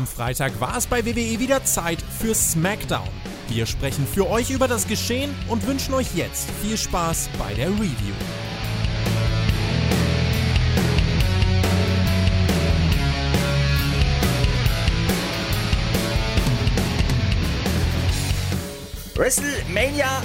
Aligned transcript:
Am 0.00 0.06
Freitag 0.06 0.58
war 0.62 0.78
es 0.78 0.86
bei 0.86 1.04
WWE 1.04 1.38
wieder 1.40 1.62
Zeit 1.62 2.00
für 2.00 2.34
SmackDown. 2.34 3.06
Wir 3.48 3.66
sprechen 3.66 4.06
für 4.06 4.30
euch 4.30 4.48
über 4.48 4.66
das 4.66 4.88
Geschehen 4.88 5.34
und 5.46 5.66
wünschen 5.66 5.92
euch 5.92 6.14
jetzt 6.14 6.50
viel 6.62 6.78
Spaß 6.78 7.28
bei 7.38 7.52
der 7.52 7.68
Review. 7.68 8.14
WrestleMania 19.14 20.22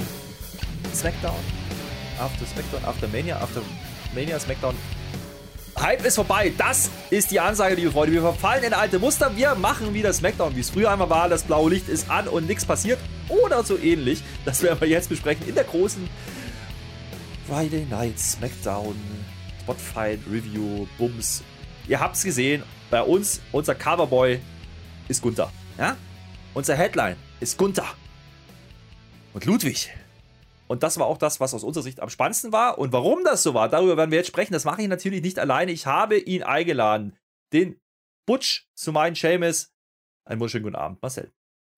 SmackDown. 0.94 1.34
After 2.18 2.46
SmackDown, 2.46 2.82
After 2.86 3.08
Mania, 3.08 3.36
After 3.42 3.60
Mania 4.14 4.40
SmackDown. 4.40 4.74
Hype 5.80 6.04
ist 6.04 6.16
vorbei. 6.16 6.52
Das 6.56 6.90
ist 7.10 7.30
die 7.30 7.38
Ansage, 7.38 7.74
liebe 7.74 7.92
Freunde. 7.92 8.12
Wir 8.12 8.22
verfallen 8.22 8.64
in 8.64 8.72
alte 8.72 8.98
Muster. 8.98 9.36
Wir 9.36 9.54
machen 9.54 9.92
wieder 9.94 10.12
SmackDown, 10.12 10.56
wie 10.56 10.60
es 10.60 10.70
früher 10.70 10.90
einmal 10.90 11.10
war. 11.10 11.28
Das 11.28 11.44
blaue 11.44 11.70
Licht 11.70 11.88
ist 11.88 12.10
an 12.10 12.28
und 12.28 12.46
nichts 12.46 12.64
passiert. 12.64 12.98
Oder 13.28 13.62
so 13.62 13.78
ähnlich. 13.78 14.22
Das 14.44 14.62
werden 14.62 14.80
wir 14.80 14.88
jetzt 14.88 15.08
besprechen 15.08 15.46
in 15.48 15.54
der 15.54 15.64
großen 15.64 16.08
Friday 17.46 17.84
Night 17.90 18.18
SmackDown 18.18 18.96
Spotfight 19.62 20.20
Review 20.30 20.86
Bums. 20.98 21.42
Ihr 21.86 22.00
habt 22.00 22.16
es 22.16 22.24
gesehen. 22.24 22.62
Bei 22.90 23.02
uns, 23.02 23.40
unser 23.52 23.74
Coverboy 23.74 24.40
ist 25.08 25.22
Gunther. 25.22 25.52
Ja? 25.78 25.96
Unser 26.54 26.76
Headline 26.76 27.16
ist 27.40 27.58
Gunther 27.58 27.86
und 29.34 29.44
Ludwig. 29.44 29.90
Und 30.68 30.82
das 30.82 30.98
war 30.98 31.06
auch 31.06 31.18
das, 31.18 31.40
was 31.40 31.54
aus 31.54 31.64
unserer 31.64 31.84
Sicht 31.84 32.00
am 32.00 32.08
spannendsten 32.08 32.52
war. 32.52 32.78
Und 32.78 32.92
warum 32.92 33.24
das 33.24 33.42
so 33.42 33.54
war, 33.54 33.68
darüber 33.68 33.96
werden 33.96 34.10
wir 34.10 34.18
jetzt 34.18 34.28
sprechen. 34.28 34.52
Das 34.52 34.64
mache 34.64 34.82
ich 34.82 34.88
natürlich 34.88 35.22
nicht 35.22 35.38
alleine. 35.38 35.72
Ich 35.72 35.86
habe 35.86 36.18
ihn 36.18 36.42
eingeladen, 36.42 37.16
den 37.52 37.80
Butch 38.26 38.68
zu 38.74 38.92
meinen 38.92 39.14
Seamus. 39.14 39.72
Einen 40.24 40.40
wunderschönen 40.40 40.64
guten 40.64 40.76
Abend, 40.76 41.00
Marcel. 41.02 41.32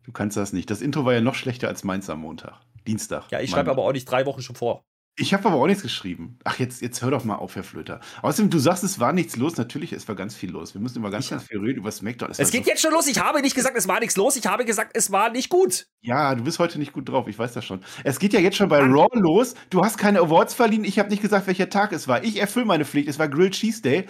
Du 0.05 0.12
kannst 0.12 0.37
das 0.37 0.53
nicht. 0.53 0.71
Das 0.71 0.81
Intro 0.81 1.05
war 1.05 1.12
ja 1.12 1.21
noch 1.21 1.35
schlechter 1.35 1.69
als 1.69 1.85
meins 1.85 2.09
am 2.09 2.21
Montag. 2.21 2.61
Dienstag. 2.87 3.31
Ja, 3.31 3.41
ich 3.41 3.51
schreibe 3.51 3.71
aber 3.71 3.83
auch 3.83 3.93
nicht 3.93 4.11
drei 4.11 4.25
Wochen 4.25 4.41
schon 4.41 4.57
vor. 4.57 4.88
Ich 5.21 5.35
habe 5.35 5.49
aber 5.49 5.57
auch 5.57 5.67
nichts 5.67 5.83
geschrieben. 5.83 6.39
Ach, 6.45 6.61
jetzt, 6.61 6.81
jetzt 6.81 7.03
hör 7.03 7.11
doch 7.11 7.25
mal 7.25 7.35
auf, 7.35 7.57
Herr 7.57 7.65
Flöter. 7.65 8.01
Außerdem, 8.23 8.51
du 8.51 8.59
sagst, 8.61 8.85
es 8.85 9.01
war 9.01 9.13
nichts 9.13 9.37
los. 9.37 9.57
Natürlich, 9.57 9.93
es 9.93 10.07
war 10.07 10.15
ganz 10.15 10.37
viel 10.37 10.51
los. 10.51 10.75
Wir 10.75 10.81
müssen 10.81 10.99
über 10.99 11.11
ganz, 11.11 11.29
ganz 11.29 11.43
viel 11.43 11.59
reden 11.59 11.79
über 11.79 11.91
SmackDown. 11.91 12.31
Es, 12.31 12.39
es 12.39 12.53
geht 12.53 12.65
so 12.65 12.71
jetzt 12.71 12.83
schon 12.83 12.93
los. 12.93 13.09
Ich 13.09 13.19
habe 13.19 13.41
nicht 13.41 13.57
gesagt, 13.57 13.77
es 13.77 13.89
war 13.89 13.99
nichts 13.99 14.17
los. 14.17 14.37
Ich 14.37 14.47
habe 14.47 14.65
gesagt, 14.65 14.93
es 14.95 15.11
war 15.11 15.31
nicht 15.31 15.49
gut. 15.49 15.87
Ja, 16.03 16.37
du 16.37 16.45
bist 16.45 16.61
heute 16.61 16.79
nicht 16.79 16.93
gut 16.93 17.09
drauf. 17.09 17.27
Ich 17.27 17.37
weiß 17.37 17.53
das 17.53 17.65
schon. 17.65 17.81
Es 18.05 18.21
geht 18.21 18.33
ja 18.33 18.39
jetzt 18.39 18.57
schon 18.57 18.69
bei 18.69 18.79
Raw 18.79 19.09
los. 19.15 19.55
Du 19.71 19.85
hast 19.85 19.99
keine 19.99 20.21
Awards 20.21 20.55
verliehen. 20.55 20.85
Ich 20.85 21.01
habe 21.01 21.11
nicht 21.11 21.21
gesagt, 21.21 21.49
welcher 21.49 21.69
Tag 21.69 21.93
es 21.93 22.07
war. 22.07 22.23
Ich 22.23 22.41
erfülle 22.41 22.67
meine 22.67 22.85
Pflicht. 22.85 23.09
Es 23.09 23.19
war 23.19 23.29
Grilled 23.29 23.55
Cheese 23.55 23.83
Day. 23.83 24.07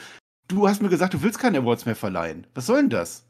Du 0.47 0.69
hast 0.69 0.83
mir 0.83 0.91
gesagt, 0.91 1.15
du 1.15 1.23
willst 1.23 1.39
keine 1.39 1.59
Awards 1.59 1.87
mehr 1.87 1.97
verleihen. 1.97 2.47
Was 2.55 2.67
soll 2.67 2.81
denn 2.81 2.91
das? 2.91 3.28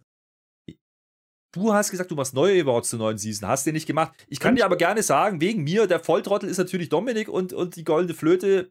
Du 1.53 1.73
hast 1.73 1.91
gesagt, 1.91 2.11
du 2.11 2.15
machst 2.15 2.35
neue 2.35 2.63
Awards 2.63 2.91
zur 2.91 2.99
neuen 2.99 3.17
Season. 3.19 3.49
Hast 3.49 3.67
du 3.67 3.73
nicht 3.73 3.87
gemacht. 3.87 4.13
Ich 4.29 4.39
kann 4.39 4.57
dir 4.57 4.67
aber 4.67 4.77
gerne 4.77 5.03
sagen, 5.03 5.41
wegen 5.41 5.65
mir, 5.65 5.87
der 5.87 6.01
Volltrottel 6.01 6.49
ist 6.49 6.59
natürlich 6.59 6.91
Dominik 6.91 7.29
und, 7.29 7.53
und 7.53 7.77
die 7.77 7.85
goldene 7.85 8.15
Flöte 8.15 8.71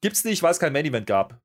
gibt's 0.00 0.24
nicht, 0.24 0.42
weil 0.42 0.52
es 0.52 0.60
kein 0.60 0.72
Main 0.72 0.86
Event 0.86 1.06
gab. 1.06 1.40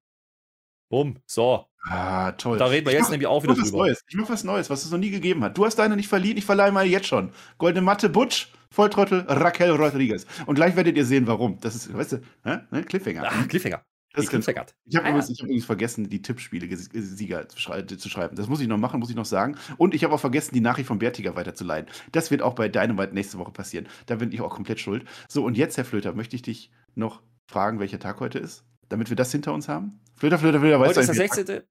Bumm, 0.91 1.17
so. 1.25 1.65
Ah, 1.83 2.31
toll. 2.33 2.57
Da 2.57 2.65
reden 2.65 2.85
wir 2.85 2.93
jetzt 2.93 3.03
mach, 3.03 3.11
nämlich 3.11 3.27
auch 3.27 3.41
wieder 3.43 3.53
drüber. 3.53 3.77
Neues. 3.77 4.03
Ich 4.07 4.15
mach 4.15 4.29
was 4.29 4.43
Neues, 4.43 4.69
was 4.69 4.83
es 4.83 4.91
noch 4.91 4.97
nie 4.97 5.11
gegeben 5.11 5.43
hat. 5.43 5.57
Du 5.57 5.65
hast 5.65 5.77
deine 5.77 5.95
nicht 5.95 6.09
verliehen, 6.09 6.37
ich 6.37 6.45
verleihe 6.45 6.71
meine 6.71 6.89
jetzt 6.89 7.07
schon. 7.07 7.31
Goldene 7.57 7.81
Matte 7.81 8.09
Butch, 8.09 8.51
Volltrottel 8.71 9.21
Raquel 9.27 9.71
Rodriguez. 9.71 10.25
Und 10.45 10.55
gleich 10.55 10.75
werdet 10.75 10.97
ihr 10.97 11.05
sehen, 11.05 11.25
warum. 11.25 11.59
Das 11.61 11.75
ist, 11.75 11.93
weißt 11.93 12.13
du, 12.13 12.21
ne? 12.43 12.67
Cliffhanger. 12.85 13.23
Ach, 13.25 13.47
Cliffhanger. 13.47 13.83
Das 14.25 14.47
ich 14.47 14.95
habe 14.95 15.05
ah, 15.05 15.09
übrigens, 15.09 15.29
hab 15.29 15.45
übrigens 15.45 15.65
vergessen, 15.65 16.09
die 16.09 16.21
Tippspiele-Sieger 16.21 17.49
zu, 17.49 17.59
schreiben. 17.59 18.35
Das 18.35 18.47
muss 18.47 18.59
ich 18.59 18.67
noch 18.67 18.77
machen, 18.77 18.99
muss 18.99 19.09
ich 19.09 19.15
noch 19.15 19.25
sagen. 19.25 19.57
Und 19.77 19.93
ich 19.93 20.03
habe 20.03 20.13
auch 20.13 20.19
vergessen, 20.19 20.53
die 20.53 20.61
Nachricht 20.61 20.87
von 20.87 20.99
Bertiger 20.99 21.35
weiterzuleiten. 21.35 21.91
Das 22.11 22.31
wird 22.31 22.41
auch 22.41 22.55
bei 22.55 22.69
Dynamite 22.69 23.13
nächste 23.13 23.37
Woche 23.37 23.51
passieren. 23.51 23.87
Da 24.05 24.15
bin 24.15 24.31
ich 24.31 24.41
auch 24.41 24.53
komplett 24.53 24.79
schuld. 24.79 25.05
So, 25.27 25.45
und 25.45 25.57
jetzt, 25.57 25.77
Herr 25.77 25.85
Flöter, 25.85 26.13
möchte 26.13 26.35
ich 26.35 26.41
dich 26.41 26.71
noch 26.95 27.21
fragen, 27.49 27.79
welcher 27.79 27.99
Tag 27.99 28.19
heute 28.19 28.39
ist, 28.39 28.63
damit 28.89 29.09
wir 29.09 29.15
das 29.15 29.31
hinter 29.31 29.53
uns 29.53 29.67
haben. 29.67 29.99
Flöter, 30.15 30.37
Flöter, 30.37 30.59
Flöter, 30.59 30.79
weißt 30.79 30.97
Heute 30.97 30.99
ist 31.01 31.07
der 31.07 31.27
16. 31.27 31.63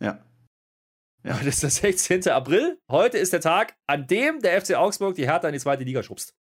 Ja. 0.00 0.24
ja. 1.24 1.38
Heute 1.38 1.48
ist 1.48 1.62
der 1.62 1.70
16. 1.70 2.28
April. 2.28 2.78
Heute 2.90 3.18
ist 3.18 3.32
der 3.32 3.40
Tag, 3.40 3.74
an 3.86 4.06
dem 4.06 4.40
der 4.40 4.60
FC 4.60 4.74
Augsburg 4.74 5.14
die 5.14 5.26
Hertha 5.26 5.48
in 5.48 5.54
die 5.54 5.60
zweite 5.60 5.84
Liga 5.84 6.02
schubst. 6.02 6.34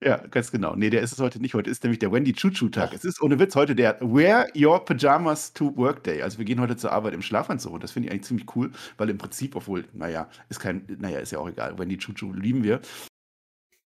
Ja, 0.00 0.18
ganz 0.28 0.52
genau. 0.52 0.76
Nee, 0.76 0.90
der 0.90 1.02
ist 1.02 1.12
es 1.12 1.18
heute 1.18 1.40
nicht. 1.40 1.54
Heute 1.54 1.70
ist 1.70 1.82
nämlich 1.82 1.98
der 1.98 2.12
Wendy 2.12 2.32
Choo-Choo-Tag. 2.32 2.92
Es 2.92 3.04
ist 3.04 3.20
ohne 3.20 3.38
Witz 3.40 3.56
heute 3.56 3.74
der 3.74 4.00
Wear 4.00 4.46
Your 4.54 4.84
Pajamas 4.84 5.52
to 5.52 5.76
Work 5.76 6.04
Day. 6.04 6.22
Also 6.22 6.38
wir 6.38 6.44
gehen 6.44 6.60
heute 6.60 6.76
zur 6.76 6.92
Arbeit 6.92 7.14
im 7.14 7.22
Schlafanzug 7.22 7.72
und 7.72 7.82
das 7.82 7.90
finde 7.90 8.06
ich 8.06 8.12
eigentlich 8.12 8.24
ziemlich 8.24 8.54
cool, 8.54 8.70
weil 8.96 9.10
im 9.10 9.18
Prinzip, 9.18 9.56
obwohl, 9.56 9.88
naja, 9.92 10.30
ist 10.48 10.60
kein, 10.60 10.86
naja, 11.00 11.18
ist 11.18 11.32
ja 11.32 11.40
auch 11.40 11.48
egal. 11.48 11.78
Wendy 11.78 11.98
Choo-Choo 11.98 12.32
lieben 12.32 12.62
wir. 12.62 12.80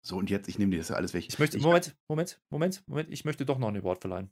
So, 0.02 0.18
und 0.18 0.32
jetzt, 0.32 0.50
ich 0.50 0.58
nehme 0.58 0.72
dir 0.72 0.80
das 0.80 0.90
ja 0.90 0.96
alles 0.96 1.14
weg. 1.14 1.26
Ich 1.28 1.38
möchte, 1.38 1.60
Moment, 1.60 1.96
Moment, 2.08 2.42
Moment, 2.50 2.84
Moment, 2.88 3.10
ich 3.12 3.24
möchte 3.24 3.46
doch 3.46 3.60
noch 3.60 3.68
ein 3.68 3.78
Award 3.78 4.02
verleihen. 4.02 4.32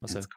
Was 0.00 0.14
jetzt, 0.14 0.28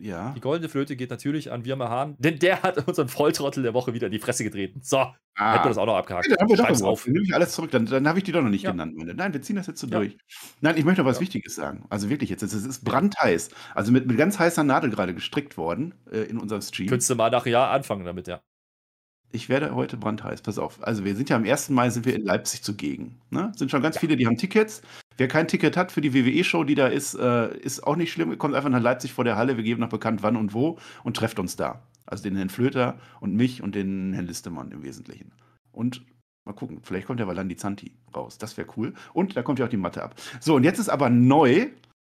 ja. 0.00 0.32
Die 0.34 0.40
goldene 0.40 0.68
Flöte 0.68 0.96
geht 0.96 1.10
natürlich 1.10 1.52
an 1.52 1.64
Wirma 1.64 1.88
Hahn, 1.88 2.16
denn 2.18 2.38
der 2.38 2.62
hat 2.62 2.86
unseren 2.88 3.08
Volltrottel 3.08 3.62
der 3.62 3.74
Woche 3.74 3.92
wieder 3.94 4.06
in 4.06 4.12
die 4.12 4.18
Fresse 4.18 4.44
getreten. 4.44 4.80
So, 4.82 4.98
ah. 4.98 5.14
hätten 5.36 5.64
wir 5.64 5.68
das 5.68 5.78
auch 5.78 5.86
noch 5.86 5.96
abgehakt. 5.96 6.26
Ja, 6.26 6.36
dann 6.36 6.48
haben 6.48 6.56
wir 6.56 6.56
doch 6.56 6.86
auf. 6.86 7.04
Dann 7.04 7.12
nehme 7.12 7.24
ich 7.24 7.34
alles 7.34 7.52
zurück. 7.52 7.70
Dann, 7.70 7.86
dann 7.86 8.08
habe 8.08 8.18
ich 8.18 8.24
die 8.24 8.32
doch 8.32 8.42
noch 8.42 8.50
nicht 8.50 8.64
ja. 8.64 8.70
genannt. 8.70 8.96
Meine. 8.96 9.14
Nein, 9.14 9.32
wir 9.32 9.42
ziehen 9.42 9.56
das 9.56 9.66
jetzt 9.66 9.80
so 9.80 9.86
ja. 9.86 9.98
durch. 9.98 10.16
Nein, 10.60 10.76
ich 10.76 10.84
möchte 10.84 11.02
noch 11.02 11.08
was. 11.08 11.20
Wichtiges 11.20 11.54
sagen. 11.54 11.84
Also 11.88 12.10
wirklich 12.10 12.30
jetzt, 12.30 12.42
es 12.42 12.52
ist 12.52 12.84
brandheiß. 12.84 13.50
Also 13.74 13.92
mit, 13.92 14.06
mit 14.06 14.16
ganz 14.16 14.38
heißer 14.38 14.64
Nadel 14.64 14.90
gerade 14.90 15.14
gestrickt 15.14 15.56
worden 15.56 15.94
äh, 16.10 16.22
in 16.22 16.38
unserem 16.38 16.62
Stream. 16.62 16.88
Könntest 16.88 17.10
du 17.10 17.14
mal 17.14 17.30
nachher 17.30 17.70
anfangen 17.70 18.04
damit, 18.04 18.26
ja. 18.26 18.40
Ich 19.34 19.48
werde 19.48 19.74
heute 19.74 19.96
brandheiß, 19.96 20.42
pass 20.42 20.58
auf. 20.58 20.82
Also 20.82 21.04
wir 21.04 21.16
sind 21.16 21.30
ja 21.30 21.36
am 21.36 21.44
1. 21.44 21.70
Mai 21.70 21.88
sind 21.88 22.04
wir 22.04 22.14
in 22.14 22.22
Leipzig 22.22 22.62
zugegen. 22.62 23.20
Ne? 23.30 23.50
Sind 23.56 23.70
schon 23.70 23.80
ganz 23.80 23.98
viele, 23.98 24.16
die 24.16 24.26
haben 24.26 24.36
Tickets. 24.36 24.82
Wer 25.22 25.28
kein 25.28 25.46
Ticket 25.46 25.76
hat 25.76 25.92
für 25.92 26.00
die 26.00 26.14
WWE-Show, 26.14 26.64
die 26.64 26.74
da 26.74 26.88
ist, 26.88 27.14
äh, 27.14 27.56
ist 27.58 27.86
auch 27.86 27.94
nicht 27.94 28.10
schlimm. 28.10 28.36
Kommt 28.38 28.56
einfach 28.56 28.70
nach 28.70 28.82
Leipzig 28.82 29.12
vor 29.12 29.22
der 29.22 29.36
Halle. 29.36 29.56
Wir 29.56 29.62
geben 29.62 29.80
noch 29.80 29.88
bekannt, 29.88 30.24
wann 30.24 30.34
und 30.34 30.52
wo 30.52 30.80
und 31.04 31.16
trefft 31.16 31.38
uns 31.38 31.54
da. 31.54 31.86
Also 32.06 32.24
den 32.24 32.34
Herrn 32.34 32.48
Flöter 32.48 32.98
und 33.20 33.36
mich 33.36 33.62
und 33.62 33.76
den 33.76 34.14
Herrn 34.14 34.26
Listemann 34.26 34.72
im 34.72 34.82
Wesentlichen. 34.82 35.30
Und 35.70 36.04
mal 36.44 36.54
gucken, 36.54 36.80
vielleicht 36.82 37.06
kommt 37.06 37.20
ja 37.20 37.28
Valandi 37.28 37.54
Zanti 37.54 37.92
raus. 38.16 38.36
Das 38.36 38.56
wäre 38.56 38.66
cool. 38.76 38.94
Und 39.12 39.36
da 39.36 39.44
kommt 39.44 39.60
ja 39.60 39.66
auch 39.66 39.70
die 39.70 39.76
Matte 39.76 40.02
ab. 40.02 40.16
So, 40.40 40.56
und 40.56 40.64
jetzt 40.64 40.80
ist 40.80 40.88
aber 40.88 41.08
neu, 41.08 41.68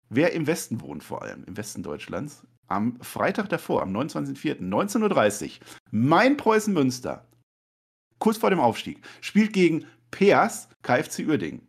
wer 0.09 0.33
im 0.33 0.45
Westen 0.45 0.81
wohnt, 0.81 1.01
vor 1.01 1.21
allem 1.21 1.45
im 1.45 1.55
Westen 1.55 1.83
Deutschlands. 1.83 2.45
Am 2.67 2.99
Freitag 2.99 3.47
davor, 3.47 3.83
am 3.83 3.95
29.04.19.30 3.95 5.45
Uhr, 5.45 5.51
mein 5.91 6.35
Preußen 6.35 6.73
Münster, 6.73 7.25
kurz 8.19 8.35
vor 8.35 8.49
dem 8.49 8.59
Aufstieg, 8.59 8.99
spielt 9.21 9.53
gegen 9.53 9.85
Peers 10.11 10.67
KFC 10.81 11.25
Uerdingen. 11.25 11.61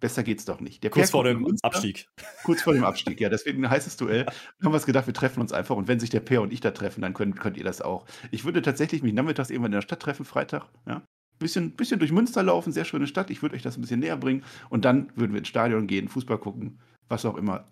Besser 0.00 0.22
geht's 0.22 0.44
doch 0.44 0.60
nicht. 0.60 0.82
Der 0.84 0.90
kurz 0.90 1.10
vor 1.10 1.24
dem 1.24 1.42
Münster, 1.42 1.66
Abstieg. 1.66 2.08
Kurz 2.44 2.62
vor 2.62 2.72
dem 2.72 2.84
Abstieg, 2.84 3.20
ja. 3.20 3.28
Deswegen 3.28 3.64
ein 3.64 3.70
heißes 3.70 3.96
Duell. 3.96 4.24
Da 4.24 4.32
haben 4.64 4.72
wir 4.72 4.74
uns 4.74 4.86
gedacht, 4.86 5.06
wir 5.06 5.14
treffen 5.14 5.40
uns 5.40 5.52
einfach. 5.52 5.76
Und 5.76 5.88
wenn 5.88 5.98
sich 5.98 6.10
der 6.10 6.20
Peer 6.20 6.40
und 6.40 6.52
ich 6.52 6.60
da 6.60 6.70
treffen, 6.70 7.02
dann 7.02 7.14
könnt, 7.14 7.40
könnt 7.40 7.56
ihr 7.56 7.64
das 7.64 7.80
auch. 7.80 8.06
Ich 8.30 8.44
würde 8.44 8.62
tatsächlich 8.62 9.02
mich 9.02 9.12
nachmittags 9.12 9.50
irgendwann 9.50 9.72
in 9.72 9.76
der 9.76 9.82
Stadt 9.82 10.00
treffen, 10.00 10.24
Freitag. 10.24 10.66
Ja. 10.86 11.02
Bisschen, 11.40 11.72
bisschen 11.72 11.98
durch 11.98 12.12
Münster 12.12 12.42
laufen, 12.42 12.72
sehr 12.72 12.84
schöne 12.84 13.06
Stadt. 13.06 13.30
Ich 13.30 13.42
würde 13.42 13.56
euch 13.56 13.62
das 13.62 13.76
ein 13.76 13.80
bisschen 13.80 14.00
näher 14.00 14.16
bringen. 14.16 14.44
Und 14.70 14.84
dann 14.84 15.10
würden 15.16 15.32
wir 15.32 15.38
ins 15.38 15.48
Stadion 15.48 15.86
gehen, 15.88 16.08
Fußball 16.08 16.38
gucken, 16.38 16.78
was 17.08 17.24
auch 17.24 17.36
immer. 17.36 17.66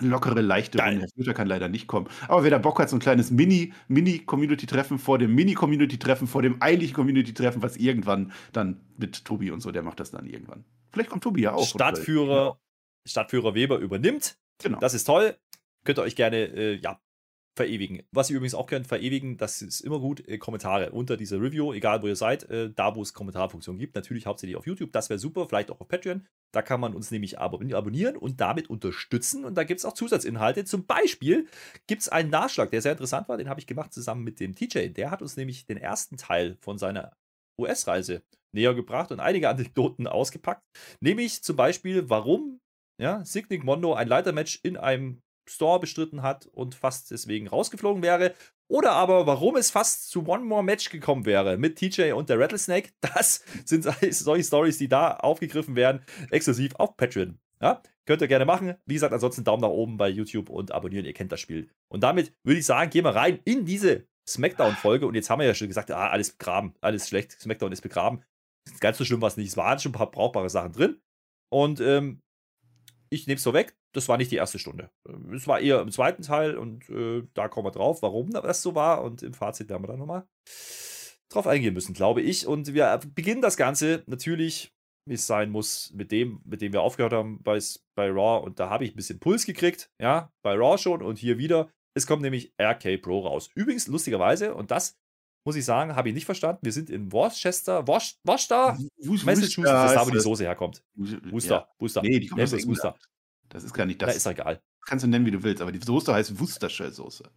Lockere, 0.00 0.42
leichte 0.42 0.78
Runde. 0.78 1.00
Herr 1.00 1.08
Flöter 1.08 1.34
kann 1.34 1.48
leider 1.48 1.68
nicht 1.68 1.86
kommen. 1.86 2.08
Aber 2.28 2.44
wer 2.44 2.50
da 2.50 2.58
Bock 2.58 2.78
hat, 2.78 2.90
so 2.90 2.96
ein 2.96 3.00
kleines 3.00 3.30
Mini-Community-Treffen 3.30 4.98
vor 4.98 5.18
dem 5.18 5.34
Mini-Community-Treffen, 5.34 6.26
vor 6.26 6.42
dem 6.42 6.60
eigentlichen 6.60 6.94
Community-Treffen, 6.94 7.62
was 7.62 7.76
irgendwann 7.76 8.32
dann 8.52 8.80
mit 8.98 9.24
Tobi 9.24 9.50
und 9.50 9.60
so, 9.60 9.72
der 9.72 9.82
macht 9.82 10.00
das 10.00 10.10
dann 10.10 10.26
irgendwann. 10.26 10.64
Vielleicht 10.92 11.10
kommt 11.10 11.24
Tobi 11.24 11.42
ja 11.42 11.54
auch. 11.54 11.66
Stadtführer, 11.66 12.60
Stadtführer 13.06 13.54
Weber 13.54 13.78
übernimmt. 13.78 14.38
Genau. 14.58 14.78
Das 14.80 14.94
ist 14.94 15.04
toll. 15.04 15.36
Könnt 15.84 15.98
ihr 15.98 16.02
euch 16.02 16.16
gerne 16.16 16.36
äh, 16.36 16.80
ja, 16.80 17.00
verewigen. 17.58 18.02
Was 18.12 18.30
ihr 18.30 18.36
übrigens 18.36 18.54
auch 18.54 18.66
könnt 18.66 18.86
verewigen, 18.86 19.36
das 19.36 19.60
ist 19.62 19.80
immer 19.80 19.98
gut, 19.98 20.26
äh, 20.26 20.38
Kommentare 20.38 20.92
unter 20.92 21.16
dieser 21.16 21.40
Review, 21.40 21.72
egal 21.72 22.02
wo 22.02 22.06
ihr 22.06 22.16
seid, 22.16 22.48
äh, 22.50 22.70
da 22.72 22.94
wo 22.94 23.02
es 23.02 23.12
Kommentarfunktionen 23.12 23.78
gibt. 23.78 23.96
Natürlich 23.96 24.26
hauptsächlich 24.26 24.56
auf 24.56 24.66
YouTube, 24.66 24.92
das 24.92 25.10
wäre 25.10 25.18
super, 25.18 25.46
vielleicht 25.46 25.70
auch 25.70 25.80
auf 25.80 25.88
Patreon. 25.88 26.26
Da 26.52 26.62
kann 26.62 26.80
man 26.80 26.94
uns 26.94 27.10
nämlich 27.10 27.38
abonnieren 27.38 28.16
und 28.16 28.40
damit 28.40 28.70
unterstützen. 28.70 29.44
Und 29.44 29.56
da 29.56 29.64
gibt 29.64 29.80
es 29.80 29.84
auch 29.84 29.92
Zusatzinhalte. 29.92 30.64
Zum 30.64 30.86
Beispiel 30.86 31.46
gibt 31.86 32.02
es 32.02 32.08
einen 32.08 32.30
Nachschlag, 32.30 32.70
der 32.70 32.80
sehr 32.80 32.92
interessant 32.92 33.28
war, 33.28 33.36
den 33.36 33.48
habe 33.48 33.60
ich 33.60 33.66
gemacht 33.66 33.92
zusammen 33.92 34.24
mit 34.24 34.40
dem 34.40 34.54
TJ. 34.54 34.88
Der 34.88 35.10
hat 35.10 35.20
uns 35.20 35.36
nämlich 35.36 35.66
den 35.66 35.76
ersten 35.76 36.16
Teil 36.16 36.56
von 36.60 36.78
seiner 36.78 37.16
US-Reise 37.58 38.22
näher 38.52 38.74
gebracht 38.74 39.12
und 39.12 39.20
einige 39.20 39.48
Anekdoten 39.48 40.06
ausgepackt. 40.06 40.62
Nämlich 41.00 41.42
zum 41.42 41.56
Beispiel, 41.56 42.08
warum 42.08 42.60
ja, 43.00 43.24
Signic 43.24 43.64
Mondo 43.64 43.94
ein 43.94 44.08
Leitermatch 44.08 44.60
in 44.62 44.76
einem 44.76 45.22
Store 45.48 45.80
bestritten 45.80 46.22
hat 46.22 46.46
und 46.46 46.74
fast 46.74 47.10
deswegen 47.10 47.48
rausgeflogen 47.48 48.02
wäre. 48.02 48.34
Oder 48.70 48.92
aber, 48.92 49.26
warum 49.26 49.56
es 49.56 49.70
fast 49.70 50.10
zu 50.10 50.26
One 50.26 50.44
More 50.44 50.62
Match 50.62 50.90
gekommen 50.90 51.24
wäre 51.24 51.56
mit 51.56 51.76
TJ 51.76 52.12
und 52.12 52.28
der 52.28 52.38
Rattlesnake. 52.38 52.90
Das 53.00 53.42
sind 53.64 53.84
solche 53.84 54.44
Stories, 54.44 54.78
die 54.78 54.88
da 54.88 55.12
aufgegriffen 55.16 55.74
werden, 55.74 56.02
exklusiv 56.30 56.74
auf 56.74 56.96
Patreon. 56.96 57.38
Ja, 57.60 57.82
könnt 58.04 58.20
ihr 58.20 58.28
gerne 58.28 58.44
machen. 58.44 58.74
Wie 58.84 58.94
gesagt, 58.94 59.12
ansonsten 59.12 59.42
Daumen 59.42 59.62
nach 59.62 59.70
oben 59.70 59.96
bei 59.96 60.08
YouTube 60.08 60.50
und 60.50 60.70
abonnieren, 60.70 61.06
ihr 61.06 61.14
kennt 61.14 61.32
das 61.32 61.40
Spiel. 61.40 61.70
Und 61.88 62.02
damit 62.02 62.32
würde 62.44 62.60
ich 62.60 62.66
sagen, 62.66 62.90
gehen 62.90 63.04
wir 63.04 63.16
rein 63.16 63.40
in 63.44 63.64
diese 63.64 64.06
SmackDown-Folge 64.28 65.06
und 65.06 65.14
jetzt 65.14 65.30
haben 65.30 65.40
wir 65.40 65.46
ja 65.46 65.54
schon 65.54 65.68
gesagt, 65.68 65.90
ah, 65.90 66.10
alles 66.10 66.32
begraben, 66.32 66.74
alles 66.80 67.08
schlecht, 67.08 67.32
SmackDown 67.32 67.72
ist 67.72 67.80
begraben. 67.80 68.22
Ganz 68.80 68.98
so 68.98 69.04
schlimm 69.04 69.20
war 69.20 69.28
es 69.28 69.36
nicht. 69.36 69.48
Es 69.48 69.56
waren 69.56 69.78
schon 69.78 69.90
ein 69.90 69.98
paar 69.98 70.10
brauchbare 70.10 70.50
Sachen 70.50 70.72
drin. 70.72 71.00
Und 71.50 71.80
ähm, 71.80 72.20
ich 73.10 73.26
nehme 73.26 73.36
es 73.36 73.42
so 73.42 73.54
weg, 73.54 73.76
das 73.92 74.08
war 74.08 74.16
nicht 74.18 74.30
die 74.30 74.36
erste 74.36 74.58
Stunde. 74.58 74.90
Es 75.34 75.46
war 75.46 75.60
eher 75.60 75.80
im 75.80 75.90
zweiten 75.90 76.22
Teil 76.22 76.56
und 76.56 76.88
äh, 76.90 77.26
da 77.34 77.48
kommen 77.48 77.66
wir 77.66 77.70
drauf, 77.70 78.02
warum 78.02 78.30
das 78.30 78.62
so 78.62 78.74
war. 78.74 79.02
Und 79.02 79.22
im 79.22 79.34
Fazit 79.34 79.68
werden 79.68 79.82
wir 79.82 79.88
dann 79.88 79.98
nochmal 79.98 80.26
drauf 81.30 81.46
eingehen 81.46 81.74
müssen, 81.74 81.94
glaube 81.94 82.22
ich. 82.22 82.46
Und 82.46 82.74
wir 82.74 83.00
beginnen 83.14 83.42
das 83.42 83.56
Ganze 83.56 84.02
natürlich, 84.06 84.74
wie 85.06 85.14
es 85.14 85.26
sein 85.26 85.50
muss, 85.50 85.92
mit 85.94 86.12
dem, 86.12 86.40
mit 86.44 86.60
dem 86.60 86.72
wir 86.72 86.82
aufgehört 86.82 87.12
haben 87.12 87.42
bei, 87.42 87.58
bei 87.94 88.10
Raw. 88.10 88.44
Und 88.44 88.60
da 88.60 88.68
habe 88.68 88.84
ich 88.84 88.92
ein 88.92 88.96
bisschen 88.96 89.20
Puls 89.20 89.46
gekriegt, 89.46 89.90
ja, 90.00 90.32
bei 90.42 90.54
Raw 90.54 90.76
schon 90.78 91.02
und 91.02 91.18
hier 91.18 91.38
wieder. 91.38 91.70
Es 91.94 92.06
kommt 92.06 92.22
nämlich 92.22 92.52
RK 92.60 92.98
Pro 92.98 93.20
raus. 93.20 93.50
Übrigens, 93.54 93.86
lustigerweise, 93.86 94.54
und 94.54 94.70
das 94.70 94.98
muss 95.48 95.56
ich 95.56 95.64
sagen, 95.64 95.96
habe 95.96 96.10
ich 96.10 96.14
nicht 96.14 96.26
verstanden. 96.26 96.58
Wir 96.60 96.72
sind 96.72 96.90
in 96.90 97.10
Worcester, 97.10 97.88
Worcester, 97.88 98.76
Massachusetts, 98.98 99.24
das 99.24 99.46
ist 99.46 99.96
da, 99.96 100.06
wo 100.06 100.10
die 100.10 100.20
Soße 100.20 100.44
herkommt. 100.44 100.84
Worcester. 100.94 101.66
Worcester. 101.78 102.02
Nee, 102.02 102.20
die 102.20 102.26
kommt 102.26 102.42
aus 102.42 102.52
Worcester. 102.52 102.94
Das 103.48 103.64
ist 103.64 103.72
gar 103.72 103.86
nicht 103.86 104.02
das. 104.02 104.10
Da 104.10 104.16
ist 104.16 104.26
egal. 104.26 104.60
Kannst 104.84 105.06
du 105.06 105.08
nennen, 105.08 105.24
wie 105.24 105.30
du 105.30 105.42
willst, 105.42 105.62
aber 105.62 105.72
die 105.72 105.80
Soße 105.82 106.12
heißt 106.12 106.38
Worcestershire 106.38 106.92
Soße. 106.92 107.30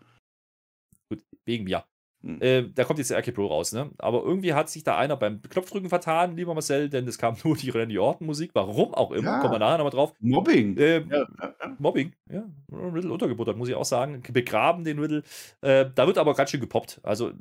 Gut, 1.09 1.23
wegen 1.45 1.63
mir. 1.63 1.85
Hm. 2.23 2.41
Äh, 2.41 2.69
da 2.73 2.83
kommt 2.83 2.99
jetzt 2.99 3.09
der 3.09 3.17
RK 3.17 3.31
Pro 3.31 3.47
raus, 3.47 3.71
ne? 3.73 3.89
Aber 3.97 4.23
irgendwie 4.23 4.53
hat 4.53 4.69
sich 4.69 4.83
da 4.83 4.97
einer 4.97 5.17
beim 5.17 5.41
Knopfdrücken 5.41 5.89
vertan, 5.89 6.35
lieber 6.35 6.53
Marcel, 6.53 6.89
denn 6.89 7.07
es 7.07 7.17
kam 7.17 7.35
nur 7.43 7.55
die 7.55 7.69
Randy 7.69 7.97
Orton 7.97 8.27
Musik. 8.27 8.51
Warum 8.53 8.93
auch 8.93 9.11
immer, 9.11 9.31
ja. 9.31 9.39
kommen 9.39 9.53
wir 9.53 9.59
nachher 9.59 9.77
nochmal 9.77 9.91
drauf. 9.91 10.13
Mobbing. 10.19 10.77
Äh, 10.77 10.99
ja, 10.99 11.27
ja, 11.41 11.75
Mobbing, 11.79 12.13
ja. 12.29 12.43
Riddle 12.71 13.11
untergebuttert, 13.11 13.57
muss 13.57 13.69
ich 13.69 13.75
auch 13.75 13.85
sagen. 13.85 14.21
Begraben 14.31 14.83
den 14.83 14.99
Riddle. 14.99 15.23
Äh, 15.61 15.87
da 15.95 16.05
wird 16.05 16.17
aber 16.17 16.33
ganz 16.35 16.51
schön 16.51 16.61
gepoppt. 16.61 16.99
Also, 17.03 17.31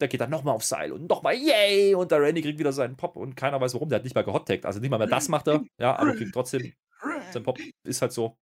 der 0.00 0.08
geht 0.08 0.20
dann 0.20 0.30
nochmal 0.30 0.54
aufs 0.54 0.68
Seil 0.68 0.92
und 0.92 1.08
nochmal 1.08 1.34
yay! 1.34 1.94
Und 1.94 2.10
der 2.10 2.22
Randy 2.22 2.40
kriegt 2.42 2.58
wieder 2.58 2.72
seinen 2.72 2.96
Pop 2.96 3.16
und 3.16 3.36
keiner 3.36 3.60
weiß 3.60 3.74
warum. 3.74 3.90
Der 3.90 3.96
hat 3.96 4.04
nicht 4.04 4.14
mal 4.14 4.24
gehottagt. 4.24 4.64
Also 4.64 4.80
nicht 4.80 4.90
mal 4.90 4.98
mehr 4.98 5.06
das 5.06 5.28
macht 5.28 5.48
er, 5.48 5.62
ja, 5.78 5.96
aber 5.96 6.14
kriegt 6.14 6.32
trotzdem 6.32 6.72
sein 7.32 7.42
Pop. 7.42 7.58
Ist 7.84 8.00
halt 8.00 8.12
so. 8.12 8.36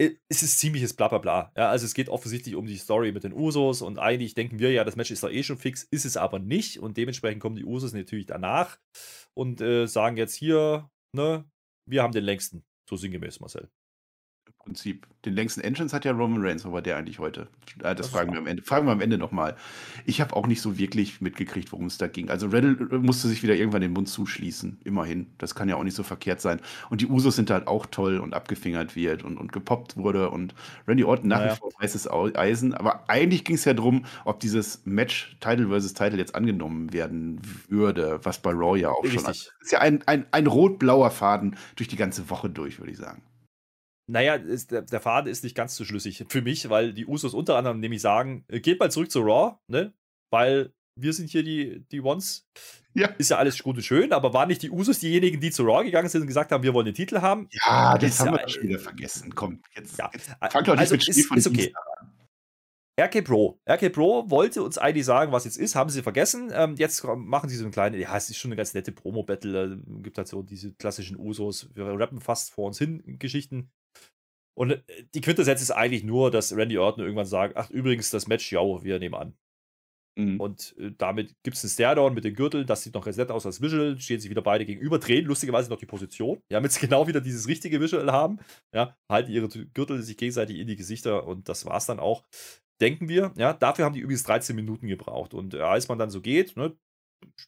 Äh, 0.00 0.16
es 0.28 0.42
ist 0.42 0.58
ziemliches 0.58 0.94
Blablabla. 0.94 1.52
Ja, 1.56 1.68
also 1.70 1.84
es 1.84 1.94
geht 1.94 2.08
offensichtlich 2.08 2.54
um 2.56 2.66
die 2.66 2.76
Story 2.78 3.12
mit 3.12 3.24
den 3.24 3.34
Usos 3.34 3.82
und 3.82 3.98
eigentlich 3.98 4.34
denken 4.34 4.58
wir 4.58 4.72
ja, 4.72 4.82
das 4.84 4.96
Match 4.96 5.10
ist 5.10 5.22
doch 5.22 5.30
eh 5.30 5.42
schon 5.42 5.58
fix, 5.58 5.84
ist 5.90 6.06
es 6.06 6.16
aber 6.16 6.38
nicht 6.38 6.78
und 6.80 6.96
dementsprechend 6.96 7.42
kommen 7.42 7.56
die 7.56 7.64
Usos 7.64 7.92
natürlich 7.92 8.26
danach 8.26 8.78
und 9.34 9.60
äh, 9.60 9.86
sagen 9.86 10.16
jetzt 10.16 10.34
hier, 10.34 10.90
ne, 11.14 11.44
wir 11.86 12.02
haben 12.02 12.12
den 12.12 12.24
längsten, 12.24 12.64
so 12.88 12.96
sinngemäß, 12.96 13.40
Marcel. 13.40 13.70
Prinzip. 14.70 15.08
Den 15.24 15.34
längsten 15.34 15.60
Entrance 15.62 15.94
hat 15.94 16.04
ja 16.04 16.12
Roman 16.12 16.40
Reigns, 16.40 16.64
aber 16.64 16.80
der 16.80 16.96
eigentlich 16.96 17.18
heute? 17.18 17.48
Äh, 17.80 17.82
das, 17.82 17.96
das 17.96 18.08
fragen 18.08 18.32
wir 18.32 18.38
am 18.38 18.46
Ende. 18.46 18.62
Fragen 18.62 18.86
wir 18.86 18.92
am 18.92 19.00
Ende 19.00 19.18
nochmal. 19.18 19.56
Ich 20.06 20.20
habe 20.20 20.36
auch 20.36 20.46
nicht 20.46 20.62
so 20.62 20.78
wirklich 20.78 21.20
mitgekriegt, 21.20 21.72
worum 21.72 21.86
es 21.86 21.98
da 21.98 22.06
ging. 22.06 22.30
Also 22.30 22.46
Riddle 22.46 22.76
äh, 22.90 22.98
musste 22.98 23.26
sich 23.26 23.42
wieder 23.42 23.56
irgendwann 23.56 23.80
den 23.80 23.92
Mund 23.92 24.08
zuschließen. 24.08 24.78
Immerhin. 24.84 25.26
Das 25.38 25.56
kann 25.56 25.68
ja 25.68 25.74
auch 25.74 25.82
nicht 25.82 25.96
so 25.96 26.04
verkehrt 26.04 26.40
sein. 26.40 26.60
Und 26.88 27.00
die 27.00 27.08
Usos 27.08 27.34
sind 27.34 27.50
halt 27.50 27.66
auch 27.66 27.84
toll 27.86 28.18
und 28.18 28.32
abgefingert 28.32 28.94
wird 28.94 29.24
und, 29.24 29.38
und 29.38 29.50
gepoppt 29.50 29.96
wurde. 29.96 30.30
Und 30.30 30.54
Randy 30.86 31.02
Orton 31.02 31.28
nach 31.28 31.40
naja. 31.40 31.54
wie 31.54 31.58
vor 31.58 31.72
weißes 31.80 32.08
Eisen. 32.08 32.72
Aber 32.72 33.10
eigentlich 33.10 33.44
ging 33.44 33.56
es 33.56 33.64
ja 33.64 33.74
darum, 33.74 34.04
ob 34.24 34.38
dieses 34.38 34.82
Match 34.86 35.36
Title 35.40 35.66
versus 35.66 35.94
Title 35.94 36.18
jetzt 36.18 36.36
angenommen 36.36 36.92
werden 36.92 37.40
würde, 37.68 38.20
was 38.22 38.40
bei 38.40 38.52
Raw 38.52 38.78
ja 38.78 38.90
auch 38.90 39.02
Richtig. 39.02 39.20
schon 39.20 39.30
ist. 39.32 39.52
Ist 39.60 39.72
ja 39.72 39.80
ein, 39.80 40.02
ein, 40.06 40.26
ein 40.30 40.46
rot-blauer 40.46 41.10
Faden 41.10 41.56
durch 41.74 41.88
die 41.88 41.96
ganze 41.96 42.30
Woche 42.30 42.48
durch, 42.48 42.78
würde 42.78 42.92
ich 42.92 42.98
sagen. 42.98 43.20
Naja, 44.10 44.34
ist, 44.34 44.72
der, 44.72 44.82
der 44.82 45.00
Faden 45.00 45.30
ist 45.30 45.44
nicht 45.44 45.54
ganz 45.54 45.76
so 45.76 45.84
schlüssig 45.84 46.24
für 46.28 46.42
mich, 46.42 46.68
weil 46.68 46.92
die 46.92 47.06
Usos 47.06 47.32
unter 47.32 47.56
anderem 47.56 47.78
nämlich 47.78 48.00
sagen, 48.00 48.44
äh, 48.48 48.58
geht 48.58 48.80
mal 48.80 48.90
zurück 48.90 49.10
zu 49.10 49.20
Raw, 49.20 49.58
ne? 49.68 49.92
Weil 50.30 50.72
wir 50.96 51.12
sind 51.12 51.30
hier 51.30 51.44
die, 51.44 51.86
die 51.92 52.00
Ones. 52.00 52.48
Ja. 52.92 53.06
Ist 53.18 53.30
ja 53.30 53.38
alles 53.38 53.62
gut 53.62 53.76
und 53.76 53.82
schön, 53.82 54.12
aber 54.12 54.34
waren 54.34 54.48
nicht 54.48 54.62
die 54.62 54.70
Usos 54.70 54.98
diejenigen, 54.98 55.40
die 55.40 55.52
zu 55.52 55.62
Raw 55.62 55.84
gegangen 55.84 56.08
sind 56.08 56.22
und 56.22 56.26
gesagt 56.26 56.50
haben, 56.50 56.64
wir 56.64 56.74
wollen 56.74 56.86
den 56.86 56.94
Titel 56.94 57.20
haben? 57.20 57.48
Ja, 57.52 57.96
das, 57.96 58.18
das 58.18 58.26
haben 58.26 58.34
ja, 58.34 58.42
wir 58.42 58.48
schon 58.48 58.62
wieder 58.64 58.78
vergessen. 58.80 59.32
Komm, 59.34 59.62
jetzt, 59.76 59.96
ja. 59.96 60.10
jetzt 60.12 60.28
fangt 60.28 60.66
doch 60.66 60.74
nicht 60.74 60.80
also 60.80 60.94
mit 60.94 61.04
Spiel 61.04 61.18
ist, 61.18 61.26
von 61.28 61.38
ist 61.38 61.46
okay. 61.46 61.72
RK 63.00 63.22
Pro. 63.22 63.60
RK 63.68 63.90
Pro 63.90 64.28
wollte 64.28 64.64
uns 64.64 64.76
eigentlich 64.76 65.06
sagen, 65.06 65.30
was 65.30 65.44
jetzt 65.44 65.56
ist, 65.56 65.76
haben 65.76 65.88
sie 65.88 66.02
vergessen. 66.02 66.50
Ähm, 66.52 66.74
jetzt 66.76 67.04
machen 67.04 67.48
sie 67.48 67.56
so 67.56 67.64
eine 67.64 67.70
kleine, 67.70 67.96
ja, 67.96 68.16
es 68.16 68.28
ist 68.28 68.38
schon 68.38 68.50
eine 68.50 68.56
ganz 68.56 68.74
nette 68.74 68.90
Promo-Battle. 68.90 69.80
Äh, 69.80 70.02
gibt 70.02 70.18
halt 70.18 70.26
so 70.26 70.42
diese 70.42 70.72
klassischen 70.72 71.16
Usos. 71.16 71.70
Wir 71.74 71.86
rappen 71.86 72.20
fast 72.20 72.52
vor 72.52 72.66
uns 72.66 72.78
hin 72.78 73.02
Geschichten. 73.20 73.70
Und 74.60 74.72
äh, 74.72 74.82
die 75.14 75.22
Quintessenz 75.22 75.62
ist 75.62 75.70
eigentlich 75.70 76.04
nur, 76.04 76.30
dass 76.30 76.54
Randy 76.54 76.76
Orton 76.76 77.02
irgendwann 77.02 77.24
sagt: 77.24 77.56
Ach, 77.56 77.70
übrigens, 77.70 78.10
das 78.10 78.26
Match, 78.26 78.52
ja, 78.52 78.60
wir 78.60 78.98
nehmen 78.98 79.14
an. 79.14 79.34
Mhm. 80.18 80.38
Und 80.38 80.76
äh, 80.78 80.90
damit 80.98 81.34
gibt 81.42 81.56
es 81.56 81.64
einen 81.64 81.70
Stairdown 81.70 82.12
mit 82.12 82.24
den 82.24 82.34
Gürteln. 82.34 82.66
Das 82.66 82.82
sieht 82.82 82.92
noch 82.92 83.02
ganz 83.02 83.16
nett 83.16 83.30
aus 83.30 83.46
als 83.46 83.62
Visual. 83.62 83.98
Stehen 83.98 84.20
sich 84.20 84.28
wieder 84.28 84.42
beide 84.42 84.66
gegenüber, 84.66 84.98
drehen 84.98 85.24
lustigerweise 85.24 85.70
noch 85.70 85.78
die 85.78 85.86
Position. 85.86 86.42
Ja, 86.50 86.58
damit 86.58 86.72
sie 86.72 86.80
genau 86.86 87.06
wieder 87.06 87.22
dieses 87.22 87.48
richtige 87.48 87.80
Visual 87.80 88.12
haben. 88.12 88.38
Ja, 88.74 88.94
halten 89.08 89.32
ihre 89.32 89.48
Gürtel 89.48 90.02
sich 90.02 90.18
gegenseitig 90.18 90.58
in 90.58 90.66
die 90.66 90.76
Gesichter 90.76 91.26
und 91.26 91.48
das 91.48 91.64
war's 91.64 91.86
dann 91.86 91.98
auch. 91.98 92.22
Denken 92.82 93.08
wir. 93.08 93.32
Ja, 93.38 93.54
dafür 93.54 93.86
haben 93.86 93.94
die 93.94 94.00
übrigens 94.00 94.24
13 94.24 94.54
Minuten 94.54 94.88
gebraucht. 94.88 95.32
Und 95.32 95.54
äh, 95.54 95.60
als 95.60 95.88
man 95.88 95.98
dann 95.98 96.10
so 96.10 96.20
geht, 96.20 96.58
ne, 96.58 96.76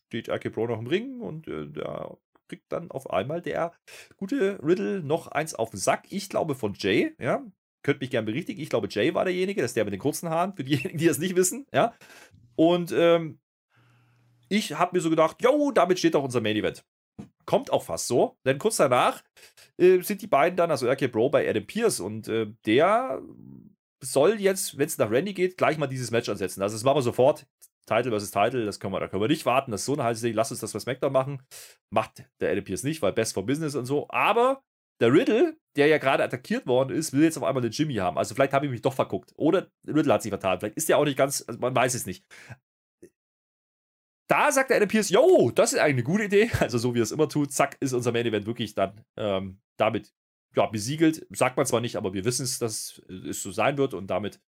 steht 0.07 0.31
RK 0.31 0.49
Pro 0.49 0.67
noch 0.67 0.79
im 0.79 0.87
Ring 0.87 1.21
und 1.21 1.47
äh, 1.47 1.67
der 1.67 2.17
kriegt 2.53 2.71
dann 2.71 2.91
auf 2.91 3.11
einmal 3.11 3.41
der 3.41 3.73
gute 4.17 4.59
Riddle 4.63 5.03
noch 5.03 5.29
eins 5.29 5.55
auf 5.55 5.71
den 5.71 5.79
Sack. 5.79 6.05
Ich 6.11 6.29
glaube 6.29 6.55
von 6.55 6.75
Jay, 6.75 7.15
ja. 7.19 7.43
Könnt 7.83 8.01
mich 8.01 8.11
gerne 8.11 8.27
berichtigen. 8.27 8.61
Ich 8.61 8.69
glaube, 8.69 8.87
Jay 8.89 9.13
war 9.13 9.25
derjenige, 9.25 9.61
das 9.61 9.73
ist 9.73 9.77
der 9.77 9.85
mit 9.85 9.93
den 9.93 10.01
kurzen 10.01 10.29
Haaren, 10.29 10.55
für 10.55 10.63
diejenigen, 10.63 10.99
die 10.99 11.07
das 11.07 11.19
nicht 11.19 11.35
wissen, 11.35 11.67
ja. 11.73 11.95
Und 12.55 12.93
ähm, 12.93 13.41
ich 14.49 14.75
habe 14.75 14.95
mir 14.95 15.01
so 15.01 15.11
gedacht, 15.11 15.43
jo, 15.43 15.73
damit 15.73 15.99
steht 15.99 16.15
doch 16.15 16.23
unser 16.23 16.41
Main 16.41 16.57
Event. 16.57 16.85
Kommt 17.45 17.73
auch 17.73 17.83
fast 17.83 18.07
so, 18.07 18.37
denn 18.45 18.59
kurz 18.59 18.77
danach 18.77 19.25
äh, 19.79 20.01
sind 20.03 20.23
die 20.23 20.29
beiden 20.29 20.57
dann, 20.57 20.71
also 20.71 20.87
RK 20.89 21.09
Bro 21.11 21.31
bei 21.31 21.49
Adam 21.49 21.67
Pierce 21.67 21.99
und 22.01 22.29
äh, 22.29 22.53
der 22.67 23.21
soll 24.01 24.41
jetzt, 24.41 24.79
wenn 24.79 24.87
es 24.87 24.99
nach 24.99 25.11
Randy 25.11 25.33
geht, 25.33 25.57
gleich 25.57 25.79
mal 25.79 25.87
dieses 25.87 26.11
Match 26.11 26.29
ansetzen. 26.29 26.63
Also 26.63 26.77
das 26.77 26.85
machen 26.85 26.99
wir 26.99 27.03
sofort. 27.03 27.47
Title 27.87 28.11
versus 28.11 28.31
Title, 28.31 28.65
das 28.65 28.79
können 28.81 28.93
wir, 28.95 29.01
da 29.01 29.09
können 29.09 29.23
wir 29.23 29.29
nicht 29.29 29.47
warten. 29.47 29.71
Das 29.71 29.83
ist 29.83 29.87
so 29.87 29.95
eine 29.95 30.05
heiße 30.05 30.31
Lass 30.31 30.51
uns 30.51 30.61
das 30.61 30.75
was 30.75 30.83
SmackDown 30.83 31.13
machen. 31.13 31.43
Macht 31.91 32.25
der 32.41 32.51
Adam 32.51 32.65
Pierce 32.65 32.85
nicht, 32.85 33.03
weil 33.03 33.13
Best 33.13 33.35
for 33.35 33.45
Business 33.45 33.75
und 33.75 33.87
so. 33.87 34.09
Aber 34.09 34.63
der 35.01 35.13
Riddle, 35.13 35.57
der 35.77 35.89
ja 35.89 35.99
gerade 35.99 36.23
attackiert 36.23 36.67
worden 36.67 36.95
ist, 36.95 37.13
will 37.13 37.25
jetzt 37.25 37.37
auf 37.37 37.43
einmal 37.43 37.63
den 37.63 37.73
Jimmy 37.73 37.95
haben. 37.97 38.19
Also 38.19 38.35
vielleicht 38.35 38.53
habe 38.53 38.67
ich 38.67 38.73
mich 38.73 38.83
doch 38.83 38.93
verguckt. 38.93 39.33
Oder 39.37 39.69
Riddle 39.87 40.13
hat 40.13 40.23
sich 40.23 40.31
vertan. 40.31 40.61
Vielleicht 40.61 40.77
ist 40.77 40.89
der 40.89 40.99
auch 40.99 41.05
nicht 41.05 41.19
ganz, 41.19 41.45
also 41.47 41.59
man 41.59 41.75
weiß 41.75 41.95
es 41.95 42.07
nicht. 42.07 42.25
Da 44.29 44.53
sagt 44.53 44.71
der 44.71 44.77
Adam 44.77 44.89
Pierce, 44.89 45.11
yo, 45.11 45.51
das 45.51 45.73
ist 45.73 45.81
eigentlich 45.81 45.95
eine 45.95 46.03
gute 46.05 46.25
Idee. 46.25 46.51
Also 46.61 46.79
so 46.79 46.95
wie 46.95 47.01
er 47.01 47.03
es 47.03 47.11
immer 47.11 47.29
tut, 47.29 47.53
zack, 47.53 47.77
ist 47.81 47.93
unser 47.93 48.13
Main 48.13 48.27
Event 48.27 48.47
wirklich 48.47 48.75
dann 48.75 49.05
ähm, 49.17 49.61
damit 49.77 50.15
ja, 50.55 50.67
besiegelt. 50.67 51.27
Sagt 51.31 51.57
man 51.57 51.67
zwar 51.67 51.81
nicht, 51.81 51.97
aber 51.97 52.15
wir 52.15 52.25
wissen 52.25 52.45
es, 52.45 52.59
dass 52.59 53.03
es 53.09 53.43
so 53.43 53.51
sein 53.51 53.79
wird 53.79 53.95
und 53.95 54.07
damit 54.07 54.41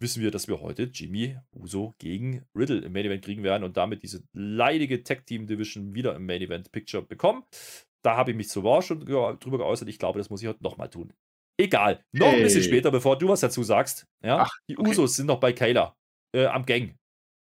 wissen 0.00 0.22
wir, 0.22 0.30
dass 0.30 0.48
wir 0.48 0.60
heute 0.60 0.84
Jimmy 0.84 1.36
Uso 1.52 1.94
gegen 1.98 2.44
Riddle 2.54 2.80
im 2.80 2.92
Main 2.92 3.06
Event 3.06 3.24
kriegen 3.24 3.42
werden 3.42 3.64
und 3.64 3.76
damit 3.76 4.02
diese 4.02 4.22
leidige 4.32 5.02
Tag 5.02 5.26
Team 5.26 5.46
Division 5.46 5.94
wieder 5.94 6.14
im 6.14 6.26
Main 6.26 6.42
Event 6.42 6.72
Picture 6.72 7.02
bekommen. 7.02 7.44
Da 8.02 8.16
habe 8.16 8.32
ich 8.32 8.36
mich 8.36 8.48
zuvor 8.48 8.82
schon 8.82 9.00
drüber 9.00 9.58
geäußert. 9.58 9.88
Ich 9.88 9.98
glaube, 9.98 10.18
das 10.18 10.30
muss 10.30 10.42
ich 10.42 10.48
heute 10.48 10.62
nochmal 10.62 10.90
tun. 10.90 11.12
Egal. 11.56 12.04
Noch 12.12 12.26
hey. 12.26 12.36
ein 12.36 12.42
bisschen 12.42 12.62
später, 12.62 12.90
bevor 12.90 13.16
du 13.16 13.28
was 13.28 13.40
dazu 13.40 13.62
sagst. 13.62 14.06
Ja, 14.22 14.40
Ach, 14.40 14.58
die 14.68 14.76
okay. 14.76 14.90
Usos 14.90 15.16
sind 15.16 15.26
noch 15.26 15.40
bei 15.40 15.52
Kayla 15.52 15.96
äh, 16.34 16.46
am 16.46 16.66
Gang. 16.66 16.96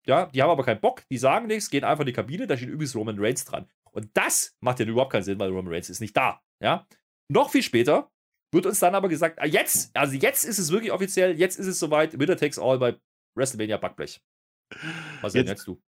Ja, 0.05 0.25
die 0.27 0.41
haben 0.41 0.49
aber 0.49 0.63
keinen 0.63 0.81
Bock, 0.81 1.03
die 1.11 1.17
sagen 1.17 1.47
nichts, 1.47 1.69
gehen 1.69 1.83
einfach 1.83 2.01
in 2.01 2.07
die 2.07 2.13
Kabine, 2.13 2.47
da 2.47 2.57
steht 2.57 2.69
übrigens 2.69 2.95
Roman 2.95 3.19
Reigns 3.19 3.45
dran. 3.45 3.67
Und 3.91 4.09
das 4.15 4.55
macht 4.59 4.79
ja 4.79 4.85
überhaupt 4.85 5.11
keinen 5.11 5.23
Sinn, 5.23 5.39
weil 5.39 5.49
Roman 5.49 5.71
Reigns 5.71 5.89
ist 5.89 5.99
nicht 5.99 6.17
da. 6.17 6.41
Ja. 6.61 6.87
Noch 7.27 7.51
viel 7.51 7.63
später 7.63 8.09
wird 8.51 8.65
uns 8.65 8.79
dann 8.79 8.95
aber 8.95 9.09
gesagt, 9.09 9.39
ah, 9.39 9.45
jetzt, 9.45 9.95
also 9.95 10.15
jetzt 10.15 10.45
ist 10.45 10.59
es 10.59 10.71
wirklich 10.71 10.91
offiziell, 10.91 11.37
jetzt 11.37 11.59
ist 11.59 11.67
es 11.67 11.79
soweit, 11.79 12.19
Winner 12.19 12.37
Takes 12.37 12.59
All 12.59 12.79
bei 12.79 12.97
WrestleMania 13.35 13.77
Backblech. 13.77 14.21
Was 15.21 15.33
jetzt, 15.33 15.49
jetzt 15.49 15.67
du? 15.67 15.81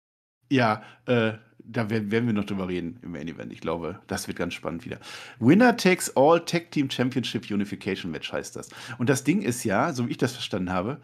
Ja, 0.49 0.83
äh, 1.05 1.33
da 1.63 1.89
werden, 1.89 2.11
werden, 2.11 2.25
wir 2.25 2.33
noch 2.33 2.45
drüber 2.45 2.67
reden 2.67 2.99
im 3.03 3.11
Main 3.11 3.27
Event. 3.27 3.53
Ich 3.53 3.61
glaube, 3.61 4.01
das 4.07 4.27
wird 4.27 4.37
ganz 4.37 4.53
spannend 4.53 4.85
wieder. 4.85 4.99
Winner 5.39 5.77
Takes 5.77 6.15
All 6.15 6.43
Tag 6.43 6.71
Team 6.71 6.89
Championship 6.89 7.49
Unification 7.49 8.11
Match 8.11 8.31
heißt 8.31 8.55
das. 8.55 8.69
Und 8.97 9.09
das 9.09 9.23
Ding 9.23 9.41
ist 9.41 9.63
ja, 9.63 9.93
so 9.93 10.07
wie 10.07 10.11
ich 10.11 10.17
das 10.17 10.33
verstanden 10.33 10.71
habe, 10.71 11.01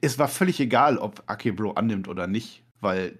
es 0.00 0.18
war 0.18 0.28
völlig 0.28 0.60
egal, 0.60 0.98
ob 0.98 1.22
Akebro 1.26 1.72
annimmt 1.72 2.08
oder 2.08 2.26
nicht, 2.26 2.64
weil 2.80 3.18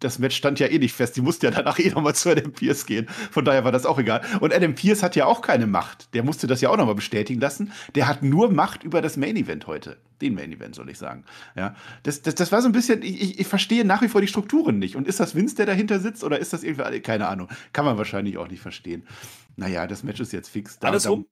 das 0.00 0.18
Match 0.18 0.36
stand 0.36 0.58
ja 0.58 0.66
eh 0.66 0.78
nicht 0.78 0.94
fest. 0.94 1.16
Die 1.16 1.20
musste 1.20 1.46
ja 1.46 1.52
danach 1.52 1.78
eh 1.78 1.90
nochmal 1.90 2.14
zu 2.14 2.30
Adam 2.30 2.52
Pierce 2.52 2.86
gehen. 2.86 3.06
Von 3.30 3.44
daher 3.44 3.64
war 3.64 3.72
das 3.72 3.86
auch 3.86 3.98
egal. 3.98 4.22
Und 4.40 4.52
Adam 4.52 4.74
Pierce 4.74 5.02
hat 5.02 5.14
ja 5.16 5.26
auch 5.26 5.42
keine 5.42 5.66
Macht. 5.66 6.12
Der 6.14 6.22
musste 6.22 6.46
das 6.46 6.60
ja 6.60 6.70
auch 6.70 6.76
nochmal 6.76 6.94
bestätigen 6.94 7.40
lassen. 7.40 7.72
Der 7.94 8.08
hat 8.08 8.22
nur 8.22 8.50
Macht 8.50 8.82
über 8.82 9.02
das 9.02 9.16
Main 9.16 9.36
Event 9.36 9.66
heute. 9.66 9.98
Den 10.20 10.34
Main 10.34 10.52
Event, 10.52 10.74
soll 10.74 10.90
ich 10.90 10.98
sagen. 10.98 11.24
Ja, 11.54 11.74
das, 12.02 12.22
das, 12.22 12.34
das 12.34 12.52
war 12.52 12.60
so 12.60 12.68
ein 12.68 12.72
bisschen, 12.72 13.02
ich, 13.02 13.38
ich 13.38 13.46
verstehe 13.46 13.84
nach 13.84 14.02
wie 14.02 14.08
vor 14.08 14.20
die 14.20 14.26
Strukturen 14.26 14.78
nicht. 14.78 14.96
Und 14.96 15.06
ist 15.06 15.20
das 15.20 15.34
Vince, 15.34 15.56
der 15.56 15.66
dahinter 15.66 16.00
sitzt 16.00 16.24
oder 16.24 16.38
ist 16.38 16.52
das 16.52 16.62
irgendwie, 16.62 17.00
keine 17.00 17.28
Ahnung. 17.28 17.48
Kann 17.72 17.84
man 17.84 17.96
wahrscheinlich 17.96 18.38
auch 18.38 18.48
nicht 18.48 18.60
verstehen. 18.60 19.06
Naja, 19.56 19.86
das 19.86 20.02
Match 20.02 20.20
ist 20.20 20.32
jetzt 20.32 20.48
fix. 20.48 20.78
Da, 20.78 20.88
Andersrum, 20.88 21.26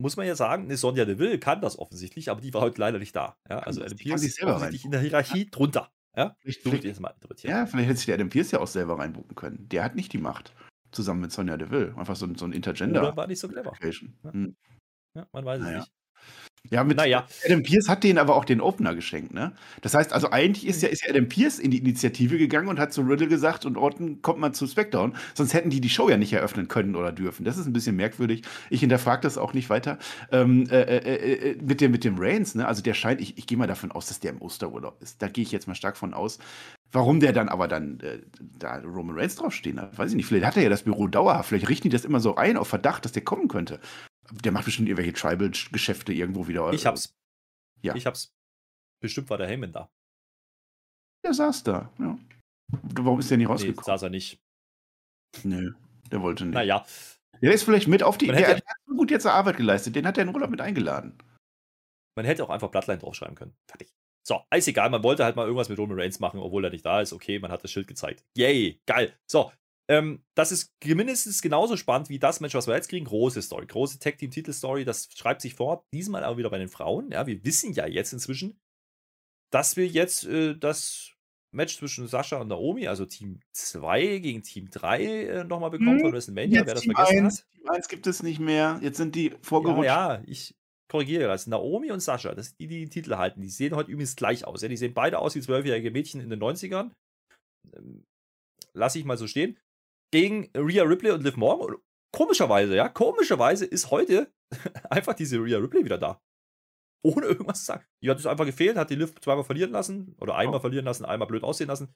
muss 0.00 0.16
man 0.16 0.26
ja 0.26 0.34
sagen, 0.34 0.64
eine 0.64 0.76
Sonja 0.76 1.04
Deville 1.04 1.38
kann 1.38 1.60
das 1.60 1.78
offensichtlich, 1.78 2.30
aber 2.30 2.40
die 2.40 2.52
war 2.54 2.62
heute 2.62 2.80
leider 2.80 2.98
nicht 2.98 3.14
da. 3.14 3.36
Ja, 3.48 3.58
also 3.60 3.82
Adam 3.82 3.98
Pierce 3.98 4.24
ist 4.24 4.42
offensichtlich 4.42 4.84
in 4.84 4.90
der 4.90 5.00
Hierarchie 5.00 5.50
drunter. 5.50 5.90
Ja, 6.16 6.34
vielleicht, 6.38 6.62
vielleicht, 6.62 7.00
mal 7.00 7.14
ja, 7.42 7.66
vielleicht 7.66 7.88
hätte 7.88 7.96
sich 7.96 8.06
der 8.06 8.16
Adam 8.16 8.30
Pierce 8.30 8.50
ja 8.50 8.60
auch 8.60 8.66
selber 8.66 8.98
reinbuchen 8.98 9.34
können. 9.36 9.68
Der 9.68 9.84
hat 9.84 9.94
nicht 9.94 10.12
die 10.12 10.18
Macht. 10.18 10.52
Zusammen 10.90 11.20
mit 11.20 11.30
Sonja 11.30 11.56
Deville. 11.56 11.94
Einfach 11.96 12.16
so, 12.16 12.26
so 12.34 12.44
ein 12.46 12.52
Intergender. 12.52 13.00
Oder 13.00 13.16
war 13.16 13.26
nicht 13.28 13.38
so 13.38 13.48
clever. 13.48 13.72
Ja. 13.80 14.32
Hm. 14.32 14.56
ja 15.14 15.26
man 15.32 15.44
weiß 15.44 15.60
naja. 15.60 15.78
es 15.78 15.84
nicht. 15.84 15.99
Ja, 16.68 16.84
mit 16.84 16.98
naja. 16.98 17.26
Adam 17.44 17.62
Pierce 17.62 17.88
hat 17.88 18.04
denen 18.04 18.18
aber 18.18 18.36
auch 18.36 18.44
den 18.44 18.60
Opener 18.60 18.94
geschenkt, 18.94 19.32
ne? 19.32 19.52
Das 19.80 19.94
heißt, 19.94 20.12
also 20.12 20.30
eigentlich 20.30 20.66
ist 20.66 20.82
ja, 20.82 20.90
ist 20.90 21.02
ja 21.02 21.10
Adam 21.10 21.28
Pierce 21.28 21.58
in 21.58 21.70
die 21.70 21.78
Initiative 21.78 22.36
gegangen 22.36 22.68
und 22.68 22.78
hat 22.78 22.92
zu 22.92 23.00
Riddle 23.00 23.28
gesagt, 23.28 23.64
und 23.64 23.78
Orton 23.78 24.20
kommt 24.20 24.40
mal 24.40 24.52
zu 24.52 24.66
SmackDown. 24.66 25.16
Sonst 25.34 25.54
hätten 25.54 25.70
die 25.70 25.80
die 25.80 25.88
Show 25.88 26.10
ja 26.10 26.18
nicht 26.18 26.32
eröffnen 26.32 26.68
können 26.68 26.96
oder 26.96 27.12
dürfen. 27.12 27.44
Das 27.44 27.56
ist 27.56 27.66
ein 27.66 27.72
bisschen 27.72 27.96
merkwürdig. 27.96 28.42
Ich 28.68 28.80
hinterfrage 28.80 29.22
das 29.22 29.38
auch 29.38 29.54
nicht 29.54 29.70
weiter. 29.70 29.98
Ähm, 30.30 30.68
äh, 30.70 30.82
äh, 30.82 30.96
äh, 30.98 31.50
äh 31.52 31.62
mit, 31.62 31.80
dem, 31.80 31.92
mit 31.92 32.04
dem 32.04 32.16
Reigns, 32.18 32.54
ne? 32.54 32.68
Also 32.68 32.82
der 32.82 32.94
scheint, 32.94 33.20
ich, 33.22 33.38
ich 33.38 33.46
gehe 33.46 33.56
mal 33.56 33.66
davon 33.66 33.90
aus, 33.90 34.06
dass 34.06 34.20
der 34.20 34.30
im 34.30 34.42
Osterurlaub 34.42 35.00
ist. 35.02 35.22
Da 35.22 35.28
gehe 35.28 35.42
ich 35.42 35.52
jetzt 35.52 35.66
mal 35.66 35.74
stark 35.74 35.96
von 35.96 36.12
aus. 36.12 36.38
Warum 36.92 37.20
der 37.20 37.32
dann 37.32 37.48
aber 37.48 37.68
dann 37.68 38.00
äh, 38.00 38.18
da 38.38 38.76
Roman 38.78 39.16
Reigns 39.16 39.36
draufstehen 39.36 39.80
hat, 39.80 39.96
weiß 39.96 40.10
ich 40.10 40.16
nicht. 40.16 40.26
Vielleicht 40.26 40.44
hat 40.44 40.56
er 40.56 40.64
ja 40.64 40.68
das 40.68 40.82
Büro 40.82 41.08
dauerhaft. 41.08 41.48
Vielleicht 41.48 41.68
richten 41.68 41.88
die 41.88 41.92
das 41.92 42.04
immer 42.04 42.20
so 42.20 42.36
ein 42.36 42.56
auf 42.56 42.68
Verdacht, 42.68 43.04
dass 43.04 43.12
der 43.12 43.24
kommen 43.24 43.48
könnte. 43.48 43.80
Der 44.30 44.52
macht 44.52 44.64
bestimmt 44.64 44.88
irgendwelche 44.88 45.12
Tribal-Geschäfte 45.12 46.12
irgendwo 46.12 46.46
wieder. 46.48 46.72
Ich 46.72 46.86
hab's. 46.86 47.14
Ja. 47.82 47.94
Ich 47.94 48.06
hab's. 48.06 48.32
Bestimmt 49.02 49.30
war 49.30 49.38
der 49.38 49.48
Heyman 49.48 49.72
da. 49.72 49.90
Der 51.24 51.34
saß 51.34 51.64
da, 51.64 51.92
ja. 51.98 52.18
Warum 52.94 53.18
ist 53.18 53.30
der 53.30 53.38
nicht 53.38 53.48
rausgekommen? 53.48 53.78
Nee, 53.78 53.84
saß 53.84 54.02
er 54.02 54.10
nicht. 54.10 54.40
Nö, 55.42 55.74
der 56.10 56.22
wollte 56.22 56.44
nicht. 56.44 56.54
Naja. 56.54 56.86
Der 57.42 57.52
ist 57.52 57.64
vielleicht 57.64 57.88
mit 57.88 58.02
auf 58.02 58.18
die. 58.18 58.26
Der, 58.26 58.36
der 58.36 58.56
hat 58.56 58.62
so 58.86 58.94
gut 58.94 59.10
jetzt 59.10 59.26
Arbeit 59.26 59.56
geleistet. 59.56 59.96
Den 59.96 60.06
hat 60.06 60.18
er 60.18 60.24
in 60.24 60.34
Urlaub 60.34 60.50
mit 60.50 60.60
eingeladen. 60.60 61.16
Man 62.16 62.26
hätte 62.26 62.44
auch 62.44 62.50
einfach 62.50 62.70
Bloodline 62.70 62.98
draufschreiben 62.98 63.34
können. 63.34 63.54
Fertig. 63.66 63.94
So, 64.26 64.42
ist 64.54 64.68
egal, 64.68 64.90
man 64.90 65.02
wollte 65.02 65.24
halt 65.24 65.36
mal 65.36 65.46
irgendwas 65.46 65.70
mit 65.70 65.78
Roman 65.78 65.98
Reigns 65.98 66.20
machen, 66.20 66.40
obwohl 66.40 66.64
er 66.64 66.70
nicht 66.70 66.84
da 66.84 67.00
ist. 67.00 67.12
Okay, 67.12 67.38
man 67.38 67.50
hat 67.50 67.64
das 67.64 67.70
Schild 67.70 67.88
gezeigt. 67.88 68.24
Yay, 68.36 68.80
geil. 68.86 69.18
So, 69.26 69.50
ähm, 69.90 70.22
das 70.36 70.52
ist 70.52 70.72
mindestens 70.84 71.42
genauso 71.42 71.76
spannend 71.76 72.10
wie 72.10 72.20
das 72.20 72.38
Match, 72.38 72.54
was 72.54 72.68
wir 72.68 72.76
jetzt 72.76 72.88
kriegen. 72.88 73.06
Große 73.06 73.42
Story, 73.42 73.66
große 73.66 73.98
Tag-Team-Titel-Story. 73.98 74.84
Das 74.84 75.08
schreibt 75.12 75.42
sich 75.42 75.56
fort. 75.56 75.84
Diesmal 75.92 76.22
aber 76.22 76.38
wieder 76.38 76.48
bei 76.48 76.58
den 76.58 76.68
Frauen. 76.68 77.10
Ja, 77.10 77.26
wir 77.26 77.44
wissen 77.44 77.72
ja 77.72 77.88
jetzt 77.88 78.12
inzwischen, 78.12 78.56
dass 79.52 79.76
wir 79.76 79.88
jetzt 79.88 80.26
äh, 80.26 80.56
das 80.56 81.16
Match 81.52 81.76
zwischen 81.76 82.06
Sascha 82.06 82.40
und 82.40 82.46
Naomi, 82.46 82.86
also 82.86 83.04
Team 83.04 83.40
2 83.52 84.18
gegen 84.18 84.44
Team 84.44 84.70
3, 84.70 85.02
äh, 85.02 85.44
nochmal 85.44 85.70
bekommen 85.70 85.96
hm, 85.96 86.02
von 86.02 86.12
WrestleMania. 86.12 86.64
Wer 86.64 86.74
das 86.74 86.84
Team 86.84 86.94
vergessen 86.94 87.24
1, 87.24 87.38
hat. 87.40 87.50
Team 87.50 87.68
1 87.70 87.88
gibt 87.88 88.06
es 88.06 88.22
nicht 88.22 88.38
mehr. 88.38 88.78
Jetzt 88.82 88.96
sind 88.96 89.16
die 89.16 89.34
vorgerutscht. 89.42 89.86
Ja, 89.86 90.14
ja 90.14 90.22
ich 90.24 90.54
korrigiere 90.88 91.26
das. 91.26 91.48
Naomi 91.48 91.90
und 91.90 91.98
Sascha, 91.98 92.32
das 92.32 92.46
sind 92.46 92.60
die, 92.60 92.68
die 92.68 92.78
den 92.78 92.90
Titel 92.90 93.16
halten. 93.16 93.40
Die 93.42 93.50
sehen 93.50 93.74
heute 93.74 93.90
übrigens 93.90 94.14
gleich 94.14 94.44
aus. 94.44 94.62
Ja? 94.62 94.68
Die 94.68 94.76
sehen 94.76 94.94
beide 94.94 95.18
aus 95.18 95.34
wie 95.34 95.40
zwölfjährige 95.40 95.90
Mädchen 95.90 96.20
in 96.20 96.30
den 96.30 96.40
90ern. 96.40 96.92
Ähm, 97.74 98.04
lass 98.72 98.94
ich 98.94 99.04
mal 99.04 99.16
so 99.16 99.26
stehen 99.26 99.58
gegen 100.12 100.50
Rhea 100.56 100.82
Ripley 100.82 101.10
und 101.10 101.22
Liv 101.22 101.36
Morgan. 101.36 101.74
Und 101.74 101.82
komischerweise, 102.12 102.76
ja, 102.76 102.88
komischerweise 102.88 103.64
ist 103.64 103.90
heute 103.90 104.32
einfach 104.90 105.14
diese 105.14 105.38
Rhea 105.38 105.58
Ripley 105.58 105.84
wieder 105.84 105.98
da. 105.98 106.20
Ohne 107.02 107.26
irgendwas 107.26 107.60
zu 107.60 107.64
sagen. 107.66 107.84
Die 108.02 108.10
hat 108.10 108.18
es 108.18 108.26
einfach 108.26 108.44
gefehlt, 108.44 108.76
hat 108.76 108.90
die 108.90 108.94
Liv 108.94 109.18
zweimal 109.20 109.44
verlieren 109.44 109.70
lassen 109.70 110.14
oder 110.20 110.36
einmal 110.36 110.58
oh. 110.58 110.60
verlieren 110.60 110.84
lassen, 110.84 111.06
einmal 111.06 111.28
blöd 111.28 111.42
aussehen 111.42 111.68
lassen. 111.68 111.94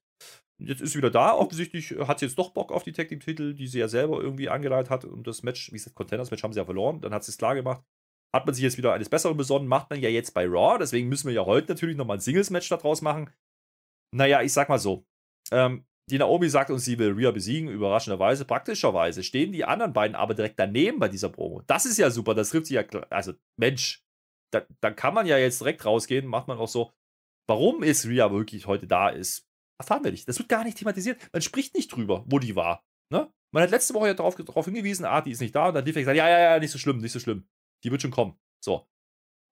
Jetzt 0.58 0.80
ist 0.80 0.92
sie 0.92 0.98
wieder 0.98 1.10
da. 1.10 1.34
Offensichtlich 1.34 1.90
hat 1.90 2.20
sie 2.20 2.26
jetzt 2.26 2.38
doch 2.38 2.50
Bock 2.50 2.72
auf 2.72 2.84
die 2.84 2.92
Tag 2.92 3.08
Team 3.08 3.20
Titel, 3.20 3.52
die 3.54 3.66
sie 3.66 3.80
ja 3.80 3.88
selber 3.88 4.22
irgendwie 4.22 4.48
angeleitet 4.48 4.88
hat. 4.90 5.04
Und 5.04 5.26
das 5.26 5.42
Match, 5.42 5.70
wie 5.72 5.76
gesagt, 5.76 5.94
Contenders 5.94 6.30
Match 6.30 6.42
haben 6.42 6.54
sie 6.54 6.60
ja 6.60 6.64
verloren. 6.64 7.02
Dann 7.02 7.12
hat 7.12 7.22
sie 7.22 7.32
es 7.32 7.38
klar 7.38 7.54
gemacht. 7.54 7.82
Hat 8.34 8.46
man 8.46 8.54
sich 8.54 8.64
jetzt 8.64 8.78
wieder 8.78 8.94
eines 8.94 9.10
Besseren 9.10 9.36
besonnen, 9.36 9.68
macht 9.68 9.90
man 9.90 10.00
ja 10.00 10.08
jetzt 10.08 10.32
bei 10.32 10.46
Raw. 10.46 10.78
Deswegen 10.78 11.08
müssen 11.08 11.28
wir 11.28 11.34
ja 11.34 11.44
heute 11.44 11.68
natürlich 11.68 11.96
nochmal 11.96 12.16
ein 12.16 12.20
Singles-Match 12.20 12.68
daraus 12.70 13.02
machen. 13.02 13.30
Naja, 14.10 14.40
ich 14.42 14.52
sag 14.52 14.68
mal 14.70 14.78
so. 14.78 15.04
Ähm, 15.52 15.84
die 16.10 16.18
Naomi 16.18 16.48
sagt 16.48 16.70
uns, 16.70 16.84
sie 16.84 16.98
will 16.98 17.12
Rhea 17.12 17.30
besiegen, 17.30 17.68
überraschenderweise. 17.68 18.44
Praktischerweise 18.44 19.22
stehen 19.22 19.52
die 19.52 19.64
anderen 19.64 19.92
beiden 19.92 20.14
aber 20.14 20.34
direkt 20.34 20.58
daneben 20.58 20.98
bei 20.98 21.08
dieser 21.08 21.30
Promo. 21.30 21.62
Das 21.66 21.86
ist 21.86 21.98
ja 21.98 22.10
super, 22.10 22.34
das 22.34 22.50
trifft 22.50 22.66
sich 22.66 22.74
ja. 22.74 22.84
Also, 23.10 23.32
Mensch, 23.58 24.04
da, 24.52 24.66
da 24.80 24.90
kann 24.90 25.14
man 25.14 25.26
ja 25.26 25.38
jetzt 25.38 25.60
direkt 25.60 25.84
rausgehen, 25.84 26.26
macht 26.26 26.48
man 26.48 26.58
auch 26.58 26.68
so. 26.68 26.92
Warum 27.48 27.82
ist 27.82 28.06
Rhea 28.06 28.30
wirklich 28.30 28.66
heute 28.66 28.86
da 28.86 29.08
ist, 29.08 29.46
erfahren 29.78 30.04
wir 30.04 30.10
nicht. 30.10 30.28
Das 30.28 30.38
wird 30.38 30.48
gar 30.48 30.64
nicht 30.64 30.78
thematisiert. 30.78 31.20
Man 31.32 31.42
spricht 31.42 31.74
nicht 31.74 31.88
drüber, 31.88 32.24
wo 32.26 32.38
die 32.38 32.56
war. 32.56 32.84
Ne? 33.10 33.30
Man 33.52 33.62
hat 33.62 33.70
letzte 33.70 33.94
Woche 33.94 34.08
ja 34.08 34.14
darauf, 34.14 34.36
darauf 34.36 34.64
hingewiesen, 34.64 35.04
ah, 35.04 35.20
die 35.20 35.30
ist 35.30 35.40
nicht 35.40 35.54
da. 35.54 35.68
Und 35.68 35.74
dann 35.74 35.82
hat 35.82 35.88
die 35.88 35.92
gesagt, 35.92 36.16
ja, 36.16 36.28
ja, 36.28 36.38
ja, 36.38 36.58
nicht 36.58 36.70
so 36.70 36.78
schlimm, 36.78 36.98
nicht 36.98 37.12
so 37.12 37.20
schlimm. 37.20 37.46
Die 37.82 37.90
wird 37.90 38.02
schon 38.02 38.10
kommen. 38.10 38.38
So. 38.62 38.88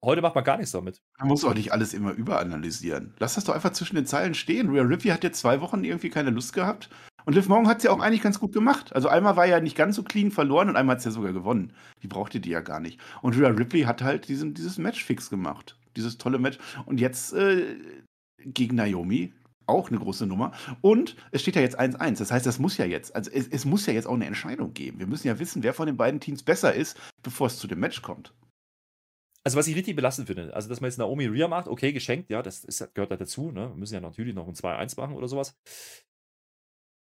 Heute 0.04 0.20
macht 0.20 0.34
man 0.34 0.42
gar 0.42 0.56
nichts 0.56 0.72
damit. 0.72 1.00
Man 1.18 1.28
muss 1.28 1.44
auch 1.44 1.54
nicht 1.54 1.72
alles 1.72 1.94
immer 1.94 2.10
überanalysieren. 2.12 3.14
Lass 3.18 3.34
das 3.34 3.44
doch 3.44 3.54
einfach 3.54 3.70
zwischen 3.70 3.94
den 3.94 4.06
Zeilen 4.06 4.34
stehen. 4.34 4.70
Rhea 4.70 4.82
Ripley 4.82 5.10
hat 5.10 5.22
jetzt 5.22 5.38
zwei 5.38 5.60
Wochen 5.60 5.84
irgendwie 5.84 6.10
keine 6.10 6.30
Lust 6.30 6.52
gehabt. 6.52 6.90
Und 7.24 7.34
Liv 7.34 7.48
Morgan 7.48 7.68
hat 7.68 7.78
es 7.78 7.84
ja 7.84 7.92
auch 7.92 8.00
eigentlich 8.00 8.22
ganz 8.22 8.40
gut 8.40 8.52
gemacht. 8.52 8.92
Also 8.96 9.08
einmal 9.08 9.36
war 9.36 9.46
ja 9.46 9.60
nicht 9.60 9.76
ganz 9.76 9.94
so 9.94 10.02
clean 10.02 10.32
verloren 10.32 10.68
und 10.68 10.76
einmal 10.76 10.94
hat 10.94 10.98
es 10.98 11.04
ja 11.04 11.12
sogar 11.12 11.32
gewonnen. 11.32 11.72
Die 12.02 12.08
brauchte 12.08 12.40
die 12.40 12.50
ja 12.50 12.60
gar 12.62 12.80
nicht. 12.80 12.98
Und 13.20 13.38
Rhea 13.38 13.48
Ripley 13.48 13.82
hat 13.82 14.02
halt 14.02 14.26
diesen, 14.26 14.54
dieses 14.54 14.76
Match 14.76 15.04
fix 15.04 15.30
gemacht. 15.30 15.78
Dieses 15.96 16.18
tolle 16.18 16.40
Match. 16.40 16.58
Und 16.84 16.98
jetzt 16.98 17.32
äh, 17.32 17.76
gegen 18.38 18.74
Naomi 18.74 19.32
auch 19.66 19.88
eine 19.88 20.00
große 20.00 20.26
Nummer. 20.26 20.50
Und 20.80 21.14
es 21.30 21.42
steht 21.42 21.54
ja 21.54 21.62
jetzt 21.62 21.78
1-1. 21.78 22.18
Das 22.18 22.32
heißt, 22.32 22.44
das 22.44 22.58
muss 22.58 22.76
ja 22.76 22.86
jetzt, 22.86 23.14
also 23.14 23.30
es, 23.30 23.46
es 23.46 23.64
muss 23.64 23.86
ja 23.86 23.92
jetzt 23.92 24.06
auch 24.06 24.14
eine 24.14 24.26
Entscheidung 24.26 24.74
geben. 24.74 24.98
Wir 24.98 25.06
müssen 25.06 25.28
ja 25.28 25.38
wissen, 25.38 25.62
wer 25.62 25.74
von 25.74 25.86
den 25.86 25.96
beiden 25.96 26.18
Teams 26.18 26.42
besser 26.42 26.74
ist, 26.74 26.98
bevor 27.22 27.46
es 27.46 27.58
zu 27.58 27.68
dem 27.68 27.78
Match 27.78 28.02
kommt. 28.02 28.34
Also, 29.44 29.58
was 29.58 29.66
ich 29.66 29.74
richtig 29.74 29.96
belastend 29.96 30.28
finde, 30.28 30.54
also, 30.54 30.68
dass 30.68 30.80
man 30.80 30.88
jetzt 30.88 30.98
Naomi 30.98 31.26
Rhea 31.26 31.48
macht, 31.48 31.66
okay, 31.66 31.92
geschenkt, 31.92 32.30
ja, 32.30 32.42
das 32.42 32.62
ist, 32.62 32.94
gehört 32.94 33.10
da 33.10 33.16
dazu, 33.16 33.50
ne? 33.50 33.70
Wir 33.70 33.76
müssen 33.76 33.94
ja 33.94 34.00
natürlich 34.00 34.34
noch 34.34 34.46
ein 34.46 34.54
2-1 34.54 35.00
machen 35.00 35.16
oder 35.16 35.26
sowas. 35.26 35.58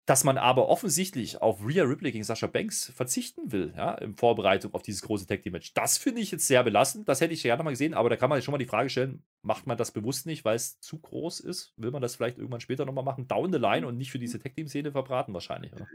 Dass 0.07 0.25
man 0.25 0.39
aber 0.39 0.69
offensichtlich 0.69 1.41
auf 1.43 1.61
Rhea 1.65 1.85
Ripley 1.85 2.11
gegen 2.11 2.25
Sascha 2.25 2.47
Banks 2.47 2.91
verzichten 2.97 3.53
will, 3.53 3.75
ja, 3.77 3.95
in 3.95 4.17
Vorbereitung 4.17 4.73
auf 4.73 4.83
dieses 4.83 5.03
große 5.03 5.27
Tag 5.27 5.43
Team 5.43 5.53
Match. 5.53 5.75
Das 5.75 5.99
finde 5.99 6.23
ich 6.23 6.31
jetzt 6.31 6.47
sehr 6.47 6.65
belastend. 6.65 7.09
Das 7.09 7.21
hätte 7.21 7.35
ich 7.35 7.43
gerne 7.43 7.63
mal 7.63 7.71
gesehen, 7.71 7.93
aber 7.93 8.09
da 8.09 8.17
kann 8.17 8.31
man 8.31 8.41
schon 8.41 8.53
mal 8.53 8.59
die 8.59 8.65
Frage 8.65 8.89
stellen: 8.89 9.23
Macht 9.43 9.67
man 9.67 9.77
das 9.77 9.93
bewusst 9.93 10.25
nicht, 10.25 10.45
weil 10.47 10.57
es 10.57 10.81
zu 10.81 10.99
groß 10.99 11.41
ist? 11.41 11.75
Will 11.77 11.91
man 11.91 12.01
das 12.01 12.17
vielleicht 12.17 12.39
irgendwann 12.39 12.61
später 12.61 12.87
nochmal 12.87 13.05
machen? 13.05 13.29
Down 13.29 13.53
the 13.53 13.59
line 13.59 13.87
und 13.87 13.99
nicht 13.99 14.11
für 14.11 14.19
diese 14.19 14.41
Tag 14.41 14.57
Team 14.57 14.67
Szene 14.67 14.91
verbraten, 14.91 15.35
wahrscheinlich, 15.35 15.75
oder? 15.75 15.87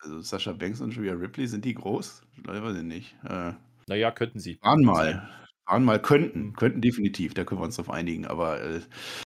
Also, 0.00 0.20
Sascha 0.20 0.52
Banks 0.52 0.82
und 0.82 0.96
Rhea 0.98 1.14
Ripley, 1.14 1.46
sind 1.46 1.64
die 1.64 1.74
groß? 1.74 2.22
Ich 2.36 2.46
weiß 2.46 2.76
ich 2.76 2.82
nicht. 2.82 3.16
Äh, 3.24 3.54
naja, 3.88 4.10
könnten 4.12 4.38
sie. 4.38 4.58
Waren 4.60 4.84
mal 4.84 5.28
mal 5.66 6.00
könnten, 6.00 6.52
könnten 6.54 6.80
definitiv, 6.80 7.34
da 7.34 7.44
können 7.44 7.60
wir 7.60 7.64
uns 7.64 7.76
drauf 7.76 7.90
einigen, 7.90 8.26
aber 8.26 8.60
äh, 8.62 8.80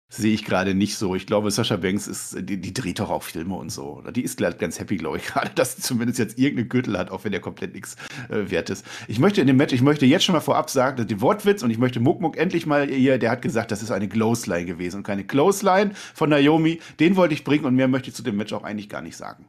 sehe 0.09 0.33
ich 0.33 0.45
gerade 0.45 0.75
nicht 0.75 0.97
so. 0.97 1.15
Ich 1.15 1.27
glaube, 1.27 1.51
Sascha 1.51 1.77
Banks 1.77 2.07
ist, 2.07 2.37
die, 2.41 2.61
die 2.61 2.73
dreht 2.73 3.01
doch 3.01 3.11
auch 3.11 3.23
Filme 3.23 3.57
und 3.57 3.71
so. 3.71 4.03
Die 4.15 4.23
ist 4.23 4.39
ganz 4.59 4.79
happy, 4.79 4.97
glaube 4.97 5.19
ich, 5.19 5.27
gerade, 5.27 5.51
dass 5.55 5.77
sie 5.77 5.83
zumindest 5.83 6.19
jetzt 6.19 6.39
irgendeine 6.39 6.69
Gürtel 6.69 6.97
hat, 6.97 7.11
auch 7.11 7.25
wenn 7.25 7.33
der 7.33 7.41
komplett 7.41 7.75
nichts 7.75 7.97
äh, 8.29 8.51
wert 8.51 8.71
ist. 8.71 8.87
Ich 9.09 9.19
möchte 9.19 9.41
in 9.41 9.47
dem 9.47 9.57
Match, 9.57 9.73
ich 9.73 9.83
möchte 9.83 10.07
jetzt 10.07 10.25
schon 10.25 10.35
mal 10.35 10.41
vorab 10.41 10.71
sagen, 10.71 10.97
dass 10.97 11.07
die 11.07 11.21
Wortwitz 11.21 11.63
und 11.63 11.71
ich 11.71 11.79
möchte 11.79 12.01
Muck 12.01 12.37
endlich 12.37 12.67
mal 12.67 12.89
hier, 12.89 13.19
der 13.19 13.31
hat 13.31 13.43
gesagt, 13.43 13.71
das 13.73 13.83
ist 13.83 13.91
eine 13.91 14.09
Clothesline 14.09 14.67
gewesen 14.67 14.99
und 14.99 15.03
keine 15.03 15.25
Clothesline 15.25 15.93
von 15.95 16.31
Naomi. 16.31 16.81
Den 17.01 17.17
wollte 17.17 17.35
ich 17.35 17.45
bringen 17.45 17.65
und 17.65 17.75
mehr 17.75 17.89
möchte 17.89 18.11
ich 18.11 18.15
zu 18.15 18.23
dem 18.23 18.37
Match 18.37 18.53
auch 18.53 18.63
eigentlich 18.63 18.89
gar 18.89 19.03
nicht 19.03 19.17
sagen. 19.17 19.47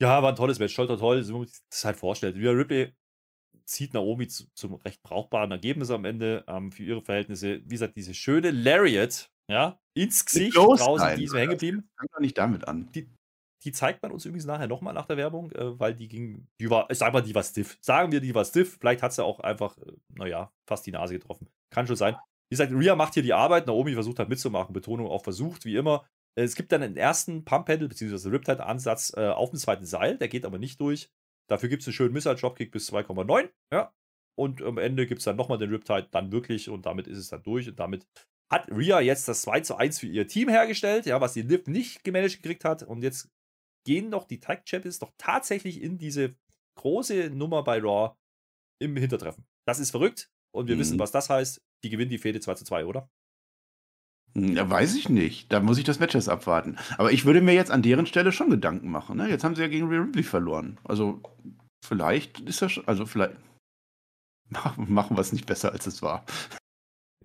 Ja, 0.00 0.22
war 0.22 0.30
ein 0.30 0.36
tolles 0.36 0.58
Match, 0.58 0.74
toll, 0.74 0.86
toll, 0.86 0.98
toll, 0.98 1.22
so 1.22 1.38
man 1.38 1.46
sich 1.46 1.58
das 1.70 1.84
halt 1.84 1.96
vorstellt. 1.96 2.36
Wie 2.36 2.48
Ripley 2.48 2.94
zieht 3.70 3.94
Naomi 3.94 4.26
zu, 4.26 4.44
zum 4.54 4.74
recht 4.74 5.02
brauchbaren 5.02 5.50
Ergebnis 5.52 5.90
am 5.90 6.04
Ende 6.04 6.44
ähm, 6.48 6.72
für 6.72 6.82
ihre 6.82 7.02
Verhältnisse. 7.02 7.62
Wie 7.64 7.74
gesagt, 7.74 7.96
diese 7.96 8.14
schöne 8.14 8.50
Lariat, 8.50 9.30
ja, 9.48 9.80
ins 9.94 10.24
Gesicht 10.24 10.56
draußen, 10.56 11.16
die 11.16 11.24
ist 11.24 11.34
hängen 11.34 11.50
geblieben. 11.50 11.88
Fängt 11.98 12.12
doch 12.12 12.20
nicht 12.20 12.36
damit 12.36 12.66
an. 12.66 12.90
Die, 12.92 13.08
die 13.64 13.72
zeigt 13.72 14.02
man 14.02 14.10
uns 14.12 14.24
übrigens 14.24 14.46
nachher 14.46 14.66
nochmal 14.66 14.94
nach 14.94 15.06
der 15.06 15.16
Werbung, 15.16 15.52
äh, 15.52 15.78
weil 15.78 15.94
die 15.94 16.08
ging, 16.08 16.48
die 16.60 16.68
war, 16.68 16.90
ich 16.90 16.98
sag 16.98 17.12
mal, 17.12 17.22
die 17.22 17.34
war 17.34 17.44
stiff. 17.44 17.78
Sagen 17.80 18.10
wir, 18.10 18.20
die 18.20 18.34
war 18.34 18.44
stiff. 18.44 18.78
Vielleicht 18.80 19.02
hat 19.02 19.12
sie 19.12 19.24
auch 19.24 19.40
einfach, 19.40 19.78
äh, 19.78 19.92
naja, 20.14 20.52
fast 20.68 20.86
die 20.86 20.92
Nase 20.92 21.14
getroffen. 21.14 21.48
Kann 21.72 21.86
schon 21.86 21.96
sein. 21.96 22.14
Wie 22.48 22.56
gesagt, 22.56 22.72
Rhea 22.72 22.96
macht 22.96 23.14
hier 23.14 23.22
die 23.22 23.32
Arbeit, 23.32 23.68
Naomi 23.68 23.94
versucht 23.94 24.18
halt 24.18 24.28
mitzumachen, 24.28 24.72
Betonung 24.72 25.06
auch 25.06 25.22
versucht, 25.22 25.64
wie 25.64 25.76
immer. 25.76 26.04
Es 26.36 26.56
gibt 26.56 26.72
dann 26.72 26.82
einen 26.82 26.96
ersten 26.96 27.44
Pump-Handle, 27.44 27.88
beziehungsweise 27.88 28.32
Riptide-Ansatz 28.32 29.12
äh, 29.16 29.28
auf 29.28 29.50
dem 29.50 29.58
zweiten 29.58 29.84
Seil, 29.84 30.18
der 30.18 30.28
geht 30.28 30.44
aber 30.44 30.58
nicht 30.58 30.80
durch. 30.80 31.10
Dafür 31.50 31.68
gibt 31.68 31.82
es 31.82 31.88
einen 31.88 31.94
schönen 31.94 32.12
Missile-Dropkick 32.14 32.70
bis 32.70 32.92
2,9. 32.92 33.50
Ja. 33.72 33.92
Und 34.38 34.62
am 34.62 34.78
Ende 34.78 35.06
gibt 35.06 35.18
es 35.18 35.24
dann 35.24 35.36
nochmal 35.36 35.58
den 35.58 35.70
Riptide 35.70 36.08
dann 36.10 36.32
wirklich 36.32 36.68
und 36.70 36.86
damit 36.86 37.06
ist 37.08 37.18
es 37.18 37.28
dann 37.28 37.42
durch. 37.42 37.68
Und 37.68 37.78
damit 37.78 38.06
hat 38.50 38.70
Rhea 38.70 39.00
jetzt 39.00 39.28
das 39.28 39.42
2 39.42 39.60
zu 39.60 39.76
1 39.76 39.98
für 39.98 40.06
ihr 40.06 40.26
Team 40.26 40.48
hergestellt, 40.48 41.06
ja, 41.06 41.20
was 41.20 41.34
die 41.34 41.42
Liv 41.42 41.66
nicht 41.66 42.04
gemanagt 42.04 42.42
gekriegt 42.42 42.64
hat. 42.64 42.82
Und 42.82 43.02
jetzt 43.02 43.28
gehen 43.84 44.10
doch 44.10 44.24
die 44.24 44.40
Tag 44.40 44.68
Champions 44.68 45.00
doch 45.00 45.12
tatsächlich 45.18 45.82
in 45.82 45.98
diese 45.98 46.36
große 46.78 47.30
Nummer 47.30 47.64
bei 47.64 47.80
Raw 47.80 48.16
im 48.80 48.96
Hintertreffen. 48.96 49.44
Das 49.66 49.80
ist 49.80 49.90
verrückt 49.90 50.30
und 50.54 50.68
wir 50.68 50.76
mhm. 50.76 50.80
wissen, 50.80 50.98
was 50.98 51.10
das 51.10 51.28
heißt. 51.28 51.62
Die 51.82 51.90
gewinnen 51.90 52.10
die 52.10 52.18
Fehde 52.18 52.40
2 52.40 52.54
zu 52.54 52.64
2, 52.64 52.86
oder? 52.86 53.10
Ja, 54.34 54.68
weiß 54.68 54.94
ich 54.94 55.08
nicht. 55.08 55.52
Da 55.52 55.60
muss 55.60 55.78
ich 55.78 55.84
das 55.84 55.98
Match 55.98 56.14
erst 56.14 56.28
abwarten. 56.28 56.76
Aber 56.98 57.12
ich 57.12 57.24
würde 57.24 57.40
mir 57.40 57.54
jetzt 57.54 57.70
an 57.70 57.82
deren 57.82 58.06
Stelle 58.06 58.32
schon 58.32 58.50
Gedanken 58.50 58.90
machen. 58.90 59.16
Ne? 59.16 59.28
Jetzt 59.28 59.44
haben 59.44 59.56
sie 59.56 59.62
ja 59.62 59.68
gegen 59.68 59.88
Rhea 59.88 60.00
Ripley 60.00 60.22
verloren. 60.22 60.78
Also 60.84 61.20
vielleicht 61.84 62.40
ist 62.40 62.62
das 62.62 62.72
schon, 62.72 62.86
also 62.86 63.06
vielleicht. 63.06 63.36
Machen 64.76 65.16
wir 65.16 65.20
es 65.20 65.32
nicht 65.32 65.46
besser, 65.46 65.72
als 65.72 65.86
es 65.86 66.02
war. 66.02 66.24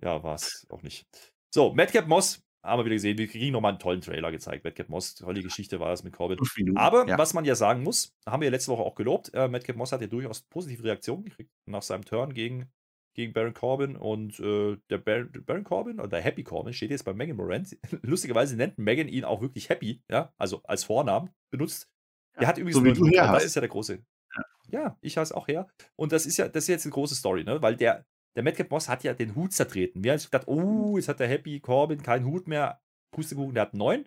Ja, 0.02 0.22
war 0.22 0.34
es 0.34 0.66
auch 0.70 0.82
nicht. 0.82 1.06
So, 1.52 1.72
Madcap 1.74 2.06
Moss 2.06 2.40
haben 2.64 2.80
wir 2.80 2.84
wieder 2.84 2.96
gesehen. 2.96 3.18
Wir 3.18 3.28
kriegen 3.28 3.52
nochmal 3.52 3.72
einen 3.72 3.78
tollen 3.78 4.00
Trailer 4.00 4.30
gezeigt. 4.30 4.64
Madcap 4.64 4.88
Moss, 4.88 5.14
tolle 5.14 5.42
Geschichte 5.42 5.80
war 5.80 5.88
das 5.88 6.02
mit 6.02 6.12
Corbin. 6.12 6.38
Aber 6.76 7.06
ja. 7.06 7.16
was 7.16 7.34
man 7.34 7.44
ja 7.44 7.54
sagen 7.54 7.82
muss, 7.82 8.12
haben 8.26 8.42
wir 8.42 8.50
letzte 8.50 8.72
Woche 8.72 8.82
auch 8.82 8.94
gelobt. 8.96 9.32
Äh, 9.34 9.48
Madcap 9.48 9.76
Moss 9.76 9.92
hat 9.92 10.00
ja 10.00 10.06
durchaus 10.08 10.42
positive 10.42 10.82
Reaktionen 10.84 11.24
gekriegt 11.24 11.50
nach 11.66 11.82
seinem 11.82 12.04
Turn 12.04 12.34
gegen, 12.34 12.70
gegen 13.16 13.32
Baron 13.32 13.54
Corbin. 13.54 13.96
Und 13.96 14.38
äh, 14.38 14.76
der 14.90 14.98
Baron, 14.98 15.32
Baron, 15.44 15.64
Corbin 15.64 15.98
oder 15.98 16.08
der 16.08 16.20
Happy 16.20 16.44
Corbin 16.44 16.72
steht 16.72 16.90
jetzt 16.90 17.04
bei 17.04 17.14
Megan 17.14 17.36
Morant. 17.36 17.76
Lustigerweise 18.02 18.56
nennt 18.56 18.78
Megan 18.78 19.08
ihn 19.08 19.24
auch 19.24 19.40
wirklich 19.40 19.68
Happy, 19.68 20.02
ja, 20.08 20.32
also 20.38 20.62
als 20.64 20.84
Vornamen 20.84 21.30
benutzt. 21.50 21.90
Ja, 22.34 22.40
der 22.40 22.48
hat 22.48 22.58
übrigens 22.58 22.76
so 22.76 22.84
wie 22.84 22.92
du 22.92 23.06
her 23.06 23.32
das 23.32 23.44
ist 23.44 23.56
ja 23.56 23.60
der 23.60 23.70
große. 23.70 24.04
Ja, 24.36 24.44
ja 24.68 24.98
ich 25.00 25.16
heiße 25.16 25.36
auch 25.36 25.48
her. 25.48 25.66
Und 25.96 26.12
das 26.12 26.26
ist 26.26 26.36
ja, 26.36 26.48
das 26.48 26.64
ist 26.64 26.68
jetzt 26.68 26.84
eine 26.84 26.92
große 26.92 27.14
Story, 27.14 27.44
ne? 27.44 27.60
Weil 27.62 27.76
der, 27.76 28.04
der 28.36 28.42
Madcap 28.44 28.70
Moss 28.70 28.88
hat 28.88 29.02
ja 29.02 29.14
den 29.14 29.34
Hut 29.34 29.52
zertreten. 29.52 30.04
Wir 30.04 30.12
haben 30.12 30.20
gedacht, 30.20 30.46
oh, 30.46 30.96
jetzt 30.96 31.08
hat 31.08 31.18
der 31.18 31.28
Happy 31.28 31.58
Corbin 31.60 32.02
keinen 32.02 32.26
Hut 32.26 32.46
mehr. 32.46 32.80
Pustekuchen, 33.12 33.54
der 33.54 33.62
hat 33.62 33.74
neuen. 33.74 34.06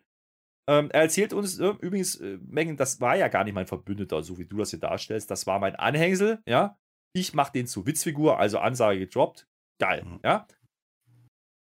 Ähm, 0.70 0.92
er 0.92 1.02
erzählt 1.02 1.34
uns 1.34 1.58
äh, 1.58 1.74
übrigens, 1.82 2.18
äh, 2.18 2.38
Megan, 2.46 2.78
das 2.78 3.02
war 3.02 3.16
ja 3.16 3.28
gar 3.28 3.44
nicht 3.44 3.56
mein 3.56 3.66
Verbündeter, 3.66 4.22
so 4.22 4.38
wie 4.38 4.46
du 4.46 4.58
das 4.58 4.70
hier 4.70 4.80
darstellst. 4.80 5.32
Das 5.32 5.48
war 5.48 5.58
mein 5.58 5.76
Anhängsel, 5.76 6.44
ja. 6.46 6.78
Ich 7.14 7.34
mache 7.34 7.52
den 7.54 7.68
zur 7.68 7.86
Witzfigur, 7.86 8.40
also 8.40 8.60
Ansage 8.60 9.00
gedroppt. 9.00 9.48
Geil, 9.82 10.04
mhm. 10.04 10.20
ja. 10.24 10.48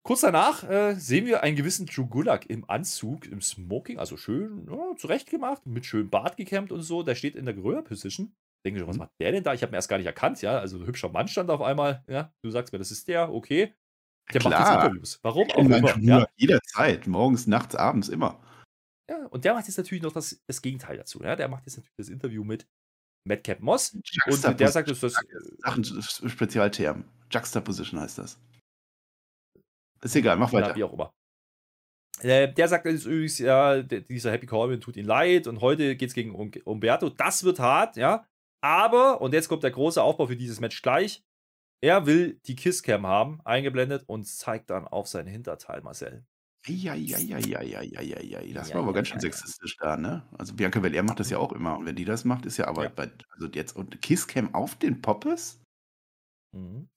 Kurz 0.07 0.21
danach 0.21 0.69
äh, 0.69 0.95
sehen 0.97 1.25
wir 1.25 1.43
einen 1.43 1.57
gewissen 1.57 1.87
Drew 1.87 2.07
Gulak 2.07 2.51
im 2.51 2.69
Anzug, 2.69 3.27
im 3.27 3.41
Smoking, 3.41 3.99
also 3.99 4.19
schön 4.19 4.69
ja, 4.71 4.95
zurechtgemacht, 4.97 5.65
mit 5.65 5.87
schönem 5.87 6.11
Bart 6.11 6.37
gekämmt 6.37 6.73
und 6.73 6.83
so. 6.83 7.03
Der 7.03 7.15
steht 7.15 7.37
in 7.37 7.47
der 7.47 7.55
Gorilla-Position. 7.55 8.35
Denke 8.67 8.81
schon, 8.81 8.89
was 8.89 8.97
mhm. 8.97 9.01
macht 9.01 9.13
der 9.19 9.33
denn 9.33 9.43
da? 9.43 9.55
Ich 9.55 9.63
habe 9.63 9.73
ihn 9.73 9.77
erst 9.77 9.89
gar 9.89 9.97
nicht 9.97 10.07
erkannt, 10.07 10.43
ja. 10.43 10.59
Also 10.59 10.79
ein 10.79 10.87
hübscher 10.87 11.09
Mann 11.09 11.27
stand 11.27 11.49
auf 11.51 11.63
einmal, 11.63 12.05
ja. 12.07 12.33
Du 12.43 12.51
sagst 12.51 12.73
mir, 12.73 12.79
das 12.79 12.91
ist 12.91 13.09
der, 13.09 13.33
okay. 13.33 13.73
Der 14.33 14.41
Klar. 14.41 14.53
macht 14.53 14.69
jetzt 14.69 14.85
Interviews. 14.85 15.21
Warum 15.23 15.51
auch 15.51 15.59
immer. 15.59 15.99
Ja. 16.01 16.27
Jederzeit, 16.37 17.07
morgens, 17.07 17.47
nachts, 17.47 17.75
abends, 17.75 18.09
immer. 18.09 18.43
Ja, 19.09 19.27
und 19.27 19.45
der 19.45 19.55
macht 19.55 19.67
jetzt 19.67 19.77
natürlich 19.77 20.03
noch 20.03 20.13
das, 20.13 20.43
das 20.47 20.63
Gegenteil 20.63 20.97
dazu. 20.97 21.23
Ja? 21.23 21.37
Der 21.37 21.49
macht 21.49 21.67
jetzt 21.67 21.77
natürlich 21.77 21.97
das 21.97 22.09
Interview 22.09 22.45
mit 22.45 22.67
Madcap 23.25 23.61
Moss. 23.61 23.95
Und 24.27 24.61
der 24.61 24.69
sagt, 24.69 24.91
dass 24.91 25.01
das. 25.01 25.15
Sachen, 25.59 25.85
Spezialterm. 25.85 27.05
Juxtaposition 27.31 28.01
heißt 28.01 28.19
das. 28.19 28.39
Ist 30.03 30.17
egal, 30.17 30.37
mach 30.37 30.53
weiter. 30.53 30.69
Ja, 30.71 30.77
wie 30.77 30.85
auch 30.85 30.93
immer. 30.93 31.13
Äh, 32.21 32.53
der 32.53 32.69
sagt 32.69 32.87
jetzt 32.87 33.07
übrigens, 33.07 33.39
ja, 33.39 33.83
dieser 33.83 34.31
Happy 34.31 34.47
Corbin 34.47 34.81
tut 34.81 34.97
ihm 34.97 35.07
leid 35.07 35.47
und 35.47 35.61
heute 35.61 35.97
geht 35.97 36.11
es 36.11 36.15
gegen 36.15 36.35
Umberto. 36.65 37.09
Das 37.09 37.43
wird 37.43 37.59
hart, 37.59 37.97
ja. 37.97 38.27
Aber, 38.63 39.21
und 39.21 39.35
jetzt 39.35 39.49
kommt 39.49 39.63
der 39.63 39.73
große 39.73 40.03
Aufbau 40.03 40.27
für 40.27 40.37
dieses 40.37 40.61
Match 40.61 40.81
gleich. 40.81 41.23
Er 41.83 42.07
will 42.07 42.41
die 42.47 42.57
Kisscam 42.57 43.07
haben, 43.07 43.41
eingeblendet 43.45 44.05
und 44.07 44.25
zeigt 44.25 44.71
dann 44.71 44.87
auf 44.87 45.07
sein 45.09 45.27
Hinterteil, 45.27 45.83
Marcel. 45.83 46.25
Ja, 46.67 46.95
ja, 46.95 47.19
ja, 47.19 47.39
ja, 47.39 47.63
ja, 47.63 47.83
ja, 47.83 48.01
ja, 48.01 48.41
ja. 48.41 48.55
Das 48.55 48.71
ja, 48.71 48.77
war 48.77 48.83
aber 48.83 48.93
ja, 48.93 48.97
ganz 48.97 49.09
schön 49.09 49.17
ja, 49.17 49.21
sexistisch 49.21 49.77
da, 49.77 49.97
ne? 49.97 50.27
Also 50.39 50.55
Bianca 50.55 50.81
Belair 50.81 51.03
macht 51.03 51.21
das 51.21 51.29
ja 51.29 51.39
auch 51.39 51.53
immer. 51.53 51.77
Und 51.77 51.85
wenn 51.85 51.97
die 51.97 52.07
das 52.07 52.25
macht, 52.25 52.47
ist 52.47 52.57
ja 52.57 52.67
aber 52.67 52.89
bei, 52.89 53.11
also 53.31 53.49
jetzt 53.53 53.77
und 53.77 54.01
Kisscam 54.01 54.55
auf 54.55 54.75
den 54.75 55.03
Poppes? 55.03 55.63
Mhm. 56.57 56.89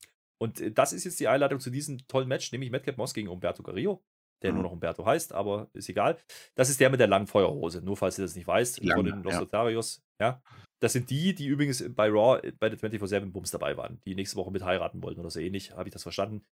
Und 0.42 0.62
äh, 0.62 0.72
das 0.72 0.94
ist 0.94 1.04
jetzt 1.04 1.20
die 1.20 1.28
Einladung 1.28 1.60
zu 1.60 1.70
diesem 1.70 1.98
tollen 2.08 2.30
Match, 2.30 2.52
nämlich 2.52 2.72
Madcap 2.72 2.98
Moss 2.98 3.14
gegen 3.14 3.28
Umberto 3.28 3.62
Carrillo, 3.62 4.04
der 4.42 4.52
mhm. 4.52 4.58
nur 4.58 4.64
noch 4.64 4.72
Umberto 4.72 5.06
heißt, 5.06 5.34
aber 5.34 5.70
ist 5.74 5.90
egal. 5.90 6.18
Das 6.56 6.70
ist 6.70 6.80
der 6.80 6.90
mit 6.90 7.00
der 7.00 7.08
langen 7.08 7.28
Feuerhose, 7.28 7.82
nur 7.82 7.98
falls 7.98 8.18
ihr 8.18 8.24
das 8.24 8.36
nicht 8.36 8.48
weißt, 8.48 8.82
von 8.94 9.06
den 9.06 9.22
Los 9.24 9.38
Lotarios. 9.38 10.02
Ja. 10.22 10.42
Das 10.80 10.94
sind 10.94 11.10
die, 11.10 11.34
die 11.34 11.48
übrigens 11.48 11.84
bei 11.94 12.08
Raw 12.08 12.40
äh, 12.46 12.52
bei 12.52 12.70
der 12.70 12.80
24-7-Bums 12.80 13.52
dabei 13.52 13.76
waren, 13.76 14.00
die 14.06 14.16
nächste 14.16 14.38
Woche 14.38 14.52
mit 14.52 14.64
heiraten 14.64 15.02
wollten 15.02 15.20
oder 15.20 15.32
so 15.32 15.40
ähnlich, 15.40 15.72
habe 15.72 15.90
ich 15.90 15.94
das 15.94 16.04
verstanden. 16.04 16.46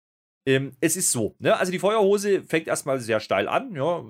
Ähm, 0.46 0.72
es 0.80 0.96
ist 0.96 1.11
so, 1.11 1.35
ne? 1.38 1.57
Also 1.57 1.72
die 1.72 1.78
Feuerhose 1.78 2.42
fängt 2.42 2.68
erstmal 2.68 3.00
sehr 3.00 3.20
steil 3.20 3.48
an, 3.48 3.74
ja, 3.74 4.04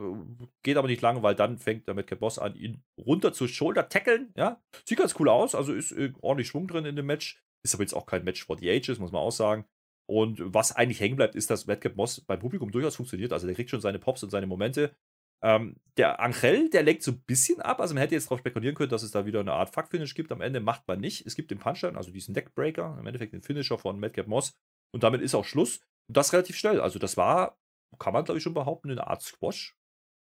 geht 0.62 0.76
aber 0.76 0.88
nicht 0.88 1.00
lange, 1.00 1.22
weil 1.22 1.36
dann 1.36 1.58
fängt 1.58 1.86
der 1.86 1.94
Madcap 1.94 2.18
Boss 2.18 2.40
an, 2.40 2.56
ihn 2.56 2.82
runter 2.98 3.32
zu 3.32 3.46
Shoulder 3.46 3.88
tackeln, 3.88 4.32
ja. 4.36 4.60
Sieht 4.84 4.98
ganz 4.98 5.14
cool 5.20 5.28
aus, 5.28 5.54
also 5.54 5.72
ist 5.72 5.92
äh, 5.92 6.12
ordentlich 6.20 6.48
Schwung 6.48 6.66
drin 6.66 6.86
in 6.86 6.96
dem 6.96 7.06
Match. 7.06 7.40
Ist 7.64 7.74
aber 7.74 7.82
jetzt 7.82 7.94
auch 7.94 8.06
kein 8.06 8.24
Match 8.24 8.44
for 8.44 8.58
the 8.58 8.70
Ages, 8.70 8.98
muss 8.98 9.12
man 9.12 9.22
auch 9.22 9.32
sagen. 9.32 9.64
Und 10.06 10.42
was 10.44 10.72
eigentlich 10.72 11.00
hängen 11.00 11.16
bleibt, 11.16 11.34
ist, 11.34 11.50
dass 11.50 11.66
Madcap 11.66 11.96
Moss 11.96 12.20
beim 12.20 12.38
Publikum 12.38 12.70
durchaus 12.70 12.96
funktioniert. 12.96 13.32
Also 13.32 13.46
der 13.46 13.56
kriegt 13.56 13.70
schon 13.70 13.80
seine 13.80 13.98
Pops 13.98 14.22
und 14.22 14.30
seine 14.30 14.46
Momente. 14.46 14.94
Ähm, 15.42 15.76
der 15.96 16.20
Angel, 16.20 16.68
der 16.68 16.82
lenkt 16.82 17.02
so 17.02 17.12
ein 17.12 17.22
bisschen 17.26 17.60
ab. 17.62 17.80
Also 17.80 17.94
man 17.94 18.02
hätte 18.02 18.14
jetzt 18.14 18.26
darauf 18.26 18.40
spekulieren 18.40 18.74
können, 18.74 18.90
dass 18.90 19.02
es 19.02 19.12
da 19.12 19.24
wieder 19.24 19.40
eine 19.40 19.52
Art 19.52 19.72
Fuck-Finish 19.72 20.14
gibt. 20.14 20.30
Am 20.30 20.42
Ende 20.42 20.60
macht 20.60 20.86
man 20.86 21.00
nicht. 21.00 21.26
Es 21.26 21.36
gibt 21.36 21.50
den 21.50 21.58
Punchdown, 21.58 21.96
also 21.96 22.10
diesen 22.10 22.34
Deckbreaker, 22.34 22.98
im 23.00 23.06
Endeffekt 23.06 23.32
den 23.32 23.42
Finisher 23.42 23.78
von 23.78 23.98
Madcap 23.98 24.26
Moss. 24.26 24.52
Und 24.92 25.02
damit 25.02 25.22
ist 25.22 25.34
auch 25.34 25.44
Schluss. 25.44 25.80
Und 26.08 26.16
das 26.16 26.32
relativ 26.32 26.56
schnell. 26.56 26.80
Also 26.80 26.98
das 26.98 27.16
war, 27.16 27.58
kann 27.98 28.12
man 28.12 28.24
glaube 28.24 28.38
ich 28.38 28.44
schon 28.44 28.54
behaupten, 28.54 28.90
eine 28.90 29.06
Art 29.06 29.22
Squash. 29.22 29.76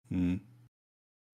Hm. 0.09 0.41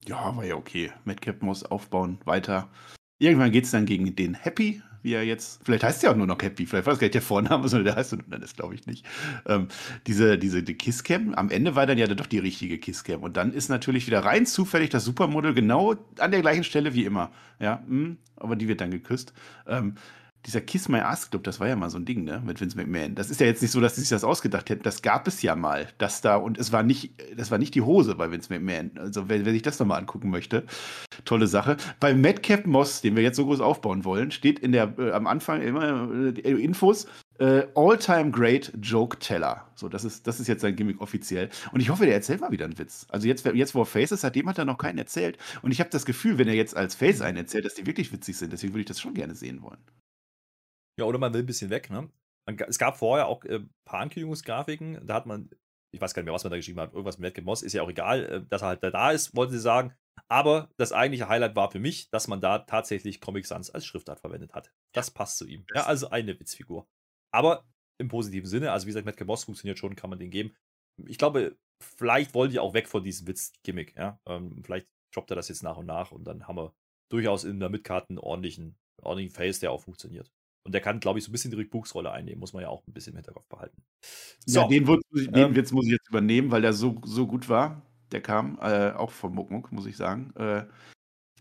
Ja, 0.07 0.37
war 0.37 0.45
ja 0.45 0.55
okay. 0.55 0.93
Madcap 1.05 1.43
Moss 1.43 1.65
aufbauen, 1.65 2.19
weiter. 2.25 2.71
Irgendwann 3.19 3.51
geht 3.51 3.65
es 3.65 3.73
dann 3.73 3.85
gegen 3.85 4.15
den 4.15 4.35
Happy, 4.35 4.81
wie 5.03 5.13
er 5.13 5.25
jetzt, 5.25 5.61
vielleicht 5.65 5.83
heißt 5.83 6.05
er 6.05 6.13
auch 6.13 6.17
nur 6.17 6.29
noch 6.29 6.41
Happy, 6.41 6.67
vielleicht 6.67 6.87
war 6.87 6.95
gar 6.95 7.03
nicht 7.03 7.15
der 7.15 7.23
Vorname, 7.23 7.69
sondern 7.69 7.87
der 7.87 7.97
heißt 7.97 8.13
nur, 8.13 8.23
nein, 8.29 8.41
das 8.41 8.55
glaube 8.55 8.75
ich 8.75 8.87
nicht. 8.87 9.05
Ähm, 9.47 9.69
diese, 10.07 10.39
diese 10.39 10.63
die 10.63 10.75
Kisscam, 10.75 11.35
am 11.35 11.51
Ende 11.51 11.75
war 11.75 11.87
dann 11.87 11.99
ja 11.99 12.07
doch 12.07 12.27
die 12.27 12.39
richtige 12.39 12.79
Kisscam. 12.79 13.23
Und 13.23 13.37
dann 13.37 13.53
ist 13.53 13.69
natürlich 13.69 14.07
wieder 14.07 14.25
rein 14.25 14.47
zufällig 14.47 14.91
das 14.91 15.05
Supermodel 15.05 15.53
genau 15.53 15.97
an 16.19 16.31
der 16.31 16.41
gleichen 16.41 16.65
Stelle 16.65 16.95
wie 16.95 17.05
immer. 17.05 17.33
Ja, 17.59 17.83
mh, 17.87 17.89
hm, 17.89 18.19
aber 18.37 18.55
die 18.55 18.69
wird 18.69 18.81
dann 18.81 18.93
geküsst. 18.93 19.33
Ähm, 19.67 19.97
dieser 20.47 20.61
Kiss 20.61 20.89
My 20.89 21.01
Ass 21.01 21.31
Club, 21.31 21.45
das 21.45 21.61
war 21.61 21.69
ja 21.69 21.77
mal 21.77 21.91
so 21.91 21.99
ein 21.99 22.05
Ding, 22.05 22.25
ne, 22.25 22.43
mit 22.45 22.61
Vince 22.61 22.77
McMahon. 22.77 23.15
Das 23.15 23.31
ist 23.31 23.41
ja 23.41 23.47
jetzt 23.47 23.61
nicht 23.61 23.71
so, 23.71 23.81
dass 23.81 23.97
sie 23.97 24.03
sich 24.03 24.11
das 24.11 24.25
ausgedacht 24.25 24.71
hätten. 24.71 24.83
Das 24.83 25.03
gab 25.03 25.27
es 25.29 25.43
ja 25.43 25.57
mal, 25.57 25.89
das 25.99 26.21
da 26.21 26.37
und 26.37 26.59
es 26.59 26.73
war 26.73 26.83
nicht, 26.83 27.13
das 27.37 27.51
war 27.51 27.59
nicht 27.59 27.75
die 27.75 27.83
Hose 27.83 28.15
bei 28.15 28.31
Vince 28.31 28.53
McMahon. 28.53 28.93
Also 28.99 29.29
wer, 29.29 29.45
wer 29.45 29.53
sich 29.53 29.63
das 29.63 29.79
nochmal 29.79 29.99
angucken 29.99 30.31
möchte, 30.31 30.65
tolle 31.25 31.47
Sache. 31.47 31.77
Bei 32.01 32.15
Madcap 32.15 32.67
Moss, 32.67 33.01
den 33.01 33.17
wir 33.17 33.23
jetzt 33.23 33.37
so 33.37 33.45
groß 33.45 33.61
aufbauen 33.61 34.05
wollen, 34.05 34.31
steht 34.31 34.59
in 34.59 34.73
der 34.73 34.99
äh, 34.99 35.13
am 35.13 35.27
Anfang 35.27 35.61
immer 35.61 36.09
äh, 36.13 36.51
Infos. 36.51 37.07
Äh, 37.39 37.67
All-time 37.77 38.33
great 38.33 38.73
Joke 38.83 39.19
Teller. 39.19 39.69
So, 39.77 39.89
das 39.89 40.05
ist, 40.05 40.27
das 40.27 40.41
ist 40.41 40.49
jetzt 40.49 40.63
sein 40.63 40.75
Gimmick 40.75 41.01
offiziell. 41.01 41.51
Und 41.73 41.81
ich 41.81 41.89
hoffe, 41.89 42.05
der 42.05 42.15
erzählt 42.15 42.41
mal 42.41 42.51
wieder 42.51 42.65
einen 42.65 42.79
Witz. 42.79 43.07
Also 43.11 43.29
jetzt, 43.29 43.47
jetzt 43.47 43.75
wo 43.77 43.83
er 43.83 43.87
Face 43.87 44.11
ist, 44.11 44.23
seitdem 44.23 44.49
hat 44.49 44.59
er 44.59 44.65
noch 44.65 44.79
keinen 44.79 44.99
erzählt. 44.99 45.39
Und 45.63 45.71
ich 45.71 45.79
habe 45.79 45.91
das 45.91 46.05
Gefühl, 46.05 46.39
wenn 46.39 46.49
er 46.49 46.55
jetzt 46.55 46.77
als 46.77 46.97
Face 46.97 47.21
einen 47.21 47.37
erzählt, 47.39 47.65
dass 47.65 47.75
die 47.75 47.87
wirklich 47.87 48.13
witzig 48.13 48.37
sind. 48.37 48.53
Deswegen 48.53 48.73
würde 48.73 48.81
ich 48.81 48.87
das 48.87 49.01
schon 49.01 49.15
gerne 49.15 49.37
sehen 49.37 49.63
wollen. 49.63 49.79
Ja, 50.99 51.05
oder 51.05 51.19
man 51.19 51.33
will 51.33 51.43
ein 51.43 51.47
bisschen 51.47 51.71
weg, 51.71 51.91
ne? 51.91 52.11
Man, 52.47 52.59
es 52.67 52.79
gab 52.79 52.97
vorher 52.97 53.29
auch 53.29 53.45
äh, 53.45 53.57
ein 53.57 53.71
paar 53.85 54.01
Ankündigungsgrafiken, 54.01 55.07
da 55.07 55.15
hat 55.15 55.27
man, 55.27 55.51
ich 55.95 56.01
weiß 56.01 56.13
gar 56.13 56.23
nicht 56.23 56.27
mehr, 56.27 56.35
was 56.35 56.45
man 56.45 56.51
da 56.51 56.57
geschrieben 56.57 56.81
hat, 56.81 56.93
irgendwas 56.93 57.19
mit 57.19 57.37
Matt 57.37 57.45
Moss, 57.45 57.63
ist 57.63 57.73
ja 57.73 57.83
auch 57.83 57.91
egal, 57.91 58.25
äh, 58.25 58.47
dass 58.49 58.63
er 58.63 58.69
halt 58.69 58.83
da 58.83 59.11
ist, 59.11 59.35
wollten 59.37 59.53
sie 59.53 59.61
sagen. 59.61 59.95
Aber 60.29 60.71
das 60.77 60.93
eigentliche 60.93 61.29
Highlight 61.29 61.55
war 61.55 61.71
für 61.71 61.79
mich, 61.79 62.11
dass 62.11 62.27
man 62.27 62.41
da 62.41 62.59
tatsächlich 62.59 63.21
Comic 63.21 63.47
Sans 63.47 63.71
als 63.71 63.87
Schriftart 63.87 64.21
verwendet 64.21 64.53
hat. 64.55 64.73
Das 64.93 65.11
passt 65.11 65.39
zu 65.39 65.47
ihm. 65.47 65.65
Ja, 65.75 65.87
also 65.87 66.11
eine 66.11 66.39
Witzfigur. 66.39 66.89
Aber 67.33 67.65
im 67.99 68.09
positiven 68.09 68.49
Sinne, 68.49 68.73
also 68.73 68.87
wie 68.87 68.91
gesagt, 68.91 69.07
Matt 69.07 69.21
Moss 69.27 69.45
funktioniert 69.45 69.79
schon, 69.79 69.97
kann 69.97 70.11
man 70.11 70.19
den 70.19 70.31
geben. 70.31 70.55
Ich 71.07 71.19
glaube, 71.19 71.57
vielleicht 71.81 72.35
wollen 72.35 72.51
die 72.51 72.59
auch 72.59 72.75
weg 72.75 72.89
von 72.89 73.05
diesem 73.05 73.29
Witz-Gimmick. 73.29 73.97
Ja? 73.97 74.21
Ähm, 74.27 74.63
vielleicht 74.65 74.89
droppt 75.15 75.31
er 75.31 75.37
das 75.37 75.49
jetzt 75.49 75.63
nach 75.63 75.77
und 75.77 75.87
nach 75.87 76.13
und 76.13 76.25
dann 76.25 76.47
haben 76.49 76.57
wir 76.57 76.75
durchaus 77.11 77.45
in 77.45 77.61
der 77.61 77.69
Midcard 77.69 78.11
einen 78.11 78.19
ordentlichen, 78.19 78.77
ordentlichen 79.01 79.35
Face, 79.35 79.61
der 79.61 79.73
auch 79.73 79.81
funktioniert. 79.81 80.31
Und 80.69 80.73
der 80.73 80.83
kann, 80.83 81.01
glaube 81.01 81.19
ich, 81.19 81.25
so 81.25 81.31
ein 81.31 81.33
bisschen 81.33 81.51
die 81.51 81.57
Rick 81.57 81.71
Books-Rolle 81.71 82.13
einnehmen, 82.13 82.41
muss 82.41 82.53
man 82.53 82.61
ja 82.63 82.69
auch 82.69 82.87
ein 82.87 82.93
bisschen 82.93 83.15
im 83.15 83.17
Hinterkopf 83.17 83.49
behalten. 83.49 83.81
So. 84.45 84.61
Ja, 84.61 84.69
den, 84.69 84.87
Witz, 84.87 85.03
den 85.11 85.35
ähm, 85.35 85.57
Witz 85.57 85.73
muss 85.73 85.87
ich 85.87 85.93
jetzt 85.93 86.11
übernehmen, 86.11 86.51
weil 86.51 86.61
der 86.61 86.75
so, 86.75 87.01
so 87.07 87.27
gut 87.27 87.49
war. 87.49 87.81
Der 88.13 88.21
kam 88.21 88.59
äh, 88.61 88.91
auch 88.91 89.11
vom 89.11 89.35
Muckmuck, 89.35 89.73
muss 89.73 89.87
ich 89.87 89.97
sagen. 89.97 90.35
Äh, 90.37 90.67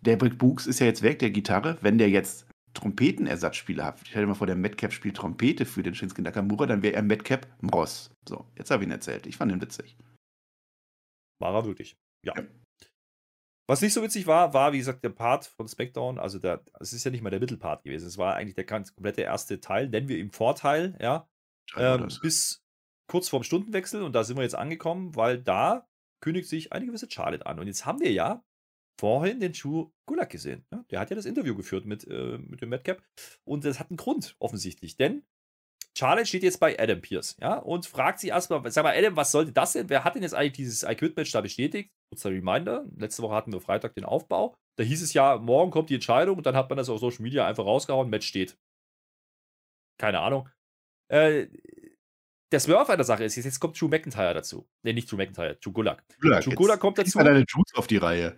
der 0.01 0.21
Rick 0.21 0.37
Books 0.37 0.65
ist 0.65 0.79
ja 0.79 0.85
jetzt 0.85 1.03
weg, 1.03 1.19
der 1.19 1.29
Gitarre. 1.29 1.77
Wenn 1.81 1.97
der 1.97 2.09
jetzt 2.09 2.47
Trompetenersatzspieler 2.73 3.83
hat, 3.83 4.01
ich 4.01 4.11
stelle 4.11 4.27
mal 4.27 4.33
vor, 4.33 4.47
der 4.47 4.55
Madcap 4.55 4.93
spielt 4.93 5.17
Trompete 5.17 5.65
für 5.65 5.83
den 5.83 5.93
Shinsuke 5.93 6.21
Nakamura, 6.21 6.67
dann 6.67 6.83
wäre 6.83 6.95
er 6.95 7.03
Madcap 7.03 7.47
Moss. 7.59 8.09
So, 8.29 8.45
jetzt 8.57 8.71
habe 8.71 8.83
ich 8.83 8.87
ihn 8.87 8.93
erzählt. 8.93 9.27
Ich 9.27 9.35
fand 9.35 9.51
ihn 9.51 9.61
witzig. 9.61 9.97
War 11.41 11.53
er 11.53 11.65
wirklich. 11.65 11.97
Ja. 12.25 12.33
ja. 12.37 12.43
Was 13.67 13.81
nicht 13.81 13.93
so 13.93 14.01
witzig 14.01 14.27
war, 14.27 14.53
war, 14.53 14.71
wie 14.71 14.77
gesagt, 14.77 15.03
der 15.03 15.09
Part 15.09 15.45
von 15.45 15.67
SmackDown. 15.67 16.19
Also, 16.19 16.39
der, 16.39 16.63
es 16.79 16.93
ist 16.93 17.03
ja 17.03 17.11
nicht 17.11 17.21
mal 17.21 17.29
der 17.29 17.41
Mittelpart 17.41 17.83
gewesen. 17.83 18.07
Es 18.07 18.17
war 18.17 18.35
eigentlich 18.35 18.55
der 18.55 18.63
ganz 18.63 18.95
komplette 18.95 19.21
erste 19.21 19.59
Teil, 19.59 19.89
nennen 19.89 20.07
wir 20.07 20.17
ihm 20.17 20.31
Vorteil, 20.31 20.97
ja. 21.01 21.29
Ähm, 21.75 22.07
bis 22.21 22.63
kurz 23.07 23.27
vorm 23.27 23.43
Stundenwechsel. 23.43 24.03
Und 24.03 24.13
da 24.13 24.23
sind 24.23 24.37
wir 24.37 24.43
jetzt 24.43 24.55
angekommen, 24.55 25.15
weil 25.15 25.37
da 25.41 25.87
kündigt 26.21 26.47
sich 26.47 26.71
eine 26.71 26.85
gewisse 26.85 27.11
Charlotte 27.11 27.45
an. 27.45 27.59
Und 27.59 27.67
jetzt 27.67 27.85
haben 27.85 27.99
wir 27.99 28.11
ja 28.11 28.43
vorhin 28.99 29.39
den 29.39 29.53
Schuh 29.53 29.91
Gulak 30.05 30.29
gesehen. 30.29 30.65
Ja? 30.71 30.83
Der 30.89 30.99
hat 30.99 31.09
ja 31.09 31.15
das 31.15 31.25
Interview 31.25 31.55
geführt 31.55 31.85
mit, 31.85 32.07
äh, 32.07 32.37
mit 32.37 32.61
dem 32.61 32.69
Madcap. 32.69 33.01
Und 33.43 33.65
das 33.65 33.79
hat 33.79 33.91
einen 33.91 33.97
Grund, 33.97 34.35
offensichtlich. 34.39 34.95
Denn 34.95 35.23
Charlotte 35.97 36.27
steht 36.27 36.43
jetzt 36.43 36.59
bei 36.59 36.79
Adam 36.79 37.01
Pierce, 37.01 37.35
ja, 37.41 37.55
und 37.55 37.87
fragt 37.87 38.19
sich 38.19 38.29
erstmal, 38.29 38.69
sag 38.71 38.83
mal, 38.83 38.95
Adam, 38.95 39.15
was 39.15 39.31
sollte 39.31 39.51
das 39.51 39.73
denn? 39.73 39.89
Wer 39.89 40.03
hat 40.03 40.15
denn 40.15 40.21
jetzt 40.21 40.35
eigentlich 40.35 40.53
dieses 40.53 40.83
I-Quit-Match 40.83 41.31
da 41.31 41.41
bestätigt? 41.41 41.89
Kurzer 42.11 42.29
Reminder, 42.29 42.85
letzte 42.95 43.23
Woche 43.23 43.33
hatten 43.33 43.51
wir 43.51 43.61
Freitag 43.61 43.95
den 43.95 44.05
Aufbau. 44.05 44.55
Da 44.77 44.83
hieß 44.83 45.01
es 45.01 45.13
ja, 45.13 45.37
morgen 45.37 45.71
kommt 45.71 45.89
die 45.89 45.95
Entscheidung 45.95 46.37
und 46.37 46.45
dann 46.45 46.55
hat 46.55 46.69
man 46.69 46.77
das 46.77 46.89
auf 46.89 46.99
Social 46.99 47.23
Media 47.23 47.47
einfach 47.47 47.65
rausgehauen, 47.65 48.09
Match 48.09 48.27
steht. 48.27 48.55
Keine 49.99 50.19
Ahnung. 50.19 50.49
Äh, 51.11 51.47
der 52.51 52.59
Smurf 52.59 52.89
an 52.89 52.97
der 52.97 53.05
Sache 53.05 53.23
ist, 53.23 53.35
jetzt 53.35 53.59
kommt 53.59 53.79
Drew 53.79 53.87
McIntyre 53.87 54.33
dazu. 54.35 54.69
Ne, 54.83 54.93
nicht 54.93 55.11
Drew 55.11 55.17
McIntyre, 55.17 55.55
Drew 55.55 55.71
Gulak. 55.71 56.03
Gulak 56.21 56.43
Drew 56.43 56.51
Gulak 56.51 56.79
kommt 56.79 56.99
dazu. 56.99 57.17
deine 57.17 57.43
Juice 57.47 57.73
auf 57.75 57.87
die 57.87 57.97
Reihe. 57.97 58.37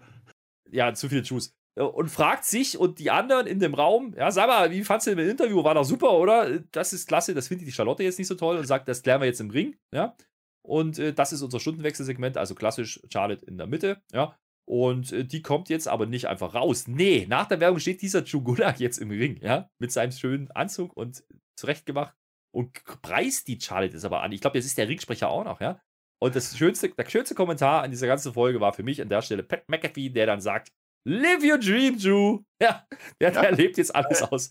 Ja, 0.71 0.93
zu 0.93 1.09
viele 1.09 1.21
Juice. 1.21 1.53
Äh, 1.79 1.83
und 1.83 2.09
fragt 2.09 2.45
sich 2.45 2.77
und 2.77 2.99
die 2.99 3.09
anderen 3.09 3.47
in 3.47 3.59
dem 3.59 3.73
Raum, 3.73 4.13
ja, 4.17 4.29
sag 4.31 4.47
mal, 4.47 4.69
wie 4.71 4.83
fandst 4.83 5.07
du 5.07 5.15
das 5.15 5.27
Interview? 5.27 5.63
War 5.63 5.75
doch 5.75 5.85
super, 5.85 6.11
oder? 6.13 6.59
Das 6.71 6.93
ist 6.93 7.07
klasse, 7.07 7.33
das 7.33 7.47
findet 7.47 7.67
die 7.67 7.71
Charlotte 7.71 8.03
jetzt 8.03 8.19
nicht 8.19 8.27
so 8.27 8.35
toll 8.35 8.57
und 8.57 8.67
sagt, 8.67 8.87
das 8.87 9.01
klären 9.01 9.21
wir 9.21 9.27
jetzt 9.27 9.41
im 9.41 9.49
Ring, 9.49 9.77
ja. 9.93 10.15
Und 10.61 10.99
äh, 10.99 11.13
das 11.13 11.31
ist 11.31 11.41
unser 11.41 11.59
Stundenwechselsegment, 11.59 12.37
also 12.37 12.53
klassisch 12.53 12.99
Charlotte 13.11 13.45
in 13.45 13.57
der 13.57 13.67
Mitte, 13.67 14.01
ja. 14.11 14.37
Und 14.67 15.11
äh, 15.13 15.25
die 15.25 15.41
kommt 15.41 15.69
jetzt 15.69 15.87
aber 15.87 16.05
nicht 16.05 16.27
einfach 16.27 16.53
raus. 16.53 16.87
Nee, 16.87 17.25
nach 17.27 17.47
der 17.47 17.59
Werbung 17.59 17.79
steht 17.79 18.01
dieser 18.01 18.23
Chugulak 18.23 18.79
jetzt 18.79 18.99
im 18.99 19.09
Ring, 19.09 19.39
ja, 19.41 19.69
mit 19.79 19.91
seinem 19.91 20.11
schönen 20.11 20.51
Anzug 20.51 20.95
und 20.95 21.23
zurechtgemacht 21.57 22.15
und 22.53 22.83
preist 23.01 23.47
die 23.47 23.59
Charlotte 23.59 23.93
jetzt 23.93 24.05
aber 24.05 24.21
an. 24.21 24.31
Ich 24.31 24.41
glaube, 24.41 24.57
jetzt 24.57 24.65
ist 24.65 24.77
der 24.77 24.87
Ringsprecher 24.87 25.29
auch 25.29 25.45
noch, 25.45 25.61
ja. 25.61 25.81
Und 26.21 26.35
das 26.35 26.57
schönste, 26.57 26.89
der 26.89 27.09
schönste 27.09 27.33
Kommentar 27.33 27.83
an 27.83 27.91
dieser 27.91 28.07
ganzen 28.07 28.33
Folge 28.33 28.59
war 28.59 28.73
für 28.73 28.83
mich 28.83 29.01
an 29.01 29.07
der 29.07 29.21
Stelle 29.21 29.43
Pat 29.43 29.69
McAfee, 29.69 30.09
der 30.09 30.25
dann 30.25 30.41
sagt, 30.41 30.73
Live 31.05 31.43
your 31.43 31.57
dream, 31.57 31.97
Drew. 31.97 32.39
Ja, 32.61 32.85
der, 33.21 33.31
der 33.31 33.53
lebt 33.53 33.77
jetzt 33.77 33.95
alles 33.95 34.21
aus. 34.21 34.49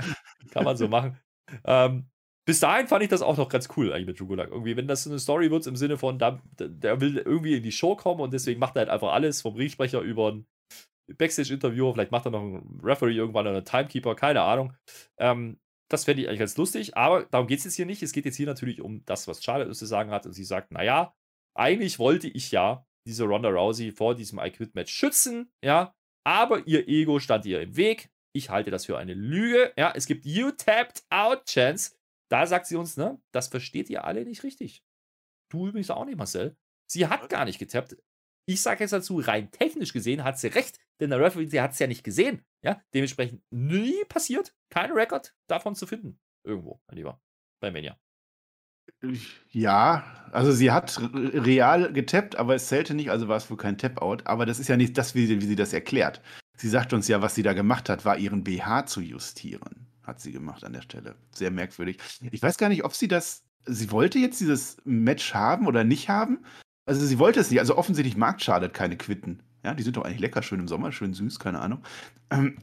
Kann 0.50 0.64
man 0.64 0.78
so 0.78 0.88
machen. 0.88 1.18
Ähm, 1.64 2.08
bis 2.46 2.58
dahin 2.58 2.88
fand 2.88 3.02
ich 3.02 3.10
das 3.10 3.20
auch 3.20 3.36
noch 3.36 3.50
ganz 3.50 3.68
cool, 3.76 3.92
eigentlich 3.92 4.06
mit 4.06 4.18
Drew 4.18 4.26
Gulak. 4.26 4.50
Irgendwie, 4.50 4.78
wenn 4.78 4.88
das 4.88 5.04
so 5.04 5.10
eine 5.10 5.18
Story 5.18 5.50
wird 5.50 5.66
im 5.66 5.76
Sinne 5.76 5.98
von, 5.98 6.18
da, 6.18 6.40
der 6.58 7.02
will 7.02 7.18
irgendwie 7.18 7.56
in 7.56 7.62
die 7.62 7.70
Show 7.70 7.96
kommen 7.96 8.20
und 8.20 8.32
deswegen 8.32 8.58
macht 8.58 8.76
er 8.76 8.80
halt 8.80 8.88
einfach 8.88 9.12
alles, 9.12 9.42
vom 9.42 9.56
Ringsprecher 9.56 10.00
über 10.00 10.32
ein 10.32 10.46
Backstage-Interview, 11.16 11.92
vielleicht 11.92 12.12
macht 12.12 12.26
er 12.26 12.30
noch 12.30 12.40
einen 12.40 12.80
Referee 12.82 13.14
irgendwann 13.14 13.46
oder 13.46 13.56
einen 13.56 13.64
Timekeeper, 13.64 14.14
keine 14.14 14.42
Ahnung. 14.42 14.74
Ähm, 15.18 15.60
das 15.90 16.04
fände 16.04 16.22
ich 16.22 16.28
eigentlich 16.28 16.40
ganz 16.40 16.56
lustig, 16.56 16.96
aber 16.96 17.24
darum 17.24 17.46
geht 17.46 17.58
es 17.58 17.64
jetzt 17.64 17.76
hier 17.76 17.86
nicht. 17.86 18.02
Es 18.02 18.12
geht 18.12 18.24
jetzt 18.24 18.36
hier 18.36 18.46
natürlich 18.46 18.80
um 18.80 19.04
das, 19.04 19.28
was 19.28 19.42
Charlotte 19.44 19.72
zu 19.72 19.86
sagen 19.86 20.10
hat 20.10 20.24
und 20.24 20.32
sie 20.32 20.44
sagt, 20.44 20.72
naja, 20.72 21.14
eigentlich 21.54 21.98
wollte 21.98 22.28
ich 22.28 22.50
ja 22.52 22.86
diese 23.10 23.24
Ronda 23.24 23.48
Rousey 23.48 23.92
vor 23.92 24.14
diesem 24.14 24.38
I 24.38 24.50
Quit 24.50 24.74
Match 24.74 24.92
schützen, 24.92 25.52
ja, 25.62 25.94
aber 26.24 26.66
ihr 26.66 26.88
Ego 26.88 27.18
stand 27.18 27.44
ihr 27.46 27.60
im 27.60 27.76
Weg. 27.76 28.10
Ich 28.32 28.50
halte 28.50 28.70
das 28.70 28.86
für 28.86 28.96
eine 28.96 29.14
Lüge. 29.14 29.72
Ja, 29.76 29.92
es 29.94 30.06
gibt 30.06 30.24
You 30.24 30.52
Tapped 30.52 31.02
Out 31.10 31.46
Chance. 31.46 31.96
Da 32.30 32.46
sagt 32.46 32.66
sie 32.66 32.76
uns, 32.76 32.96
ne, 32.96 33.20
das 33.32 33.48
versteht 33.48 33.90
ihr 33.90 34.04
alle 34.04 34.24
nicht 34.24 34.44
richtig. 34.44 34.84
Du 35.50 35.66
übrigens 35.66 35.90
auch 35.90 36.04
nicht, 36.04 36.16
Marcel. 36.16 36.56
Sie 36.88 37.08
hat 37.08 37.28
gar 37.28 37.44
nicht 37.44 37.58
getappt. 37.58 37.96
Ich 38.46 38.62
sage 38.62 38.84
jetzt 38.84 38.92
dazu, 38.92 39.18
rein 39.18 39.50
technisch 39.50 39.92
gesehen 39.92 40.24
hat 40.24 40.38
sie 40.38 40.48
recht, 40.48 40.78
denn 41.00 41.10
der 41.10 41.20
Referee, 41.20 41.46
sie 41.46 41.60
hat 41.60 41.72
es 41.72 41.78
ja 41.78 41.86
nicht 41.86 42.04
gesehen. 42.04 42.44
Ja, 42.62 42.82
dementsprechend 42.94 43.42
nie 43.50 44.04
passiert. 44.04 44.54
Kein 44.70 44.92
Rekord 44.92 45.34
davon 45.48 45.74
zu 45.74 45.86
finden. 45.86 46.20
Irgendwo, 46.44 46.80
mein 46.86 46.96
Lieber. 46.96 47.20
Bei 47.60 47.70
Mania. 47.70 47.98
Ja, 49.50 50.04
also 50.32 50.52
sie 50.52 50.70
hat 50.70 51.00
real 51.14 51.92
getappt, 51.92 52.36
aber 52.36 52.54
es 52.54 52.66
zählte 52.68 52.94
nicht, 52.94 53.10
also 53.10 53.28
war 53.28 53.36
es 53.36 53.50
wohl 53.50 53.56
kein 53.56 53.78
Tap-Out. 53.78 54.26
Aber 54.26 54.46
das 54.46 54.58
ist 54.58 54.68
ja 54.68 54.76
nicht 54.76 54.96
das, 54.98 55.14
wie 55.14 55.26
sie, 55.26 55.40
wie 55.40 55.46
sie 55.46 55.56
das 55.56 55.72
erklärt. 55.72 56.20
Sie 56.56 56.68
sagt 56.68 56.92
uns 56.92 57.08
ja, 57.08 57.22
was 57.22 57.34
sie 57.34 57.42
da 57.42 57.52
gemacht 57.54 57.88
hat, 57.88 58.04
war 58.04 58.18
ihren 58.18 58.44
BH 58.44 58.86
zu 58.86 59.00
justieren. 59.00 59.86
Hat 60.02 60.20
sie 60.20 60.32
gemacht 60.32 60.64
an 60.64 60.72
der 60.72 60.82
Stelle. 60.82 61.14
Sehr 61.34 61.50
merkwürdig. 61.50 61.98
Ich 62.30 62.42
weiß 62.42 62.58
gar 62.58 62.68
nicht, 62.68 62.84
ob 62.84 62.94
sie 62.94 63.08
das. 63.08 63.42
Sie 63.64 63.90
wollte 63.90 64.18
jetzt 64.18 64.40
dieses 64.40 64.76
Match 64.84 65.34
haben 65.34 65.66
oder 65.66 65.84
nicht 65.84 66.08
haben. 66.08 66.40
Also 66.86 67.04
sie 67.06 67.18
wollte 67.18 67.40
es 67.40 67.50
nicht. 67.50 67.60
Also 67.60 67.76
offensichtlich 67.76 68.16
mag 68.16 68.42
Charlotte 68.42 68.72
keine 68.72 68.96
Quitten. 68.96 69.42
Ja, 69.64 69.74
die 69.74 69.82
sind 69.82 69.96
doch 69.96 70.04
eigentlich 70.04 70.20
lecker, 70.20 70.42
schön 70.42 70.60
im 70.60 70.68
Sommer, 70.68 70.90
schön 70.92 71.12
süß, 71.12 71.38
keine 71.38 71.60
Ahnung. 71.60 71.82
Ähm, 72.30 72.56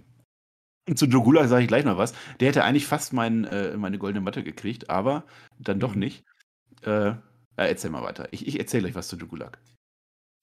zu 0.96 1.06
Jogula 1.06 1.48
sage 1.48 1.64
ich 1.64 1.68
gleich 1.68 1.86
noch 1.86 1.98
was. 1.98 2.14
Der 2.40 2.50
hätte 2.50 2.64
eigentlich 2.64 2.86
fast 2.86 3.14
mein, 3.14 3.46
äh, 3.46 3.76
meine 3.78 3.98
goldene 3.98 4.22
Matte 4.22 4.44
gekriegt, 4.44 4.90
aber 4.90 5.26
dann 5.60 5.80
doch 5.80 5.94
mhm. 5.94 6.00
nicht. 6.00 6.26
Äh, 6.84 7.14
erzähl 7.56 7.90
mal 7.90 8.04
weiter. 8.04 8.28
Ich, 8.32 8.48
ich 8.48 8.60
erzähle 8.60 8.84
gleich 8.84 8.96
was 8.96 9.08
zu 9.08 9.18
Jugulak. 9.18 9.60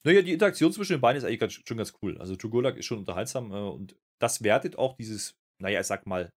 Naja, 0.07 0.21
die 0.21 0.33
Interaktion 0.33 0.73
zwischen 0.73 0.95
den 0.95 1.01
beiden 1.01 1.19
ist 1.19 1.25
eigentlich 1.25 1.41
ganz, 1.41 1.53
schon 1.53 1.77
ganz 1.77 1.95
cool. 2.03 2.19
Also 2.19 2.35
Jugulak 2.35 2.77
ist 2.77 2.87
schon 2.87 2.99
unterhaltsam 2.99 3.53
äh, 3.53 3.57
und 3.57 3.97
das 4.21 4.43
wertet 4.43 4.77
auch 4.77 4.97
dieses, 4.97 5.35
naja, 5.61 5.81
ich 5.81 5.87
sag 5.87 6.07
mal, 6.07 6.31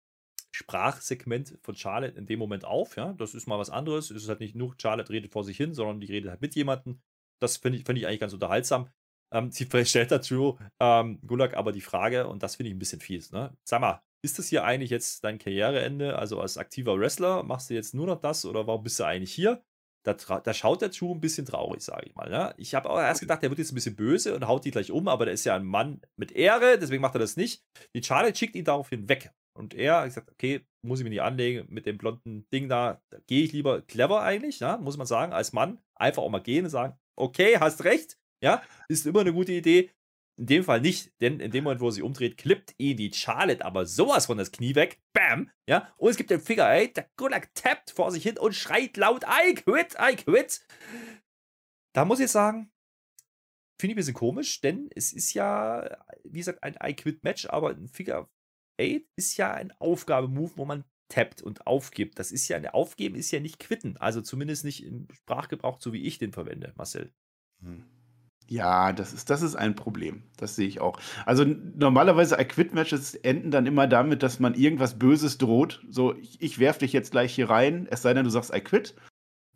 Sprachsegment 0.55 1.59
von 1.63 1.75
Charlotte 1.75 2.17
in 2.17 2.27
dem 2.27 2.39
Moment 2.39 2.65
auf. 2.65 2.97
Ja, 2.97 3.13
das 3.15 3.35
ist 3.35 3.49
mal 3.49 3.59
was 3.59 3.71
anderes. 3.71 4.11
Es 4.11 4.23
ist 4.23 4.29
halt 4.29 4.41
nicht 4.41 4.55
nur 4.55 4.75
Charlotte 4.81 5.13
redet 5.13 5.33
vor 5.33 5.43
sich 5.43 5.57
hin, 5.57 5.75
sondern 5.75 6.01
die 6.01 6.07
redet 6.07 6.31
halt 6.31 6.43
mit 6.43 6.55
jemandem. 6.55 7.01
Das 7.41 7.57
finde 7.57 7.79
ich, 7.79 7.85
find 7.85 7.99
ich 7.99 8.07
eigentlich 8.07 8.21
ganz 8.21 8.33
unterhaltsam. 8.33 8.89
Ähm, 9.35 9.51
sie 9.51 9.67
stellt 9.85 10.11
dazu 10.11 10.59
ähm, 10.81 11.19
Gulak 11.27 11.55
aber 11.55 11.73
die 11.73 11.81
Frage, 11.81 12.29
und 12.29 12.43
das 12.43 12.57
finde 12.57 12.69
ich 12.69 12.77
ein 12.77 12.79
bisschen 12.79 13.01
fies, 13.01 13.33
ne? 13.33 13.57
Sag 13.65 13.81
mal, 13.81 14.03
ist 14.23 14.39
das 14.39 14.49
hier 14.49 14.65
eigentlich 14.65 14.91
jetzt 14.91 15.25
dein 15.25 15.39
Karriereende? 15.39 16.17
Also 16.19 16.41
als 16.41 16.57
aktiver 16.57 16.99
Wrestler 16.99 17.43
machst 17.43 17.69
du 17.69 17.75
jetzt 17.75 17.95
nur 17.95 18.07
noch 18.07 18.21
das 18.21 18.47
oder 18.47 18.67
warum 18.67 18.83
bist 18.83 18.99
du 18.99 19.05
eigentlich 19.05 19.35
hier? 19.35 19.63
Da, 20.07 20.13
da 20.13 20.55
schaut 20.55 20.83
der 20.83 20.91
Drew 20.91 21.15
ein 21.15 21.21
bisschen 21.21 21.47
traurig, 21.47 21.83
sage 21.83 22.07
ich 22.07 22.15
mal. 22.15 22.29
Ne? 22.29 22.55
Ich 22.59 22.75
habe 22.75 22.91
auch 22.91 22.99
erst 22.99 23.21
gedacht, 23.21 23.43
der 23.43 23.51
wird 23.51 23.59
jetzt 23.59 23.73
ein 23.73 23.75
bisschen 23.75 23.97
böse 23.97 24.35
und 24.35 24.47
haut 24.47 24.65
die 24.65 24.71
gleich 24.71 24.91
um, 24.91 25.09
aber 25.09 25.25
der 25.25 25.35
ist 25.35 25.45
ja 25.45 25.57
ein 25.57 25.65
Mann 25.65 26.01
mit 26.17 26.33
Ehre, 26.33 26.79
deswegen 26.79 27.03
macht 27.03 27.17
er 27.17 27.21
das 27.21 27.37
nicht. 27.37 27.65
Die 27.95 28.03
Charlotte 28.03 28.37
schickt 28.37 28.55
ihn 28.55 28.65
daraufhin 28.65 29.09
weg. 29.09 29.33
Und 29.57 29.73
er 29.73 30.05
gesagt, 30.05 30.31
okay, 30.31 30.67
muss 30.83 30.99
ich 30.99 31.05
mir 31.05 31.11
nicht 31.11 31.23
anlegen 31.23 31.67
mit 31.69 31.87
dem 31.87 31.97
blonden 31.97 32.47
Ding 32.53 32.69
da, 32.69 33.01
da 33.11 33.19
gehe 33.27 33.45
ich 33.45 33.53
lieber 33.53 33.83
clever 33.83 34.23
eigentlich, 34.23 34.61
ja, 34.61 34.77
muss 34.77 34.97
man 34.97 35.07
sagen, 35.07 35.33
als 35.33 35.53
Mann. 35.53 35.79
Einfach 35.95 36.23
auch 36.23 36.31
mal 36.31 36.43
gehen 36.43 36.65
und 36.65 36.71
sagen, 36.71 36.99
okay, 37.17 37.59
hast 37.59 37.85
recht, 37.85 38.19
ja, 38.45 38.63
ist 38.89 39.07
immer 39.07 39.21
eine 39.21 39.33
gute 39.33 39.53
Idee. 39.53 39.91
In 40.37 40.47
dem 40.47 40.65
Fall 40.65 40.81
nicht, 40.81 41.13
denn 41.21 41.39
in 41.41 41.51
dem 41.51 41.65
Moment, 41.65 41.81
wo 41.81 41.91
sich 41.91 42.03
umdreht, 42.03 42.37
klippt 42.37 42.75
ihn 42.77 42.97
die 42.97 43.13
Charlotte 43.13 43.65
aber 43.65 43.87
sowas 43.87 44.27
von 44.27 44.37
das 44.37 44.51
Knie 44.53 44.75
weg. 44.75 45.01
Bam! 45.13 45.51
Ja, 45.69 45.93
und 45.97 46.11
es 46.11 46.17
gibt 46.17 46.31
den 46.31 46.41
Figure 46.41 46.67
8, 46.67 46.97
der 46.97 47.09
Gulag 47.17 47.55
tappt 47.55 47.93
vor 47.93 48.11
sich 48.11 48.23
hin 48.23 48.39
und 48.39 48.55
schreit 48.55 48.97
laut: 48.97 49.25
I 49.25 49.55
quit, 49.55 49.95
I 49.99 50.17
quit. 50.17 50.67
Da 51.95 52.05
muss 52.05 52.21
ich 52.21 52.31
sagen, 52.31 52.73
finde 53.81 53.93
ich 53.93 53.95
ein 53.95 53.97
bisschen 53.97 54.15
komisch, 54.15 54.61
denn 54.61 54.91
es 54.95 55.13
ist 55.13 55.35
ja, 55.35 56.05
wie 56.25 56.39
gesagt, 56.39 56.63
ein 56.65 56.77
I 56.83 56.95
quit 56.95 57.23
Match, 57.23 57.47
aber 57.47 57.71
ein 57.71 57.89
Figure 57.89 58.29
8 58.81 59.03
ist 59.17 59.37
ja 59.37 59.55
ein 59.55 59.73
Aufgabemove, 59.79 60.57
wo 60.57 60.65
man 60.65 60.85
tappt 61.09 61.43
und 61.43 61.67
aufgibt. 61.67 62.19
Das 62.19 62.33
ist 62.33 62.49
ja, 62.49 62.57
ein 62.57 62.67
Aufgeben 62.67 63.15
ist 63.15 63.31
ja 63.31 63.39
nicht 63.39 63.61
quitten. 63.61 63.97
Also 63.99 64.21
zumindest 64.21 64.65
nicht 64.65 64.85
im 64.85 65.07
Sprachgebrauch, 65.13 65.81
so 65.81 65.93
wie 65.93 66.03
ich 66.03 66.19
den 66.19 66.33
verwende, 66.33 66.73
Marcel. 66.77 67.13
Hm. 67.63 67.94
Ja, 68.47 68.93
das 68.93 69.13
ist, 69.15 69.31
das 69.31 69.43
ist 69.43 69.57
ein 69.57 69.75
Problem. 69.75 70.23
Das 70.37 70.55
sehe 70.55 70.69
ich 70.69 70.81
auch. 70.81 71.01
Also 71.25 71.45
normalerweise 71.45 72.37
I-Quit-Matches 72.39 73.15
enden 73.15 73.51
dann 73.51 73.67
immer 73.67 73.87
damit, 73.87 74.23
dass 74.23 74.39
man 74.39 74.55
irgendwas 74.55 74.99
Böses 74.99 75.39
droht. 75.39 75.83
So, 75.89 76.15
ich, 76.17 76.41
ich 76.43 76.59
werf 76.59 76.79
dich 76.79 76.93
jetzt 76.93 77.11
gleich 77.13 77.35
hier 77.35 77.49
rein, 77.49 77.89
es 77.91 78.03
sei 78.03 78.13
denn, 78.13 78.25
du 78.25 78.31
sagst 78.31 78.55
I-Quit. 78.55 78.95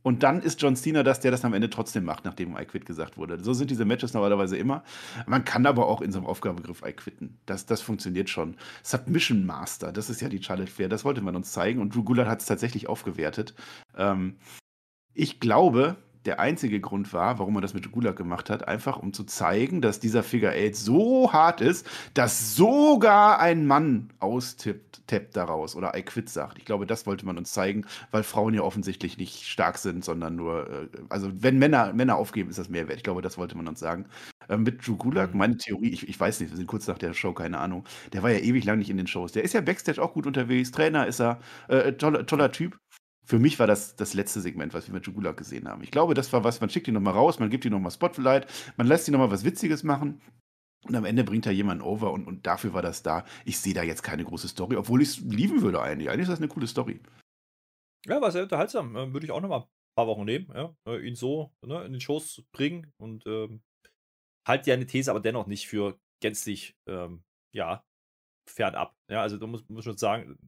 Und 0.02 0.22
dann 0.22 0.40
ist 0.40 0.62
John 0.62 0.76
Cena 0.76 1.02
das, 1.02 1.20
der 1.20 1.30
das 1.30 1.44
am 1.44 1.52
Ende 1.52 1.68
trotzdem 1.68 2.04
macht, 2.04 2.24
nachdem 2.24 2.56
I-Quit 2.56 2.86
gesagt 2.86 3.18
wurde. 3.18 3.42
So 3.42 3.52
sind 3.52 3.70
diese 3.70 3.84
Matches 3.84 4.14
normalerweise 4.14 4.56
immer. 4.56 4.82
Man 5.26 5.44
kann 5.44 5.66
aber 5.66 5.86
auch 5.86 6.00
in 6.00 6.12
so 6.12 6.18
einem 6.18 6.26
Aufgabegriff 6.26 6.82
I-Quitten. 6.82 7.38
Das, 7.44 7.66
das 7.66 7.82
funktioniert 7.82 8.30
schon. 8.30 8.56
Submission 8.82 9.44
Master, 9.44 9.92
das 9.92 10.08
ist 10.08 10.22
ja 10.22 10.28
die 10.28 10.42
Charlotte 10.42 10.70
Fair, 10.70 10.88
das 10.88 11.04
wollte 11.04 11.20
man 11.20 11.36
uns 11.36 11.52
zeigen. 11.52 11.80
Und 11.80 11.94
Drew 11.94 12.04
Gulak 12.04 12.28
hat 12.28 12.40
es 12.40 12.46
tatsächlich 12.46 12.88
aufgewertet. 12.88 13.54
Ähm, 13.96 14.36
ich 15.12 15.40
glaube, 15.40 15.96
der 16.28 16.40
einzige 16.40 16.78
Grund 16.78 17.14
war, 17.14 17.38
warum 17.38 17.56
er 17.56 17.62
das 17.62 17.72
mit 17.72 17.90
Gulag 17.90 18.14
gemacht 18.14 18.50
hat, 18.50 18.68
einfach 18.68 18.98
um 18.98 19.14
zu 19.14 19.24
zeigen, 19.24 19.80
dass 19.80 19.98
dieser 19.98 20.22
Figure 20.22 20.52
8 20.52 20.76
so 20.76 21.32
hart 21.32 21.62
ist, 21.62 21.86
dass 22.12 22.54
sogar 22.54 23.38
ein 23.40 23.66
Mann 23.66 24.10
austippt, 24.20 25.06
tappt 25.06 25.34
daraus 25.38 25.74
oder 25.74 25.96
I 25.96 26.02
quit 26.02 26.28
sagt. 26.28 26.58
Ich 26.58 26.66
glaube, 26.66 26.84
das 26.84 27.06
wollte 27.06 27.24
man 27.24 27.38
uns 27.38 27.52
zeigen, 27.52 27.86
weil 28.10 28.24
Frauen 28.24 28.52
ja 28.52 28.60
offensichtlich 28.60 29.16
nicht 29.16 29.46
stark 29.46 29.78
sind, 29.78 30.04
sondern 30.04 30.36
nur, 30.36 30.68
äh, 30.68 30.88
also 31.08 31.30
wenn 31.32 31.58
Männer, 31.58 31.94
Männer 31.94 32.16
aufgeben, 32.16 32.50
ist 32.50 32.58
das 32.58 32.68
Mehrwert. 32.68 32.98
Ich 32.98 33.04
glaube, 33.04 33.22
das 33.22 33.38
wollte 33.38 33.56
man 33.56 33.66
uns 33.66 33.80
sagen. 33.80 34.04
Äh, 34.50 34.58
mit 34.58 34.86
Drew 34.86 34.96
Gulag, 34.96 35.32
mhm. 35.32 35.38
meine 35.38 35.56
Theorie, 35.56 35.88
ich, 35.88 36.06
ich 36.06 36.20
weiß 36.20 36.40
nicht, 36.40 36.50
wir 36.50 36.58
sind 36.58 36.66
kurz 36.66 36.86
nach 36.88 36.98
der 36.98 37.14
Show, 37.14 37.32
keine 37.32 37.56
Ahnung. 37.56 37.84
Der 38.12 38.22
war 38.22 38.30
ja 38.30 38.38
ewig 38.38 38.64
lang 38.66 38.78
nicht 38.78 38.90
in 38.90 38.98
den 38.98 39.06
Shows. 39.06 39.32
Der 39.32 39.44
ist 39.44 39.54
ja 39.54 39.62
Backstage 39.62 40.02
auch 40.02 40.12
gut 40.12 40.26
unterwegs, 40.26 40.72
Trainer 40.72 41.06
ist 41.06 41.20
er, 41.20 41.40
äh, 41.68 41.92
toller, 41.94 42.26
toller 42.26 42.52
Typ 42.52 42.78
für 43.28 43.38
mich 43.38 43.58
war 43.58 43.66
das 43.66 43.94
das 43.94 44.14
letzte 44.14 44.40
Segment, 44.40 44.72
was 44.72 44.86
wir 44.86 44.94
mit 44.94 45.04
Jugula 45.04 45.32
gesehen 45.32 45.68
haben. 45.68 45.82
Ich 45.82 45.90
glaube, 45.90 46.14
das 46.14 46.32
war 46.32 46.44
was, 46.44 46.62
man 46.62 46.70
schickt 46.70 46.88
ihn 46.88 46.94
nochmal 46.94 47.12
raus, 47.12 47.38
man 47.38 47.50
gibt 47.50 47.66
ihm 47.66 47.72
nochmal 47.72 47.90
Spotlight, 47.90 48.46
man 48.78 48.86
lässt 48.86 49.06
ihn 49.06 49.12
nochmal 49.12 49.30
was 49.30 49.44
Witziges 49.44 49.82
machen. 49.82 50.22
Und 50.86 50.94
am 50.94 51.04
Ende 51.04 51.24
bringt 51.24 51.44
er 51.44 51.52
jemanden 51.52 51.82
over 51.82 52.10
und, 52.12 52.26
und 52.26 52.46
dafür 52.46 52.72
war 52.72 52.80
das 52.80 53.02
da. 53.02 53.26
Ich 53.44 53.58
sehe 53.58 53.74
da 53.74 53.82
jetzt 53.82 54.02
keine 54.02 54.24
große 54.24 54.48
Story, 54.48 54.76
obwohl 54.76 55.02
ich 55.02 55.08
es 55.08 55.18
lieben 55.18 55.60
würde 55.60 55.82
eigentlich. 55.82 56.08
Eigentlich 56.08 56.22
ist 56.22 56.30
das 56.30 56.38
eine 56.38 56.48
coole 56.48 56.66
Story. 56.66 57.00
Ja, 58.06 58.18
war 58.22 58.32
sehr 58.32 58.44
unterhaltsam. 58.44 58.96
Ähm, 58.96 59.12
würde 59.12 59.26
ich 59.26 59.32
auch 59.32 59.42
nochmal 59.42 59.60
ein 59.60 59.94
paar 59.94 60.06
Wochen 60.06 60.24
nehmen. 60.24 60.50
Ja? 60.54 60.74
Äh, 60.86 61.06
ihn 61.06 61.14
so 61.14 61.52
ne, 61.66 61.84
in 61.84 61.92
den 61.92 62.00
Shows 62.00 62.42
bringen 62.52 62.90
und 62.96 63.26
ähm, 63.26 63.60
halt 64.46 64.66
ja 64.66 64.72
eine 64.72 64.86
These, 64.86 65.10
aber 65.10 65.20
dennoch 65.20 65.46
nicht 65.46 65.68
für 65.68 66.00
gänzlich, 66.22 66.76
ähm, 66.88 67.22
ja, 67.54 67.84
fernab. 68.48 68.94
Ja, 69.10 69.20
also 69.20 69.36
da 69.36 69.46
muss 69.46 69.68
man 69.68 69.82
schon 69.82 69.98
sagen, 69.98 70.38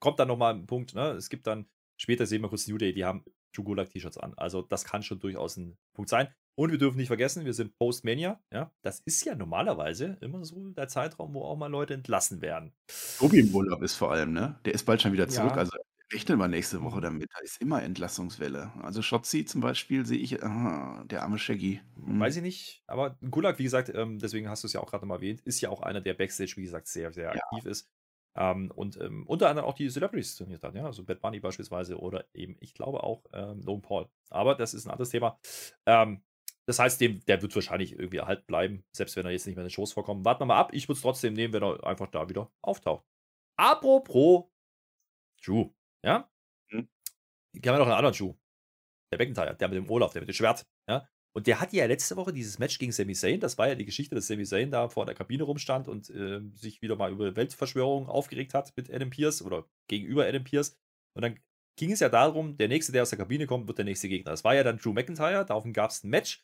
kommt 0.00 0.18
dann 0.18 0.28
nochmal 0.28 0.54
ein 0.54 0.66
Punkt. 0.66 0.94
Ne? 0.94 1.10
Es 1.10 1.28
gibt 1.28 1.46
dann 1.46 1.66
Später 2.00 2.24
sehen 2.24 2.40
wir 2.40 2.48
kurz 2.48 2.66
New 2.66 2.78
Day, 2.78 2.94
die 2.94 3.04
haben 3.04 3.26
Jugulak-T-Shirts 3.54 4.16
an. 4.16 4.32
Also 4.38 4.62
das 4.62 4.86
kann 4.86 5.02
schon 5.02 5.20
durchaus 5.20 5.58
ein 5.58 5.76
Punkt 5.92 6.08
sein. 6.08 6.28
Und 6.54 6.70
wir 6.70 6.78
dürfen 6.78 6.96
nicht 6.96 7.08
vergessen, 7.08 7.44
wir 7.44 7.52
sind 7.52 7.76
Post-Mania. 7.76 8.40
Ja, 8.50 8.72
das 8.80 9.00
ist 9.00 9.22
ja 9.26 9.34
normalerweise 9.34 10.16
immer 10.22 10.42
so 10.46 10.70
der 10.70 10.88
Zeitraum, 10.88 11.34
wo 11.34 11.42
auch 11.42 11.58
mal 11.58 11.66
Leute 11.66 11.92
entlassen 11.92 12.40
werden. 12.40 12.72
Tobi 13.18 13.40
im 13.40 13.54
Urlaub 13.54 13.82
ist 13.82 13.96
vor 13.96 14.12
allem, 14.12 14.32
ne? 14.32 14.58
Der 14.64 14.72
ist 14.72 14.84
bald 14.84 15.02
schon 15.02 15.12
wieder 15.12 15.28
zurück. 15.28 15.50
Ja. 15.50 15.56
Also 15.56 15.76
Rechnen 16.12 16.38
wir 16.38 16.48
nächste 16.48 16.82
Woche 16.82 17.02
damit. 17.02 17.28
Da 17.32 17.38
ist 17.40 17.60
immer 17.60 17.82
Entlassungswelle. 17.82 18.72
Also 18.82 19.00
Schotzi 19.00 19.44
zum 19.44 19.60
Beispiel 19.60 20.06
sehe 20.06 20.18
ich, 20.18 20.42
aha, 20.42 21.04
der 21.04 21.22
arme 21.22 21.38
Shaggy. 21.38 21.82
Hm. 22.02 22.18
Weiß 22.18 22.34
ich 22.34 22.42
nicht, 22.42 22.82
aber 22.86 23.16
Gulag, 23.30 23.58
wie 23.58 23.64
gesagt, 23.64 23.92
ähm, 23.94 24.18
deswegen 24.18 24.48
hast 24.48 24.64
du 24.64 24.66
es 24.66 24.72
ja 24.72 24.80
auch 24.80 24.90
gerade 24.90 25.06
mal 25.06 25.16
erwähnt, 25.16 25.40
ist 25.42 25.60
ja 25.60 25.68
auch 25.68 25.82
einer, 25.82 26.00
der 26.00 26.14
Backstage, 26.14 26.54
wie 26.56 26.62
gesagt, 26.62 26.88
sehr, 26.88 27.12
sehr 27.12 27.34
ja. 27.34 27.40
aktiv 27.40 27.64
ist. 27.66 27.88
Ähm, 28.36 28.70
und 28.74 28.96
ähm, 29.00 29.26
unter 29.26 29.48
anderem 29.48 29.68
auch 29.68 29.74
die 29.74 29.88
Celebrities 29.88 30.36
trainiert 30.36 30.62
hat, 30.62 30.74
ja, 30.74 30.84
also 30.84 31.04
Bad 31.04 31.20
Bunny 31.20 31.40
beispielsweise 31.40 31.98
oder 31.98 32.24
eben, 32.32 32.56
ich 32.60 32.74
glaube 32.74 33.02
auch 33.02 33.24
ähm, 33.32 33.60
Logan 33.62 33.82
Paul. 33.82 34.08
Aber 34.30 34.54
das 34.54 34.74
ist 34.74 34.86
ein 34.86 34.90
anderes 34.90 35.10
Thema. 35.10 35.38
Ähm, 35.86 36.22
das 36.66 36.78
heißt, 36.78 37.00
dem, 37.00 37.24
der 37.24 37.42
wird 37.42 37.54
wahrscheinlich 37.54 37.92
irgendwie 37.92 38.18
erhalten 38.18 38.46
bleiben, 38.46 38.84
selbst 38.92 39.16
wenn 39.16 39.26
er 39.26 39.32
jetzt 39.32 39.46
nicht 39.46 39.56
mehr 39.56 39.64
in 39.64 39.68
den 39.68 39.74
Shows 39.74 39.92
vorkommt. 39.92 40.24
Warten 40.24 40.42
wir 40.42 40.46
mal 40.46 40.58
ab. 40.58 40.70
Ich 40.72 40.88
würde 40.88 40.98
es 40.98 41.02
trotzdem 41.02 41.34
nehmen, 41.34 41.52
wenn 41.52 41.64
er 41.64 41.84
einfach 41.84 42.08
da 42.08 42.28
wieder 42.28 42.50
auftaucht. 42.62 43.04
Apropos 43.56 44.44
Drew, 45.44 45.70
ja? 46.04 46.30
Hm. 46.70 46.88
Hier 47.52 47.72
haben 47.72 47.74
wir 47.74 47.78
noch 47.78 47.86
einen 47.86 47.96
anderen 47.96 48.14
Schuh. 48.14 48.36
Der 49.12 49.18
McIntyre, 49.18 49.56
der 49.56 49.68
mit 49.68 49.78
dem 49.78 49.90
Olaf, 49.90 50.12
der 50.12 50.22
mit 50.22 50.28
dem 50.28 50.34
Schwert. 50.34 50.64
Und 51.36 51.46
der 51.46 51.60
hatte 51.60 51.76
ja 51.76 51.86
letzte 51.86 52.16
Woche 52.16 52.32
dieses 52.32 52.58
Match 52.58 52.78
gegen 52.78 52.92
Sami 52.92 53.14
Zayn. 53.14 53.40
Das 53.40 53.56
war 53.56 53.68
ja 53.68 53.74
die 53.76 53.84
Geschichte, 53.84 54.14
dass 54.14 54.26
Sami 54.26 54.44
Zayn 54.44 54.70
da 54.70 54.88
vor 54.88 55.06
der 55.06 55.14
Kabine 55.14 55.44
rumstand 55.44 55.86
und 55.86 56.10
äh, 56.10 56.40
sich 56.54 56.82
wieder 56.82 56.96
mal 56.96 57.12
über 57.12 57.36
Weltverschwörung 57.36 58.08
aufgeregt 58.08 58.52
hat 58.54 58.72
mit 58.76 58.92
Adam 58.92 59.10
Pierce 59.10 59.42
oder 59.42 59.64
gegenüber 59.88 60.26
Adam 60.26 60.42
Pierce. 60.42 60.76
Und 61.16 61.22
dann 61.22 61.38
ging 61.78 61.92
es 61.92 62.00
ja 62.00 62.08
darum, 62.08 62.56
der 62.56 62.68
Nächste, 62.68 62.92
der 62.92 63.02
aus 63.02 63.10
der 63.10 63.18
Kabine 63.18 63.46
kommt, 63.46 63.68
wird 63.68 63.78
der 63.78 63.84
nächste 63.84 64.08
Gegner. 64.08 64.32
Das 64.32 64.44
war 64.44 64.54
ja 64.54 64.64
dann 64.64 64.78
Drew 64.78 64.92
McIntyre. 64.92 65.44
Daraufhin 65.46 65.72
gab 65.72 65.90
es 65.90 66.02
ein 66.02 66.10
Match. 66.10 66.42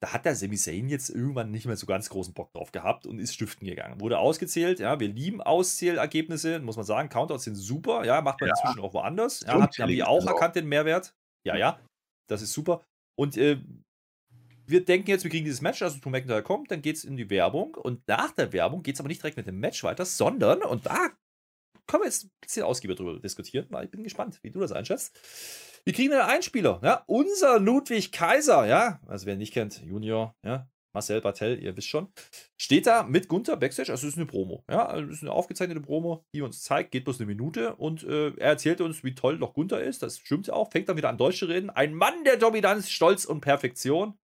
Da 0.00 0.12
hat 0.12 0.24
der 0.24 0.36
Sami 0.36 0.56
Zayn 0.56 0.88
jetzt 0.88 1.08
irgendwann 1.08 1.50
nicht 1.50 1.66
mehr 1.66 1.76
so 1.76 1.86
ganz 1.86 2.08
großen 2.08 2.34
Bock 2.34 2.52
drauf 2.52 2.70
gehabt 2.70 3.06
und 3.06 3.18
ist 3.18 3.34
stiften 3.34 3.66
gegangen. 3.66 4.00
Wurde 4.00 4.18
ausgezählt, 4.18 4.78
ja, 4.78 5.00
wir 5.00 5.08
lieben 5.08 5.40
Auszählergebnisse, 5.40 6.60
muss 6.60 6.76
man 6.76 6.84
sagen. 6.84 7.08
Countouts 7.08 7.44
sind 7.44 7.56
super, 7.56 8.04
ja, 8.04 8.20
macht 8.20 8.40
man 8.40 8.48
ja. 8.48 8.54
inzwischen 8.54 8.84
auch 8.84 8.94
woanders. 8.94 9.40
Ja, 9.40 9.60
hat, 9.60 9.78
haben 9.78 9.88
die 9.88 10.04
auch 10.04 10.24
erkannt 10.26 10.56
den 10.56 10.66
Mehrwert. 10.66 11.14
Ja, 11.46 11.56
ja, 11.56 11.80
das 12.28 12.42
ist 12.42 12.52
super. 12.52 12.84
Und 13.16 13.36
äh, 13.36 13.60
wir 14.66 14.84
denken 14.84 15.10
jetzt, 15.10 15.24
wir 15.24 15.30
kriegen 15.30 15.44
dieses 15.44 15.60
Match, 15.60 15.82
also 15.82 15.98
Drew 16.00 16.10
McIntyre 16.10 16.42
kommt, 16.42 16.70
dann 16.70 16.82
geht 16.82 16.96
es 16.96 17.04
in 17.04 17.16
die 17.16 17.30
Werbung 17.30 17.74
und 17.74 18.06
nach 18.08 18.32
der 18.32 18.52
Werbung 18.52 18.82
geht 18.82 18.94
es 18.94 19.00
aber 19.00 19.08
nicht 19.08 19.22
direkt 19.22 19.36
mit 19.36 19.46
dem 19.46 19.58
Match 19.58 19.82
weiter, 19.84 20.04
sondern, 20.04 20.62
und 20.62 20.86
da 20.86 21.10
können 21.86 22.02
wir 22.02 22.06
jetzt 22.06 22.24
ein 22.24 22.30
bisschen 22.40 22.62
ausgiebiger 22.62 22.96
drüber 22.96 23.20
diskutieren, 23.20 23.66
weil 23.70 23.86
ich 23.86 23.90
bin 23.90 24.02
gespannt, 24.02 24.38
wie 24.42 24.50
du 24.50 24.60
das 24.60 24.72
einschätzt. 24.72 25.18
Wir 25.84 25.92
kriegen 25.92 26.12
einen 26.12 26.22
Einspieler, 26.22 26.80
ja, 26.82 27.04
unser 27.06 27.60
Ludwig 27.60 28.10
Kaiser, 28.10 28.66
ja, 28.66 29.00
also 29.06 29.26
wer 29.26 29.34
ihn 29.34 29.38
nicht 29.38 29.52
kennt, 29.52 29.82
Junior, 29.82 30.34
ja, 30.42 30.68
Marcel 30.94 31.20
Bartel, 31.20 31.60
ihr 31.62 31.76
wisst 31.76 31.88
schon, 31.88 32.08
steht 32.56 32.86
da 32.86 33.02
mit 33.02 33.28
Gunther 33.28 33.56
Backstage, 33.56 33.90
also 33.90 34.06
es 34.06 34.14
ist 34.14 34.18
eine 34.18 34.26
Promo, 34.26 34.64
ja, 34.70 34.86
also 34.86 35.10
es 35.10 35.16
ist 35.16 35.22
eine 35.22 35.32
aufgezeichnete 35.32 35.80
Promo, 35.80 36.24
die 36.32 36.40
uns 36.40 36.62
zeigt, 36.62 36.92
geht 36.92 37.04
bloß 37.04 37.18
eine 37.18 37.26
Minute 37.26 37.74
und 37.74 38.04
äh, 38.04 38.28
er 38.36 38.50
erzählt 38.50 38.80
uns, 38.80 39.04
wie 39.04 39.14
toll 39.14 39.38
doch 39.38 39.52
Gunther 39.52 39.82
ist, 39.82 40.02
das 40.02 40.18
stimmt 40.18 40.50
auch, 40.50 40.70
fängt 40.70 40.88
dann 40.88 40.96
wieder 40.96 41.10
an 41.10 41.18
Deutsch 41.18 41.40
zu 41.40 41.46
reden, 41.46 41.68
ein 41.68 41.94
Mann 41.94 42.24
der 42.24 42.36
Dominanz, 42.36 42.88
Stolz 42.88 43.24
und 43.24 43.40
Perfektion, 43.40 44.16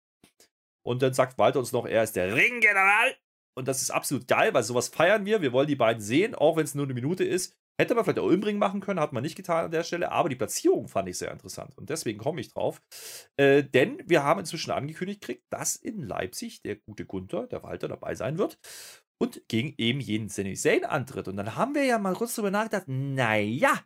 und 0.88 1.02
dann 1.02 1.12
sagt 1.12 1.36
Walter 1.36 1.58
uns 1.58 1.72
noch, 1.72 1.84
er 1.84 2.02
ist 2.02 2.16
der 2.16 2.34
Ringgeneral. 2.34 3.14
Und 3.54 3.68
das 3.68 3.82
ist 3.82 3.90
absolut 3.90 4.26
geil, 4.26 4.54
weil 4.54 4.62
sowas 4.62 4.88
feiern 4.88 5.26
wir. 5.26 5.42
Wir 5.42 5.52
wollen 5.52 5.66
die 5.66 5.76
beiden 5.76 6.00
sehen, 6.00 6.34
auch 6.34 6.56
wenn 6.56 6.64
es 6.64 6.74
nur 6.74 6.86
eine 6.86 6.94
Minute 6.94 7.24
ist. 7.24 7.54
Hätte 7.78 7.94
man 7.94 8.04
vielleicht 8.04 8.20
auch 8.20 8.30
im 8.30 8.42
Ring 8.42 8.56
machen 8.56 8.80
können, 8.80 8.98
hat 8.98 9.12
man 9.12 9.22
nicht 9.22 9.36
getan 9.36 9.66
an 9.66 9.70
der 9.70 9.84
Stelle, 9.84 10.10
aber 10.10 10.30
die 10.30 10.36
Platzierung 10.36 10.88
fand 10.88 11.08
ich 11.10 11.18
sehr 11.18 11.30
interessant 11.30 11.76
und 11.76 11.90
deswegen 11.90 12.18
komme 12.18 12.40
ich 12.40 12.52
drauf. 12.52 12.80
Äh, 13.36 13.62
denn 13.64 14.02
wir 14.06 14.24
haben 14.24 14.40
inzwischen 14.40 14.70
angekündigt 14.70 15.20
gekriegt, 15.20 15.44
dass 15.50 15.76
in 15.76 16.02
Leipzig 16.02 16.62
der 16.62 16.76
gute 16.76 17.04
Gunther, 17.04 17.46
der 17.46 17.62
Walter, 17.62 17.86
dabei 17.86 18.14
sein 18.14 18.38
wird 18.38 18.58
und 19.20 19.46
gegen 19.46 19.74
eben 19.76 20.00
jeden 20.00 20.30
Sami 20.30 20.54
Zayn 20.54 20.86
antritt. 20.86 21.28
Und 21.28 21.36
dann 21.36 21.54
haben 21.54 21.74
wir 21.74 21.84
ja 21.84 21.98
mal 21.98 22.14
kurz 22.14 22.34
darüber 22.34 22.50
nachgedacht, 22.50 22.88
naja, 22.88 23.84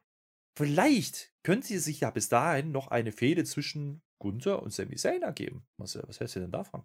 vielleicht 0.57 1.35
könnte 1.43 1.81
sich 1.81 2.01
ja 2.01 2.11
bis 2.11 2.29
dahin 2.29 2.71
noch 2.71 2.89
eine 2.89 3.11
Fehde 3.13 3.45
zwischen 3.45 4.03
Gunther 4.23 4.63
und 4.63 4.73
Sami 4.73 4.95
Zayn 4.95 5.23
ergeben. 5.23 5.63
Was, 5.79 5.99
was 6.07 6.21
hältst 6.21 6.37
du 6.37 6.41
denn 6.41 6.53
davon? 6.53 6.83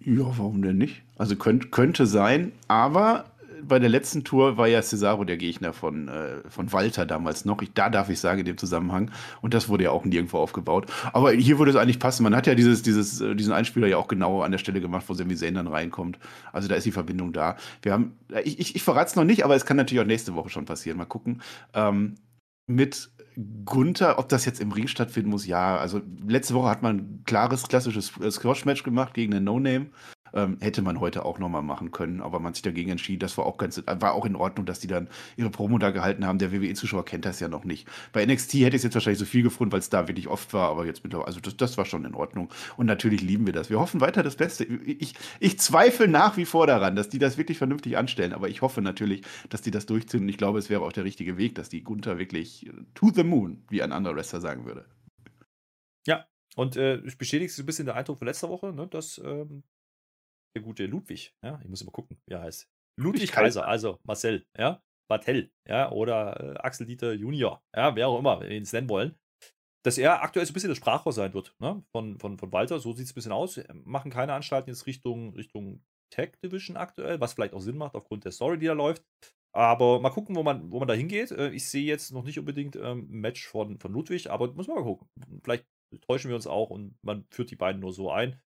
Ja, 0.00 0.24
warum 0.38 0.62
denn 0.62 0.78
nicht? 0.78 1.02
Also 1.18 1.36
könnt, 1.36 1.70
könnte 1.70 2.06
sein, 2.06 2.52
aber 2.66 3.26
bei 3.62 3.78
der 3.78 3.90
letzten 3.90 4.24
Tour 4.24 4.56
war 4.56 4.66
ja 4.68 4.80
Cesaro 4.80 5.24
der 5.24 5.36
Gegner 5.36 5.74
von, 5.74 6.08
äh, 6.08 6.48
von 6.48 6.72
Walter 6.72 7.04
damals 7.04 7.44
noch. 7.44 7.60
Ich, 7.60 7.74
da 7.74 7.90
darf 7.90 8.08
ich 8.08 8.18
sagen, 8.18 8.40
in 8.40 8.46
dem 8.46 8.56
Zusammenhang. 8.56 9.10
Und 9.42 9.52
das 9.52 9.68
wurde 9.68 9.84
ja 9.84 9.90
auch 9.90 10.06
nirgendwo 10.06 10.38
aufgebaut. 10.38 10.86
Aber 11.12 11.32
hier 11.32 11.58
würde 11.58 11.72
es 11.72 11.76
eigentlich 11.76 11.98
passen. 11.98 12.22
Man 12.22 12.34
hat 12.34 12.46
ja 12.46 12.54
dieses, 12.54 12.80
dieses, 12.80 13.20
äh, 13.20 13.34
diesen 13.34 13.52
Einspieler 13.52 13.86
ja 13.86 13.98
auch 13.98 14.08
genau 14.08 14.40
an 14.40 14.50
der 14.50 14.58
Stelle 14.58 14.80
gemacht, 14.80 15.04
wo 15.08 15.12
Sami 15.12 15.36
Zayn 15.36 15.54
dann 15.54 15.66
reinkommt. 15.66 16.18
Also 16.54 16.68
da 16.68 16.74
ist 16.74 16.86
die 16.86 16.92
Verbindung 16.92 17.34
da. 17.34 17.56
Wir 17.82 17.92
haben, 17.92 18.16
ich, 18.44 18.58
ich, 18.58 18.76
ich 18.76 18.82
verrate 18.82 19.10
es 19.10 19.16
noch 19.16 19.24
nicht, 19.24 19.44
aber 19.44 19.56
es 19.56 19.66
kann 19.66 19.76
natürlich 19.76 20.02
auch 20.02 20.06
nächste 20.06 20.34
Woche 20.34 20.48
schon 20.48 20.64
passieren. 20.64 20.96
Mal 20.96 21.04
gucken. 21.04 21.42
Ähm, 21.74 22.14
mit 22.66 23.10
Gunther, 23.64 24.18
ob 24.18 24.28
das 24.28 24.44
jetzt 24.44 24.60
im 24.60 24.72
Ring 24.72 24.86
stattfinden 24.86 25.30
muss, 25.30 25.46
ja. 25.46 25.76
Also 25.76 26.00
letzte 26.26 26.54
Woche 26.54 26.68
hat 26.68 26.82
man 26.82 26.96
ein 26.96 27.22
klares, 27.24 27.68
klassisches 27.68 28.12
Squash-Match 28.30 28.82
gemacht 28.82 29.14
gegen 29.14 29.34
einen 29.34 29.44
No-Name. 29.44 29.86
Ähm, 30.34 30.58
hätte 30.60 30.82
man 30.82 31.00
heute 31.00 31.24
auch 31.24 31.38
nochmal 31.38 31.62
machen 31.62 31.90
können, 31.90 32.20
aber 32.20 32.40
man 32.40 32.54
sich 32.54 32.62
dagegen 32.62 32.90
entschieden. 32.90 33.20
Das 33.20 33.36
war 33.38 33.46
auch 33.46 33.58
ganz, 33.58 33.82
war 33.86 34.14
auch 34.14 34.26
in 34.26 34.36
Ordnung, 34.36 34.66
dass 34.66 34.80
die 34.80 34.86
dann 34.86 35.08
ihre 35.36 35.50
Promo 35.50 35.78
da 35.78 35.90
gehalten 35.90 36.26
haben. 36.26 36.38
Der 36.38 36.52
WWE-Zuschauer 36.52 37.04
kennt 37.04 37.24
das 37.24 37.40
ja 37.40 37.48
noch 37.48 37.64
nicht. 37.64 37.88
Bei 38.12 38.24
NXT 38.24 38.54
hätte 38.54 38.68
ich 38.68 38.74
es 38.76 38.82
jetzt 38.84 38.94
wahrscheinlich 38.94 39.18
so 39.18 39.24
viel 39.24 39.42
gefunden, 39.42 39.72
weil 39.72 39.80
es 39.80 39.90
da 39.90 40.08
wirklich 40.08 40.28
oft 40.28 40.52
war, 40.52 40.70
aber 40.70 40.86
jetzt 40.86 41.04
mittlerweile, 41.04 41.26
also 41.26 41.40
das, 41.40 41.56
das 41.56 41.78
war 41.78 41.84
schon 41.84 42.04
in 42.04 42.14
Ordnung. 42.14 42.48
Und 42.76 42.86
natürlich 42.86 43.20
lieben 43.20 43.46
wir 43.46 43.52
das. 43.52 43.70
Wir 43.70 43.80
hoffen 43.80 44.00
weiter 44.00 44.22
das 44.22 44.36
Beste. 44.36 44.64
Ich, 44.64 45.14
ich 45.40 45.58
zweifle 45.58 46.08
nach 46.08 46.36
wie 46.36 46.44
vor 46.44 46.66
daran, 46.66 46.96
dass 46.96 47.08
die 47.08 47.18
das 47.18 47.38
wirklich 47.38 47.58
vernünftig 47.58 47.96
anstellen, 47.96 48.32
aber 48.32 48.48
ich 48.48 48.62
hoffe 48.62 48.82
natürlich, 48.82 49.22
dass 49.48 49.62
die 49.62 49.70
das 49.70 49.86
durchziehen 49.86 50.22
und 50.22 50.28
ich 50.28 50.38
glaube, 50.38 50.58
es 50.58 50.70
wäre 50.70 50.82
auch 50.82 50.92
der 50.92 51.04
richtige 51.04 51.36
Weg, 51.36 51.54
dass 51.54 51.68
die 51.68 51.82
Gunther 51.82 52.18
wirklich 52.18 52.66
äh, 52.66 52.72
to 52.94 53.10
the 53.14 53.24
moon, 53.24 53.64
wie 53.68 53.82
ein 53.82 53.92
anderer 53.92 54.16
Wrestler 54.16 54.40
sagen 54.40 54.64
würde. 54.64 54.86
Ja, 56.06 56.26
und 56.56 56.76
äh, 56.76 56.98
ich 57.00 57.18
bestätige 57.18 57.50
so 57.50 57.62
ein 57.62 57.66
bisschen 57.66 57.86
den 57.86 57.94
Eindruck 57.94 58.18
von 58.18 58.26
letzter 58.26 58.48
Woche, 58.48 58.72
ne, 58.72 58.86
dass 58.86 59.20
ähm, 59.24 59.62
der 60.54 60.62
gute 60.62 60.86
Ludwig, 60.86 61.34
ja, 61.44 61.60
ich 61.62 61.68
muss 61.68 61.82
immer 61.82 61.92
gucken, 61.92 62.20
wie 62.26 62.34
er 62.34 62.42
heißt. 62.42 62.68
Ludwig 62.98 63.32
Kaiser, 63.32 63.66
also 63.66 63.98
Marcel, 64.04 64.46
ja, 64.58 64.82
Bartel, 65.08 65.50
ja, 65.68 65.90
oder 65.90 66.56
äh, 66.56 66.58
Axel 66.58 66.86
Dieter 66.86 67.12
Junior, 67.12 67.62
ja, 67.74 67.94
wer 67.96 68.08
auch 68.08 68.18
immer, 68.18 68.40
wenn 68.40 68.48
wir 68.48 68.56
ihn 68.56 68.62
es 68.62 68.72
nennen 68.72 68.88
wollen, 68.88 69.16
dass 69.84 69.98
er 69.98 70.22
aktuell 70.22 70.44
so 70.44 70.50
ein 70.50 70.54
bisschen 70.54 70.68
das 70.68 70.78
Sprachrohr 70.78 71.12
sein 71.12 71.32
wird, 71.32 71.54
ne, 71.58 71.82
von, 71.92 72.18
von, 72.18 72.38
von 72.38 72.52
Walter, 72.52 72.78
so 72.78 72.92
sieht 72.92 73.06
es 73.06 73.12
ein 73.12 73.14
bisschen 73.14 73.32
aus, 73.32 73.60
machen 73.84 74.10
keine 74.10 74.34
Anstalten 74.34 74.70
jetzt 74.70 74.86
Richtung, 74.86 75.34
Richtung 75.34 75.82
Tech 76.10 76.32
Division 76.42 76.76
aktuell, 76.76 77.20
was 77.20 77.32
vielleicht 77.32 77.54
auch 77.54 77.60
Sinn 77.60 77.78
macht 77.78 77.94
aufgrund 77.94 78.24
der 78.24 78.32
Story, 78.32 78.58
die 78.58 78.66
da 78.66 78.72
läuft. 78.72 79.04
Aber 79.52 80.00
mal 80.00 80.10
gucken, 80.10 80.36
wo 80.36 80.42
man, 80.42 80.70
wo 80.70 80.78
man 80.78 80.88
da 80.88 80.94
hingeht. 80.94 81.32
Äh, 81.32 81.50
ich 81.50 81.68
sehe 81.68 81.84
jetzt 81.84 82.12
noch 82.12 82.24
nicht 82.24 82.38
unbedingt 82.38 82.76
ähm, 82.76 83.08
ein 83.10 83.20
Match 83.20 83.46
von, 83.48 83.78
von 83.78 83.92
Ludwig, 83.92 84.30
aber 84.30 84.52
muss 84.52 84.68
man 84.68 84.76
mal 84.76 84.84
gucken. 84.84 85.08
Vielleicht 85.42 85.66
täuschen 86.02 86.28
wir 86.28 86.36
uns 86.36 86.46
auch 86.46 86.70
und 86.70 86.96
man 87.02 87.24
führt 87.30 87.50
die 87.50 87.56
beiden 87.56 87.80
nur 87.80 87.92
so 87.92 88.10
ein. 88.10 88.40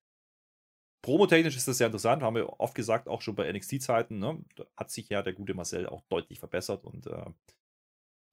Promotechnisch 1.05 1.55
ist 1.55 1.69
das 1.69 1.77
sehr 1.77 1.89
interessant, 1.89 2.23
haben 2.23 2.35
wir 2.35 2.61
oft 2.61 2.75
gesagt, 2.75 3.09
auch 3.09 3.21
schon 3.21 3.35
bei 3.35 3.53
NXT-Zeiten. 3.53 4.19
Ne? 4.19 4.43
hat 4.75 4.91
sich 4.91 5.11
ja 5.11 5.21
der 5.21 5.35
gute 5.35 5.53
Marcel 5.53 5.87
auch 5.87 6.03
deutlich 6.09 6.39
verbessert 6.39 6.83
und 6.83 7.07
äh, 7.07 7.27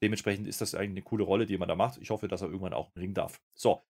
dementsprechend 0.01 0.47
ist 0.47 0.61
das 0.61 0.73
eigentlich 0.73 0.91
eine 0.91 1.01
coole 1.01 1.25
Rolle, 1.25 1.45
die 1.45 1.57
man 1.57 1.67
da 1.67 1.75
macht. 1.75 1.97
Ich 1.97 2.11
hoffe, 2.11 2.29
dass 2.29 2.41
er 2.41 2.47
irgendwann 2.47 2.73
auch 2.73 2.89
im 2.95 3.13
darf. 3.13 3.41
So, 3.53 3.81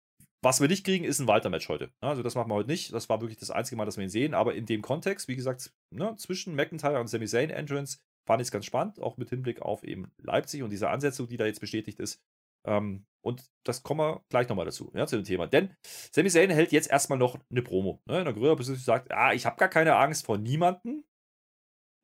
was 0.43 0.63
wir 0.63 0.69
nicht 0.69 0.87
kriegen, 0.87 1.05
ist 1.05 1.21
ein 1.21 1.27
Walter-Match 1.27 1.69
heute. 1.69 1.89
Ne? 2.01 2.09
Also, 2.09 2.23
das 2.23 2.35
machen 2.35 2.51
wir 2.51 2.55
heute 2.55 2.71
nicht. 2.71 2.91
Das 2.95 3.11
war 3.11 3.21
wirklich 3.21 3.39
das 3.39 3.51
einzige 3.51 3.77
Mal, 3.77 3.85
dass 3.85 3.99
wir 3.99 4.05
ihn 4.05 4.09
sehen. 4.09 4.33
Aber 4.33 4.55
in 4.55 4.65
dem 4.65 4.81
Kontext, 4.81 5.29
wie 5.29 5.37
gesagt, 5.37 5.75
ne, 5.91 6.17
zwischen 6.17 6.55
McIntyre 6.55 7.01
und 7.01 7.09
Sami 7.09 7.27
Zayn 7.27 7.51
Entrance 7.51 7.99
fand 8.27 8.41
ich 8.41 8.47
es 8.47 8.53
ganz 8.53 8.65
spannend, 8.65 8.99
auch 8.99 9.19
mit 9.19 9.29
Hinblick 9.29 9.61
auf 9.61 9.85
eben 9.85 10.11
Leipzig 10.17 10.63
und 10.63 10.71
diese 10.71 10.89
Ansetzung, 10.89 11.29
die 11.29 11.37
da 11.37 11.45
jetzt 11.45 11.61
bestätigt 11.61 12.01
ist. 12.01 12.23
Ähm, 12.67 13.07
und 13.23 13.51
das 13.65 13.83
kommen 13.83 14.01
wir 14.01 14.25
gleich 14.31 14.49
nochmal 14.49 14.65
dazu, 14.65 14.91
ja, 14.95 15.07
zu 15.07 15.17
dem 15.17 15.25
Thema. 15.25 15.47
Denn 15.47 15.75
Sami 15.83 16.31
Zayn 16.31 16.51
hält 16.51 16.73
jetzt 16.73 16.91
erstmal 16.91 17.19
noch 17.19 17.39
eine 17.51 17.63
Promo. 17.63 18.01
Ne? 18.07 18.21
In 18.21 18.25
der 18.25 18.35
Größe 18.35 18.77
sagt, 18.77 19.13
ah, 19.13 19.33
ich 19.33 19.47
habe 19.47 19.57
gar 19.57 19.69
keine 19.69 19.97
Angst 19.97 20.25
vor 20.25 20.39
niemanden. 20.39 21.05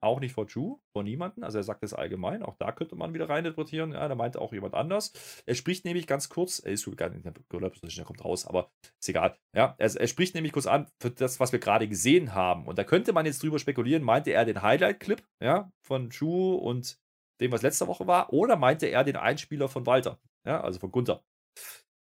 Auch 0.02 0.20
nicht 0.20 0.34
vor 0.34 0.44
Drew, 0.44 0.76
vor 0.92 1.02
niemanden. 1.02 1.42
Also 1.42 1.56
er 1.56 1.64
sagt 1.64 1.82
das 1.82 1.94
allgemein. 1.94 2.42
Auch 2.42 2.54
da 2.58 2.70
könnte 2.70 2.96
man 2.96 3.14
wieder 3.14 3.30
reininterpretieren. 3.30 3.92
Ja, 3.92 4.06
da 4.06 4.14
meinte 4.14 4.40
auch 4.42 4.52
jemand 4.52 4.74
anders. 4.74 5.12
Er 5.46 5.54
spricht 5.54 5.86
nämlich 5.86 6.06
ganz 6.06 6.28
kurz, 6.28 6.58
er 6.58 6.72
ist 6.72 6.82
sogar 6.82 7.10
in 7.10 7.22
der 7.22 7.32
Gorilla-Position, 7.48 8.04
er 8.04 8.06
kommt 8.06 8.22
raus, 8.22 8.46
aber 8.46 8.70
ist 9.00 9.08
egal. 9.08 9.38
Ja, 9.54 9.74
er, 9.78 9.96
er, 9.96 10.06
spricht 10.06 10.34
nämlich 10.34 10.52
kurz 10.52 10.66
an 10.66 10.86
für 11.00 11.10
das, 11.10 11.40
was 11.40 11.52
wir 11.52 11.58
gerade 11.58 11.88
gesehen 11.88 12.34
haben. 12.34 12.66
Und 12.66 12.78
da 12.78 12.84
könnte 12.84 13.14
man 13.14 13.24
jetzt 13.24 13.42
drüber 13.42 13.58
spekulieren, 13.58 14.02
meinte 14.02 14.32
er 14.32 14.44
den 14.44 14.60
Highlight-Clip 14.60 15.22
ja, 15.42 15.72
von 15.80 16.10
Drew 16.10 16.54
und 16.54 16.98
dem, 17.40 17.52
was 17.52 17.62
letzte 17.62 17.86
Woche 17.86 18.06
war, 18.06 18.32
oder 18.34 18.56
meinte 18.56 18.86
er 18.86 19.02
den 19.02 19.16
Einspieler 19.16 19.68
von 19.68 19.86
Walter? 19.86 20.18
Ja, 20.46 20.60
also 20.60 20.78
von 20.78 20.90
Gunther. 20.90 21.22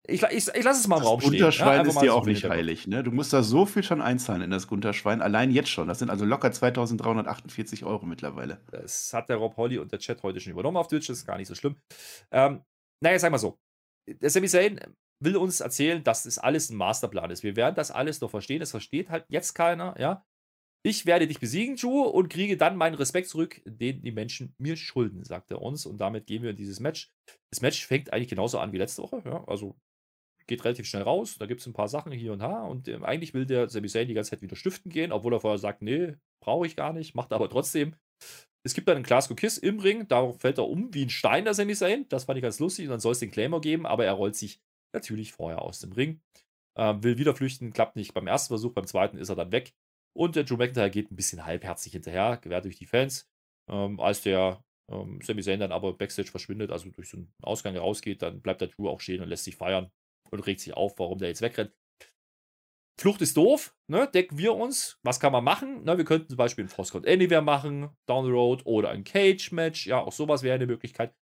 Ich, 0.09 0.23
ich, 0.23 0.47
ich 0.47 0.63
lasse 0.63 0.79
es 0.79 0.87
mal 0.87 0.97
im 0.97 1.03
Raum 1.03 1.19
stehen. 1.19 1.31
Gunterschwein 1.31 1.83
ja, 1.83 1.89
ist 1.89 2.01
dir 2.01 2.13
auch 2.13 2.25
nicht 2.25 2.45
heilig. 2.45 2.87
Ne? 2.87 3.03
Du 3.03 3.11
musst 3.11 3.33
da 3.33 3.43
so 3.43 3.65
viel 3.65 3.83
schon 3.83 4.01
einzahlen 4.01 4.41
in 4.41 4.51
das 4.51 4.67
Gunterschwein. 4.67 5.21
Allein 5.21 5.51
jetzt 5.51 5.69
schon. 5.69 5.89
Das 5.89 5.99
sind 5.99 6.09
also 6.09 6.23
locker 6.23 6.51
2348 6.51 7.83
Euro 7.83 8.05
mittlerweile. 8.05 8.61
Das 8.71 9.13
hat 9.13 9.27
der 9.27 9.35
Rob 9.35 9.57
Holly 9.57 9.79
und 9.79 9.91
der 9.91 9.99
Chat 9.99 10.23
heute 10.23 10.39
schon 10.39 10.53
übernommen 10.53 10.77
auf 10.77 10.87
Twitch. 10.87 11.07
Das 11.07 11.17
ist 11.17 11.25
gar 11.25 11.37
nicht 11.37 11.49
so 11.49 11.55
schlimm. 11.55 11.75
Ähm, 12.31 12.63
naja, 13.03 13.19
sag 13.19 13.31
mal 13.31 13.37
so. 13.37 13.59
Der 14.07 14.29
Sami 14.29 14.47
Zayn 14.47 14.79
will 15.21 15.35
uns 15.35 15.59
erzählen, 15.59 16.01
dass 16.03 16.23
das 16.23 16.37
alles 16.37 16.69
ein 16.69 16.77
Masterplan 16.77 17.29
ist. 17.29 17.43
Wir 17.43 17.57
werden 17.57 17.75
das 17.75 17.91
alles 17.91 18.21
noch 18.21 18.29
verstehen. 18.29 18.61
Das 18.61 18.71
versteht 18.71 19.09
halt 19.09 19.25
jetzt 19.27 19.55
keiner. 19.55 19.93
Ja? 19.99 20.25
Ich 20.87 21.05
werde 21.05 21.27
dich 21.27 21.41
besiegen, 21.41 21.75
Drew, 21.75 22.03
und 22.03 22.29
kriege 22.29 22.55
dann 22.55 22.77
meinen 22.77 22.95
Respekt 22.95 23.27
zurück, 23.27 23.61
den 23.65 24.01
die 24.01 24.13
Menschen 24.13 24.55
mir 24.57 24.77
schulden, 24.77 25.25
sagt 25.25 25.51
er 25.51 25.61
uns. 25.61 25.85
Und 25.85 25.97
damit 25.97 26.27
gehen 26.27 26.43
wir 26.43 26.51
in 26.51 26.55
dieses 26.55 26.79
Match. 26.79 27.11
Das 27.51 27.59
Match 27.59 27.85
fängt 27.85 28.13
eigentlich 28.13 28.29
genauso 28.29 28.57
an 28.59 28.71
wie 28.71 28.77
letzte 28.77 29.03
Woche. 29.03 29.21
Ja, 29.25 29.43
also 29.47 29.75
geht 30.47 30.63
relativ 30.63 30.85
schnell 30.85 31.03
raus. 31.03 31.35
Da 31.39 31.45
gibt 31.45 31.59
es 31.59 31.67
ein 31.67 31.73
paar 31.73 31.89
Sachen 31.89 32.13
hier 32.13 32.31
und 32.31 32.39
da. 32.39 32.63
Und 32.63 32.87
äh, 32.87 32.97
eigentlich 33.03 33.33
will 33.33 33.45
der 33.45 33.67
Sami 33.67 33.89
Zayn 33.89 34.07
die 34.07 34.13
ganze 34.13 34.29
Zeit 34.29 34.41
wieder 34.41 34.55
stiften 34.55 34.89
gehen, 34.89 35.11
obwohl 35.11 35.33
er 35.33 35.41
vorher 35.41 35.57
sagt, 35.57 35.81
nee, 35.81 36.13
brauche 36.41 36.65
ich 36.65 36.77
gar 36.77 36.93
nicht, 36.93 37.15
macht 37.15 37.33
aber 37.33 37.49
trotzdem. 37.49 37.93
Es 38.63 38.73
gibt 38.73 38.87
dann 38.87 38.95
einen 38.95 39.03
Glasgow 39.03 39.35
Kiss 39.35 39.57
im 39.57 39.81
Ring, 39.81 40.07
darauf 40.07 40.39
fällt 40.39 40.57
er 40.57 40.69
um 40.69 40.93
wie 40.93 41.03
ein 41.03 41.09
Stein, 41.09 41.43
der 41.43 41.53
Sami 41.53 41.75
Zayn. 41.75 42.05
Das 42.07 42.23
fand 42.23 42.37
ich 42.37 42.43
ganz 42.43 42.59
lustig. 42.59 42.85
Und 42.85 42.91
dann 42.91 43.01
soll 43.01 43.11
es 43.11 43.19
den 43.19 43.31
Claimer 43.31 43.59
geben, 43.59 43.85
aber 43.85 44.05
er 44.05 44.13
rollt 44.13 44.37
sich 44.37 44.61
natürlich 44.93 45.33
vorher 45.33 45.63
aus 45.63 45.81
dem 45.81 45.91
Ring. 45.91 46.21
Ähm, 46.77 47.03
will 47.03 47.17
wieder 47.17 47.35
flüchten, 47.35 47.73
klappt 47.73 47.97
nicht 47.97 48.13
beim 48.13 48.27
ersten 48.27 48.47
Versuch, 48.47 48.71
beim 48.71 48.87
zweiten 48.87 49.17
ist 49.17 49.27
er 49.27 49.35
dann 49.35 49.51
weg. 49.51 49.73
Und 50.17 50.35
der 50.35 50.45
Drew 50.45 50.57
McIntyre 50.57 50.89
geht 50.89 51.11
ein 51.11 51.15
bisschen 51.15 51.45
halbherzig 51.45 51.91
hinterher, 51.91 52.37
gewährt 52.37 52.65
durch 52.65 52.77
die 52.77 52.87
Fans. 52.87 53.29
Ähm, 53.69 53.99
als 53.99 54.21
der 54.21 54.63
ähm, 54.89 55.19
Sami 55.21 55.43
Zayn 55.43 55.59
dann 55.59 55.71
aber 55.71 55.93
Backstage 55.93 56.31
verschwindet, 56.31 56.71
also 56.71 56.89
durch 56.89 57.09
so 57.09 57.17
einen 57.17 57.31
Ausgang 57.43 57.77
rausgeht, 57.77 58.23
dann 58.23 58.41
bleibt 58.41 58.61
der 58.61 58.69
Drew 58.69 58.89
auch 58.89 58.99
stehen 58.99 59.21
und 59.21 59.29
lässt 59.29 59.43
sich 59.43 59.55
feiern 59.55 59.91
und 60.31 60.39
regt 60.39 60.61
sich 60.61 60.73
auf, 60.73 60.97
warum 60.97 61.19
der 61.19 61.27
jetzt 61.27 61.43
wegrennt. 61.43 61.71
Flucht 62.99 63.21
ist 63.21 63.37
doof, 63.37 63.75
ne? 63.85 64.09
Decken 64.11 64.39
wir 64.39 64.55
uns. 64.55 64.97
Was 65.03 65.19
kann 65.19 65.31
man 65.31 65.43
machen? 65.43 65.81
Na, 65.83 65.99
wir 65.99 66.05
könnten 66.05 66.29
zum 66.29 66.37
Beispiel 66.37 66.65
ein 66.65 66.69
Frostcode 66.69 67.07
Anywhere 67.07 67.43
machen, 67.43 67.91
Down 68.07 68.25
the 68.25 68.31
Road 68.31 68.65
oder 68.65 68.89
ein 68.89 69.03
Cage-Match. 69.03 69.85
Ja, 69.85 69.99
auch 69.99 70.13
sowas 70.13 70.41
wäre 70.41 70.55
eine 70.55 70.65
Möglichkeit. 70.65 71.13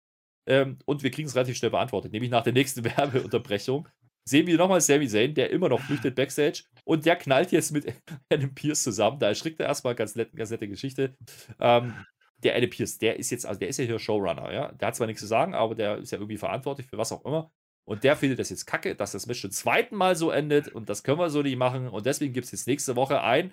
Ähm, 0.46 0.78
und 0.85 1.02
wir 1.02 1.11
kriegen 1.11 1.26
es 1.26 1.35
relativ 1.35 1.57
schnell 1.57 1.72
beantwortet, 1.72 2.12
nämlich 2.12 2.30
nach 2.30 2.44
der 2.44 2.52
nächsten 2.52 2.85
Werbeunterbrechung 2.96 3.88
sehen 4.24 4.46
wir 4.46 4.56
nochmal 4.56 4.80
Sami 4.80 5.08
Zayn, 5.08 5.34
der 5.34 5.50
immer 5.50 5.68
noch 5.68 5.80
flüchtet 5.80 6.14
Backstage 6.14 6.64
und 6.84 7.06
der 7.06 7.16
knallt 7.16 7.52
jetzt 7.52 7.72
mit 7.72 7.87
Adam 8.30 8.54
Pierce 8.54 8.82
zusammen. 8.82 9.18
Da 9.18 9.28
erschrickt 9.28 9.60
er 9.60 9.66
erstmal, 9.66 9.94
ganz, 9.94 10.14
nett, 10.14 10.34
ganz 10.34 10.50
nette 10.50 10.68
Geschichte. 10.68 11.16
Ähm, 11.60 11.94
der 12.38 12.56
Adam 12.56 12.70
Pierce, 12.70 12.98
der 12.98 13.18
ist 13.18 13.30
jetzt, 13.30 13.46
also 13.46 13.58
der 13.58 13.68
ist 13.68 13.78
ja 13.78 13.84
hier 13.84 13.98
Showrunner, 13.98 14.52
ja. 14.52 14.72
Der 14.72 14.88
hat 14.88 14.96
zwar 14.96 15.06
nichts 15.06 15.20
zu 15.22 15.26
sagen, 15.26 15.54
aber 15.54 15.74
der 15.74 15.98
ist 15.98 16.10
ja 16.10 16.18
irgendwie 16.18 16.37
verantwortlich 16.37 16.87
für 16.87 16.98
was 16.98 17.12
auch 17.12 17.24
immer. 17.24 17.50
Und 17.87 18.02
der 18.02 18.16
findet 18.16 18.38
das 18.38 18.48
jetzt 18.48 18.64
kacke, 18.64 18.94
dass 18.94 19.12
das 19.12 19.26
Match 19.26 19.42
zum 19.42 19.50
zweiten 19.50 19.94
Mal 19.94 20.16
so 20.16 20.30
endet 20.30 20.68
und 20.68 20.88
das 20.88 21.02
können 21.02 21.18
wir 21.18 21.28
so 21.28 21.42
nicht 21.42 21.56
machen. 21.56 21.88
Und 21.88 22.06
deswegen 22.06 22.32
gibt 22.32 22.46
es 22.46 22.52
jetzt 22.52 22.66
nächste 22.66 22.96
Woche 22.96 23.22
ein 23.22 23.52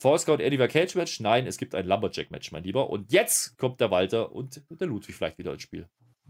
Force 0.00 0.26
Count 0.26 0.40
Anywhere 0.40 0.68
Cage 0.68 0.94
Match. 0.94 1.18
Nein, 1.18 1.46
es 1.46 1.58
gibt 1.58 1.74
ein 1.74 1.86
Lumberjack 1.86 2.30
Match, 2.30 2.52
mein 2.52 2.62
Lieber. 2.62 2.88
Und 2.88 3.12
jetzt 3.12 3.58
kommt 3.58 3.80
der 3.80 3.90
Walter 3.90 4.30
und 4.30 4.62
der 4.70 4.86
Ludwig 4.86 5.16
vielleicht 5.16 5.38
wieder 5.38 5.52
ins 5.52 5.62
Spiel. 5.62 5.88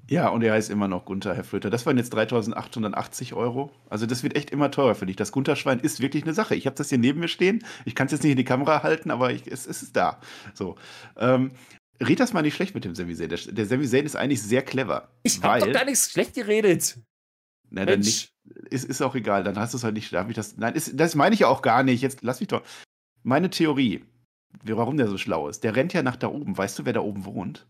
Ja, 0.09 0.29
und 0.29 0.43
er 0.43 0.53
heißt 0.53 0.71
immer 0.71 0.87
noch 0.87 1.07
Gunther, 1.07 1.35
Herr 1.35 1.45
Flöter. 1.45 1.71
Das 1.71 1.87
waren 1.87 1.97
jetzt 1.97 2.13
3880 2.13 3.33
Euro. 3.33 3.71
Also 3.89 4.05
das 4.05 4.23
wird 4.23 4.37
echt 4.37 4.51
immer 4.51 4.71
teurer 4.71 4.95
für 4.95 5.07
dich. 5.07 5.17
Das 5.17 5.33
Gunther-Schwein 5.33 5.81
ist 5.81 6.01
wirklich 6.01 6.25
eine 6.25 6.35
Sache. 6.35 6.55
Ich 6.55 6.67
habe 6.67 6.77
das 6.77 6.91
hier 6.91 6.99
neben 6.99 7.21
mir 7.21 7.29
stehen. 7.29 7.65
Ich 7.87 7.95
kann 7.95 8.07
es 8.07 8.13
jetzt 8.13 8.23
nicht 8.23 8.33
in 8.33 8.37
die 8.37 8.45
Kamera 8.45 8.83
halten, 8.83 9.11
aber 9.11 9.33
ich, 9.33 9.47
es, 9.47 9.67
es, 9.67 9.83
ist 9.83 9.97
da. 9.97 10.21
So. 10.53 10.77
Ähm, 11.17 11.53
red 12.03 12.21
das 12.21 12.35
mal 12.35 12.43
nicht 12.43 12.55
schlecht 12.55 12.75
mit 12.75 12.85
dem 12.85 12.95
Sami. 12.95 13.15
Der, 13.15 13.29
der 13.29 13.67
Sami 13.67 13.85
ist 13.85 14.17
eigentlich 14.17 14.43
sehr 14.43 14.63
clever. 14.63 15.09
Ich 15.23 15.43
habe 15.43 15.61
doch 15.61 15.73
gar 15.73 15.87
nichts 15.87 16.11
schlecht 16.11 16.35
geredet. 16.35 16.99
Na, 17.71 17.87
dann 17.87 18.01
nicht. 18.01 18.31
Ist, 18.69 18.85
ist 18.85 19.01
auch 19.01 19.15
egal. 19.15 19.43
Dann 19.43 19.59
hast 19.59 19.73
du 19.73 19.79
es 19.79 19.85
halt 19.85 19.95
nicht. 19.95 20.13
Darf 20.13 20.29
ich 20.29 20.37
das? 20.37 20.59
Nein, 20.59 20.75
ist, 20.75 21.01
das 21.01 21.15
meine 21.15 21.35
ich 21.35 21.41
ja 21.41 21.49
auch 21.49 21.63
gar 21.63 21.83
nicht. 21.83 22.03
Jetzt 22.03 22.23
lass 22.23 22.41
mich 22.41 22.49
doch. 22.49 22.63
Meine 23.23 23.49
Theorie, 23.49 24.05
warum 24.65 24.99
der 24.99 25.09
so 25.09 25.17
schlau 25.17 25.49
ist. 25.49 25.65
Der 25.65 25.75
rennt 25.75 25.95
ja 25.95 26.03
nach 26.03 26.17
da 26.17 26.29
oben. 26.29 26.59
Weißt 26.59 26.79
du, 26.79 26.85
wer 26.85 26.93
da 26.93 27.01
oben 27.01 27.25
wohnt? 27.25 27.67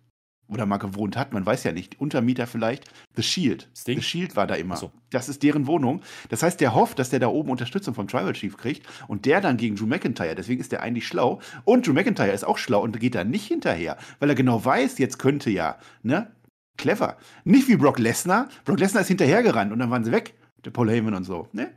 Oder 0.48 0.66
mal 0.66 0.76
gewohnt 0.76 1.16
hat, 1.16 1.32
man 1.32 1.44
weiß 1.44 1.64
ja 1.64 1.72
nicht, 1.72 2.00
Untermieter 2.00 2.46
vielleicht, 2.46 2.84
The 3.16 3.22
Shield. 3.22 3.68
Sting? 3.74 3.98
The 3.98 4.02
Shield 4.02 4.36
war 4.36 4.46
da 4.46 4.54
immer. 4.54 4.76
So. 4.76 4.92
Das 5.10 5.28
ist 5.28 5.42
deren 5.42 5.66
Wohnung. 5.66 6.02
Das 6.28 6.42
heißt, 6.42 6.60
der 6.60 6.74
hofft, 6.74 6.98
dass 6.98 7.10
der 7.10 7.20
da 7.20 7.28
oben 7.28 7.50
Unterstützung 7.50 7.94
vom 7.94 8.08
Tribal 8.08 8.32
Chief 8.32 8.56
kriegt 8.56 8.86
und 9.08 9.26
der 9.26 9.40
dann 9.40 9.56
gegen 9.56 9.76
Drew 9.76 9.86
McIntyre. 9.86 10.34
Deswegen 10.34 10.60
ist 10.60 10.72
der 10.72 10.82
eigentlich 10.82 11.06
schlau. 11.06 11.40
Und 11.64 11.86
Drew 11.86 11.92
McIntyre 11.92 12.32
ist 12.32 12.44
auch 12.44 12.58
schlau 12.58 12.82
und 12.82 12.98
geht 13.00 13.14
da 13.14 13.24
nicht 13.24 13.46
hinterher, 13.46 13.96
weil 14.18 14.28
er 14.28 14.34
genau 14.34 14.64
weiß, 14.64 14.98
jetzt 14.98 15.18
könnte 15.18 15.50
ja, 15.50 15.78
ne? 16.02 16.30
Clever. 16.76 17.16
Nicht 17.44 17.68
wie 17.68 17.76
Brock 17.76 17.98
Lesnar. 17.98 18.48
Brock 18.64 18.80
Lesnar 18.80 19.02
ist 19.02 19.08
hinterhergerannt 19.08 19.72
und 19.72 19.78
dann 19.78 19.90
waren 19.90 20.04
sie 20.04 20.12
weg. 20.12 20.34
Der 20.64 20.70
Paul 20.70 20.90
Heyman 20.90 21.14
und 21.14 21.24
so. 21.24 21.48
Ne? 21.52 21.70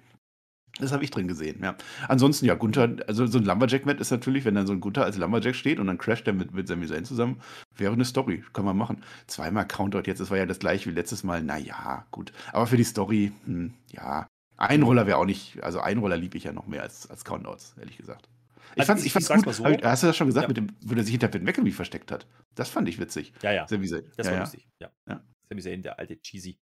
Das 0.80 0.92
habe 0.92 1.04
ich 1.04 1.12
drin 1.12 1.28
gesehen, 1.28 1.60
ja. 1.64 1.76
Ansonsten, 2.08 2.46
ja, 2.46 2.54
Gunther, 2.54 2.98
also 3.08 3.26
so 3.26 3.40
ein 3.40 3.46
Lumberjack-Match 3.46 4.00
ist 4.00 4.12
natürlich, 4.12 4.46
wenn 4.46 4.56
dann 4.56 4.68
so 4.68 4.74
ein 4.74 4.80
Gunther 4.80 5.04
als 5.04 5.18
Lumberjack 5.18 5.56
steht 5.56 5.80
und 5.80 5.88
dann 5.88 5.98
crasht 5.98 6.28
er 6.28 6.34
mit, 6.34 6.54
mit 6.54 6.68
Sami 6.68 6.88
Zayn 6.88 7.06
zusammen, 7.06 7.42
wäre 7.76 7.94
eine 7.94 8.06
Story. 8.06 8.44
Kann 8.54 8.66
man 8.66 8.78
machen. 8.78 9.04
Zweimal 9.26 9.68
Countout 9.68 10.04
jetzt, 10.06 10.20
das 10.20 10.30
war 10.30 10.38
ja 10.38 10.46
das 10.46 10.60
gleiche 10.60 10.90
wie 10.90 10.94
letztes 10.94 11.24
Mal. 11.24 11.42
Naja, 11.42 12.06
gut. 12.12 12.32
Aber 12.52 12.68
für 12.68 12.78
die 12.78 12.84
Story, 12.84 13.32
hm, 13.46 13.74
ja. 13.92 14.28
Einroller 14.58 15.06
wäre 15.06 15.18
auch 15.18 15.26
nicht, 15.26 15.64
also 15.64 15.80
Einroller 15.80 16.18
liebe 16.18 16.38
ich 16.38 16.44
ja 16.44 16.52
noch 16.52 16.68
mehr 16.68 16.82
als, 16.82 17.10
als 17.10 17.24
Countouts, 17.24 17.76
ehrlich 17.80 17.98
gesagt. 17.98 18.28
Ich 18.74 18.82
also 18.82 18.88
fand's, 18.88 19.06
ich, 19.06 19.16
ich 19.16 19.26
fand's 19.26 19.46
gut. 19.46 19.54
So. 19.56 19.66
Hast 19.66 20.04
du 20.04 20.08
das 20.08 20.18
schon 20.18 20.28
gesagt, 20.28 20.44
ja. 20.44 20.48
mit 20.48 20.58
dem, 20.58 20.76
wo 20.82 20.94
der 20.94 21.04
sich 21.04 21.12
hinter 21.12 21.28
Ben 21.28 21.44
McElvey 21.44 21.72
versteckt 21.72 22.12
hat? 22.12 22.28
Das 22.56 22.70
fand 22.70 22.90
ich 22.90 23.00
witzig. 23.00 23.34
Ja, 23.42 23.52
ja. 23.52 23.68
Sami 23.68 23.88
Zayn. 23.88 24.04
Das 24.18 24.26
ja, 24.26 24.32
war 24.32 24.38
ja. 24.38 24.44
lustig, 24.44 24.68
ja. 24.80 24.92
ja. 25.08 25.24
Sami 25.50 25.62
Zayn, 25.62 25.82
der 25.82 25.98
alte 26.00 26.20
Cheesy. 26.22 26.60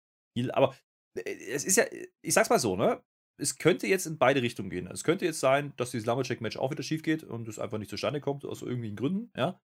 Aber 0.52 0.76
äh, 1.16 1.34
es 1.52 1.66
ist 1.66 1.78
ja, 1.78 1.86
ich 2.22 2.34
sag's 2.34 2.50
mal 2.50 2.60
so, 2.60 2.76
ne? 2.76 3.02
Es 3.38 3.58
könnte 3.58 3.88
jetzt 3.88 4.06
in 4.06 4.18
beide 4.18 4.42
Richtungen 4.42 4.70
gehen. 4.70 4.88
Es 4.88 5.04
könnte 5.04 5.26
jetzt 5.26 5.40
sein, 5.40 5.74
dass 5.78 5.92
dieses 5.92 6.06
Lumberjack-Match 6.06 6.58
auch 6.58 6.72
wieder 6.72 6.84
schief 6.84 7.04
geht 7.04 7.24
und 7.24 7.48
es 7.48 7.60
einfach 7.60 7.78
nicht 7.78 7.90
zustande 7.90 8.22
kommt, 8.22 8.46
aus 8.46 8.62
irgendwelchen 8.62 8.96
Gründen, 8.96 9.32
ja. 9.36 9.60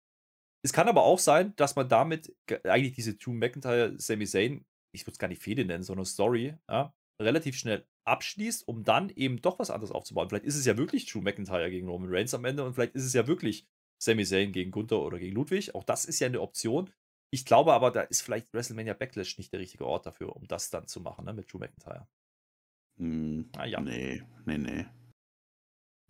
Es 0.64 0.72
kann 0.72 0.88
aber 0.88 1.04
auch 1.04 1.20
sein, 1.20 1.54
dass 1.56 1.76
man 1.76 1.88
damit 1.88 2.34
eigentlich 2.64 2.94
diese 2.94 3.14
Drew 3.14 3.32
McIntyre, 3.32 3.94
Sami 3.98 4.26
Zayn, 4.26 4.66
ich 4.92 5.02
würde 5.02 5.12
es 5.12 5.18
gar 5.18 5.28
nicht 5.28 5.42
Fehde 5.42 5.64
nennen, 5.64 5.84
sondern 5.84 6.04
Story, 6.04 6.56
ja, 6.68 6.92
relativ 7.22 7.56
schnell 7.56 7.86
abschließt, 8.04 8.66
um 8.66 8.82
dann 8.82 9.10
eben 9.10 9.40
doch 9.40 9.58
was 9.60 9.70
anderes 9.70 9.92
aufzubauen. 9.92 10.28
Vielleicht 10.28 10.46
ist 10.46 10.56
es 10.56 10.64
ja 10.64 10.76
wirklich 10.76 11.06
Drew 11.06 11.20
McIntyre 11.20 11.70
gegen 11.70 11.88
Roman 11.88 12.10
Reigns 12.10 12.34
am 12.34 12.44
Ende 12.44 12.64
und 12.64 12.74
vielleicht 12.74 12.96
ist 12.96 13.04
es 13.04 13.12
ja 13.12 13.28
wirklich 13.28 13.68
Sami 14.02 14.24
Zayn 14.24 14.52
gegen 14.52 14.70
Gunther 14.72 15.00
oder 15.00 15.18
gegen 15.18 15.34
Ludwig. 15.34 15.74
Auch 15.74 15.84
das 15.84 16.04
ist 16.04 16.18
ja 16.18 16.26
eine 16.26 16.40
Option. 16.40 16.90
Ich 17.30 17.44
glaube 17.44 17.74
aber, 17.74 17.90
da 17.90 18.02
ist 18.02 18.22
vielleicht 18.22 18.52
WrestleMania 18.54 18.94
Backlash 18.94 19.36
nicht 19.36 19.52
der 19.52 19.60
richtige 19.60 19.86
Ort 19.86 20.06
dafür, 20.06 20.34
um 20.34 20.46
das 20.46 20.70
dann 20.70 20.86
zu 20.86 21.00
machen, 21.00 21.26
ne, 21.26 21.34
mit 21.34 21.52
Drew 21.52 21.58
McIntyre. 21.58 22.08
Hm, 22.98 23.48
ah, 23.56 23.64
ja. 23.64 23.80
Nee, 23.80 24.22
nee, 24.44 24.58
nee. 24.58 24.86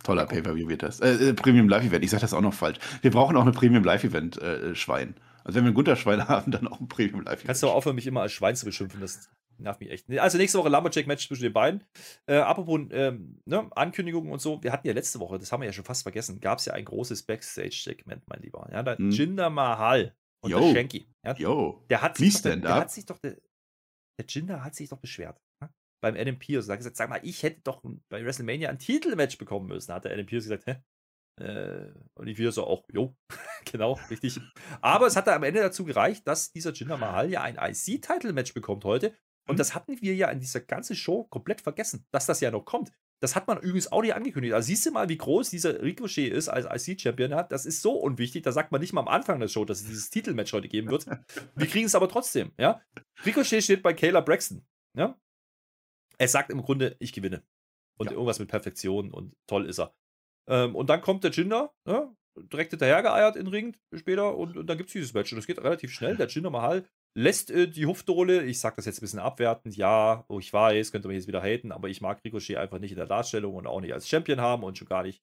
Toller 0.04 0.26
Pay-Per-View 0.26 0.68
wird 0.68 0.82
das. 0.82 1.00
Äh, 1.00 1.30
äh, 1.30 1.34
Premium 1.34 1.68
Live-Event, 1.68 2.04
ich 2.04 2.10
sage 2.10 2.20
das 2.20 2.32
auch 2.32 2.40
noch 2.40 2.54
falsch. 2.54 2.78
Wir 3.02 3.10
brauchen 3.10 3.36
auch 3.36 3.42
eine 3.42 3.52
Premium 3.52 3.84
Live-Event-Schwein. 3.84 5.08
Äh, 5.08 5.20
also 5.44 5.56
wenn 5.56 5.64
wir 5.64 5.72
ein 5.72 5.74
Gunter-Schwein 5.74 6.28
haben, 6.28 6.50
dann 6.52 6.68
auch 6.68 6.80
ein 6.80 6.88
Premium 6.88 7.22
Live-Event. 7.22 7.46
Kannst 7.46 7.62
du 7.62 7.68
auch 7.68 7.74
aufhören, 7.74 7.96
mich 7.96 8.06
immer 8.06 8.22
als 8.22 8.32
Schwein 8.32 8.54
zu 8.54 8.64
beschimpfen, 8.64 9.00
das 9.00 9.28
nervt 9.58 9.80
mich 9.80 9.90
echt. 9.90 10.08
Also 10.18 10.38
nächste 10.38 10.58
Woche 10.58 10.68
Lumberjack-Match 10.68 11.26
zwischen 11.26 11.42
den 11.42 11.52
beiden. 11.52 11.84
Äh, 12.26 12.36
apropos 12.36 12.80
ähm, 12.92 13.40
ne, 13.44 13.68
Ankündigungen 13.74 14.30
und 14.30 14.40
so, 14.40 14.62
wir 14.62 14.72
hatten 14.72 14.86
ja 14.86 14.92
letzte 14.92 15.18
Woche, 15.18 15.38
das 15.38 15.50
haben 15.50 15.62
wir 15.62 15.66
ja 15.66 15.72
schon 15.72 15.84
fast 15.84 16.04
vergessen, 16.04 16.40
gab 16.40 16.58
es 16.58 16.66
ja 16.66 16.74
ein 16.74 16.84
großes 16.84 17.24
Backstage-Segment, 17.24 18.22
mein 18.28 18.40
Lieber. 18.40 18.68
Ja, 18.72 18.84
da 18.84 18.96
hm. 18.96 19.10
Jinder 19.10 19.50
Mahal 19.50 20.14
und 20.40 20.52
Yo. 20.52 20.60
der 20.60 20.74
Shanky. 20.74 21.08
Ja, 21.24 21.34
Yo. 21.36 21.84
Der 21.90 22.02
hat 22.02 22.16
sich, 22.16 22.34
doch, 22.34 22.42
der, 22.42 22.56
der 22.56 22.74
hat 22.74 22.90
sich 22.92 23.04
doch, 23.04 23.18
der, 23.18 23.36
der 24.16 24.26
Jinder 24.28 24.62
hat 24.62 24.76
sich 24.76 24.88
doch 24.88 24.98
beschwert 24.98 25.40
beim 26.00 26.16
Adam 26.16 26.38
Pierce. 26.38 26.68
Er 26.68 26.72
hat 26.72 26.78
gesagt, 26.78 26.96
sag 26.96 27.10
mal, 27.10 27.20
ich 27.22 27.42
hätte 27.42 27.60
doch 27.62 27.82
bei 28.08 28.24
WrestleMania 28.24 28.70
ein 28.70 28.78
Titelmatch 28.78 29.38
bekommen 29.38 29.66
müssen. 29.66 29.92
Hat 29.92 30.04
der 30.04 30.12
Adam 30.12 30.26
Pierce 30.26 30.44
gesagt, 30.44 30.66
hä? 30.66 30.76
Äh, 31.40 31.92
und 32.14 32.26
die 32.26 32.34
vier 32.34 32.52
so 32.52 32.66
auch, 32.66 32.84
jo, 32.92 33.16
genau, 33.70 33.98
richtig. 34.10 34.40
Aber 34.80 35.06
es 35.06 35.16
hat 35.16 35.26
da 35.26 35.36
am 35.36 35.44
Ende 35.44 35.60
dazu 35.60 35.84
gereicht, 35.84 36.26
dass 36.26 36.50
dieser 36.50 36.72
Jinder 36.72 36.96
Mahal 36.96 37.30
ja 37.30 37.42
ein 37.42 37.56
IC-Title-Match 37.56 38.54
bekommt 38.54 38.84
heute. 38.84 39.14
Und 39.48 39.54
mhm. 39.54 39.58
das 39.58 39.74
hatten 39.74 40.00
wir 40.00 40.14
ja 40.14 40.30
in 40.30 40.40
dieser 40.40 40.60
ganzen 40.60 40.96
Show 40.96 41.24
komplett 41.24 41.60
vergessen, 41.60 42.06
dass 42.10 42.26
das 42.26 42.40
ja 42.40 42.50
noch 42.50 42.64
kommt. 42.64 42.92
Das 43.20 43.34
hat 43.34 43.48
man 43.48 43.58
übrigens 43.58 43.90
auch 43.90 44.02
nicht 44.02 44.14
angekündigt. 44.14 44.54
Also 44.54 44.66
siehst 44.66 44.86
du 44.86 44.92
mal, 44.92 45.08
wie 45.08 45.16
groß 45.16 45.50
dieser 45.50 45.82
Ricochet 45.82 46.32
ist 46.32 46.48
als 46.48 46.88
IC-Champion. 46.88 47.30
Das 47.48 47.66
ist 47.66 47.82
so 47.82 47.94
unwichtig. 47.94 48.44
Da 48.44 48.52
sagt 48.52 48.70
man 48.70 48.80
nicht 48.80 48.92
mal 48.92 49.00
am 49.00 49.08
Anfang 49.08 49.40
der 49.40 49.48
Show, 49.48 49.64
dass 49.64 49.80
es 49.80 49.88
dieses 49.88 50.10
Titelmatch 50.10 50.52
heute 50.52 50.68
geben 50.68 50.88
wird. 50.88 51.06
Wir 51.56 51.66
kriegen 51.66 51.86
es 51.86 51.96
aber 51.96 52.08
trotzdem, 52.08 52.52
ja. 52.58 52.80
Ricochet 53.26 53.64
steht 53.64 53.82
bei 53.82 53.92
Kayla 53.92 54.20
Braxton. 54.20 54.64
Ja? 54.96 55.18
Er 56.18 56.28
sagt 56.28 56.50
im 56.50 56.62
Grunde, 56.62 56.96
ich 56.98 57.12
gewinne. 57.12 57.42
Und 57.98 58.06
ja. 58.06 58.12
irgendwas 58.12 58.38
mit 58.38 58.48
Perfektion 58.48 59.10
und 59.10 59.34
toll 59.46 59.66
ist 59.66 59.80
er. 59.80 59.94
Ähm, 60.48 60.76
und 60.76 60.88
dann 60.88 61.00
kommt 61.00 61.24
der 61.24 61.32
Jinder, 61.32 61.74
ne, 61.84 62.14
direkt 62.52 62.70
hinterhergeeiert 62.70 63.36
in 63.36 63.48
Ring 63.48 63.76
später 63.94 64.36
und, 64.36 64.56
und 64.56 64.66
dann 64.66 64.78
gibt 64.78 64.88
es 64.88 64.92
dieses 64.92 65.14
Match. 65.14 65.32
Und 65.32 65.38
es 65.38 65.46
geht 65.46 65.58
relativ 65.58 65.92
schnell. 65.92 66.16
Der 66.16 66.28
Jinder 66.28 66.50
Mahal 66.50 66.84
lässt 67.16 67.50
äh, 67.50 67.68
die 67.68 67.86
Hufdohle, 67.86 68.44
ich 68.44 68.60
sage 68.60 68.76
das 68.76 68.86
jetzt 68.86 68.98
ein 68.98 69.02
bisschen 69.02 69.18
abwertend, 69.18 69.76
ja, 69.76 70.24
oh, 70.28 70.38
ich 70.38 70.52
weiß, 70.52 70.92
könnte 70.92 71.08
man 71.08 71.16
jetzt 71.16 71.26
wieder 71.26 71.42
haten, 71.42 71.72
aber 71.72 71.88
ich 71.88 72.00
mag 72.00 72.22
Ricochet 72.24 72.56
einfach 72.56 72.78
nicht 72.78 72.92
in 72.92 72.96
der 72.96 73.06
Darstellung 73.06 73.54
und 73.54 73.66
auch 73.66 73.80
nicht 73.80 73.92
als 73.92 74.08
Champion 74.08 74.40
haben 74.40 74.62
und 74.62 74.78
schon 74.78 74.88
gar 74.88 75.02
nicht 75.02 75.22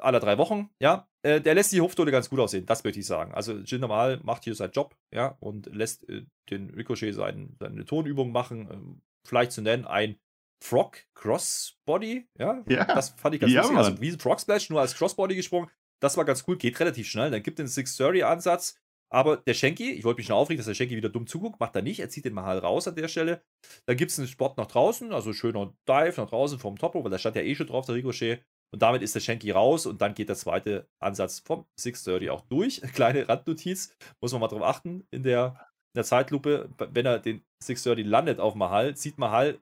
alle 0.00 0.20
drei 0.20 0.38
Wochen, 0.38 0.70
ja. 0.80 1.08
Äh, 1.22 1.40
der 1.40 1.54
lässt 1.54 1.72
die 1.72 1.80
Hufdohle 1.80 2.10
ganz 2.10 2.30
gut 2.30 2.40
aussehen, 2.40 2.64
das 2.66 2.82
möchte 2.84 3.00
ich 3.00 3.06
sagen. 3.06 3.34
Also 3.34 3.58
Jinder 3.58 3.88
Mahal 3.88 4.20
macht 4.22 4.44
hier 4.44 4.54
seinen 4.54 4.72
Job, 4.72 4.96
ja, 5.12 5.36
und 5.40 5.66
lässt 5.66 6.08
äh, 6.08 6.24
den 6.50 6.70
Ricochet 6.70 7.12
sein, 7.14 7.54
seine 7.60 7.84
Tonübung 7.84 8.32
machen, 8.32 8.68
ähm, 8.72 9.02
vielleicht 9.26 9.52
zu 9.52 9.62
nennen, 9.62 9.84
ein 9.84 10.16
Frog 10.62 11.04
Crossbody. 11.14 12.28
Ja, 12.38 12.62
ja. 12.68 12.84
das 12.84 13.10
fand 13.10 13.34
ich 13.34 13.40
ganz 13.40 13.52
ja, 13.52 13.62
lustig. 13.62 13.78
Also 13.78 14.00
wie 14.00 14.10
ein 14.10 14.18
Frog 14.18 14.40
Splash, 14.40 14.70
nur 14.70 14.80
als 14.80 14.94
Crossbody 14.94 15.34
gesprungen. 15.34 15.68
Das 16.00 16.16
war 16.16 16.24
ganz 16.24 16.44
cool, 16.46 16.56
geht 16.56 16.78
relativ 16.80 17.08
schnell. 17.08 17.30
Dann 17.30 17.42
gibt 17.42 17.58
es 17.60 17.74
den 17.74 17.84
630-Ansatz. 17.84 18.76
Aber 19.12 19.36
der 19.36 19.52
Shanky, 19.52 19.92
ich 19.92 20.04
wollte 20.04 20.20
mich 20.20 20.26
schon 20.26 20.36
aufregen, 20.36 20.56
dass 20.56 20.66
der 20.66 20.74
Shanky 20.74 20.96
wieder 20.96 21.10
dumm 21.10 21.26
zuguckt, 21.26 21.60
macht 21.60 21.76
er 21.76 21.82
nicht. 21.82 22.00
Er 22.00 22.08
zieht 22.08 22.24
den 22.24 22.32
mal 22.32 22.44
halt 22.44 22.62
raus 22.62 22.88
an 22.88 22.96
der 22.96 23.08
Stelle. 23.08 23.42
Dann 23.84 23.98
gibt 23.98 24.10
es 24.10 24.18
einen 24.18 24.26
Spot 24.26 24.54
nach 24.56 24.66
draußen, 24.66 25.12
also 25.12 25.34
schöner 25.34 25.74
Dive 25.86 26.14
nach 26.16 26.30
draußen 26.30 26.58
vom 26.58 26.78
Topo, 26.78 27.04
weil 27.04 27.10
da 27.10 27.18
stand 27.18 27.36
ja 27.36 27.42
eh 27.42 27.54
schon 27.54 27.66
drauf, 27.66 27.84
der 27.84 27.94
Ricochet. 27.94 28.42
Und 28.72 28.80
damit 28.80 29.02
ist 29.02 29.14
der 29.14 29.20
Shanky 29.20 29.50
raus 29.50 29.84
und 29.84 30.00
dann 30.00 30.14
geht 30.14 30.30
der 30.30 30.36
zweite 30.36 30.88
Ansatz 30.98 31.40
vom 31.40 31.66
630 31.78 32.30
auch 32.30 32.40
durch. 32.48 32.80
Kleine 32.94 33.28
Randnotiz, 33.28 33.94
muss 34.22 34.32
man 34.32 34.40
mal 34.40 34.48
drauf 34.48 34.62
achten. 34.62 35.06
In 35.10 35.22
der, 35.22 35.60
in 35.94 35.98
der 35.98 36.04
Zeitlupe, 36.04 36.70
wenn 36.78 37.06
er 37.06 37.18
den 37.18 37.42
630 37.62 38.06
landet 38.06 38.40
auf 38.40 38.54
Mahal, 38.54 38.96
sieht 38.96 39.18
Mahal, 39.18 39.58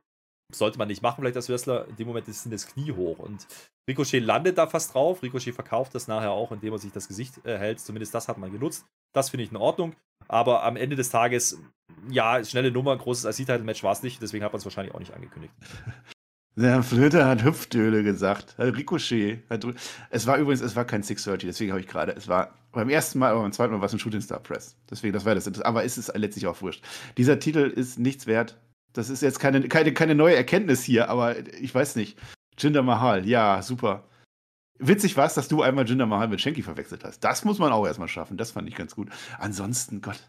sollte 0.52 0.78
man 0.78 0.88
nicht 0.88 1.02
machen, 1.02 1.20
vielleicht 1.20 1.36
als 1.36 1.48
Wrestler, 1.48 1.88
in 1.88 1.96
dem 1.96 2.06
Moment 2.06 2.28
ist 2.28 2.50
das 2.50 2.66
Knie 2.66 2.92
hoch. 2.92 3.18
Und 3.18 3.46
Ricochet 3.88 4.22
landet 4.22 4.58
da 4.58 4.66
fast 4.66 4.94
drauf. 4.94 5.22
Ricochet 5.22 5.54
verkauft 5.54 5.94
das 5.94 6.08
nachher 6.08 6.30
auch, 6.30 6.52
indem 6.52 6.72
er 6.72 6.78
sich 6.78 6.92
das 6.92 7.08
Gesicht 7.08 7.44
äh, 7.44 7.58
hält. 7.58 7.80
Zumindest 7.80 8.14
das 8.14 8.28
hat 8.28 8.38
man 8.38 8.52
genutzt. 8.52 8.86
Das 9.12 9.30
finde 9.30 9.44
ich 9.44 9.50
in 9.50 9.56
Ordnung. 9.56 9.94
Aber 10.28 10.62
am 10.62 10.76
Ende 10.76 10.96
des 10.96 11.10
Tages, 11.10 11.60
ja, 12.08 12.44
schnelle 12.44 12.70
Nummer, 12.70 12.96
großes 12.96 13.38
IC-Title-Match 13.38 13.82
war 13.82 13.92
es 13.92 14.02
nicht. 14.02 14.22
Deswegen 14.22 14.44
hat 14.44 14.52
man 14.52 14.58
es 14.58 14.64
wahrscheinlich 14.64 14.94
auch 14.94 15.00
nicht 15.00 15.14
angekündigt. 15.14 15.54
Der 16.60 16.82
Flöter 16.82 17.26
hat 17.26 17.42
Hüftöle 17.42 18.02
gesagt. 18.02 18.54
Ricochet. 18.58 19.42
Hat, 19.48 19.64
es 20.10 20.26
war 20.26 20.36
übrigens, 20.36 20.60
es 20.60 20.76
war 20.76 20.84
kein 20.84 21.02
630, 21.02 21.48
deswegen 21.48 21.72
habe 21.72 21.80
ich 21.80 21.86
gerade, 21.86 22.12
es 22.12 22.28
war 22.28 22.54
beim 22.72 22.90
ersten 22.90 23.18
Mal, 23.18 23.30
aber 23.30 23.40
beim 23.40 23.52
zweiten 23.52 23.72
Mal 23.72 23.80
war 23.80 23.86
es 23.86 23.94
ein 23.94 23.98
Shooting 23.98 24.20
Star 24.20 24.40
Press. 24.40 24.76
Deswegen, 24.90 25.14
das 25.14 25.24
war 25.24 25.34
das. 25.34 25.48
Aber 25.62 25.84
es 25.84 25.96
ist 25.96 26.14
letztlich 26.14 26.46
auch 26.46 26.60
wurscht. 26.60 26.84
Dieser 27.16 27.38
Titel 27.38 27.60
ist 27.60 27.98
nichts 27.98 28.26
wert. 28.26 28.58
Das 28.92 29.08
ist 29.08 29.22
jetzt 29.22 29.40
keine, 29.40 29.68
keine, 29.68 29.94
keine 29.94 30.14
neue 30.14 30.36
Erkenntnis 30.36 30.82
hier, 30.82 31.08
aber 31.08 31.36
ich 31.38 31.74
weiß 31.74 31.96
nicht. 31.96 32.18
Jinder 32.58 32.82
Mahal, 32.82 33.26
ja, 33.26 33.62
super. 33.62 34.04
Witzig 34.78 35.16
war 35.16 35.26
es, 35.26 35.34
dass 35.34 35.48
du 35.48 35.62
einmal 35.62 35.88
Jinder 35.88 36.06
Mahal 36.06 36.28
mit 36.28 36.42
Shanky 36.42 36.62
verwechselt 36.62 37.04
hast. 37.04 37.20
Das 37.20 37.42
muss 37.42 37.58
man 37.58 37.72
auch 37.72 37.86
erstmal 37.86 38.08
schaffen. 38.08 38.36
Das 38.36 38.50
fand 38.50 38.68
ich 38.68 38.74
ganz 38.74 38.94
gut. 38.94 39.08
Ansonsten, 39.38 40.02
Gott, 40.02 40.20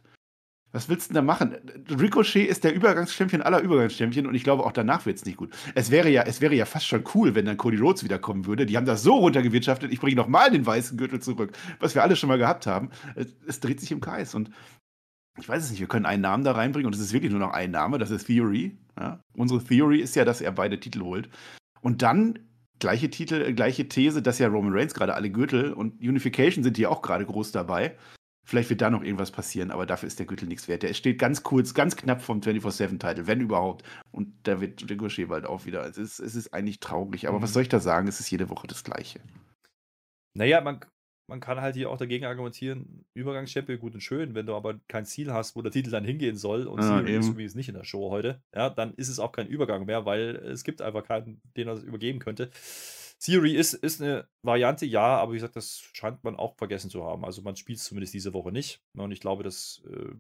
was 0.72 0.88
willst 0.88 1.10
du 1.10 1.14
denn 1.14 1.26
da 1.26 1.34
machen? 1.34 1.56
Ricochet 1.90 2.48
ist 2.48 2.64
der 2.64 2.74
Übergangschampion 2.74 3.42
aller 3.42 3.62
Übergangschampion 3.62 4.26
und 4.26 4.36
ich 4.36 4.44
glaube, 4.44 4.66
auch 4.66 4.72
danach 4.72 5.06
wird 5.06 5.18
es 5.18 5.26
nicht 5.26 5.38
gut. 5.38 5.52
Es 5.76 5.92
wäre, 5.92 6.10
ja, 6.10 6.24
es 6.24 6.40
wäre 6.40 6.56
ja 6.56 6.66
fast 6.66 6.88
schon 6.88 7.04
cool, 7.14 7.36
wenn 7.36 7.46
dann 7.46 7.58
Cody 7.58 7.78
Rhodes 7.78 8.04
wiederkommen 8.04 8.46
würde. 8.46 8.66
Die 8.66 8.78
haben 8.78 8.86
das 8.86 9.04
so 9.04 9.16
runtergewirtschaftet, 9.16 9.92
ich 9.92 10.00
bringe 10.00 10.16
nochmal 10.16 10.50
den 10.50 10.66
weißen 10.66 10.98
Gürtel 10.98 11.22
zurück, 11.22 11.58
was 11.80 11.94
wir 11.96 12.04
alle 12.04 12.16
schon 12.16 12.30
mal 12.30 12.38
gehabt 12.38 12.68
haben. 12.68 12.90
Es, 13.46 13.60
dreht 13.60 13.80
sich 13.80 13.92
im 13.92 14.00
Kreis 14.00 14.34
und 14.34 14.50
ich 15.40 15.48
weiß 15.48 15.64
es 15.64 15.72
nicht, 15.72 15.80
wir 15.80 15.88
können 15.88 16.06
einen 16.06 16.22
Namen 16.22 16.44
da 16.44 16.54
reinbringen 16.54 16.88
und 16.88 16.96
es 16.96 17.02
ist 17.02 17.14
wirklich 17.14 17.32
nur 17.32 17.40
noch 17.40 17.52
ein 17.52 17.72
Name, 17.72 17.98
das 17.98 18.12
ist 18.12 18.28
Theory. 18.28 18.78
Ja? 18.98 19.20
Unsere 19.36 19.64
Theory 19.64 20.00
ist 20.00 20.16
ja, 20.16 20.26
dass 20.26 20.42
er 20.42 20.52
beide 20.52 20.80
Titel 20.80 21.02
holt. 21.02 21.30
Und 21.82 22.02
dann 22.02 22.40
gleiche 22.80 23.10
Titel, 23.10 23.54
gleiche 23.54 23.88
These, 23.88 24.22
dass 24.22 24.40
ja 24.40 24.48
Roman 24.48 24.74
Reigns 24.74 24.94
gerade 24.94 25.14
alle 25.14 25.30
Gürtel 25.30 25.74
und 25.74 26.02
Unification 26.02 26.64
sind 26.64 26.78
hier 26.78 26.92
auch 26.92 27.02
gerade 27.02 27.26
groß 27.26 27.52
dabei. 27.52 27.96
Vielleicht 28.52 28.70
wird 28.70 28.82
da 28.82 28.90
noch 28.90 29.02
irgendwas 29.02 29.32
passieren, 29.32 29.72
aber 29.72 29.86
dafür 29.86 30.08
ist 30.08 30.20
der 30.20 30.26
Gürtel 30.26 30.46
nichts 30.46 30.68
wert. 30.68 30.84
Der 30.84 30.94
steht 30.94 31.18
ganz 31.20 31.42
kurz, 31.42 31.74
ganz 31.74 31.96
knapp 31.96 32.22
vom 32.22 32.42
24-7-Titel, 32.42 33.26
wenn 33.26 33.40
überhaupt. 33.40 33.86
Und 34.12 34.34
da 34.44 34.60
wird 34.60 34.90
Ricochet 34.90 35.30
bald 35.30 35.46
auch 35.46 35.66
wieder. 35.66 35.86
Es 35.88 35.98
ist, 35.98 36.20
es 36.20 36.36
ist 36.36 36.54
eigentlich 36.54 36.82
traurig, 36.82 37.30
aber 37.30 37.38
mhm. 37.38 37.44
was 37.44 37.54
soll 37.54 37.62
ich 37.62 37.70
da 37.70 37.80
sagen? 37.80 38.10
Es 38.10 38.20
ist 38.20 38.30
jede 38.30 38.50
Woche 38.50 38.68
das 38.68 38.84
Gleiche. 38.84 39.22
Naja, 40.34 40.60
man, 40.60 40.82
man 41.30 41.40
kann 41.40 41.62
halt 41.62 41.78
hier 41.78 41.90
auch 41.90 41.96
dagegen 41.96 42.26
argumentieren, 42.26 43.06
Übergangschampion 43.14 43.80
gut 43.80 43.94
und 43.94 44.02
schön, 44.02 44.36
wenn 44.36 44.48
du 44.48 44.54
aber 44.54 44.82
kein 44.90 45.06
Ziel 45.06 45.32
hast, 45.32 45.56
wo 45.56 45.62
der 45.62 45.72
Titel 45.72 45.90
dann 45.90 46.04
hingehen 46.04 46.36
soll 46.36 46.68
und 46.68 46.82
ja, 46.82 47.00
ist 47.00 47.38
wie 47.38 47.46
es 47.46 47.56
nicht 47.56 47.70
in 47.70 47.76
der 47.76 47.86
Show 47.86 48.12
heute, 48.12 48.42
ja, 48.54 48.70
dann 48.70 48.94
ist 48.96 49.08
es 49.08 49.20
auch 49.20 49.32
kein 49.32 49.48
Übergang 49.48 49.86
mehr, 49.86 50.06
weil 50.06 50.36
es 50.36 50.66
gibt 50.66 50.82
einfach 50.82 51.06
keinen, 51.06 51.42
den 51.56 51.70
er 51.70 51.82
übergeben 51.82 52.20
könnte. 52.20 52.52
Theory 53.22 53.56
ist, 53.56 53.74
ist 53.74 54.02
eine 54.02 54.28
Variante, 54.44 54.86
ja, 54.86 55.18
aber 55.18 55.34
wie 55.34 55.38
gesagt, 55.38 55.56
das 55.56 55.80
scheint 55.94 56.24
man 56.24 56.36
auch 56.36 56.56
vergessen 56.58 56.90
zu 56.90 57.04
haben. 57.04 57.24
Also 57.24 57.42
man 57.44 57.56
spielt 57.56 57.80
es 57.80 57.86
zumindest 57.86 58.14
diese 58.14 58.34
Woche 58.34 58.52
nicht. 58.52 58.82
Und 58.98 59.12
ich 59.12 59.20
glaube, 59.20 59.44
das 59.44 59.84
äh, 59.88 60.16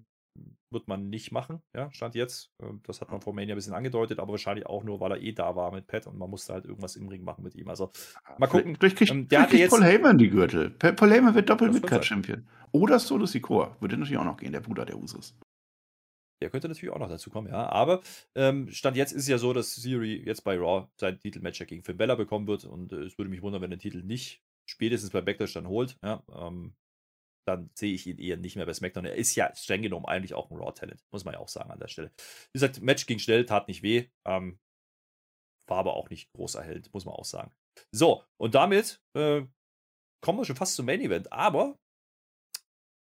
wird 0.71 0.87
man 0.87 1.09
nicht 1.09 1.31
machen, 1.31 1.61
ja, 1.75 1.91
Stand 1.91 2.15
jetzt. 2.15 2.51
Ähm, 2.61 2.81
das 2.83 3.01
hat 3.01 3.09
man 3.09 3.19
vor 3.19 3.33
Mania 3.33 3.55
ein 3.55 3.57
bisschen 3.57 3.73
angedeutet, 3.73 4.19
aber 4.19 4.31
wahrscheinlich 4.31 4.67
auch 4.67 4.83
nur, 4.83 4.99
weil 4.99 5.11
er 5.11 5.21
eh 5.21 5.33
da 5.33 5.55
war 5.55 5.71
mit 5.71 5.87
Pat 5.87 6.07
und 6.07 6.17
man 6.17 6.29
musste 6.29 6.53
halt 6.53 6.65
irgendwas 6.65 6.95
im 6.95 7.07
Ring 7.07 7.23
machen 7.23 7.43
mit 7.43 7.55
ihm. 7.55 7.67
Also 7.69 7.91
mal 8.37 8.47
gucken. 8.47 8.77
Durch 8.79 8.95
kriegt, 8.95 9.11
ähm, 9.11 9.27
der 9.27 9.41
hat 9.41 9.53
jetzt 9.53 9.71
Paul 9.71 9.83
Heyman 9.83 10.17
die 10.17 10.29
Gürtel. 10.29 10.69
Paul 10.69 11.11
Heyman 11.11 11.33
wird 11.33 11.49
doppelt 11.49 11.73
Midcard-Champion. 11.73 12.47
Oder 12.71 12.99
Solo 12.99 13.25
Sikoa. 13.25 13.75
Würde 13.79 13.97
natürlich 13.97 14.19
auch 14.19 14.25
noch 14.25 14.37
gehen, 14.37 14.53
der 14.53 14.61
Bruder 14.61 14.85
der 14.85 14.97
Usus. 14.97 15.35
Der 16.41 16.49
könnte 16.49 16.67
natürlich 16.67 16.93
auch 16.93 16.99
noch 16.99 17.09
dazu 17.09 17.29
kommen, 17.29 17.47
ja. 17.47 17.69
Aber 17.69 18.01
ähm, 18.35 18.69
Stand 18.71 18.97
jetzt 18.97 19.11
ist 19.11 19.23
es 19.23 19.27
ja 19.27 19.37
so, 19.37 19.53
dass 19.53 19.75
Theory 19.75 20.23
jetzt 20.25 20.43
bei 20.43 20.57
Raw 20.57 20.87
sein 20.97 21.19
Titelmatch 21.19 21.65
gegen 21.67 21.83
Finn 21.83 21.97
Bella 21.97 22.15
bekommen 22.15 22.47
wird. 22.47 22.65
Und 22.65 22.91
äh, 22.93 23.03
es 23.03 23.17
würde 23.17 23.29
mich 23.29 23.41
wundern, 23.41 23.61
wenn 23.61 23.71
er 23.71 23.77
den 23.77 23.81
Titel 23.81 24.03
nicht 24.03 24.41
spätestens 24.65 25.11
bei 25.11 25.21
Backlash 25.21 25.53
dann 25.53 25.67
holt. 25.67 25.97
Ja, 26.03 26.23
ähm, 26.35 26.73
dann 27.47 27.69
sehe 27.73 27.93
ich 27.93 28.07
ihn 28.07 28.17
eher 28.17 28.37
nicht 28.37 28.55
mehr 28.55 28.65
bei 28.65 28.73
SmackDown. 28.73 29.05
Er 29.05 29.15
ist 29.15 29.35
ja 29.35 29.53
streng 29.55 29.81
genommen 29.81 30.05
eigentlich 30.05 30.33
auch 30.33 30.49
ein 30.49 30.57
Raw-Talent, 30.57 31.03
muss 31.11 31.25
man 31.25 31.33
ja 31.33 31.39
auch 31.39 31.47
sagen 31.47 31.71
an 31.71 31.79
der 31.79 31.87
Stelle. 31.87 32.11
Wie 32.17 32.59
gesagt, 32.59 32.81
Match 32.81 33.05
ging 33.05 33.19
schnell, 33.19 33.45
tat 33.45 33.67
nicht 33.67 33.83
weh. 33.83 34.07
Ähm, 34.25 34.59
war 35.67 35.77
aber 35.77 35.95
auch 35.95 36.09
nicht 36.09 36.31
groß 36.33 36.55
erhellt, 36.55 36.93
muss 36.93 37.05
man 37.05 37.15
auch 37.15 37.25
sagen. 37.25 37.51
So, 37.91 38.23
und 38.37 38.55
damit 38.55 39.01
äh, 39.13 39.43
kommen 40.21 40.39
wir 40.39 40.45
schon 40.45 40.55
fast 40.55 40.75
zum 40.75 40.85
Main 40.85 41.01
Event. 41.01 41.31
Aber 41.31 41.79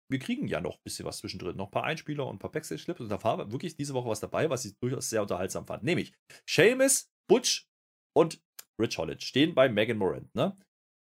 wir 0.10 0.20
kriegen 0.20 0.47
ja 0.47 0.62
noch 0.62 0.76
ein 0.76 0.84
bisschen 0.84 1.05
was 1.05 1.18
zwischendrin. 1.18 1.58
Noch 1.58 1.68
ein 1.68 1.72
paar 1.72 1.84
Einspieler 1.84 2.26
und 2.26 2.38
ein 2.38 2.39
paar 2.39 2.51
Backstage-Clips. 2.51 3.01
Und 3.01 3.10
da 3.10 3.24
war 3.24 3.51
wirklich 3.51 3.76
diese 3.76 3.93
Woche 3.93 4.10
was 4.10 4.20
dabei, 4.20 4.49
was 4.49 4.66
ich 4.66 4.78
durchaus 4.80 5.10
sehr 5.10 5.22
unterhaltsam 5.22 5.66
fand. 5.66 5.84
Nämlich 5.84 6.14
Seamus, 6.47 7.10
Butch 7.30 7.68
und 8.16 8.41
Rich 8.80 8.97
Holland 8.97 9.24
stehen 9.24 9.55
bei 9.55 9.70
Megan 9.70 9.97
Morant. 9.97 10.34
Ne? 10.36 10.55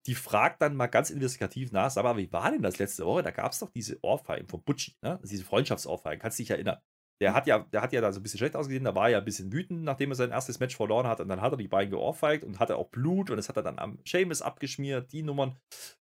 Die 0.06 0.16
fragt 0.16 0.62
dann 0.62 0.76
mal 0.76 0.88
ganz 0.88 1.10
investigativ 1.10 1.72
nach, 1.72 1.90
sag 1.90 2.04
mal, 2.04 2.18
wie 2.18 2.32
war 2.32 2.52
denn 2.52 2.62
das 2.62 2.78
letzte 2.78 3.06
Woche? 3.06 3.24
Da 3.24 3.32
gab 3.32 3.52
es 3.52 3.60
doch 3.60 3.72
diese 3.72 3.98
Ohrfeigen 4.04 4.48
von 4.48 4.64
Butchie, 4.64 4.96
ne? 5.02 5.20
diese 5.24 5.44
Freundschaftsohrfeigen. 5.44 6.22
Kannst 6.22 6.40
du 6.40 6.44
dich 6.44 6.52
erinnern? 6.52 6.78
Der 7.22 7.34
hat 7.34 7.48
ja, 7.48 7.60
der 7.60 7.82
hat 7.82 7.94
ja 7.94 8.02
da 8.02 8.12
so 8.12 8.20
ein 8.20 8.24
bisschen 8.24 8.40
schlecht 8.40 8.56
ausgesehen, 8.56 8.84
da 8.84 8.94
war 8.94 9.06
er 9.06 9.12
ja 9.12 9.18
ein 9.20 9.26
bisschen 9.26 9.52
wütend, 9.52 9.84
nachdem 9.84 10.12
er 10.12 10.16
sein 10.16 10.32
erstes 10.32 10.60
Match 10.60 10.76
verloren 10.76 11.08
hat. 11.08 11.22
Und 11.22 11.30
dann 11.30 11.42
hat 11.42 11.54
er 11.54 11.58
die 11.58 11.68
beiden 11.68 11.90
geohrfeigt 11.90 12.44
und 12.44 12.60
hatte 12.60 12.76
auch 12.76 12.90
Blut 12.90 13.30
und 13.30 13.38
das 13.38 13.48
hat 13.48 13.56
er 13.56 13.64
dann 13.64 13.80
am 13.80 14.00
Seamus 14.06 14.42
abgeschmiert, 14.42 15.12
die 15.12 15.24
Nummern. 15.24 15.58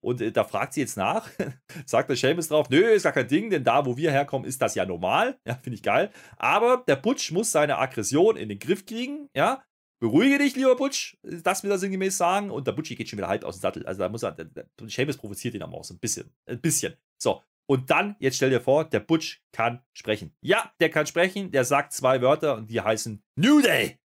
Und 0.03 0.21
äh, 0.21 0.33
da 0.33 0.45
fragt 0.45 0.75
sie 0.75 0.81
jetzt 0.81 0.97
nach, 0.97 1.31
sagt 1.87 2.09
der 2.09 2.17
Seamus 2.17 2.49
drauf, 2.49 2.69
nö, 2.71 2.83
ist 2.91 3.05
gar 3.05 3.13
kein 3.13 3.29
Ding, 3.29 3.51
denn 3.51 3.65
da, 3.65 3.87
wo 3.87 3.97
wir 3.97 4.11
herkommen, 4.11 4.47
ist 4.47 4.61
das 4.61 4.75
ja 4.75 4.85
normal. 4.85 5.39
Ja, 5.47 5.55
finde 5.55 5.77
ich 5.77 5.83
geil. 5.83 6.11
Aber 6.37 6.85
der 6.87 6.97
Butch 6.97 7.31
muss 7.33 7.53
seine 7.53 7.79
Aggression 7.79 8.37
in 8.37 8.49
den 8.49 8.59
Griff 8.59 8.85
kriegen, 8.85 9.29
ja. 9.35 9.63
Beruhige 10.01 10.39
dich, 10.39 10.57
lieber 10.57 10.75
Butch, 10.75 11.17
das 11.23 11.63
will 11.63 11.71
er 11.71 11.79
sinngemäß 11.79 12.19
sagen. 12.19 12.51
Und 12.51 12.67
der 12.67 12.73
Butchi 12.73 12.97
geht 12.97 13.09
schon 13.09 13.19
wieder 13.19 13.29
halb 13.29 13.45
aus 13.45 13.59
dem 13.59 13.61
Sattel. 13.61 13.87
Also 13.87 14.01
da 14.01 14.09
muss 14.09 14.25
er, 14.25 14.33
der, 14.33 14.47
der 14.47 14.67
Seamus 14.89 15.17
provoziert 15.17 15.55
ihn 15.55 15.63
aber 15.63 15.79
auch 15.79 15.85
so 15.85 15.95
ein 15.95 16.01
bisschen. 16.01 16.29
Ein 16.47 16.61
bisschen. 16.61 16.97
So. 17.23 17.41
Und 17.71 17.89
dann, 17.89 18.17
jetzt 18.19 18.37
stell 18.37 18.51
dir 18.51 18.61
vor, 18.61 18.85
der 18.85 18.99
Butch 18.99 19.41
kann 19.53 19.81
sprechen. 19.93 20.35
Ja, 20.41 20.73
der 20.81 20.91
kann 20.91 21.07
sprechen, 21.07 21.53
der 21.53 21.65
sagt 21.65 21.93
zwei 21.93 22.21
Wörter 22.21 22.57
und 22.57 22.69
die 22.69 22.81
heißen 22.81 23.23
New 23.37 23.61
Day. 23.61 24.01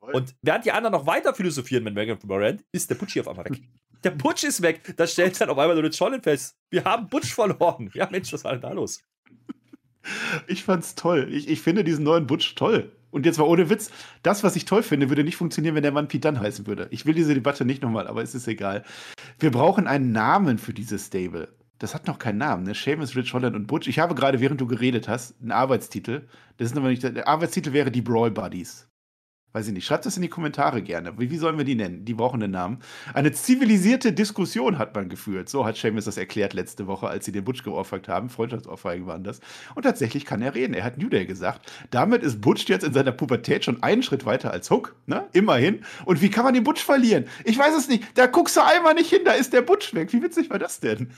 Und 0.00 0.34
während 0.42 0.64
die 0.64 0.72
anderen 0.72 0.92
noch 0.92 1.06
weiter 1.06 1.32
philosophieren 1.32 1.84
mit 1.84 1.94
Megan 1.94 2.18
Morant, 2.24 2.64
ist 2.72 2.90
der 2.90 2.96
Butch 2.96 3.12
hier 3.12 3.22
auf 3.22 3.28
einmal 3.28 3.44
weg. 3.46 3.62
Der 4.04 4.10
Butch 4.10 4.44
ist 4.44 4.62
weg. 4.62 4.94
Da 4.96 5.06
stellt 5.06 5.40
dann 5.40 5.50
auf 5.50 5.58
einmal 5.58 5.78
eine 5.78 5.92
Schollen 5.92 6.22
fest. 6.22 6.56
Wir 6.70 6.84
haben 6.84 7.08
Butch 7.08 7.34
verloren. 7.34 7.90
Ja, 7.94 8.08
Mensch, 8.10 8.32
was 8.32 8.44
war 8.44 8.52
denn 8.52 8.62
da 8.62 8.72
los? 8.72 9.02
Ich 10.48 10.64
fand's 10.64 10.96
toll. 10.96 11.28
Ich, 11.30 11.48
ich 11.48 11.60
finde 11.60 11.84
diesen 11.84 12.04
neuen 12.04 12.26
Butch 12.26 12.54
toll. 12.56 12.90
Und 13.12 13.26
jetzt 13.26 13.38
mal 13.38 13.44
ohne 13.44 13.68
Witz, 13.68 13.90
das, 14.22 14.42
was 14.42 14.56
ich 14.56 14.64
toll 14.64 14.82
finde, 14.82 15.10
würde 15.10 15.22
nicht 15.22 15.36
funktionieren, 15.36 15.74
wenn 15.74 15.82
der 15.82 15.92
Mann 15.92 16.08
Pete 16.08 16.28
Dunn 16.28 16.40
heißen 16.40 16.66
würde. 16.66 16.88
Ich 16.90 17.04
will 17.04 17.14
diese 17.14 17.34
Debatte 17.34 17.64
nicht 17.64 17.82
nochmal, 17.82 18.08
aber 18.08 18.22
es 18.22 18.34
ist 18.34 18.48
egal. 18.48 18.84
Wir 19.38 19.50
brauchen 19.50 19.86
einen 19.86 20.12
Namen 20.12 20.58
für 20.58 20.72
dieses 20.72 21.06
Stable. 21.06 21.54
Das 21.78 21.94
hat 21.94 22.06
noch 22.06 22.18
keinen 22.18 22.38
Namen, 22.38 22.62
ne? 22.62 22.74
Seamus, 22.74 23.14
Rich 23.14 23.34
Holland 23.34 23.54
und 23.54 23.66
Butch. 23.66 23.86
Ich 23.86 23.98
habe 23.98 24.14
gerade, 24.14 24.40
während 24.40 24.60
du 24.60 24.66
geredet 24.66 25.08
hast, 25.08 25.40
einen 25.40 25.50
Arbeitstitel. 25.50 26.26
Das 26.56 26.70
ist 26.70 26.76
aber 26.76 26.88
nicht, 26.88 27.02
der 27.02 27.28
Arbeitstitel 27.28 27.72
wäre 27.72 27.90
die 27.90 28.02
Brawl 28.02 28.30
Buddies. 28.30 28.88
Weiß 29.52 29.66
ich 29.66 29.74
nicht. 29.74 29.84
Schreibt 29.84 30.06
das 30.06 30.16
in 30.16 30.22
die 30.22 30.28
Kommentare 30.28 30.80
gerne. 30.80 31.12
Wie, 31.18 31.30
wie 31.30 31.36
sollen 31.36 31.58
wir 31.58 31.64
die 31.64 31.74
nennen? 31.74 32.06
Die 32.06 32.14
brauchen 32.14 32.42
einen 32.42 32.52
Namen. 32.52 32.78
Eine 33.12 33.32
zivilisierte 33.32 34.12
Diskussion 34.12 34.78
hat 34.78 34.94
man 34.94 35.10
geführt. 35.10 35.50
So 35.50 35.66
hat 35.66 35.76
Seamus 35.76 36.06
das 36.06 36.16
erklärt 36.16 36.54
letzte 36.54 36.86
Woche, 36.86 37.06
als 37.08 37.26
sie 37.26 37.32
den 37.32 37.44
Butch 37.44 37.62
geohrfeigt 37.62 38.08
haben. 38.08 38.30
Freundschaftsohrfeigen 38.30 39.06
waren 39.06 39.24
das. 39.24 39.40
Und 39.74 39.82
tatsächlich 39.82 40.24
kann 40.24 40.40
er 40.40 40.54
reden. 40.54 40.72
Er 40.72 40.84
hat 40.84 40.96
New 40.96 41.10
Day 41.10 41.26
gesagt. 41.26 41.70
Damit 41.90 42.22
ist 42.22 42.40
Butch 42.40 42.66
jetzt 42.68 42.84
in 42.84 42.94
seiner 42.94 43.12
Pubertät 43.12 43.64
schon 43.66 43.82
einen 43.82 44.02
Schritt 44.02 44.24
weiter 44.24 44.52
als 44.52 44.70
Hook. 44.70 44.96
Ne? 45.06 45.26
Immerhin. 45.32 45.84
Und 46.06 46.22
wie 46.22 46.30
kann 46.30 46.44
man 46.44 46.54
den 46.54 46.64
Butch 46.64 46.82
verlieren? 46.82 47.26
Ich 47.44 47.58
weiß 47.58 47.76
es 47.76 47.88
nicht. 47.88 48.04
Da 48.16 48.26
guckst 48.26 48.56
du 48.56 48.64
einmal 48.64 48.94
nicht 48.94 49.10
hin. 49.10 49.20
Da 49.24 49.32
ist 49.32 49.52
der 49.52 49.62
Butch 49.62 49.92
weg. 49.92 50.14
Wie 50.14 50.22
witzig 50.22 50.48
war 50.48 50.58
das 50.58 50.80
denn? 50.80 51.10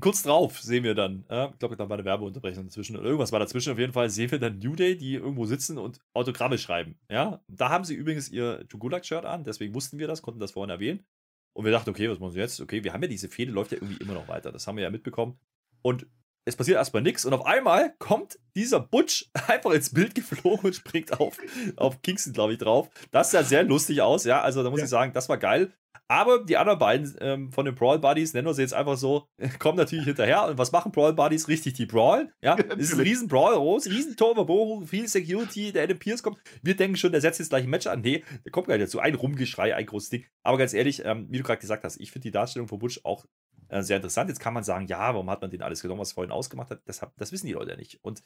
Kurz 0.00 0.24
drauf 0.24 0.60
sehen 0.60 0.82
wir 0.82 0.94
dann, 0.94 1.24
äh, 1.28 1.50
ich 1.50 1.58
glaube, 1.58 1.76
da 1.76 1.88
war 1.88 1.96
eine 1.96 2.04
Werbeunterbrechung 2.04 2.64
dazwischen 2.64 2.96
oder 2.96 3.06
irgendwas 3.06 3.30
war 3.30 3.38
dazwischen. 3.38 3.72
Auf 3.72 3.78
jeden 3.78 3.92
Fall 3.92 4.10
sehen 4.10 4.30
wir 4.30 4.40
dann 4.40 4.58
New 4.58 4.74
Day, 4.74 4.96
die 4.96 5.14
irgendwo 5.14 5.46
sitzen 5.46 5.78
und 5.78 6.00
Autogramme 6.14 6.58
schreiben. 6.58 6.98
Ja, 7.08 7.40
da 7.46 7.68
haben 7.68 7.84
sie 7.84 7.94
übrigens 7.94 8.28
ihr 8.28 8.66
Tugulak-Shirt 8.68 9.24
an, 9.24 9.44
deswegen 9.44 9.72
wussten 9.74 9.98
wir 9.98 10.08
das, 10.08 10.20
konnten 10.20 10.40
das 10.40 10.50
vorhin 10.50 10.70
erwähnen. 10.70 11.06
Und 11.52 11.64
wir 11.64 11.70
dachten, 11.70 11.90
okay, 11.90 12.10
was 12.10 12.18
machen 12.18 12.34
wir 12.34 12.42
jetzt? 12.42 12.60
Okay, 12.60 12.82
wir 12.82 12.92
haben 12.92 13.02
ja 13.02 13.08
diese 13.08 13.28
Fehde, 13.28 13.52
läuft 13.52 13.70
ja 13.70 13.78
irgendwie 13.78 14.02
immer 14.02 14.14
noch 14.14 14.26
weiter. 14.26 14.50
Das 14.50 14.66
haben 14.66 14.76
wir 14.76 14.82
ja 14.82 14.90
mitbekommen. 14.90 15.38
Und 15.82 16.08
es 16.44 16.56
passiert 16.56 16.76
erstmal 16.76 17.02
nichts 17.02 17.24
und 17.24 17.32
auf 17.32 17.46
einmal 17.46 17.94
kommt 17.98 18.38
dieser 18.56 18.80
Butch 18.80 19.30
einfach 19.48 19.70
ins 19.70 19.92
Bild 19.92 20.14
geflogen 20.14 20.66
und 20.66 20.74
springt 20.74 21.18
auf, 21.18 21.38
auf 21.76 22.02
Kingston, 22.02 22.32
glaube 22.32 22.52
ich, 22.52 22.58
drauf. 22.58 22.88
Das 23.10 23.30
sah 23.30 23.42
sehr 23.42 23.62
lustig 23.62 24.02
aus, 24.02 24.24
ja. 24.24 24.42
Also 24.42 24.62
da 24.62 24.70
muss 24.70 24.80
ja. 24.80 24.84
ich 24.84 24.90
sagen, 24.90 25.12
das 25.12 25.28
war 25.28 25.38
geil. 25.38 25.72
Aber 26.06 26.44
die 26.44 26.58
anderen 26.58 26.78
beiden 26.78 27.16
ähm, 27.20 27.50
von 27.50 27.64
den 27.64 27.74
Brawl 27.74 27.98
Buddies, 27.98 28.34
nennen 28.34 28.46
wir 28.46 28.52
sie 28.52 28.60
jetzt 28.60 28.74
einfach 28.74 28.98
so, 28.98 29.26
kommen 29.58 29.78
natürlich 29.78 30.04
hinterher. 30.04 30.46
Und 30.46 30.58
was 30.58 30.70
machen 30.70 30.92
Brawl 30.92 31.14
Buddies? 31.14 31.48
Richtig, 31.48 31.74
die 31.74 31.86
Brawl. 31.86 32.30
Ja, 32.42 32.58
ja 32.58 32.74
ist 32.74 32.92
ein 32.92 33.00
riesen 33.00 33.26
Brawl, 33.26 33.54
groß, 33.54 33.86
riesen 33.86 34.16
Torverbohrung, 34.16 34.86
viel 34.86 35.08
Security, 35.08 35.72
der 35.72 35.84
Adam 35.84 35.98
Pierce 35.98 36.22
kommt. 36.22 36.38
Wir 36.62 36.76
denken 36.76 36.96
schon, 36.96 37.12
der 37.12 37.22
setzt 37.22 37.38
jetzt 37.38 37.48
gleich 37.48 37.64
ein 37.64 37.70
Match 37.70 37.86
an. 37.86 38.02
Nee, 38.02 38.22
der 38.44 38.52
kommt 38.52 38.68
gar 38.68 38.76
nicht 38.76 38.86
dazu. 38.86 38.98
Ein 38.98 39.14
Rumgeschrei, 39.14 39.74
ein 39.74 39.86
großes 39.86 40.10
Ding. 40.10 40.26
Aber 40.42 40.58
ganz 40.58 40.74
ehrlich, 40.74 41.02
ähm, 41.04 41.26
wie 41.30 41.38
du 41.38 41.44
gerade 41.44 41.60
gesagt 41.60 41.84
hast, 41.84 41.98
ich 41.98 42.12
finde 42.12 42.28
die 42.28 42.32
Darstellung 42.32 42.68
von 42.68 42.78
Butch 42.78 43.00
auch 43.04 43.24
äh, 43.68 43.82
sehr 43.82 43.96
interessant. 43.96 44.30
Jetzt 44.30 44.40
kann 44.40 44.54
man 44.54 44.64
sagen, 44.64 44.86
ja, 44.86 45.12
warum 45.14 45.30
hat 45.30 45.40
man 45.40 45.50
den 45.50 45.62
alles 45.62 45.82
genommen, 45.82 46.00
was 46.00 46.12
vorhin 46.12 46.32
ausgemacht 46.32 46.70
hat? 46.70 46.82
Das, 46.86 47.04
das 47.16 47.32
wissen 47.32 47.46
die 47.46 47.52
Leute 47.52 47.72
ja 47.72 47.76
nicht. 47.76 48.02
Und 48.02 48.22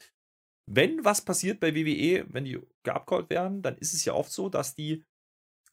wenn 0.65 1.03
was 1.03 1.21
passiert 1.21 1.59
bei 1.59 1.75
WWE, 1.75 2.25
wenn 2.29 2.45
die 2.45 2.59
geabcallt 2.83 3.29
werden, 3.29 3.61
dann 3.61 3.77
ist 3.77 3.93
es 3.93 4.05
ja 4.05 4.13
oft 4.13 4.31
so, 4.31 4.49
dass 4.49 4.75
die 4.75 5.03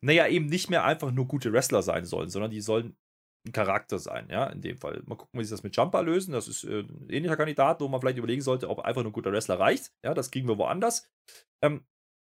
naja, 0.01 0.29
eben 0.29 0.47
nicht 0.47 0.71
mehr 0.71 0.85
einfach 0.85 1.11
nur 1.11 1.27
gute 1.27 1.53
Wrestler 1.53 1.83
sein 1.83 2.05
sollen, 2.05 2.29
sondern 2.29 2.51
die 2.51 2.61
sollen 2.61 2.97
ein 3.47 3.53
Charakter 3.53 3.99
sein, 3.99 4.29
ja, 4.31 4.47
in 4.47 4.61
dem 4.61 4.77
Fall. 4.77 5.03
Mal 5.07 5.17
gucken, 5.17 5.39
wie 5.39 5.45
sie 5.45 5.51
das 5.51 5.62
mit 5.62 5.77
Jumper 5.77 6.03
lösen. 6.03 6.33
Das 6.33 6.49
ist 6.49 6.64
äh, 6.64 6.81
ein 6.81 7.09
ähnlicher 7.09 7.37
Kandidat, 7.37 7.81
wo 7.81 7.89
man 7.89 8.01
vielleicht 8.01 8.19
überlegen 8.19 8.43
sollte, 8.43 8.69
ob 8.69 8.81
einfach 8.81 9.03
nur 9.03 9.11
ein 9.11 9.14
guter 9.14 9.33
Wrestler 9.33 9.59
reicht. 9.59 9.93
Ja, 10.05 10.14
das 10.14 10.31
kriegen 10.31 10.49
wir 10.49 10.59
woanders. 10.59 11.09
Ähm, 11.62 11.85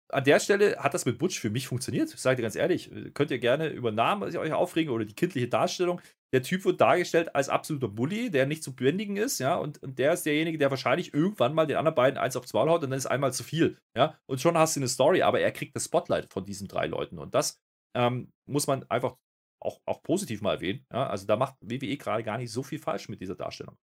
an 0.10 0.24
der 0.24 0.40
Stelle 0.40 0.78
hat 0.78 0.94
das 0.94 1.06
mit 1.06 1.18
Butch 1.18 1.40
für 1.40 1.50
mich 1.50 1.68
funktioniert. 1.68 2.14
Ich 2.14 2.20
sage 2.20 2.38
dir 2.38 2.44
ganz 2.44 2.56
ehrlich, 2.56 2.90
könnt 3.14 3.32
ihr 3.32 3.40
gerne 3.40 3.68
über 3.68 3.92
Namen 3.92 4.24
euch 4.24 4.54
aufregen 4.54 4.94
oder 4.94 5.04
die 5.04 5.16
kindliche 5.16 5.50
Darstellung. 5.50 6.02
Der 6.34 6.44
Typ 6.44 6.66
wird 6.66 6.82
dargestellt 6.82 7.34
als 7.36 7.50
absoluter 7.50 7.88
Bully, 7.88 8.30
der 8.30 8.46
nicht 8.46 8.64
zu 8.64 8.76
bändigen 8.76 9.16
ist, 9.18 9.40
ja, 9.40 9.56
und, 9.56 9.82
und 9.82 9.98
der 9.98 10.14
ist 10.14 10.26
derjenige, 10.26 10.58
der 10.58 10.70
wahrscheinlich 10.70 11.14
irgendwann 11.14 11.54
mal 11.54 11.68
den 11.68 11.78
anderen 11.78 11.96
beiden 11.96 12.18
eins 12.18 12.36
aufs 12.36 12.54
Maul 12.54 12.70
haut 12.70 12.84
und 12.84 12.90
dann 12.90 12.98
ist 12.98 13.06
einmal 13.06 13.32
zu 13.34 13.44
viel, 13.44 13.78
ja. 13.96 14.18
Und 14.26 14.42
schon 14.42 14.58
hast 14.58 14.76
du 14.76 14.82
eine 14.82 14.90
Story, 14.90 15.22
aber 15.22 15.40
er 15.40 15.52
kriegt 15.52 15.76
das 15.76 15.86
Spotlight 15.86 16.32
von 16.32 16.46
diesen 16.46 16.68
drei 16.68 16.88
Leuten 16.88 17.18
und 17.18 17.34
das 17.34 17.62
ähm, 17.96 18.32
muss 18.46 18.68
man 18.68 18.84
einfach 18.90 19.16
auch, 19.60 19.82
auch 19.86 20.04
positiv 20.04 20.42
mal 20.42 20.56
erwähnen. 20.56 20.86
Ja? 20.92 21.08
Also 21.08 21.26
da 21.26 21.36
macht 21.36 21.56
WWE 21.62 21.98
gerade 21.98 22.24
gar 22.24 22.38
nicht 22.38 22.52
so 22.52 22.64
viel 22.64 22.80
falsch 22.80 23.10
mit 23.10 23.22
dieser 23.22 23.36
Darstellung. 23.36 23.78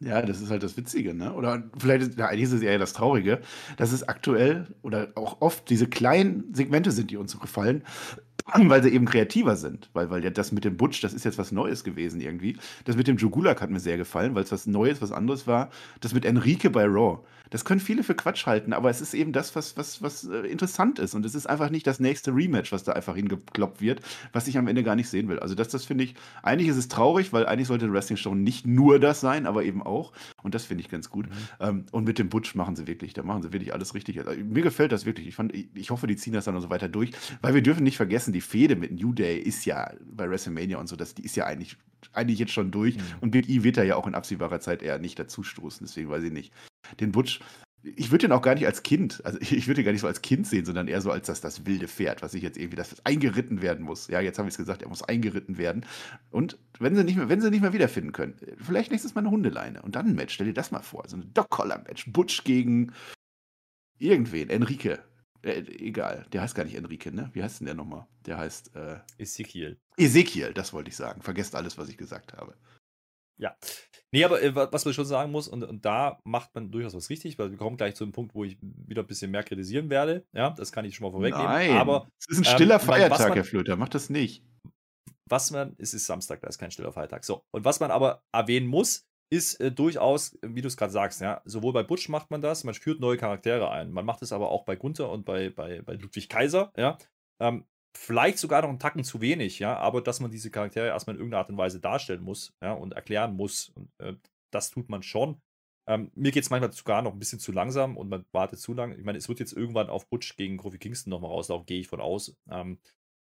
Ja, 0.00 0.22
das 0.22 0.40
ist 0.40 0.50
halt 0.50 0.62
das 0.64 0.76
Witzige, 0.76 1.14
ne? 1.14 1.32
Oder 1.34 1.70
vielleicht 1.78 2.02
ist, 2.02 2.18
ja, 2.18 2.26
eigentlich 2.26 2.42
ist 2.42 2.52
es 2.52 2.62
eher 2.62 2.78
das 2.78 2.92
Traurige, 2.94 3.40
dass 3.76 3.92
es 3.92 4.06
aktuell 4.06 4.66
oder 4.82 5.12
auch 5.14 5.40
oft 5.40 5.70
diese 5.70 5.88
kleinen 5.88 6.52
Segmente 6.52 6.90
sind, 6.90 7.12
die 7.12 7.16
uns 7.16 7.30
so 7.30 7.38
gefallen, 7.38 7.84
weil 8.52 8.82
sie 8.82 8.90
eben 8.90 9.06
kreativer 9.06 9.56
sind. 9.56 9.88
Weil, 9.92 10.10
weil 10.10 10.22
ja 10.22 10.30
das 10.30 10.52
mit 10.52 10.64
dem 10.64 10.76
Butch, 10.76 11.00
das 11.00 11.14
ist 11.14 11.24
jetzt 11.24 11.38
was 11.38 11.52
Neues 11.52 11.84
gewesen 11.84 12.20
irgendwie. 12.20 12.56
Das 12.84 12.96
mit 12.96 13.08
dem 13.08 13.16
Jugulak 13.16 13.62
hat 13.62 13.70
mir 13.70 13.80
sehr 13.80 13.96
gefallen, 13.96 14.34
weil 14.34 14.44
es 14.44 14.52
was 14.52 14.66
Neues, 14.66 15.00
was 15.00 15.12
anderes 15.12 15.46
war. 15.46 15.70
Das 16.00 16.14
mit 16.14 16.24
Enrique 16.24 16.70
bei 16.70 16.84
Raw. 16.84 17.20
Das 17.50 17.64
können 17.64 17.80
viele 17.80 18.02
für 18.02 18.14
Quatsch 18.14 18.46
halten, 18.46 18.72
aber 18.72 18.90
es 18.90 19.00
ist 19.00 19.14
eben 19.14 19.32
das, 19.32 19.54
was, 19.54 19.76
was, 19.76 20.02
was 20.02 20.24
äh, 20.24 20.46
interessant 20.46 20.98
ist. 20.98 21.14
Und 21.14 21.24
es 21.26 21.34
ist 21.34 21.46
einfach 21.46 21.70
nicht 21.70 21.86
das 21.86 22.00
nächste 22.00 22.34
Rematch, 22.34 22.72
was 22.72 22.84
da 22.84 22.92
einfach 22.92 23.14
hingekloppt 23.14 23.80
wird, 23.80 24.00
was 24.32 24.48
ich 24.48 24.58
am 24.58 24.66
Ende 24.66 24.82
gar 24.82 24.96
nicht 24.96 25.08
sehen 25.08 25.28
will. 25.28 25.38
Also 25.38 25.54
das, 25.54 25.68
das 25.68 25.84
finde 25.84 26.04
ich, 26.04 26.14
eigentlich 26.42 26.68
ist 26.68 26.76
es 26.76 26.88
traurig, 26.88 27.32
weil 27.32 27.46
eigentlich 27.46 27.68
sollte 27.68 27.92
Wrestling-Show 27.92 28.34
nicht 28.34 28.66
nur 28.66 28.98
das 28.98 29.20
sein, 29.20 29.46
aber 29.46 29.64
eben 29.64 29.82
auch. 29.82 30.12
Und 30.42 30.54
das 30.54 30.64
finde 30.64 30.82
ich 30.82 30.90
ganz 30.90 31.10
gut. 31.10 31.26
Mhm. 31.26 31.32
Ähm, 31.60 31.86
und 31.92 32.04
mit 32.04 32.18
dem 32.18 32.28
Butch 32.28 32.54
machen 32.54 32.76
sie 32.76 32.86
wirklich, 32.86 33.12
da 33.12 33.22
machen 33.22 33.42
sie 33.42 33.52
wirklich 33.52 33.72
alles 33.74 33.94
richtig. 33.94 34.18
Also, 34.26 34.42
mir 34.42 34.62
gefällt 34.62 34.92
das 34.92 35.04
wirklich. 35.06 35.28
Ich, 35.28 35.34
fand, 35.34 35.54
ich, 35.54 35.68
ich 35.74 35.90
hoffe, 35.90 36.06
die 36.06 36.16
ziehen 36.16 36.32
das 36.32 36.46
dann 36.46 36.54
noch 36.54 36.62
so 36.62 36.70
weiter 36.70 36.88
durch, 36.88 37.12
weil 37.42 37.54
wir 37.54 37.62
dürfen 37.62 37.84
nicht 37.84 37.96
vergessen, 37.96 38.32
die 38.32 38.40
Fehde 38.40 38.76
mit 38.76 38.92
New 38.92 39.12
Day 39.12 39.38
ist 39.38 39.64
ja 39.64 39.92
bei 40.04 40.28
WrestleMania 40.28 40.78
und 40.78 40.88
so, 40.88 40.96
das, 40.96 41.14
die 41.14 41.24
ist 41.24 41.36
ja 41.36 41.46
eigentlich, 41.46 41.76
eigentlich 42.12 42.38
jetzt 42.38 42.52
schon 42.52 42.70
durch. 42.70 42.96
Mhm. 42.96 43.02
Und 43.20 43.30
Big 43.30 43.48
E 43.48 43.62
wird 43.62 43.76
da 43.76 43.82
ja 43.82 43.96
auch 43.96 44.06
in 44.06 44.14
absehbarer 44.14 44.60
Zeit 44.60 44.82
eher 44.82 44.98
nicht 44.98 45.18
dazustoßen, 45.18 45.86
deswegen 45.86 46.10
weiß 46.10 46.24
ich 46.24 46.32
nicht. 46.32 46.52
Den 47.00 47.12
Butch, 47.12 47.40
ich 47.84 48.10
würde 48.10 48.26
den 48.26 48.32
auch 48.32 48.42
gar 48.42 48.54
nicht 48.54 48.66
als 48.66 48.82
Kind, 48.82 49.20
also 49.24 49.38
ich 49.40 49.66
würde 49.66 49.80
ihn 49.80 49.84
gar 49.84 49.92
nicht 49.92 50.00
so 50.00 50.06
als 50.06 50.22
Kind 50.22 50.46
sehen, 50.46 50.64
sondern 50.64 50.88
eher 50.88 51.00
so 51.00 51.10
als 51.10 51.26
das, 51.26 51.40
das 51.40 51.66
wilde 51.66 51.88
Pferd, 51.88 52.22
was 52.22 52.34
ich 52.34 52.42
jetzt 52.42 52.56
irgendwie, 52.56 52.76
das 52.76 53.04
eingeritten 53.04 53.62
werden 53.62 53.84
muss. 53.84 54.08
Ja, 54.08 54.20
jetzt 54.20 54.38
habe 54.38 54.48
ich 54.48 54.54
es 54.54 54.58
gesagt, 54.58 54.82
er 54.82 54.88
muss 54.88 55.02
eingeritten 55.02 55.58
werden. 55.58 55.84
Und 56.30 56.58
wenn 56.78 56.96
sie 56.96 57.04
nicht 57.04 57.16
mehr, 57.16 57.28
wenn 57.28 57.40
sie 57.40 57.50
nicht 57.50 57.62
mehr 57.62 57.72
wiederfinden 57.72 58.12
können, 58.12 58.34
vielleicht 58.58 58.90
nächstes 58.90 59.14
Mal 59.14 59.20
eine 59.20 59.30
Hundeleine 59.30 59.82
und 59.82 59.96
dann 59.96 60.06
ein 60.06 60.14
Match. 60.14 60.34
Stell 60.34 60.46
dir 60.46 60.54
das 60.54 60.70
mal 60.70 60.82
vor, 60.82 61.04
so 61.06 61.16
ein 61.16 61.32
Dog-Collar-Match. 61.34 62.12
Butch 62.12 62.44
gegen 62.44 62.92
irgendwen, 63.98 64.50
Enrique. 64.50 64.98
Äh, 65.42 65.60
egal, 65.78 66.26
der 66.32 66.40
heißt 66.40 66.54
gar 66.54 66.64
nicht 66.64 66.76
Enrique, 66.76 67.12
ne? 67.12 67.30
Wie 67.34 67.42
heißt 67.42 67.60
denn 67.60 67.66
der 67.66 67.74
nochmal? 67.74 68.06
Der 68.24 68.38
heißt 68.38 68.74
äh, 68.76 68.96
Ezekiel. 69.18 69.78
Ezekiel, 69.98 70.54
das 70.54 70.72
wollte 70.72 70.88
ich 70.88 70.96
sagen. 70.96 71.20
Vergesst 71.20 71.54
alles, 71.54 71.76
was 71.76 71.90
ich 71.90 71.98
gesagt 71.98 72.32
habe. 72.32 72.54
Ja. 73.38 73.56
Nee, 74.12 74.24
aber 74.24 74.40
äh, 74.42 74.54
was 74.54 74.84
man 74.84 74.94
schon 74.94 75.06
sagen 75.06 75.32
muss, 75.32 75.48
und, 75.48 75.64
und 75.64 75.84
da 75.84 76.20
macht 76.24 76.54
man 76.54 76.70
durchaus 76.70 76.94
was 76.94 77.10
richtig, 77.10 77.38
weil 77.38 77.50
wir 77.50 77.58
kommen 77.58 77.76
gleich 77.76 77.96
zu 77.96 78.04
einem 78.04 78.12
Punkt, 78.12 78.34
wo 78.34 78.44
ich 78.44 78.56
wieder 78.60 79.02
ein 79.02 79.08
bisschen 79.08 79.30
mehr 79.30 79.42
kritisieren 79.42 79.90
werde. 79.90 80.24
Ja, 80.32 80.50
das 80.50 80.70
kann 80.70 80.84
ich 80.84 80.94
schon 80.94 81.06
mal 81.06 81.10
vorwegnehmen. 81.10 81.46
Nein, 81.46 81.72
aber 81.72 82.08
es 82.20 82.28
ist 82.28 82.38
ein 82.38 82.44
stiller 82.44 82.80
ähm, 82.80 82.80
Feiertag, 82.80 83.28
man, 83.28 83.32
Herr 83.32 83.44
Flöter, 83.44 83.76
macht 83.76 83.94
das 83.94 84.10
nicht. 84.10 84.44
Was 85.28 85.50
man, 85.50 85.74
es 85.78 85.94
ist 85.94 86.06
Samstag, 86.06 86.42
da 86.42 86.48
ist 86.48 86.58
kein 86.58 86.70
stiller 86.70 86.92
Feiertag. 86.92 87.24
So, 87.24 87.42
und 87.50 87.64
was 87.64 87.80
man 87.80 87.90
aber 87.90 88.22
erwähnen 88.30 88.68
muss, 88.68 89.04
ist 89.30 89.60
äh, 89.60 89.72
durchaus, 89.72 90.38
wie 90.42 90.62
du 90.62 90.68
es 90.68 90.76
gerade 90.76 90.92
sagst, 90.92 91.20
ja, 91.20 91.42
sowohl 91.44 91.72
bei 91.72 91.82
Butch 91.82 92.08
macht 92.08 92.30
man 92.30 92.40
das, 92.40 92.62
man 92.62 92.74
führt 92.74 93.00
neue 93.00 93.16
Charaktere 93.16 93.70
ein. 93.70 93.90
Man 93.90 94.04
macht 94.04 94.22
es 94.22 94.32
aber 94.32 94.50
auch 94.50 94.64
bei 94.64 94.76
Gunther 94.76 95.10
und 95.10 95.24
bei, 95.24 95.50
bei, 95.50 95.82
bei 95.82 95.94
Ludwig 95.94 96.28
Kaiser, 96.28 96.72
ja. 96.76 96.98
Ähm, 97.40 97.64
vielleicht 97.96 98.38
sogar 98.38 98.62
noch 98.62 98.68
einen 98.68 98.78
Tacken 98.78 99.04
zu 99.04 99.20
wenig, 99.20 99.58
ja, 99.58 99.76
aber 99.76 100.02
dass 100.02 100.20
man 100.20 100.30
diese 100.30 100.50
Charaktere 100.50 100.88
erstmal 100.88 101.14
in 101.14 101.20
irgendeiner 101.20 101.40
Art 101.40 101.50
und 101.50 101.56
Weise 101.56 101.80
darstellen 101.80 102.22
muss, 102.22 102.52
ja, 102.62 102.72
und 102.72 102.92
erklären 102.92 103.36
muss. 103.36 103.70
Und, 103.70 103.90
äh, 103.98 104.14
das 104.50 104.70
tut 104.70 104.88
man 104.88 105.02
schon. 105.02 105.40
Ähm, 105.86 106.10
mir 106.14 106.32
geht 106.32 106.44
es 106.44 106.50
manchmal 106.50 106.72
sogar 106.72 107.02
noch 107.02 107.12
ein 107.12 107.18
bisschen 107.18 107.40
zu 107.40 107.52
langsam 107.52 107.96
und 107.96 108.08
man 108.08 108.24
wartet 108.32 108.58
zu 108.58 108.72
lang. 108.72 108.96
Ich 108.98 109.04
meine, 109.04 109.18
es 109.18 109.28
wird 109.28 109.40
jetzt 109.40 109.52
irgendwann 109.52 109.90
auf 109.90 110.08
Butch 110.08 110.36
gegen 110.36 110.56
Kofi 110.56 110.78
Kingston 110.78 111.10
nochmal 111.10 111.30
rauslaufen, 111.30 111.66
gehe 111.66 111.80
ich 111.80 111.88
von 111.88 112.00
aus. 112.00 112.36
Ähm, 112.50 112.78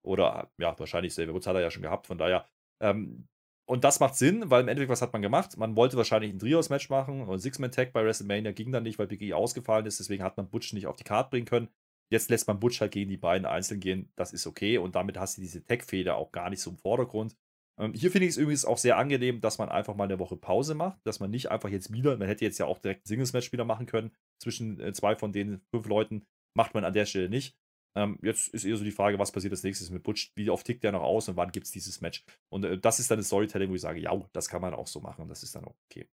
oder 0.03 0.51
ja, 0.57 0.77
wahrscheinlich 0.77 1.13
selber. 1.13 1.33
Wutz 1.33 1.47
hat 1.47 1.55
er 1.55 1.61
ja 1.61 1.71
schon 1.71 1.83
gehabt, 1.83 2.07
von 2.07 2.17
daher. 2.17 2.45
Ähm, 2.81 3.27
und 3.65 3.83
das 3.85 3.99
macht 4.01 4.15
Sinn, 4.15 4.49
weil 4.49 4.63
im 4.63 4.67
Endeffekt, 4.67 4.91
was 4.91 5.01
hat 5.01 5.13
man 5.13 5.21
gemacht? 5.21 5.55
Man 5.57 5.75
wollte 5.77 5.95
wahrscheinlich 5.95 6.33
ein 6.33 6.39
Trios-Match 6.39 6.89
machen 6.89 7.21
und 7.21 7.39
Six-Man-Tag 7.39 7.93
bei 7.93 8.03
WrestleMania 8.03 8.51
ging 8.51 8.71
dann 8.71 8.83
nicht, 8.83 8.99
weil 8.99 9.07
Big 9.07 9.21
E 9.21 9.33
ausgefallen 9.33 9.85
ist. 9.85 9.99
Deswegen 9.99 10.23
hat 10.23 10.35
man 10.35 10.49
Butch 10.49 10.73
nicht 10.73 10.87
auf 10.87 10.97
die 10.97 11.05
Karte 11.05 11.29
bringen 11.29 11.45
können. 11.45 11.69
Jetzt 12.11 12.29
lässt 12.29 12.47
man 12.47 12.59
Butch 12.59 12.81
halt 12.81 12.91
gegen 12.91 13.09
die 13.09 13.17
beiden 13.17 13.45
einzeln 13.45 13.79
gehen. 13.79 14.11
Das 14.15 14.33
ist 14.33 14.45
okay. 14.45 14.77
Und 14.77 14.95
damit 14.95 15.17
hast 15.17 15.37
du 15.37 15.41
diese 15.41 15.63
Tech-Feder 15.63 16.17
auch 16.17 16.31
gar 16.31 16.49
nicht 16.49 16.61
so 16.61 16.69
im 16.69 16.77
Vordergrund. 16.77 17.35
Ähm, 17.79 17.93
hier 17.93 18.11
finde 18.11 18.27
ich 18.27 18.31
es 18.31 18.37
übrigens 18.37 18.65
auch 18.65 18.77
sehr 18.77 18.97
angenehm, 18.97 19.39
dass 19.39 19.57
man 19.57 19.69
einfach 19.69 19.95
mal 19.95 20.03
eine 20.03 20.19
Woche 20.19 20.35
Pause 20.35 20.75
macht. 20.75 20.99
Dass 21.05 21.19
man 21.21 21.31
nicht 21.31 21.49
einfach 21.51 21.69
jetzt 21.69 21.93
wieder, 21.93 22.17
man 22.17 22.27
hätte 22.27 22.43
jetzt 22.43 22.57
ja 22.57 22.65
auch 22.65 22.79
direkt 22.79 23.05
ein 23.05 23.07
Singles-Match 23.07 23.51
wieder 23.53 23.65
machen 23.65 23.85
können 23.85 24.11
zwischen 24.41 24.79
äh, 24.79 24.91
zwei 24.93 25.15
von 25.15 25.31
den 25.31 25.61
fünf 25.71 25.87
Leuten. 25.87 26.25
Macht 26.53 26.73
man 26.73 26.83
an 26.83 26.93
der 26.93 27.05
Stelle 27.05 27.29
nicht. 27.29 27.55
Ähm, 27.95 28.19
jetzt 28.21 28.49
ist 28.49 28.65
eher 28.65 28.77
so 28.77 28.83
die 28.83 28.91
Frage, 28.91 29.19
was 29.19 29.31
passiert 29.31 29.51
als 29.51 29.63
nächstes 29.63 29.89
mit 29.89 30.03
Butch? 30.03 30.31
Wie 30.35 30.49
oft 30.49 30.65
tickt 30.65 30.83
der 30.83 30.91
noch 30.91 31.01
aus 31.01 31.27
und 31.29 31.35
wann 31.35 31.51
gibt 31.51 31.65
es 31.65 31.71
dieses 31.71 32.01
Match? 32.01 32.23
Und 32.49 32.63
äh, 32.65 32.77
das 32.77 32.99
ist 32.99 33.09
dann 33.09 33.17
das 33.17 33.27
Storytelling, 33.27 33.69
wo 33.69 33.75
ich 33.75 33.81
sage, 33.81 33.99
ja, 33.99 34.11
das 34.33 34.49
kann 34.49 34.61
man 34.61 34.73
auch 34.73 34.87
so 34.87 34.99
machen. 35.01 35.27
Das 35.27 35.43
ist 35.43 35.55
dann 35.55 35.65
okay. 35.65 36.09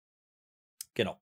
Genau. 0.96 1.20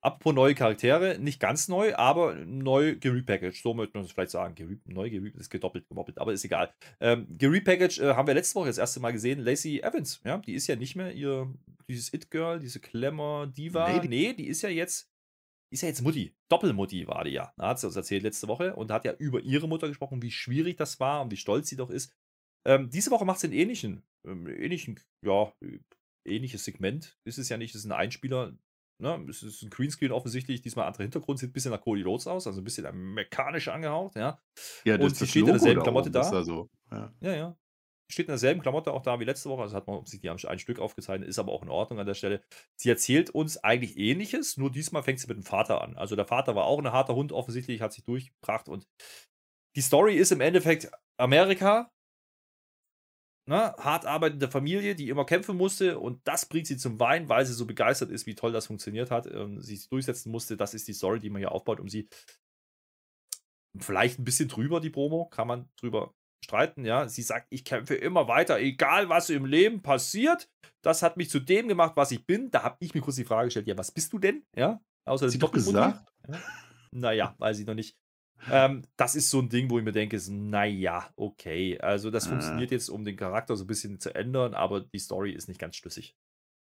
Apropos 0.00 0.32
neue 0.32 0.54
Charaktere, 0.54 1.18
nicht 1.18 1.40
ganz 1.40 1.66
neu, 1.66 1.94
aber 1.96 2.36
neu 2.36 2.96
gerepackaged. 2.96 3.60
So 3.60 3.74
möchte 3.74 3.96
man 3.96 4.04
es 4.04 4.12
vielleicht 4.12 4.30
sagen. 4.30 4.54
Gere 4.54 4.78
neu 4.84 5.10
gerepackaged, 5.10 5.40
ist 5.40 5.50
gedoppelt, 5.50 5.88
gemoppelt, 5.88 6.18
aber 6.18 6.32
ist 6.32 6.44
egal. 6.44 6.72
Ähm, 7.00 7.26
gerepackaged 7.36 7.98
äh, 7.98 8.14
haben 8.14 8.28
wir 8.28 8.34
letzte 8.34 8.54
Woche 8.54 8.68
das 8.68 8.78
erste 8.78 9.00
Mal 9.00 9.12
gesehen. 9.12 9.40
Lacey 9.40 9.80
Evans, 9.80 10.20
ja, 10.24 10.38
die 10.38 10.54
ist 10.54 10.68
ja 10.68 10.76
nicht 10.76 10.94
mehr 10.94 11.12
ihr, 11.12 11.52
dieses 11.88 12.12
It-Girl, 12.12 12.60
diese 12.60 12.78
Glamour-Diva. 12.78 13.92
Nee, 13.92 14.00
die, 14.00 14.08
nee, 14.08 14.32
die 14.34 14.46
ist 14.46 14.62
ja 14.62 14.68
jetzt, 14.68 15.10
ist 15.72 15.82
ja 15.82 15.88
jetzt 15.88 16.02
Mutti. 16.02 16.32
Doppelmutti 16.48 17.08
war 17.08 17.24
die 17.24 17.30
ja. 17.30 17.52
Da 17.56 17.70
hat 17.70 17.80
sie 17.80 17.86
uns 17.86 17.96
erzählt 17.96 18.22
letzte 18.22 18.46
Woche 18.46 18.76
und 18.76 18.92
hat 18.92 19.04
ja 19.04 19.14
über 19.14 19.40
ihre 19.40 19.66
Mutter 19.66 19.88
gesprochen, 19.88 20.22
wie 20.22 20.30
schwierig 20.30 20.76
das 20.76 21.00
war 21.00 21.22
und 21.22 21.32
wie 21.32 21.36
stolz 21.36 21.68
sie 21.68 21.76
doch 21.76 21.90
ist. 21.90 22.14
Ähm, 22.68 22.88
diese 22.90 23.10
Woche 23.10 23.24
macht 23.24 23.40
sie 23.40 23.48
einen 23.48 23.56
ähnlichen, 23.56 24.04
ähm, 24.26 24.46
ähnlichen, 24.46 25.00
ja, 25.26 25.52
ähnliches 26.24 26.64
Segment. 26.64 27.18
Ist 27.26 27.38
es 27.38 27.48
ja 27.48 27.56
nicht, 27.56 27.74
es 27.74 27.80
ist 27.80 27.86
ein 27.86 27.92
Einspieler, 27.92 28.56
Ne, 29.00 29.24
es 29.28 29.44
ist 29.44 29.62
ein 29.62 29.70
Greenscreen 29.70 30.10
offensichtlich, 30.10 30.60
diesmal 30.60 30.86
anderer 30.86 31.04
Hintergrund, 31.04 31.38
sieht 31.38 31.50
ein 31.50 31.52
bisschen 31.52 31.70
nach 31.70 31.80
Cody 31.80 32.02
Rhodes 32.02 32.26
aus, 32.26 32.48
also 32.48 32.60
ein 32.60 32.64
bisschen 32.64 33.14
mekanisch 33.14 33.68
angehaucht, 33.68 34.16
ja. 34.16 34.40
Ja, 34.84 34.98
das, 34.98 35.06
und 35.06 35.16
sie 35.16 35.26
steht 35.28 35.42
Logo 35.42 35.52
in 35.52 35.58
derselben 35.58 35.82
Klamotte 35.82 36.10
da. 36.10 36.28
da 36.28 36.42
so. 36.42 36.68
ja. 36.90 37.12
ja, 37.20 37.34
ja. 37.34 37.56
Steht 38.10 38.26
in 38.26 38.32
derselben 38.32 38.62
Klamotte 38.62 38.92
auch 38.92 39.02
da 39.02 39.20
wie 39.20 39.24
letzte 39.24 39.50
Woche, 39.50 39.62
also 39.62 39.76
hat 39.76 39.86
man 39.86 40.04
sich 40.06 40.20
die 40.20 40.30
haben 40.30 40.38
ein 40.44 40.58
Stück 40.58 40.80
aufgezeichnet, 40.80 41.28
ist 41.28 41.38
aber 41.38 41.52
auch 41.52 41.62
in 41.62 41.68
Ordnung 41.68 42.00
an 42.00 42.06
der 42.06 42.14
Stelle. 42.14 42.42
Sie 42.74 42.88
erzählt 42.88 43.30
uns 43.30 43.58
eigentlich 43.58 43.98
ähnliches, 43.98 44.56
nur 44.56 44.72
diesmal 44.72 45.02
fängt 45.02 45.20
sie 45.20 45.28
mit 45.28 45.36
dem 45.36 45.44
Vater 45.44 45.82
an. 45.82 45.96
Also 45.96 46.16
der 46.16 46.26
Vater 46.26 46.56
war 46.56 46.64
auch 46.64 46.78
ein 46.78 46.90
harter 46.90 47.14
Hund 47.14 47.32
offensichtlich, 47.32 47.82
hat 47.82 47.92
sich 47.92 48.04
durchgebracht 48.04 48.68
und 48.68 48.88
die 49.76 49.82
Story 49.82 50.16
ist 50.16 50.32
im 50.32 50.40
Endeffekt 50.40 50.90
Amerika, 51.18 51.92
ne, 53.48 53.74
hart 53.78 54.04
arbeitende 54.04 54.48
Familie, 54.50 54.94
die 54.94 55.08
immer 55.08 55.24
kämpfen 55.24 55.56
musste 55.56 55.98
und 55.98 56.20
das 56.24 56.46
bringt 56.46 56.66
sie 56.66 56.76
zum 56.76 57.00
Wein, 57.00 57.28
weil 57.28 57.46
sie 57.46 57.54
so 57.54 57.66
begeistert 57.66 58.10
ist, 58.10 58.26
wie 58.26 58.34
toll 58.34 58.52
das 58.52 58.66
funktioniert 58.66 59.10
hat, 59.10 59.26
ähm, 59.26 59.60
sie 59.60 59.76
sich 59.76 59.88
durchsetzen 59.88 60.30
musste. 60.30 60.56
Das 60.56 60.74
ist 60.74 60.86
die 60.86 60.92
Story, 60.92 61.18
die 61.18 61.30
man 61.30 61.40
hier 61.40 61.52
aufbaut, 61.52 61.80
um 61.80 61.88
sie 61.88 62.08
vielleicht 63.78 64.18
ein 64.18 64.24
bisschen 64.24 64.48
drüber, 64.48 64.80
die 64.80 64.90
Promo, 64.90 65.26
kann 65.26 65.48
man 65.48 65.68
drüber 65.80 66.14
streiten, 66.44 66.84
ja. 66.84 67.08
Sie 67.08 67.22
sagt, 67.22 67.46
ich 67.50 67.64
kämpfe 67.64 67.94
immer 67.94 68.28
weiter, 68.28 68.60
egal 68.60 69.08
was 69.08 69.30
im 69.30 69.46
Leben 69.46 69.82
passiert. 69.82 70.50
Das 70.82 71.02
hat 71.02 71.16
mich 71.16 71.30
zu 71.30 71.40
dem 71.40 71.68
gemacht, 71.68 71.96
was 71.96 72.10
ich 72.10 72.26
bin. 72.26 72.50
Da 72.50 72.62
habe 72.62 72.76
ich 72.80 72.94
mir 72.94 73.00
kurz 73.00 73.16
die 73.16 73.24
Frage 73.24 73.46
gestellt, 73.46 73.66
ja, 73.66 73.76
was 73.78 73.90
bist 73.90 74.12
du 74.12 74.18
denn? 74.18 74.44
Ja, 74.54 74.80
außer 75.06 75.30
sie 75.30 75.38
doch 75.38 75.52
gesagt. 75.52 76.06
Ja? 76.28 76.38
Naja, 76.92 77.34
weiß 77.38 77.58
ich 77.58 77.66
noch 77.66 77.74
nicht. 77.74 77.96
Ähm, 78.50 78.82
das 78.96 79.14
ist 79.14 79.30
so 79.30 79.40
ein 79.40 79.48
Ding, 79.48 79.70
wo 79.70 79.78
ich 79.78 79.84
mir 79.84 79.92
denke, 79.92 80.18
naja, 80.28 81.08
okay. 81.16 81.78
Also, 81.80 82.10
das 82.10 82.26
äh. 82.26 82.30
funktioniert 82.30 82.70
jetzt, 82.70 82.88
um 82.88 83.04
den 83.04 83.16
Charakter 83.16 83.56
so 83.56 83.64
ein 83.64 83.68
bisschen 83.68 84.00
zu 84.00 84.14
ändern, 84.14 84.54
aber 84.54 84.80
die 84.80 84.98
Story 84.98 85.32
ist 85.32 85.48
nicht 85.48 85.60
ganz 85.60 85.76
schlüssig. 85.76 86.16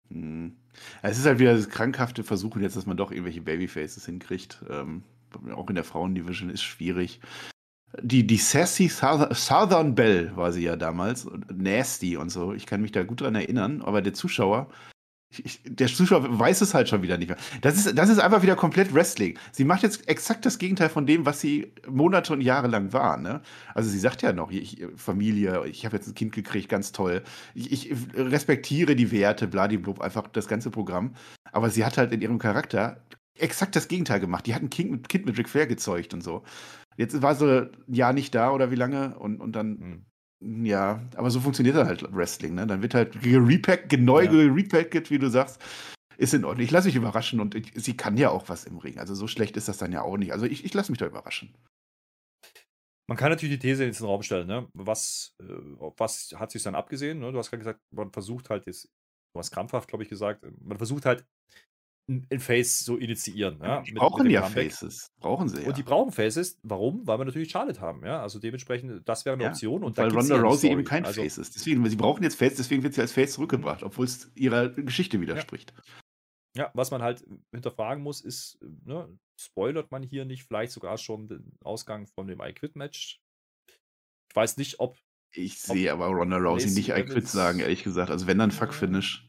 Hm. 0.08 0.56
Es 1.02 1.18
ist 1.18 1.26
halt 1.26 1.38
wieder 1.38 1.54
das 1.54 1.68
krankhafte 1.68 2.24
Versuchen 2.24 2.62
jetzt, 2.62 2.76
dass 2.76 2.86
man 2.86 2.96
doch 2.96 3.10
irgendwelche 3.10 3.40
Babyfaces 3.40 4.06
hinkriegt. 4.06 4.64
Ähm, 4.68 5.02
auch 5.54 5.68
in 5.68 5.74
der 5.74 5.84
Frauendivision 5.84 6.50
ist 6.50 6.62
schwierig. 6.62 7.20
Die, 8.00 8.26
die 8.26 8.38
Sassy 8.38 8.88
Southern 8.88 9.94
Belle 9.94 10.34
war 10.36 10.52
sie 10.52 10.62
ja 10.62 10.76
damals. 10.76 11.26
Nasty 11.52 12.16
und 12.16 12.30
so. 12.30 12.54
Ich 12.54 12.66
kann 12.66 12.80
mich 12.80 12.92
da 12.92 13.02
gut 13.02 13.20
dran 13.20 13.34
erinnern. 13.34 13.82
Aber 13.82 14.00
der 14.00 14.14
Zuschauer 14.14 14.70
ich, 15.40 15.60
der 15.64 15.86
Zuschauer 15.86 16.38
weiß 16.38 16.60
es 16.60 16.74
halt 16.74 16.88
schon 16.88 17.02
wieder 17.02 17.18
nicht 17.18 17.28
mehr. 17.28 17.38
Das 17.60 17.76
ist, 17.76 17.96
das 17.96 18.08
ist 18.08 18.18
einfach 18.18 18.42
wieder 18.42 18.56
komplett 18.56 18.94
Wrestling. 18.94 19.38
Sie 19.52 19.64
macht 19.64 19.82
jetzt 19.82 20.08
exakt 20.08 20.44
das 20.46 20.58
Gegenteil 20.58 20.88
von 20.88 21.06
dem, 21.06 21.26
was 21.26 21.40
sie 21.40 21.72
Monate 21.88 22.32
und 22.32 22.40
Jahre 22.40 22.68
lang 22.68 22.92
war. 22.92 23.16
Ne? 23.16 23.40
Also 23.74 23.90
sie 23.90 23.98
sagt 23.98 24.22
ja 24.22 24.32
noch, 24.32 24.50
ich, 24.50 24.84
Familie, 24.96 25.66
ich 25.66 25.84
habe 25.84 25.96
jetzt 25.96 26.08
ein 26.08 26.14
Kind 26.14 26.32
gekriegt, 26.32 26.68
ganz 26.68 26.92
toll. 26.92 27.22
Ich, 27.54 27.72
ich 27.72 27.94
respektiere 28.14 28.96
die 28.96 29.10
Werte, 29.10 29.46
bladiblub, 29.46 30.00
einfach 30.00 30.28
das 30.28 30.48
ganze 30.48 30.70
Programm. 30.70 31.14
Aber 31.52 31.70
sie 31.70 31.84
hat 31.84 31.98
halt 31.98 32.12
in 32.12 32.20
ihrem 32.22 32.38
Charakter 32.38 33.02
exakt 33.34 33.76
das 33.76 33.88
Gegenteil 33.88 34.20
gemacht. 34.20 34.46
Die 34.46 34.54
hat 34.54 34.62
ein 34.62 34.70
Kind 34.70 34.90
mit, 34.90 35.08
kind 35.08 35.26
mit 35.26 35.38
Ric 35.38 35.48
Flair 35.48 35.66
gezeugt 35.66 36.14
und 36.14 36.22
so. 36.22 36.42
Jetzt 36.96 37.22
war 37.22 37.34
sie 37.34 37.70
ein 37.88 37.94
Jahr 37.94 38.12
nicht 38.12 38.34
da 38.34 38.50
oder 38.52 38.70
wie 38.70 38.76
lange 38.76 39.18
und, 39.18 39.40
und 39.40 39.56
dann 39.56 39.78
hm. 39.78 40.06
Ja, 40.44 41.00
aber 41.14 41.30
so 41.30 41.40
funktioniert 41.40 41.76
halt 41.76 42.04
Wrestling, 42.12 42.54
ne? 42.54 42.66
Dann 42.66 42.82
wird 42.82 42.94
halt 42.94 43.20
gerepackt, 43.22 43.92
neu 43.92 44.24
ja. 44.24 44.30
gerepackt, 44.30 45.10
wie 45.10 45.18
du 45.18 45.30
sagst. 45.30 45.60
Ist 46.18 46.34
in 46.34 46.44
Ordnung. 46.44 46.64
Ich 46.64 46.70
lasse 46.70 46.88
mich 46.88 46.96
überraschen 46.96 47.40
und 47.40 47.54
ich, 47.54 47.72
sie 47.76 47.96
kann 47.96 48.16
ja 48.16 48.30
auch 48.30 48.48
was 48.48 48.64
im 48.64 48.78
Ring. 48.78 48.98
Also 48.98 49.14
so 49.14 49.26
schlecht 49.26 49.56
ist 49.56 49.68
das 49.68 49.78
dann 49.78 49.92
ja 49.92 50.02
auch 50.02 50.16
nicht. 50.16 50.32
Also 50.32 50.46
ich, 50.46 50.64
ich 50.64 50.74
lasse 50.74 50.92
mich 50.92 50.98
da 50.98 51.06
überraschen. 51.06 51.54
Man 53.08 53.16
kann 53.16 53.30
natürlich 53.30 53.58
die 53.58 53.68
These 53.68 53.84
in 53.84 53.92
den 53.92 54.04
Raum 54.04 54.22
stellen, 54.22 54.46
ne? 54.46 54.68
Was, 54.74 55.34
äh, 55.40 55.44
was 55.96 56.34
hat 56.36 56.50
sich 56.50 56.62
dann 56.62 56.74
abgesehen? 56.74 57.18
Ne? 57.18 57.32
Du 57.32 57.38
hast 57.38 57.50
gerade 57.50 57.60
gesagt, 57.60 57.80
man 57.90 58.12
versucht 58.12 58.50
halt 58.50 58.66
jetzt, 58.66 58.84
du 59.34 59.38
hast 59.38 59.50
krampfhaft, 59.50 59.88
glaube 59.88 60.04
ich, 60.04 60.10
gesagt, 60.10 60.44
man 60.60 60.78
versucht 60.78 61.06
halt 61.06 61.24
ein 62.08 62.40
Face 62.40 62.80
so 62.80 62.96
initiieren. 62.96 63.58
Ja, 63.62 63.80
die 63.82 63.92
mit, 63.92 64.00
brauchen 64.00 64.24
mit 64.24 64.32
ja 64.32 64.42
Comeback. 64.42 64.72
Faces. 64.72 65.12
Brauchen 65.20 65.48
sie. 65.48 65.62
Ja. 65.62 65.68
Und 65.68 65.76
die 65.76 65.82
brauchen 65.82 66.12
Faces. 66.12 66.58
Warum? 66.62 67.06
Weil 67.06 67.18
wir 67.18 67.24
natürlich 67.24 67.50
Charlotte 67.50 67.80
haben. 67.80 68.04
Ja, 68.04 68.20
also 68.22 68.38
dementsprechend, 68.38 69.08
das 69.08 69.24
wäre 69.24 69.34
eine 69.34 69.44
ja, 69.44 69.50
Option. 69.50 69.84
Und 69.84 69.96
weil 69.96 70.10
Ronda 70.10 70.40
Rousey 70.40 70.70
eben 70.70 70.84
kein 70.84 71.04
also, 71.04 71.22
Face 71.22 71.38
ist. 71.38 71.54
Deswegen, 71.54 71.88
sie 71.88 71.96
brauchen 71.96 72.22
jetzt 72.22 72.36
Face, 72.36 72.56
deswegen 72.56 72.82
wird 72.82 72.94
sie 72.94 73.00
als 73.00 73.12
Face 73.12 73.34
zurückgebracht, 73.34 73.82
obwohl 73.82 74.06
es 74.06 74.30
ihrer 74.34 74.68
Geschichte 74.70 75.20
widerspricht. 75.20 75.72
Ja. 76.54 76.64
ja. 76.64 76.70
was 76.74 76.90
man 76.90 77.02
halt 77.02 77.24
hinterfragen 77.52 78.02
muss, 78.02 78.20
ist, 78.20 78.58
ne, 78.84 79.08
spoilert 79.40 79.90
man 79.90 80.02
hier 80.02 80.24
nicht 80.24 80.44
vielleicht 80.44 80.72
sogar 80.72 80.98
schon 80.98 81.28
den 81.28 81.52
Ausgang 81.62 82.06
von 82.08 82.26
dem 82.26 82.40
I 82.40 82.52
Quit 82.52 82.74
Match? 82.74 83.20
Ich 84.28 84.36
weiß 84.36 84.56
nicht, 84.56 84.80
ob. 84.80 84.98
Ich 85.34 85.60
sehe 85.60 85.90
aber 85.92 86.06
Ronda 86.06 86.36
Rousey 86.36 86.70
nicht 86.70 86.90
I 86.90 87.04
Quit 87.04 87.28
sagen, 87.28 87.60
ehrlich 87.60 87.84
gesagt. 87.84 88.10
Also 88.10 88.26
wenn 88.26 88.38
dann 88.38 88.50
Fuck 88.50 88.74
Finish. 88.74 89.28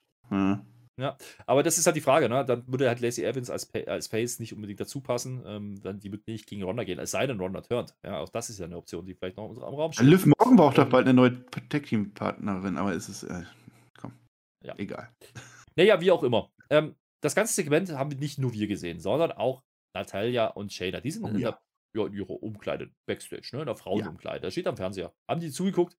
Ja, 1.00 1.18
aber 1.48 1.64
das 1.64 1.80
ist 1.80 1.88
halt 1.88 1.96
die 1.96 2.02
Frage, 2.02 2.30
ne? 2.30 2.46
Dann 2.46 2.68
würde 2.68 2.88
halt 2.88 3.00
Lacey 3.00 3.24
Evans 3.24 3.50
als, 3.50 3.74
als 3.88 4.08
Face 4.08 4.40
nicht 4.40 4.54
unbedingt 4.54 4.80
dazu 4.80 5.02
passen. 5.02 5.44
Ähm, 5.46 5.82
dann 5.82 6.00
die 6.00 6.12
wird 6.12 6.28
nicht 6.28 6.46
gegen 6.46 6.62
Ronda 6.64 6.84
gehen, 6.84 7.00
es 7.00 7.12
sei 7.12 7.26
denn, 7.26 7.40
Ronda 7.40 7.62
turnt. 7.62 7.96
Ja, 8.04 8.20
auch 8.20 8.30
das 8.30 8.50
ist 8.50 8.60
ja 8.60 8.66
eine 8.66 8.78
Option, 8.78 9.06
die 9.06 9.16
vielleicht 9.16 9.38
noch 9.38 9.50
im 9.50 9.58
Raum 9.58 9.92
steht. 9.92 10.06
Liv 10.06 10.26
Morgan 10.26 10.56
braucht 10.56 10.78
doch 10.78 10.88
bald 10.88 11.08
eine 11.08 11.16
neue 11.16 11.46
Tech-Team-Partnerin, 11.48 12.78
aber 12.78 12.94
ist 12.94 13.10
es, 13.10 13.24
äh, 13.24 13.44
komm, 14.00 14.14
ja. 14.64 14.76
egal. 14.78 15.10
Naja, 15.76 16.00
wie 16.02 16.12
auch 16.12 16.22
immer. 16.22 16.52
Ähm, 16.70 16.96
das 17.24 17.34
ganze 17.34 17.56
Segment 17.56 17.90
haben 17.92 18.12
wir 18.12 18.18
nicht 18.20 18.38
nur 18.38 18.54
wir 18.54 18.68
gesehen, 18.68 19.00
sondern 19.00 19.32
auch 19.32 19.64
Natalia 19.96 20.46
und 20.48 20.72
Shayna. 20.72 21.02
Die 21.02 21.10
sind 21.10 21.24
oh, 21.24 21.30
in, 21.30 21.40
der, 21.40 21.60
ja, 21.96 22.06
in 22.06 22.14
ihrer 22.14 22.44
Umkleide, 22.44 22.92
Backstage, 23.08 23.50
ne? 23.54 23.62
in 23.62 23.66
der 23.66 23.76
Frauenumkleide. 23.76 24.38
Ja. 24.38 24.42
Da 24.42 24.52
steht 24.52 24.68
am 24.68 24.78
Fernseher. 24.78 25.14
Haben 25.28 25.42
die 25.42 25.50
zugeguckt? 25.50 25.98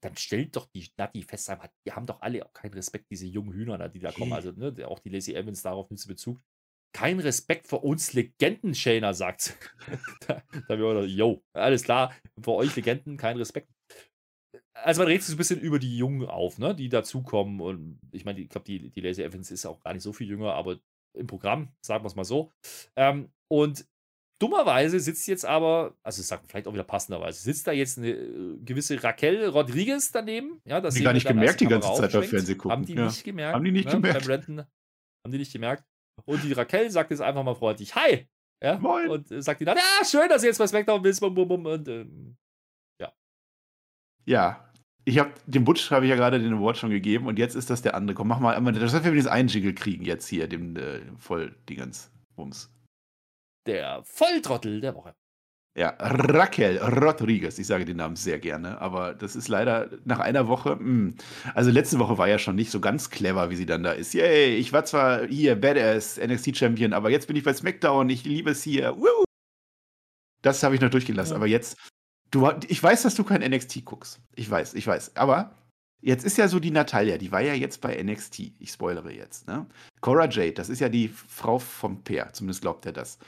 Dann 0.00 0.16
stellt 0.16 0.56
doch 0.56 0.66
die 0.66 0.88
Nati 0.96 1.22
fest, 1.22 1.52
die 1.86 1.92
haben 1.92 2.06
doch 2.06 2.22
alle 2.22 2.44
auch 2.44 2.52
keinen 2.52 2.74
Respekt, 2.74 3.10
diese 3.10 3.26
jungen 3.26 3.52
Hühner, 3.52 3.88
die 3.88 4.00
da 4.00 4.12
kommen. 4.12 4.32
Also, 4.32 4.52
ne, 4.52 4.74
auch 4.88 4.98
die 4.98 5.10
Lacey 5.10 5.34
Evans 5.34 5.62
darauf 5.62 5.90
nimmt 5.90 6.06
Bezug. 6.06 6.40
Kein 6.92 7.20
Respekt 7.20 7.68
für 7.68 7.78
uns 7.78 8.14
Legenden, 8.14 8.74
Shayna, 8.74 9.12
sagt 9.12 9.56
da, 10.26 10.42
da 10.66 10.78
wir 10.78 11.06
yo, 11.06 11.42
alles 11.52 11.84
klar, 11.84 12.12
für 12.40 12.52
euch 12.52 12.74
Legenden, 12.74 13.16
kein 13.16 13.36
Respekt. 13.36 13.70
Also 14.72 15.02
man 15.02 15.08
redet 15.08 15.22
so 15.22 15.34
ein 15.34 15.36
bisschen 15.36 15.60
über 15.60 15.78
die 15.78 15.96
Jungen 15.96 16.26
auf, 16.26 16.58
ne, 16.58 16.74
die 16.74 16.88
dazukommen. 16.88 17.60
Und 17.60 18.00
ich 18.12 18.24
meine, 18.24 18.40
ich 18.40 18.48
glaube, 18.48 18.64
die, 18.64 18.90
die 18.90 19.00
Lacey 19.00 19.22
Evans 19.22 19.50
ist 19.50 19.66
auch 19.66 19.80
gar 19.80 19.92
nicht 19.92 20.02
so 20.02 20.12
viel 20.12 20.26
jünger, 20.26 20.54
aber 20.54 20.80
im 21.14 21.26
Programm, 21.26 21.68
sagen 21.80 22.02
wir 22.02 22.08
es 22.08 22.16
mal 22.16 22.24
so. 22.24 22.50
Ähm, 22.96 23.30
und 23.48 23.86
Dummerweise 24.40 24.98
sitzt 24.98 25.28
jetzt 25.28 25.44
aber, 25.44 25.94
also 26.02 26.22
sagt 26.22 26.50
vielleicht 26.50 26.66
auch 26.66 26.72
wieder 26.72 26.82
passenderweise, 26.82 27.42
sitzt 27.42 27.66
da 27.66 27.72
jetzt 27.72 27.98
eine 27.98 28.08
äh, 28.08 28.56
gewisse 28.64 29.02
Raquel 29.04 29.46
Rodriguez 29.46 30.10
daneben. 30.12 30.62
Ja, 30.64 30.80
das 30.80 30.94
haben 30.94 30.98
die 30.98 31.04
gar 31.04 31.12
nicht 31.12 31.26
gemerkt 31.26 31.60
die 31.60 31.66
ganze 31.66 31.92
Zeit 31.92 32.10
beim 32.10 32.22
Fernsehen 32.22 32.56
gucken. 32.56 32.72
Haben 32.72 32.86
die 32.86 32.94
ja. 32.94 33.04
nicht 33.04 33.22
gemerkt. 33.22 33.54
Haben 33.54 33.64
die 33.64 33.72
nicht 33.72 33.84
ne? 33.84 33.92
gemerkt. 33.92 34.26
Brandon, 34.26 34.60
haben 34.60 35.32
die 35.32 35.38
nicht 35.38 35.52
gemerkt. 35.52 35.84
Und 36.24 36.42
die 36.42 36.54
Raquel 36.54 36.90
sagt 36.90 37.10
jetzt 37.10 37.20
einfach 37.20 37.44
mal 37.44 37.54
freundlich, 37.54 37.94
hi. 37.94 38.26
Ja, 38.62 38.78
Moin. 38.78 39.10
Und 39.10 39.30
äh, 39.30 39.42
sagt 39.42 39.60
die 39.60 39.66
dann, 39.66 39.76
ja, 39.76 40.04
schön, 40.06 40.28
dass 40.30 40.40
du 40.40 40.48
jetzt 40.48 40.58
bei 40.58 40.66
SmackDown 40.66 41.02
bist. 41.02 41.20
Bum, 41.20 41.34
bum, 41.34 41.46
bum, 41.46 41.66
und 41.66 41.86
ähm, 41.88 42.36
ja. 42.98 43.12
Ja, 44.24 44.70
ich 45.04 45.18
habe 45.18 45.32
dem 45.46 45.64
Butch 45.64 45.90
habe 45.90 46.06
ich 46.06 46.10
ja 46.10 46.16
gerade 46.16 46.38
den 46.40 46.54
Award 46.54 46.78
schon 46.78 46.90
gegeben 46.90 47.26
und 47.26 47.38
jetzt 47.38 47.56
ist 47.56 47.68
das 47.68 47.82
der 47.82 47.94
andere. 47.94 48.14
Komm, 48.14 48.28
mach 48.28 48.40
mal, 48.40 48.58
das 48.72 48.94
heißt, 48.94 49.04
wir 49.04 49.12
dieses 49.12 49.30
einen 49.30 49.48
Jingle 49.48 49.74
kriegen 49.74 50.04
jetzt 50.04 50.28
hier, 50.28 50.48
dem 50.48 50.76
äh, 50.76 51.00
Volldingens. 51.18 52.10
Bums 52.36 52.70
der 53.66 54.02
Volltrottel 54.04 54.80
der 54.80 54.94
Woche. 54.94 55.14
Ja, 55.76 55.94
Raquel 56.00 56.78
Rodriguez. 56.78 57.58
Ich 57.58 57.68
sage 57.68 57.84
den 57.84 57.98
Namen 57.98 58.16
sehr 58.16 58.40
gerne, 58.40 58.80
aber 58.80 59.14
das 59.14 59.36
ist 59.36 59.46
leider 59.46 59.88
nach 60.04 60.18
einer 60.18 60.48
Woche. 60.48 60.76
Mh. 60.76 60.80
Hm. 60.80 61.14
Also 61.54 61.70
letzte 61.70 61.98
Woche 62.00 62.18
war 62.18 62.28
ja 62.28 62.38
schon 62.38 62.56
nicht 62.56 62.72
so 62.72 62.80
ganz 62.80 63.08
clever, 63.10 63.50
wie 63.50 63.56
sie 63.56 63.66
dann 63.66 63.84
da 63.84 63.92
ist. 63.92 64.12
Yay, 64.12 64.56
ich 64.56 64.72
war 64.72 64.84
zwar 64.84 65.26
hier 65.26 65.54
Badass 65.54 66.18
NXT 66.18 66.56
Champion, 66.56 66.92
aber 66.92 67.10
jetzt 67.10 67.28
bin 67.28 67.36
ich 67.36 67.44
bei 67.44 67.54
SmackDown. 67.54 68.10
Ich 68.10 68.24
liebe 68.24 68.50
es 68.50 68.62
hier. 68.64 68.96
Woo! 68.96 69.24
Das 70.42 70.62
habe 70.62 70.74
ich 70.74 70.80
noch 70.80 70.90
durchgelassen. 70.90 71.32
Ja. 71.32 71.36
Aber 71.36 71.46
jetzt, 71.46 71.78
du, 72.32 72.50
ich 72.66 72.82
weiß, 72.82 73.02
dass 73.02 73.14
du 73.14 73.22
kein 73.22 73.40
NXT 73.40 73.84
guckst. 73.84 74.20
Ich 74.34 74.50
weiß, 74.50 74.74
ich 74.74 74.86
weiß. 74.86 75.16
Aber 75.16 75.54
jetzt 76.00 76.24
ist 76.24 76.36
ja 76.36 76.48
so 76.48 76.58
die 76.58 76.72
Natalia, 76.72 77.16
die 77.16 77.30
war 77.30 77.42
ja 77.42 77.54
jetzt 77.54 77.80
bei 77.80 78.02
NXT. 78.02 78.54
Ich 78.58 78.72
spoilere 78.72 79.12
jetzt. 79.12 79.46
Ne? 79.46 79.66
Cora 80.00 80.28
Jade, 80.28 80.54
das 80.54 80.68
ist 80.68 80.80
ja 80.80 80.88
die 80.88 81.08
Frau 81.08 81.60
vom 81.60 82.02
Peer. 82.02 82.32
Zumindest 82.32 82.62
glaubt 82.62 82.86
er 82.86 82.92
das 82.92 83.18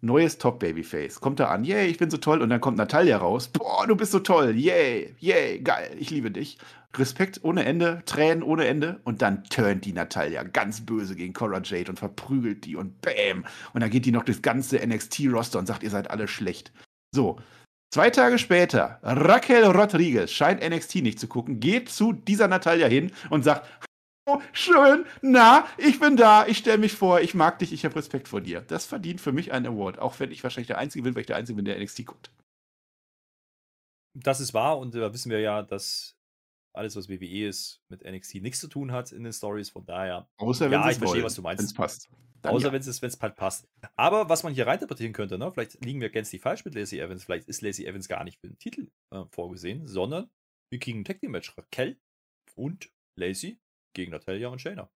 neues 0.00 0.38
Top-Babyface. 0.38 1.20
Kommt 1.20 1.40
da 1.40 1.48
an, 1.48 1.64
yay, 1.64 1.86
ich 1.86 1.98
bin 1.98 2.10
so 2.10 2.16
toll. 2.16 2.42
Und 2.42 2.50
dann 2.50 2.60
kommt 2.60 2.78
Natalia 2.78 3.18
raus, 3.18 3.48
boah, 3.48 3.86
du 3.86 3.96
bist 3.96 4.12
so 4.12 4.20
toll, 4.20 4.56
yay, 4.56 5.14
yay, 5.18 5.60
geil, 5.60 5.90
ich 5.98 6.10
liebe 6.10 6.30
dich. 6.30 6.58
Respekt 6.96 7.40
ohne 7.42 7.64
Ende, 7.64 8.02
Tränen 8.06 8.42
ohne 8.42 8.66
Ende. 8.66 9.00
Und 9.04 9.22
dann 9.22 9.44
turnt 9.44 9.84
die 9.84 9.92
Natalia 9.92 10.42
ganz 10.42 10.84
böse 10.84 11.14
gegen 11.14 11.34
Cora 11.34 11.60
Jade 11.62 11.90
und 11.90 11.98
verprügelt 11.98 12.64
die 12.64 12.76
und 12.76 13.00
bam. 13.00 13.44
Und 13.72 13.82
dann 13.82 13.90
geht 13.90 14.06
die 14.06 14.12
noch 14.12 14.24
das 14.24 14.42
ganze 14.42 14.78
NXT-Roster 14.84 15.58
und 15.58 15.66
sagt, 15.66 15.82
ihr 15.82 15.90
seid 15.90 16.10
alle 16.10 16.28
schlecht. 16.28 16.72
So. 17.14 17.38
Zwei 17.90 18.10
Tage 18.10 18.38
später, 18.38 18.98
Raquel 19.02 19.64
Rodriguez 19.64 20.30
scheint 20.30 20.62
NXT 20.62 20.96
nicht 20.96 21.18
zu 21.18 21.26
gucken, 21.26 21.58
geht 21.58 21.88
zu 21.88 22.12
dieser 22.12 22.46
Natalia 22.46 22.86
hin 22.86 23.12
und 23.30 23.44
sagt, 23.44 23.66
schön, 24.52 25.04
na, 25.22 25.66
ich 25.76 26.00
bin 26.00 26.16
da, 26.16 26.46
ich 26.46 26.58
stelle 26.58 26.78
mich 26.78 26.92
vor, 26.92 27.20
ich 27.20 27.34
mag 27.34 27.58
dich, 27.58 27.72
ich 27.72 27.84
habe 27.84 27.96
Respekt 27.96 28.28
vor 28.28 28.40
dir. 28.40 28.60
Das 28.60 28.86
verdient 28.86 29.20
für 29.20 29.32
mich 29.32 29.52
einen 29.52 29.66
Award, 29.66 29.98
auch 29.98 30.18
wenn 30.20 30.30
ich 30.30 30.42
wahrscheinlich 30.42 30.68
der 30.68 30.78
Einzige 30.78 31.02
bin, 31.02 31.14
weil 31.14 31.20
ich 31.20 31.26
der 31.26 31.36
Einzige 31.36 31.56
bin, 31.56 31.64
der 31.64 31.78
NXT 31.80 32.06
guckt. 32.06 32.30
Das 34.14 34.40
ist 34.40 34.54
wahr 34.54 34.78
und 34.78 34.94
da 34.94 35.12
wissen 35.12 35.30
wir 35.30 35.40
ja, 35.40 35.62
dass 35.62 36.16
alles, 36.72 36.96
was 36.96 37.08
WWE 37.08 37.48
ist, 37.48 37.82
mit 37.88 38.04
NXT 38.04 38.36
nichts 38.36 38.60
zu 38.60 38.68
tun 38.68 38.92
hat 38.92 39.12
in 39.12 39.24
den 39.24 39.32
Stories. 39.32 39.70
Von 39.70 39.84
daher, 39.84 40.28
Außer 40.36 40.70
ja, 40.70 40.88
ich 40.90 40.96
verstehe, 40.96 41.08
wollen, 41.08 41.24
was 41.24 41.34
du 41.34 41.42
meinst. 41.42 41.60
Wenn 41.60 41.66
es 41.66 41.74
passt. 41.74 42.08
Dann 42.42 42.54
Außer 42.54 42.66
ja. 42.68 42.72
wenn 42.72 42.80
es 42.80 43.20
halt 43.20 43.36
passt. 43.36 43.68
Aber 43.96 44.28
was 44.28 44.44
man 44.44 44.54
hier 44.54 44.66
reinterpretieren 44.66 45.12
könnte, 45.12 45.38
ne, 45.38 45.50
vielleicht 45.50 45.84
liegen 45.84 46.00
wir 46.00 46.08
gänzlich 46.08 46.40
falsch 46.40 46.64
mit 46.64 46.74
Lacey 46.74 47.00
Evans. 47.00 47.24
Vielleicht 47.24 47.48
ist 47.48 47.62
Lacey 47.62 47.84
Evans 47.84 48.08
gar 48.08 48.22
nicht 48.22 48.38
für 48.40 48.46
den 48.46 48.58
Titel 48.58 48.90
äh, 49.10 49.24
vorgesehen, 49.30 49.88
sondern 49.88 50.30
wir 50.70 50.78
kriegen 50.78 51.00
ein 51.00 51.04
Tag 51.04 51.20
Team 51.20 51.32
Match. 51.32 51.56
Raquel 51.56 51.98
und 52.54 52.90
Lacey 53.16 53.58
gegen 53.98 54.12
Natalia 54.12 54.48
und 54.48 54.60
Shayna. 54.60 54.88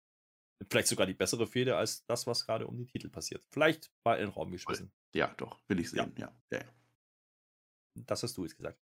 Vielleicht 0.70 0.86
sogar 0.86 1.06
die 1.06 1.14
bessere 1.14 1.46
Fehde 1.46 1.76
als 1.76 2.04
das, 2.06 2.26
was 2.26 2.46
gerade 2.46 2.68
um 2.68 2.76
die 2.76 2.86
Titel 2.86 3.08
passiert. 3.08 3.44
Vielleicht 3.50 3.90
mal 4.04 4.14
in 4.14 4.26
den 4.26 4.30
Raum 4.30 4.52
geschmissen. 4.52 4.92
Ja, 5.12 5.34
doch, 5.36 5.58
will 5.66 5.80
ich 5.80 5.90
sehen. 5.90 6.12
Ja. 6.16 6.32
Ja. 6.52 6.58
ja. 6.58 6.64
Das 8.06 8.22
hast 8.22 8.36
du 8.36 8.44
jetzt 8.44 8.56
gesagt. 8.56 8.78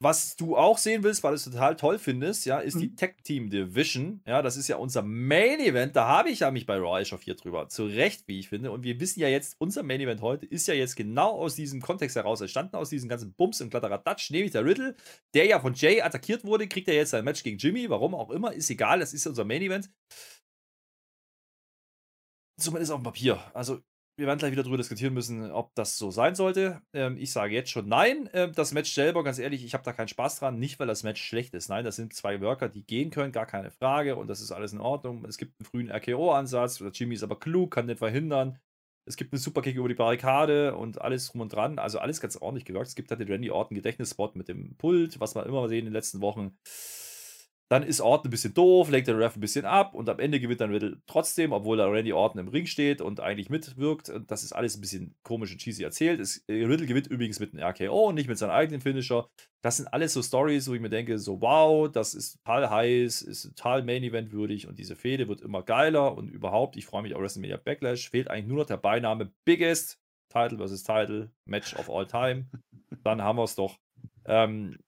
Was 0.00 0.36
du 0.36 0.56
auch 0.56 0.78
sehen 0.78 1.02
willst, 1.02 1.24
weil 1.24 1.32
du 1.32 1.36
es 1.36 1.44
total 1.44 1.74
toll 1.74 1.98
findest, 1.98 2.46
ja, 2.46 2.60
ist 2.60 2.76
mhm. 2.76 2.80
die 2.80 2.94
Tech 2.94 3.16
Team 3.24 3.50
Division. 3.50 4.22
Ja, 4.26 4.42
das 4.42 4.56
ist 4.56 4.68
ja 4.68 4.76
unser 4.76 5.02
Main 5.02 5.58
Event. 5.58 5.96
Da 5.96 6.06
habe 6.06 6.30
ich 6.30 6.40
ja 6.40 6.52
mich 6.52 6.66
bei 6.66 6.76
Raw 6.76 7.00
echauffiert 7.00 7.42
drüber. 7.42 7.68
Zu 7.68 7.86
Recht, 7.86 8.28
wie 8.28 8.38
ich 8.38 8.48
finde. 8.48 8.70
Und 8.70 8.84
wir 8.84 9.00
wissen 9.00 9.18
ja 9.18 9.26
jetzt, 9.26 9.56
unser 9.58 9.82
Main 9.82 10.00
Event 10.00 10.22
heute 10.22 10.46
ist 10.46 10.68
ja 10.68 10.74
jetzt 10.74 10.94
genau 10.94 11.32
aus 11.32 11.56
diesem 11.56 11.80
Kontext 11.80 12.14
heraus 12.14 12.40
entstanden, 12.40 12.76
aus 12.76 12.90
diesem 12.90 13.08
ganzen 13.08 13.32
Bums 13.34 13.60
und 13.60 13.70
Kladderadatsch, 13.70 14.30
nämlich 14.30 14.52
der 14.52 14.64
Riddle, 14.64 14.94
der 15.34 15.46
ja 15.46 15.58
von 15.58 15.74
Jay 15.74 16.00
attackiert 16.00 16.44
wurde, 16.44 16.68
kriegt 16.68 16.86
er 16.86 16.94
jetzt 16.94 17.10
sein 17.10 17.24
Match 17.24 17.42
gegen 17.42 17.58
Jimmy. 17.58 17.90
Warum 17.90 18.14
auch 18.14 18.30
immer, 18.30 18.52
ist 18.52 18.70
egal. 18.70 19.00
Das 19.00 19.12
ist 19.12 19.26
unser 19.26 19.44
Main 19.44 19.62
Event. 19.62 19.90
Zumindest 22.60 22.92
auf 22.92 23.00
dem 23.00 23.04
Papier. 23.04 23.40
Also, 23.52 23.80
wir 24.18 24.26
werden 24.26 24.40
gleich 24.40 24.50
wieder 24.50 24.64
darüber 24.64 24.76
diskutieren 24.76 25.14
müssen, 25.14 25.52
ob 25.52 25.72
das 25.76 25.96
so 25.96 26.10
sein 26.10 26.34
sollte. 26.34 26.82
Ähm, 26.92 27.16
ich 27.18 27.30
sage 27.30 27.54
jetzt 27.54 27.70
schon 27.70 27.88
nein. 27.88 28.28
Ähm, 28.32 28.52
das 28.52 28.72
Match 28.72 28.92
selber, 28.92 29.22
ganz 29.22 29.38
ehrlich, 29.38 29.64
ich 29.64 29.74
habe 29.74 29.84
da 29.84 29.92
keinen 29.92 30.08
Spaß 30.08 30.40
dran. 30.40 30.58
Nicht, 30.58 30.80
weil 30.80 30.88
das 30.88 31.04
Match 31.04 31.22
schlecht 31.22 31.54
ist. 31.54 31.68
Nein, 31.68 31.84
das 31.84 31.94
sind 31.94 32.12
zwei 32.12 32.40
Worker, 32.40 32.68
die 32.68 32.84
gehen 32.84 33.10
können, 33.10 33.30
gar 33.30 33.46
keine 33.46 33.70
Frage. 33.70 34.16
Und 34.16 34.26
das 34.26 34.40
ist 34.40 34.50
alles 34.50 34.72
in 34.72 34.80
Ordnung. 34.80 35.24
Es 35.24 35.38
gibt 35.38 35.54
einen 35.60 35.66
frühen 35.66 35.90
RKO-Ansatz. 35.90 36.82
Jimmy 36.94 37.14
ist 37.14 37.22
aber 37.22 37.38
klug, 37.38 37.70
kann 37.70 37.86
nicht 37.86 37.98
verhindern. 37.98 38.58
Es 39.06 39.16
gibt 39.16 39.32
einen 39.32 39.40
Superkick 39.40 39.76
über 39.76 39.88
die 39.88 39.94
Barrikade 39.94 40.74
und 40.74 41.00
alles 41.00 41.28
drum 41.28 41.42
und 41.42 41.52
dran. 41.52 41.78
Also 41.78 42.00
alles 42.00 42.20
ganz 42.20 42.36
ordentlich 42.36 42.64
gewirkt. 42.64 42.88
Es 42.88 42.96
gibt 42.96 43.10
halt 43.10 43.20
den 43.20 43.28
Randy 43.28 43.52
Orton 43.52 43.76
Gedächtnisspot 43.76 44.34
mit 44.34 44.48
dem 44.48 44.76
Pult, 44.78 45.20
was 45.20 45.36
wir 45.36 45.46
immer 45.46 45.68
sehen 45.68 45.80
in 45.80 45.84
den 45.86 45.94
letzten 45.94 46.20
Wochen. 46.20 46.58
Dann 47.70 47.82
ist 47.82 48.00
Orton 48.00 48.28
ein 48.28 48.30
bisschen 48.30 48.54
doof, 48.54 48.88
lenkt 48.88 49.08
der 49.08 49.18
Ref 49.18 49.36
ein 49.36 49.40
bisschen 49.40 49.66
ab 49.66 49.94
und 49.94 50.08
am 50.08 50.18
Ende 50.18 50.40
gewinnt 50.40 50.62
dann 50.62 50.72
Riddle 50.72 51.02
trotzdem, 51.06 51.52
obwohl 51.52 51.76
da 51.76 51.86
Randy 51.86 52.14
Orton 52.14 52.40
im 52.40 52.48
Ring 52.48 52.64
steht 52.64 53.02
und 53.02 53.20
eigentlich 53.20 53.50
mitwirkt. 53.50 54.08
Und 54.08 54.30
das 54.30 54.42
ist 54.42 54.52
alles 54.52 54.76
ein 54.76 54.80
bisschen 54.80 55.14
komisch 55.22 55.52
und 55.52 55.58
cheesy 55.58 55.82
erzählt. 55.82 56.18
Es, 56.18 56.38
äh, 56.48 56.64
Riddle 56.64 56.86
gewinnt 56.86 57.08
übrigens 57.08 57.40
mit 57.40 57.52
einem 57.52 57.62
RKO 57.62 58.08
und 58.08 58.14
nicht 58.14 58.28
mit 58.28 58.38
seinem 58.38 58.52
eigenen 58.52 58.80
Finisher. 58.80 59.28
Das 59.62 59.76
sind 59.76 59.86
alles 59.88 60.14
so 60.14 60.22
Stories, 60.22 60.68
wo 60.68 60.74
ich 60.74 60.80
mir 60.80 60.88
denke, 60.88 61.18
so 61.18 61.42
wow, 61.42 61.90
das 61.90 62.14
ist 62.14 62.38
total 62.38 62.70
heiß, 62.70 63.20
ist 63.20 63.42
total 63.42 63.82
Main-Event 63.82 64.32
würdig 64.32 64.66
und 64.66 64.78
diese 64.78 64.96
Fehde 64.96 65.28
wird 65.28 65.42
immer 65.42 65.62
geiler 65.62 66.16
und 66.16 66.30
überhaupt, 66.30 66.76
ich 66.76 66.86
freue 66.86 67.02
mich 67.02 67.14
auf 67.14 67.20
WrestleMania 67.20 67.58
Backlash. 67.58 68.08
Fehlt 68.08 68.30
eigentlich 68.30 68.46
nur 68.46 68.58
noch 68.58 68.66
der 68.66 68.78
Beiname 68.78 69.30
Biggest 69.44 70.00
Title 70.30 70.56
versus 70.56 70.84
Title 70.84 71.30
Match 71.44 71.74
of 71.76 71.90
All 71.90 72.06
Time. 72.06 72.46
Dann 73.04 73.20
haben 73.20 73.36
wir 73.36 73.44
es 73.44 73.56
doch. 73.56 73.78
Ähm, 74.24 74.78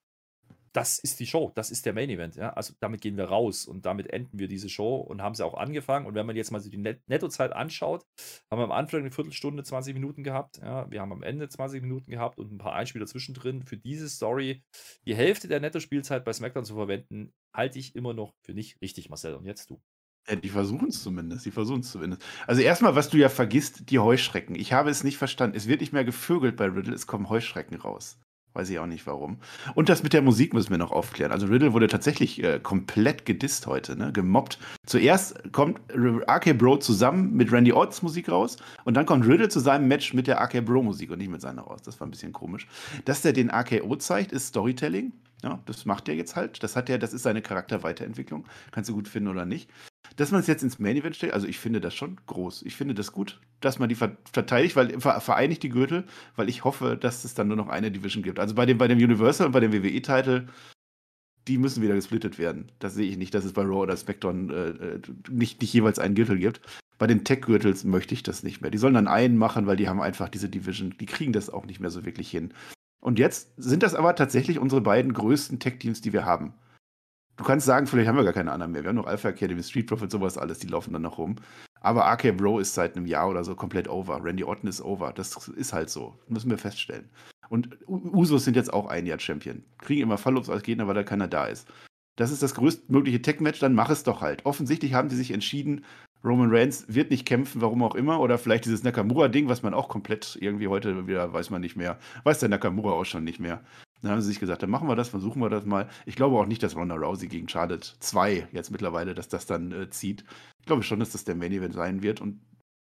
das 0.73 0.99
ist 0.99 1.19
die 1.19 1.27
Show, 1.27 1.51
das 1.55 1.69
ist 1.69 1.85
der 1.85 1.93
Main 1.93 2.09
Event. 2.09 2.35
Ja? 2.35 2.53
Also 2.53 2.73
damit 2.79 3.01
gehen 3.01 3.17
wir 3.17 3.25
raus 3.25 3.65
und 3.65 3.85
damit 3.85 4.07
enden 4.07 4.39
wir 4.39 4.47
diese 4.47 4.69
Show 4.69 4.95
und 4.97 5.21
haben 5.21 5.35
sie 5.35 5.45
auch 5.45 5.55
angefangen. 5.55 6.05
Und 6.05 6.15
wenn 6.15 6.25
man 6.25 6.35
jetzt 6.35 6.51
mal 6.51 6.59
so 6.59 6.69
die 6.69 6.77
Net 6.77 7.01
Nettozeit 7.07 7.51
anschaut, 7.53 8.05
haben 8.49 8.59
wir 8.59 8.63
am 8.63 8.71
Anfang 8.71 9.01
eine 9.01 9.11
Viertelstunde, 9.11 9.63
20 9.63 9.93
Minuten 9.93 10.23
gehabt. 10.23 10.57
Ja? 10.57 10.89
Wir 10.89 11.01
haben 11.01 11.11
am 11.11 11.23
Ende 11.23 11.49
20 11.49 11.81
Minuten 11.81 12.11
gehabt 12.11 12.37
und 12.37 12.51
ein 12.51 12.57
paar 12.57 12.73
Einspieler 12.73 13.05
zwischendrin. 13.05 13.63
Für 13.63 13.77
diese 13.77 14.07
Story 14.09 14.63
die 15.05 15.15
Hälfte 15.15 15.47
der 15.47 15.59
Netto-Spielzeit 15.59 16.23
bei 16.23 16.33
SmackDown 16.33 16.65
zu 16.65 16.75
verwenden, 16.75 17.33
halte 17.53 17.79
ich 17.79 17.95
immer 17.95 18.13
noch 18.13 18.33
für 18.41 18.53
nicht 18.53 18.81
richtig, 18.81 19.09
Marcel. 19.09 19.35
Und 19.35 19.45
jetzt 19.45 19.69
du. 19.69 19.81
Ja, 20.29 20.35
die 20.35 20.49
versuchen 20.49 20.89
es 20.89 21.01
zumindest. 21.03 21.45
Die 21.45 21.51
versuchen 21.51 21.81
es 21.81 21.91
zumindest. 21.91 22.23
Also 22.47 22.61
erstmal, 22.61 22.95
was 22.95 23.09
du 23.09 23.17
ja 23.17 23.29
vergisst, 23.29 23.89
die 23.89 23.99
Heuschrecken. 23.99 24.55
Ich 24.55 24.71
habe 24.71 24.89
es 24.89 25.03
nicht 25.03 25.17
verstanden. 25.17 25.57
Es 25.57 25.67
wird 25.67 25.81
nicht 25.81 25.93
mehr 25.93 26.05
gevögelt 26.05 26.55
bei 26.55 26.65
Riddle, 26.65 26.93
es 26.93 27.07
kommen 27.07 27.29
Heuschrecken 27.29 27.75
raus. 27.77 28.19
Weiß 28.53 28.69
ich 28.69 28.79
auch 28.79 28.85
nicht 28.85 29.07
warum. 29.07 29.37
Und 29.75 29.87
das 29.87 30.03
mit 30.03 30.11
der 30.11 30.21
Musik 30.21 30.53
müssen 30.53 30.71
wir 30.71 30.77
noch 30.77 30.91
aufklären. 30.91 31.31
Also 31.31 31.47
Riddle 31.47 31.71
wurde 31.71 31.87
tatsächlich 31.87 32.43
äh, 32.43 32.59
komplett 32.59 33.25
gedisst 33.25 33.65
heute, 33.65 33.95
ne? 33.95 34.11
gemobbt. 34.11 34.59
Zuerst 34.85 35.53
kommt 35.53 35.79
RK 35.93 36.57
Bro 36.57 36.77
zusammen 36.77 37.33
mit 37.33 37.51
Randy 37.51 37.71
Orts 37.71 38.01
Musik 38.01 38.27
raus 38.27 38.57
und 38.83 38.95
dann 38.95 39.05
kommt 39.05 39.25
Riddle 39.25 39.47
zu 39.47 39.61
seinem 39.61 39.87
Match 39.87 40.13
mit 40.13 40.27
der 40.27 40.37
RK 40.41 40.65
Bro 40.65 40.83
Musik 40.83 41.11
und 41.11 41.19
nicht 41.19 41.31
mit 41.31 41.41
seiner 41.41 41.61
raus. 41.61 41.81
Das 41.81 41.99
war 42.01 42.07
ein 42.07 42.11
bisschen 42.11 42.33
komisch. 42.33 42.67
Dass 43.05 43.21
der 43.21 43.31
den 43.31 43.49
AKO 43.49 43.95
zeigt, 43.95 44.33
ist 44.33 44.47
Storytelling. 44.47 45.13
Ja, 45.43 45.59
das 45.65 45.85
macht 45.85 46.09
er 46.09 46.15
jetzt 46.15 46.35
halt. 46.35 46.61
Das 46.61 46.75
hat 46.75 46.89
er, 46.89 46.99
das 46.99 47.13
ist 47.13 47.23
seine 47.23 47.41
Charakterweiterentwicklung. 47.41 48.45
Kannst 48.71 48.89
du 48.89 48.93
gut 48.93 49.07
finden 49.07 49.29
oder 49.29 49.45
nicht. 49.45 49.69
Dass 50.15 50.31
man 50.31 50.41
es 50.41 50.47
jetzt 50.47 50.63
ins 50.63 50.79
Main 50.79 50.97
Event 50.97 51.15
stellt, 51.15 51.33
also 51.33 51.47
ich 51.47 51.59
finde 51.59 51.81
das 51.81 51.95
schon 51.95 52.17
groß. 52.27 52.63
Ich 52.63 52.75
finde 52.75 52.93
das 52.93 53.11
gut, 53.11 53.39
dass 53.61 53.79
man 53.79 53.89
die 53.89 53.95
verteidigt, 53.95 54.75
weil 54.75 54.99
vereinigt 54.99 55.63
die 55.63 55.69
Gürtel, 55.69 56.05
weil 56.35 56.49
ich 56.49 56.63
hoffe, 56.63 56.97
dass 56.97 57.23
es 57.23 57.33
dann 57.33 57.47
nur 57.47 57.57
noch 57.57 57.69
eine 57.69 57.91
Division 57.91 58.23
gibt. 58.23 58.39
Also 58.39 58.55
bei 58.55 58.65
dem, 58.65 58.77
bei 58.77 58.87
dem 58.87 58.97
Universal 58.97 59.47
und 59.47 59.53
bei 59.53 59.59
dem 59.59 59.71
WWE-Title, 59.71 60.47
die 61.47 61.57
müssen 61.57 61.81
wieder 61.81 61.95
gesplittet 61.95 62.37
werden. 62.37 62.71
Das 62.79 62.93
sehe 62.93 63.09
ich 63.09 63.17
nicht, 63.17 63.33
dass 63.33 63.45
es 63.45 63.53
bei 63.53 63.63
Raw 63.63 63.81
oder 63.81 63.95
SmackDown 63.97 64.49
äh, 64.49 64.69
äh 64.69 65.01
nicht, 65.29 65.61
nicht 65.61 65.73
jeweils 65.73 65.99
einen 65.99 66.15
Gürtel 66.15 66.37
gibt. 66.37 66.61
Bei 66.97 67.07
den 67.07 67.23
Tech-Gürtels 67.23 67.83
möchte 67.83 68.13
ich 68.13 68.21
das 68.21 68.43
nicht 68.43 68.61
mehr. 68.61 68.69
Die 68.69 68.77
sollen 68.77 68.93
dann 68.93 69.07
einen 69.07 69.37
machen, 69.37 69.65
weil 69.65 69.77
die 69.77 69.89
haben 69.89 70.01
einfach 70.01 70.29
diese 70.29 70.49
Division, 70.49 70.93
die 70.99 71.07
kriegen 71.07 71.33
das 71.33 71.49
auch 71.49 71.65
nicht 71.65 71.79
mehr 71.79 71.89
so 71.89 72.05
wirklich 72.05 72.29
hin. 72.29 72.53
Und 72.99 73.17
jetzt 73.17 73.49
sind 73.57 73.81
das 73.81 73.95
aber 73.95 74.15
tatsächlich 74.15 74.59
unsere 74.59 74.81
beiden 74.81 75.13
größten 75.13 75.59
Tech-Teams, 75.59 76.01
die 76.01 76.13
wir 76.13 76.25
haben. 76.25 76.53
Du 77.41 77.47
kannst 77.47 77.65
sagen, 77.65 77.87
vielleicht 77.87 78.07
haben 78.07 78.17
wir 78.17 78.23
gar 78.23 78.33
keine 78.33 78.51
anderen 78.51 78.71
mehr. 78.71 78.83
Wir 78.83 78.89
haben 78.89 78.97
noch 78.97 79.07
Alpha 79.07 79.29
Academy, 79.29 79.63
Street 79.63 79.87
Profit, 79.87 80.11
sowas 80.11 80.37
alles, 80.37 80.59
die 80.59 80.67
laufen 80.67 80.93
dann 80.93 81.01
noch 81.01 81.17
rum. 81.17 81.37
Aber 81.79 82.01
RK 82.01 82.33
Bro 82.33 82.59
ist 82.59 82.75
seit 82.75 82.95
einem 82.95 83.07
Jahr 83.07 83.27
oder 83.27 83.43
so 83.43 83.55
komplett 83.55 83.87
over. 83.87 84.23
Randy 84.23 84.43
Orton 84.43 84.69
ist 84.69 84.79
over. 84.79 85.11
Das 85.11 85.47
ist 85.47 85.73
halt 85.73 85.89
so. 85.89 86.13
Müssen 86.27 86.51
wir 86.51 86.59
feststellen. 86.59 87.09
Und 87.49 87.79
Usos 87.87 88.45
sind 88.45 88.55
jetzt 88.55 88.71
auch 88.71 88.85
ein 88.85 89.07
Jahr 89.07 89.19
Champion. 89.19 89.63
Kriegen 89.79 90.03
immer 90.03 90.19
Fallobs 90.19 90.51
als 90.51 90.61
Gegner, 90.61 90.85
weil 90.85 90.93
da 90.93 91.01
keiner 91.01 91.27
da 91.27 91.45
ist. 91.45 91.67
Das 92.15 92.31
ist 92.31 92.43
das 92.43 92.53
größtmögliche 92.53 93.23
Tech-Match, 93.23 93.57
dann 93.57 93.73
mach 93.73 93.89
es 93.89 94.03
doch 94.03 94.21
halt. 94.21 94.45
Offensichtlich 94.45 94.93
haben 94.93 95.09
sie 95.09 95.15
sich 95.15 95.31
entschieden, 95.31 95.83
Roman 96.23 96.53
Reigns 96.53 96.85
wird 96.89 97.09
nicht 97.09 97.25
kämpfen, 97.25 97.61
warum 97.61 97.81
auch 97.81 97.95
immer. 97.95 98.19
Oder 98.19 98.37
vielleicht 98.37 98.65
dieses 98.65 98.83
Nakamura-Ding, 98.83 99.49
was 99.49 99.63
man 99.63 99.73
auch 99.73 99.89
komplett 99.89 100.37
irgendwie 100.39 100.67
heute 100.67 101.07
wieder, 101.07 101.33
weiß 101.33 101.49
man 101.49 101.61
nicht 101.61 101.75
mehr. 101.75 101.97
Weiß 102.23 102.37
der 102.37 102.49
Nakamura 102.49 102.91
auch 102.91 103.05
schon 103.05 103.23
nicht 103.23 103.39
mehr. 103.39 103.63
Dann 104.01 104.11
haben 104.11 104.21
sie 104.21 104.27
sich 104.27 104.39
gesagt, 104.39 104.63
dann 104.63 104.69
machen 104.69 104.87
wir 104.87 104.95
das, 104.95 105.09
versuchen 105.09 105.41
wir 105.41 105.49
das 105.49 105.65
mal. 105.65 105.87
Ich 106.05 106.15
glaube 106.15 106.37
auch 106.37 106.45
nicht, 106.45 106.63
dass 106.63 106.75
Ronda 106.75 106.95
Rousey 106.95 107.27
gegen 107.27 107.47
Charlotte 107.47 107.87
2 107.99 108.47
jetzt 108.51 108.71
mittlerweile, 108.71 109.13
dass 109.13 109.27
das 109.27 109.45
dann 109.45 109.71
äh, 109.71 109.89
zieht. 109.89 110.23
Ich 110.59 110.65
glaube 110.65 110.83
schon, 110.83 110.99
dass 110.99 111.11
das 111.11 111.23
der 111.23 111.35
Main 111.35 111.51
Event 111.51 111.73
sein 111.73 112.01
wird 112.01 112.21
und 112.21 112.41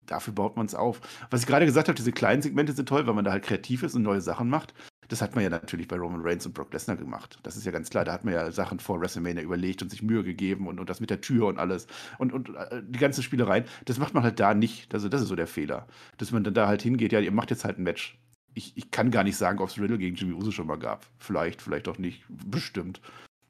dafür 0.05 0.33
baut 0.33 0.55
man 0.55 0.65
es 0.65 0.75
auf. 0.75 1.01
Was 1.29 1.41
ich 1.41 1.47
gerade 1.47 1.65
gesagt 1.65 1.87
habe, 1.87 1.95
diese 1.95 2.11
kleinen 2.11 2.41
Segmente 2.41 2.73
sind 2.73 2.89
toll, 2.89 3.07
weil 3.07 3.13
man 3.13 3.25
da 3.25 3.31
halt 3.31 3.43
kreativ 3.43 3.83
ist 3.83 3.95
und 3.95 4.03
neue 4.03 4.21
Sachen 4.21 4.49
macht. 4.49 4.73
Das 5.07 5.23
hat 5.23 5.33
man 5.33 5.43
ja 5.43 5.49
natürlich 5.49 5.87
bei 5.87 5.97
Roman 5.97 6.21
Reigns 6.21 6.45
und 6.45 6.53
Brock 6.53 6.71
Lesnar 6.71 6.95
gemacht. 6.95 7.39
Das 7.41 7.57
ist 7.57 7.65
ja 7.65 7.71
ganz 7.71 7.89
klar. 7.89 8.05
Da 8.05 8.13
hat 8.13 8.23
man 8.23 8.33
ja 8.33 8.51
Sachen 8.51 8.79
vor 8.79 9.01
WrestleMania 9.01 9.41
überlegt 9.41 9.81
und 9.81 9.89
sich 9.89 10.03
Mühe 10.03 10.23
gegeben 10.23 10.67
und, 10.67 10.79
und 10.79 10.87
das 10.87 10.99
mit 10.99 11.09
der 11.09 11.19
Tür 11.19 11.47
und 11.47 11.57
alles. 11.57 11.87
Und, 12.19 12.31
und 12.31 12.49
äh, 12.55 12.83
die 12.87 12.99
ganzen 12.99 13.23
Spielereien. 13.23 13.65
Das 13.85 13.97
macht 13.97 14.13
man 14.13 14.21
halt 14.21 14.39
da 14.39 14.53
nicht. 14.53 14.93
Also, 14.93 15.09
das 15.09 15.21
ist 15.21 15.29
so 15.29 15.35
der 15.35 15.47
Fehler. 15.47 15.87
Dass 16.17 16.31
man 16.31 16.43
dann 16.43 16.53
da 16.53 16.67
halt 16.67 16.83
hingeht, 16.83 17.11
ja, 17.11 17.19
ihr 17.19 17.31
macht 17.31 17.49
jetzt 17.49 17.65
halt 17.65 17.79
ein 17.79 17.83
Match 17.83 18.19
ich, 18.53 18.75
ich 18.77 18.91
kann 18.91 19.11
gar 19.11 19.23
nicht 19.23 19.37
sagen, 19.37 19.59
ob 19.59 19.69
es 19.69 19.79
Riddle 19.79 19.97
gegen 19.97 20.15
Jimmy 20.15 20.33
Uso 20.33 20.51
schon 20.51 20.67
mal 20.67 20.79
gab. 20.79 21.05
Vielleicht, 21.17 21.61
vielleicht 21.61 21.87
auch 21.87 21.97
nicht. 21.97 22.23
Bestimmt. 22.27 23.01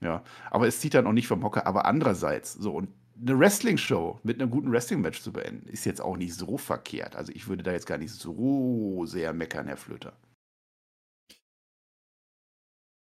Ja. 0.02 0.24
Aber 0.52 0.68
es 0.68 0.80
zieht 0.80 0.94
dann 0.94 1.08
auch 1.08 1.14
nicht 1.14 1.28
vom 1.28 1.44
Hocker. 1.44 1.66
Aber 1.66 1.86
andererseits, 1.86 2.54
so, 2.54 2.74
und 2.74 2.90
eine 3.22 3.38
Wrestling-Show 3.38 4.20
mit 4.24 4.42
einem 4.42 4.50
guten 4.50 4.72
Wrestling-Match 4.72 5.22
zu 5.22 5.34
beenden, 5.34 5.68
ist 5.68 5.86
jetzt 5.86 6.02
auch 6.02 6.16
nicht 6.16 6.34
so 6.36 6.58
verkehrt. 6.58 7.16
Also 7.16 7.32
ich 7.34 7.48
würde 7.48 7.64
da 7.64 7.72
jetzt 7.72 7.86
gar 7.88 7.98
nicht 7.98 8.12
so 8.12 9.06
sehr 9.06 9.34
meckern, 9.34 9.68
Herr 9.68 9.78
Flöter. 9.78 10.18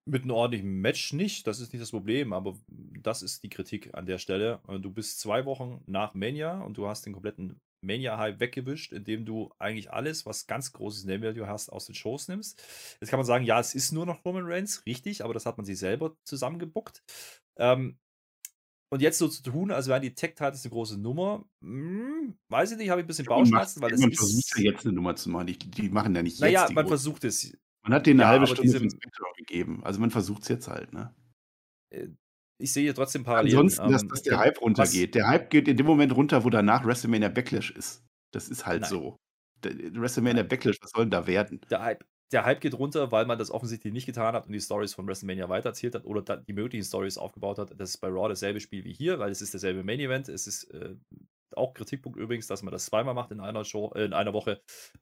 Mit 0.07 0.23
einem 0.23 0.33
ordentlichen 0.33 0.81
Match 0.81 1.13
nicht, 1.13 1.47
das 1.47 1.61
ist 1.61 1.73
nicht 1.73 1.83
das 1.83 1.91
Problem, 1.91 2.33
aber 2.33 2.59
das 2.69 3.23
ist 3.23 3.43
die 3.45 3.51
Kritik 3.51 3.95
an 3.95 4.07
der 4.07 4.19
Stelle. 4.19 4.61
Du 4.81 4.91
bist 4.91 5.21
zwei 5.21 5.45
Wochen 5.45 5.83
nach 5.87 6.15
Mania 6.15 6.61
und 6.63 6.79
du 6.79 6.89
hast 6.89 7.05
den 7.05 7.13
kompletten 7.13 7.61
Mania-Hype 7.83 8.41
weggewischt, 8.41 8.93
indem 8.93 9.25
du 9.25 9.53
eigentlich 9.59 9.93
alles, 9.93 10.27
was 10.27 10.47
ganz 10.47 10.73
großes 10.73 11.05
Name-Value 11.05 11.47
hast, 11.47 11.71
aus 11.71 11.87
den 11.87 11.95
Shows 11.95 12.29
nimmst. 12.29 12.63
Jetzt 13.01 13.11
kann 13.11 13.19
man 13.19 13.27
sagen, 13.27 13.45
ja, 13.45 13.59
es 13.61 13.75
ist 13.75 13.93
nur 13.93 14.07
noch 14.07 14.25
Roman 14.25 14.45
Reigns, 14.47 14.85
richtig, 14.87 15.25
aber 15.25 15.35
das 15.35 15.47
hat 15.47 15.57
man 15.57 15.65
sich 15.65 15.79
selber 15.79 16.17
zusammengebuckt. 16.25 17.03
Ähm, 17.57 17.99
und 18.93 19.03
jetzt 19.03 19.19
so 19.19 19.29
zu 19.29 19.43
tun, 19.43 19.71
als 19.71 19.87
wären 19.87 20.03
die 20.03 20.15
Tech-Titles 20.15 20.65
eine 20.65 20.73
große 20.73 20.99
Nummer, 20.99 21.45
hm, 21.63 22.37
weiß 22.49 22.73
ich 22.73 22.79
nicht, 22.79 22.91
habe 22.91 23.01
ich 23.01 23.05
ein 23.05 23.07
bisschen 23.07 23.27
Bauchschmerzen, 23.27 23.81
weil 23.81 23.93
es 23.93 24.01
man 24.01 24.13
versucht 24.13 24.59
ja 24.59 24.73
jetzt 24.73 24.85
eine 24.85 24.95
Nummer 24.95 25.15
zu 25.15 25.31
machen. 25.31 25.47
Die, 25.47 25.59
die 25.59 25.89
machen 25.89 26.15
ja 26.15 26.23
nicht 26.23 26.35
jetzt. 26.35 26.41
Naja, 26.41 26.69
man 26.73 26.89
versucht 26.89 27.23
es. 27.25 27.57
Man 27.83 27.95
hat 27.95 28.07
denen 28.07 28.21
eine 28.21 28.27
ja, 28.27 28.33
halbe 28.33 28.47
Stunde 28.49 28.81
diese, 28.81 28.99
gegeben. 29.37 29.83
Also 29.85 30.01
man 30.01 30.11
versucht 30.11 30.43
es 30.43 30.49
jetzt 30.49 30.69
halt, 30.69 30.93
ne? 30.93 31.15
Ich 32.61 32.73
sehe 32.73 32.85
hier 32.85 32.95
trotzdem 32.95 33.25
Parallelen. 33.25 33.59
Ansonsten, 33.59 33.91
dass, 33.91 34.03
ähm, 34.03 34.09
dass 34.09 34.23
der 34.23 34.39
Hype 34.39 34.61
runtergeht. 34.61 35.15
Der 35.15 35.29
Hype 35.29 35.51
geht 35.51 35.69
in 35.69 35.77
dem 35.77 35.87
Moment 35.87 36.15
runter, 36.15 36.45
wo 36.45 36.51
danach 36.51 36.85
WrestleMania 36.85 37.29
Backlash 37.29 37.71
ist. 37.71 38.05
Das 38.33 38.49
ist 38.49 38.67
halt 38.67 38.83
Nein. 38.83 38.91
so. 38.91 39.17
Der, 39.65 39.73
WrestleMania 39.95 40.43
Backlash, 40.43 40.77
was 40.81 40.91
soll 40.91 41.05
denn 41.05 41.11
da 41.11 41.27
werden? 41.27 41.61
Der 41.71 41.83
Hype, 41.83 42.05
der 42.33 42.45
Hype 42.45 42.61
geht 42.61 42.75
runter, 42.75 43.11
weil 43.11 43.27
man 43.27 43.39
das 43.39 43.51
offensichtlich 43.51 43.93
nicht 43.93 44.07
getan 44.07 44.35
hat 44.35 44.47
und 44.47 44.53
die 44.53 44.61
Stories 44.61 44.95
von 44.95 45.07
WrestleMania 45.07 45.49
weitererzählt 45.49 45.95
hat 45.95 46.05
oder 46.05 46.37
die 46.37 46.53
möglichen 46.53 46.85
Stories 46.85 47.19
aufgebaut 47.19 47.59
hat. 47.59 47.73
Das 47.79 47.91
ist 47.91 47.99
bei 47.99 48.09
Raw 48.09 48.29
dasselbe 48.29 48.61
Spiel 48.61 48.85
wie 48.85 48.93
hier, 48.93 49.19
weil 49.19 49.31
es 49.31 49.43
ist 49.43 49.55
derselbe 49.55 49.83
Main 49.83 50.01
Event. 50.01 50.29
Es 50.29 50.47
ist 50.47 50.65
äh, 50.73 50.95
auch 51.57 51.75
Kritikpunkt 51.75 52.19
übrigens, 52.19 52.47
dass 52.47 52.63
man 52.63 52.73
das 52.73 52.87
zweimal 52.87 53.15
macht 53.15 53.33
in 53.33 53.41
einer 53.41 53.65
Show, 53.65 53.93
äh, 53.95 54.05
in 54.05 54.13
einer 54.13 54.33
Woche 54.33 54.61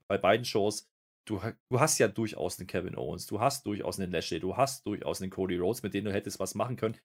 bei 0.09 0.17
beiden 0.17 0.45
Shows. 0.45 0.87
Du, 1.27 1.41
du, 1.71 1.79
hast 1.79 1.99
ja 1.99 2.09
durchaus 2.09 2.59
einen 2.59 2.67
Kevin 2.67 2.97
Owens, 2.97 3.27
du 3.27 3.39
hast 3.39 3.67
durchaus 3.67 4.01
einen 4.01 4.11
Lashley, 4.11 4.41
du 4.41 4.57
hast 4.57 4.87
durchaus 4.87 5.21
einen 5.21 5.31
Cody 5.31 5.59
Rhodes, 5.59 5.83
mit 5.83 5.93
denen 5.93 6.07
du 6.07 6.13
hättest 6.13 6.41
was 6.41 6.55
machen 6.55 6.77
können 6.77 6.97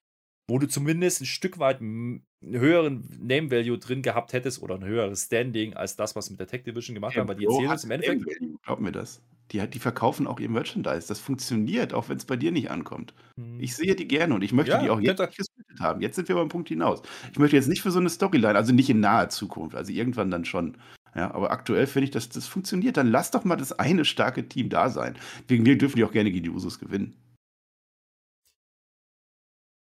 wo 0.47 0.59
du 0.59 0.67
zumindest 0.67 1.21
ein 1.21 1.25
Stück 1.25 1.59
weit 1.59 1.79
einen 1.79 2.25
höheren 2.41 3.07
Name 3.21 3.49
Value 3.49 3.77
drin 3.77 4.01
gehabt 4.01 4.33
hättest 4.33 4.61
oder 4.61 4.75
ein 4.75 4.83
höheres 4.83 5.25
Standing 5.25 5.73
als 5.73 5.95
das, 5.95 6.15
was 6.15 6.29
mit 6.29 6.39
der 6.39 6.47
Tech 6.47 6.63
Division 6.63 6.95
gemacht 6.95 7.15
ja, 7.15 7.21
haben, 7.21 7.29
weil 7.29 7.35
die 7.35 7.45
erzählen 7.45 7.71
uns 7.71 7.83
im 7.83 7.91
Endeffekt. 7.91 8.23
Glaub 8.63 8.79
mir 8.79 8.91
das. 8.91 9.21
Die, 9.51 9.65
die, 9.67 9.79
verkaufen 9.79 10.25
auch 10.25 10.39
ihr 10.39 10.49
Merchandise. 10.49 11.07
Das 11.07 11.19
funktioniert, 11.19 11.93
auch 11.93 12.09
wenn 12.09 12.17
es 12.17 12.25
bei 12.25 12.35
dir 12.35 12.51
nicht 12.51 12.71
ankommt. 12.71 13.13
Hm. 13.37 13.59
Ich 13.59 13.75
sehe 13.75 13.95
die 13.95 14.07
gerne 14.07 14.33
und 14.33 14.41
ich 14.41 14.53
möchte 14.53 14.71
ja, 14.71 14.81
die 14.81 14.89
auch 14.89 14.99
jetzt 14.99 15.19
gesplittet 15.19 15.79
haben. 15.79 16.01
Jetzt 16.01 16.15
sind 16.15 16.27
wir 16.27 16.35
beim 16.35 16.49
Punkt 16.49 16.69
hinaus. 16.69 17.01
Ich 17.31 17.39
möchte 17.39 17.55
jetzt 17.55 17.67
nicht 17.67 17.81
für 17.81 17.91
so 17.91 17.99
eine 17.99 18.09
Storyline, 18.09 18.55
also 18.55 18.73
nicht 18.73 18.89
in 18.89 18.99
naher 18.99 19.29
Zukunft, 19.29 19.75
also 19.75 19.91
irgendwann 19.91 20.31
dann 20.31 20.45
schon. 20.45 20.77
Ja, 21.15 21.31
aber 21.33 21.51
aktuell 21.51 21.85
finde 21.87 22.05
ich, 22.05 22.11
dass 22.11 22.29
das 22.29 22.47
funktioniert. 22.47 22.97
Dann 22.97 23.07
lass 23.07 23.31
doch 23.31 23.43
mal 23.43 23.55
das 23.55 23.73
eine 23.73 24.05
starke 24.05 24.47
Team 24.47 24.69
da 24.69 24.89
sein. 24.89 25.15
Wegen 25.47 25.63
mir 25.63 25.77
dürfen 25.77 25.97
die 25.97 26.03
auch 26.03 26.11
gerne 26.11 26.31
gegen 26.31 26.45
die 26.45 26.49
Usos 26.49 26.79
gewinnen. 26.79 27.15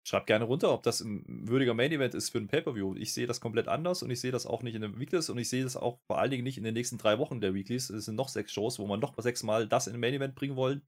Schreibt 0.06 0.28
gerne 0.28 0.44
runter, 0.44 0.72
ob 0.72 0.84
das 0.84 1.00
ein 1.00 1.24
würdiger 1.26 1.74
Main 1.74 1.90
Event 1.90 2.14
ist 2.14 2.30
für 2.30 2.38
ein 2.38 2.46
Pay-Per-View. 2.46 2.94
Ich 2.94 3.12
sehe 3.12 3.26
das 3.26 3.40
komplett 3.40 3.66
anders 3.66 4.04
und 4.04 4.10
ich 4.10 4.20
sehe 4.20 4.30
das 4.30 4.46
auch 4.46 4.62
nicht 4.62 4.76
in 4.76 4.82
den 4.82 5.00
Weeklies 5.00 5.30
und 5.30 5.38
ich 5.38 5.48
sehe 5.48 5.64
das 5.64 5.76
auch 5.76 5.98
vor 6.06 6.20
allen 6.20 6.30
Dingen 6.30 6.44
nicht 6.44 6.58
in 6.58 6.62
den 6.62 6.74
nächsten 6.74 6.96
drei 6.96 7.18
Wochen 7.18 7.40
der 7.40 7.54
Weeklies. 7.54 7.90
Es 7.90 8.04
sind 8.04 8.14
noch 8.14 8.28
sechs 8.28 8.52
Shows, 8.52 8.78
wo 8.78 8.86
man 8.86 9.00
noch 9.00 9.14
sechsmal 9.18 9.66
das 9.66 9.88
in 9.88 9.94
den 9.94 10.00
Main 10.00 10.14
Event 10.14 10.36
bringen 10.36 10.54
wollen. 10.54 10.82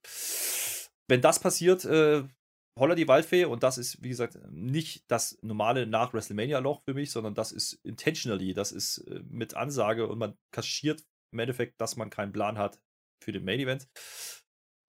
Wenn 1.08 1.20
das 1.20 1.40
passiert, 1.40 1.84
äh, 1.84 2.22
holla 2.78 2.94
die 2.94 3.08
Waldfee 3.08 3.44
und 3.46 3.64
das 3.64 3.76
ist, 3.76 4.00
wie 4.04 4.10
gesagt, 4.10 4.38
nicht 4.52 5.02
das 5.10 5.36
normale 5.42 5.88
nach 5.88 6.14
WrestleMania-Loch 6.14 6.82
für 6.84 6.94
mich, 6.94 7.10
sondern 7.10 7.34
das 7.34 7.50
ist 7.50 7.72
intentionally, 7.82 8.54
das 8.54 8.70
ist 8.70 8.98
äh, 8.98 9.20
mit 9.28 9.54
Ansage 9.54 10.06
und 10.06 10.18
man 10.18 10.38
kaschiert 10.52 11.02
im 11.32 11.40
Endeffekt, 11.40 11.80
dass 11.80 11.96
man 11.96 12.08
keinen 12.08 12.32
Plan 12.32 12.56
hat 12.56 12.78
für 13.20 13.32
den 13.32 13.44
Main 13.44 13.58
Event. 13.58 13.88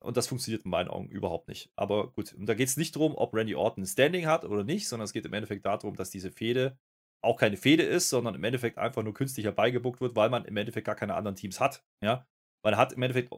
Und 0.01 0.15
das 0.15 0.27
funktioniert 0.27 0.63
in 0.63 0.71
meinen 0.71 0.89
Augen 0.89 1.09
überhaupt 1.09 1.47
nicht. 1.47 1.71
Aber 1.75 2.11
gut, 2.11 2.33
und 2.33 2.45
da 2.45 2.53
geht 2.53 2.69
es 2.69 2.77
nicht 2.77 2.95
darum, 2.95 3.15
ob 3.15 3.33
Randy 3.33 3.55
Orton 3.55 3.83
ein 3.83 3.87
Standing 3.87 4.27
hat 4.27 4.45
oder 4.45 4.63
nicht, 4.63 4.87
sondern 4.87 5.05
es 5.05 5.13
geht 5.13 5.25
im 5.25 5.33
Endeffekt 5.33 5.65
darum, 5.65 5.95
dass 5.95 6.09
diese 6.09 6.31
Fehde 6.31 6.77
auch 7.21 7.37
keine 7.37 7.57
Fehde 7.57 7.83
ist, 7.83 8.09
sondern 8.09 8.35
im 8.35 8.43
Endeffekt 8.43 8.77
einfach 8.77 9.03
nur 9.03 9.13
künstlich 9.13 9.45
herbeigebuckt 9.45 9.99
wird, 9.99 10.15
weil 10.15 10.29
man 10.29 10.45
im 10.45 10.55
Endeffekt 10.55 10.85
gar 10.85 10.95
keine 10.95 11.15
anderen 11.15 11.35
Teams 11.35 11.59
hat. 11.59 11.83
Ja? 12.01 12.25
Man 12.63 12.77
hat 12.77 12.93
im 12.93 13.01
Endeffekt 13.01 13.33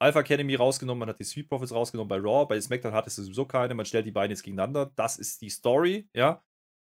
Alpha 0.00 0.20
Academy 0.20 0.54
rausgenommen, 0.54 1.00
man 1.00 1.10
hat 1.10 1.20
die 1.20 1.24
Sweet 1.24 1.50
Profits 1.50 1.74
rausgenommen 1.74 2.08
bei 2.08 2.16
Raw, 2.16 2.46
bei 2.46 2.58
SmackDown 2.58 2.94
hat 2.94 3.06
es 3.06 3.16
sowieso 3.16 3.44
keine, 3.44 3.74
man 3.74 3.84
stellt 3.84 4.06
die 4.06 4.10
beiden 4.10 4.30
jetzt 4.30 4.42
gegeneinander. 4.42 4.90
Das 4.96 5.18
ist 5.18 5.42
die 5.42 5.50
Story, 5.50 6.08
ja 6.14 6.42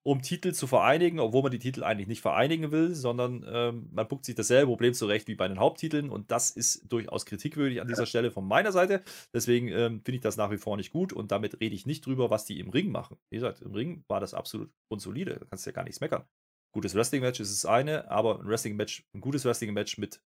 um 0.03 0.21
Titel 0.21 0.53
zu 0.53 0.65
vereinigen, 0.65 1.19
obwohl 1.19 1.43
man 1.43 1.51
die 1.51 1.59
Titel 1.59 1.83
eigentlich 1.83 2.07
nicht 2.07 2.21
vereinigen 2.21 2.71
will, 2.71 2.95
sondern 2.95 3.45
ähm, 3.47 3.89
man 3.91 4.07
buckt 4.07 4.25
sich 4.25 4.35
dasselbe 4.35 4.67
Problem 4.67 4.93
zurecht 4.93 5.27
wie 5.27 5.35
bei 5.35 5.47
den 5.47 5.59
Haupttiteln 5.59 6.09
und 6.09 6.31
das 6.31 6.51
ist 6.51 6.91
durchaus 6.91 7.25
kritikwürdig 7.25 7.81
an 7.81 7.87
dieser 7.87 8.05
Stelle 8.05 8.31
von 8.31 8.47
meiner 8.47 8.71
Seite. 8.71 9.03
Deswegen 9.33 9.67
ähm, 9.67 10.01
finde 10.03 10.15
ich 10.15 10.21
das 10.21 10.37
nach 10.37 10.51
wie 10.51 10.57
vor 10.57 10.77
nicht 10.77 10.91
gut 10.91 11.11
und 11.11 11.31
damit 11.31 11.59
rede 11.59 11.75
ich 11.75 11.85
nicht 11.85 12.05
drüber, 12.05 12.29
was 12.29 12.45
die 12.45 12.59
im 12.59 12.69
Ring 12.69 12.91
machen. 12.91 13.17
Wie 13.29 13.37
gesagt, 13.37 13.61
im 13.61 13.73
Ring 13.73 14.03
war 14.07 14.19
das 14.19 14.33
absolut 14.33 14.71
unsolide, 14.91 15.37
da 15.39 15.45
kannst 15.45 15.65
du 15.65 15.69
ja 15.69 15.75
gar 15.75 15.83
nichts 15.83 15.99
meckern. 15.99 16.25
Gutes 16.73 16.95
Wrestling-Match 16.95 17.39
ist 17.39 17.51
das 17.51 17.65
eine, 17.65 18.09
aber 18.09 18.39
ein 18.39 18.47
Wrestling-Match, 18.47 19.03
ein 19.13 19.21
gutes 19.21 19.43
Wrestling-Match 19.43 19.97
mit 19.97 20.21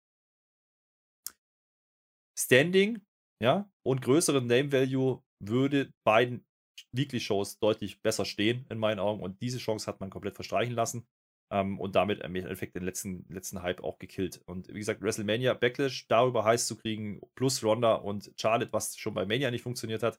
Standing, 2.39 3.01
ja, 3.43 3.71
und 3.85 4.01
größeren 4.03 4.47
Name-Value 4.47 5.23
würde 5.41 5.93
beiden 6.05 6.45
Weekly-Shows 6.93 7.59
deutlich 7.59 8.03
besser 8.03 8.25
stehen, 8.25 8.67
in 8.71 8.79
meinen 8.79 8.99
Augen. 8.99 9.23
Und 9.23 9.41
diese 9.41 9.59
Chance 9.59 9.87
hat 9.87 10.01
man 10.01 10.11
komplett 10.11 10.35
verstreichen 10.35 10.75
lassen. 10.75 11.07
Ähm, 11.51 11.81
und 11.81 11.97
damit 11.97 12.21
im 12.21 12.35
Endeffekt 12.35 12.75
den 12.75 12.83
letzten, 12.83 13.25
letzten 13.31 13.63
Hype 13.63 13.83
auch 13.83 13.99
gekillt. 13.99 14.43
Und 14.45 14.69
wie 14.69 14.79
gesagt, 14.79 15.01
WrestleMania 15.01 15.55
Backlash 15.55 16.07
darüber 16.07 16.45
heiß 16.45 16.67
zu 16.67 16.77
kriegen, 16.77 17.21
plus 17.35 17.65
Ronda 17.65 17.95
und 17.95 18.31
Charlotte, 18.37 18.73
was 18.73 18.97
schon 18.99 19.15
bei 19.15 19.25
Mania 19.25 19.51
nicht 19.51 19.63
funktioniert 19.63 20.03
hat, 20.03 20.19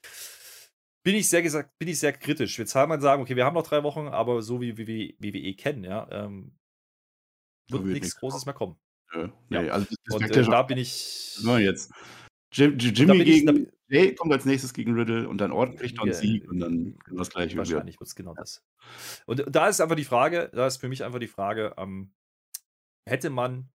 bin 1.04 1.16
ich 1.16 1.30
sehr 1.30 1.42
gesagt, 1.42 1.78
bin 1.78 1.88
ich 1.88 2.00
sehr 2.00 2.14
kritisch. 2.14 2.58
Wir 2.58 2.66
zahlen 2.66 2.90
mal 2.90 3.00
sagen, 3.00 3.22
okay, 3.22 3.36
wir 3.36 3.46
haben 3.46 3.54
noch 3.54 3.68
drei 3.68 3.84
Wochen, 3.84 4.08
aber 4.08 4.42
so 4.42 4.60
wie, 4.60 4.78
wie, 4.78 5.16
wie 5.20 5.34
wir 5.34 5.44
eh 5.44 5.54
kennen, 5.54 5.84
ja, 5.84 6.08
ähm, 6.12 6.58
wird 7.70 7.86
nichts 7.86 8.16
Großes 8.16 8.46
mehr 8.46 8.56
kommen. 8.56 8.76
Ja, 9.14 9.32
nee, 9.50 9.70
also 9.70 9.88
und 10.12 10.24
äh, 10.24 10.44
da 10.44 10.64
bin 10.64 10.78
ich. 10.78 10.92
So, 10.92 11.58
jetzt. 11.58 11.92
Jim, 12.52 12.78
Jimmy 12.78 13.24
gegen 13.24 13.72
Jay 13.90 14.14
kommt 14.14 14.32
als 14.32 14.46
nächstes 14.46 14.74
gegen 14.74 14.94
Riddle 14.94 15.28
und 15.28 15.40
dann 15.40 15.52
kriegt 15.76 15.98
noch 15.98 16.04
einen 16.04 16.14
Sieg 16.14 16.48
und 16.48 16.60
dann 16.60 16.98
genau 17.06 17.20
das 17.20 17.30
gleiche 17.30 17.58
Wahrscheinlich 17.58 18.00
wird 18.00 18.08
es 18.08 18.16
genau 18.16 18.36
das. 18.36 18.64
Und 19.26 19.44
da 19.48 19.68
ist 19.68 19.82
einfach 19.82 19.96
die 19.96 20.04
Frage, 20.04 20.50
da 20.54 20.68
ist 20.68 20.78
für 20.78 20.90
mich 20.90 21.04
einfach 21.04 21.20
die 21.20 21.28
Frage, 21.28 21.74
ähm, 21.78 22.12
hätte 23.08 23.30
man 23.30 23.70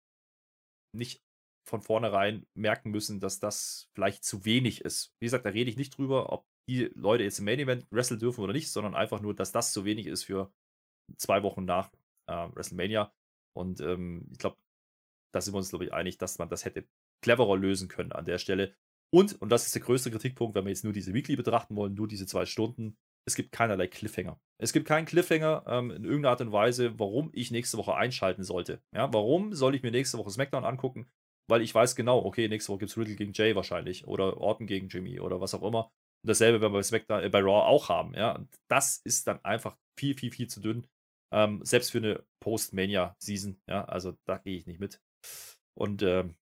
nicht 0.94 1.22
von 1.64 1.80
vornherein 1.80 2.46
merken 2.54 2.90
müssen, 2.90 3.20
dass 3.20 3.40
das 3.40 3.88
vielleicht 3.94 4.24
zu 4.24 4.44
wenig 4.44 4.82
ist. 4.82 5.14
Wie 5.18 5.26
gesagt, 5.26 5.46
da 5.46 5.50
rede 5.50 5.70
ich 5.70 5.76
nicht 5.76 5.96
drüber, 5.96 6.32
ob 6.32 6.46
die 6.68 6.90
Leute 6.94 7.24
jetzt 7.24 7.38
im 7.38 7.46
Main 7.46 7.60
Event 7.60 7.86
wresteln 7.90 8.20
dürfen 8.20 8.42
oder 8.42 8.52
nicht, 8.52 8.70
sondern 8.70 8.94
einfach 8.94 9.20
nur, 9.20 9.34
dass 9.34 9.52
das 9.52 9.72
zu 9.72 9.84
wenig 9.84 10.06
ist 10.06 10.24
für 10.24 10.52
zwei 11.16 11.42
Wochen 11.42 11.64
nach 11.64 11.90
äh, 12.26 12.48
WrestleMania. 12.52 13.12
Und 13.54 13.80
ähm, 13.80 14.28
ich 14.32 14.38
glaube, 14.38 14.56
da 15.32 15.40
sind 15.40 15.54
wir 15.54 15.58
uns, 15.58 15.70
glaube 15.70 15.84
ich, 15.84 15.92
einig, 15.92 16.18
dass 16.18 16.38
man 16.38 16.48
das 16.48 16.64
hätte 16.64 16.86
cleverer 17.22 17.56
lösen 17.56 17.88
können 17.88 18.12
an 18.12 18.24
der 18.24 18.38
Stelle. 18.38 18.74
Und, 19.14 19.40
und 19.40 19.50
das 19.50 19.66
ist 19.66 19.74
der 19.74 19.82
größte 19.82 20.10
Kritikpunkt, 20.10 20.54
wenn 20.54 20.64
wir 20.64 20.70
jetzt 20.70 20.84
nur 20.84 20.92
diese 20.92 21.12
Weekly 21.14 21.36
betrachten 21.36 21.76
wollen, 21.76 21.94
nur 21.94 22.08
diese 22.08 22.26
zwei 22.26 22.46
Stunden, 22.46 22.96
es 23.26 23.36
gibt 23.36 23.52
keinerlei 23.52 23.86
Cliffhanger. 23.86 24.40
Es 24.60 24.72
gibt 24.72 24.86
keinen 24.86 25.06
Cliffhanger 25.06 25.64
ähm, 25.66 25.90
in 25.90 26.04
irgendeiner 26.04 26.30
Art 26.30 26.40
und 26.40 26.52
Weise, 26.52 26.98
warum 26.98 27.30
ich 27.32 27.50
nächste 27.50 27.78
Woche 27.78 27.94
einschalten 27.94 28.42
sollte. 28.42 28.82
Ja, 28.94 29.12
warum 29.12 29.54
soll 29.54 29.74
ich 29.74 29.82
mir 29.82 29.90
nächste 29.92 30.18
Woche 30.18 30.30
SmackDown 30.30 30.64
angucken? 30.64 31.08
Weil 31.48 31.62
ich 31.62 31.74
weiß 31.74 31.94
genau, 31.94 32.24
okay, 32.24 32.48
nächste 32.48 32.72
Woche 32.72 32.80
gibt 32.80 32.90
es 32.90 32.96
Riddle 32.96 33.16
gegen 33.16 33.32
Jay 33.32 33.54
wahrscheinlich 33.54 34.06
oder 34.06 34.38
Orton 34.38 34.66
gegen 34.66 34.88
Jimmy 34.88 35.20
oder 35.20 35.40
was 35.40 35.54
auch 35.54 35.62
immer. 35.62 35.92
Und 36.24 36.28
dasselbe 36.28 36.60
werden 36.60 36.72
wir 36.72 36.78
bei, 36.78 36.82
SmackDown, 36.82 37.22
äh, 37.22 37.28
bei 37.28 37.40
Raw 37.40 37.66
auch 37.66 37.88
haben. 37.88 38.14
Ja, 38.14 38.32
und 38.32 38.48
das 38.68 39.00
ist 39.04 39.26
dann 39.26 39.44
einfach 39.44 39.76
viel, 39.98 40.16
viel, 40.16 40.32
viel 40.32 40.48
zu 40.48 40.60
dünn. 40.60 40.86
Ähm, 41.32 41.60
selbst 41.64 41.90
für 41.90 41.98
eine 41.98 42.24
Post-Mania-Season. 42.42 43.60
Ja, 43.68 43.84
also 43.84 44.16
da 44.26 44.38
gehe 44.38 44.56
ich 44.56 44.66
nicht 44.66 44.80
mit. 44.80 45.00
Und 45.78 46.02
ähm, 46.02 46.36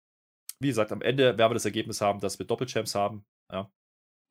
wie 0.61 0.69
gesagt, 0.69 0.93
am 0.93 1.03
Ende 1.03 1.39
werden 1.39 1.51
wir 1.51 1.55
das 1.55 1.65
Ergebnis 1.65 2.01
haben, 2.01 2.21
dass 2.21 2.39
wir 2.39 2.47
Doppelchamps 2.47 2.95
haben. 2.95 3.25
Ja. 3.53 3.71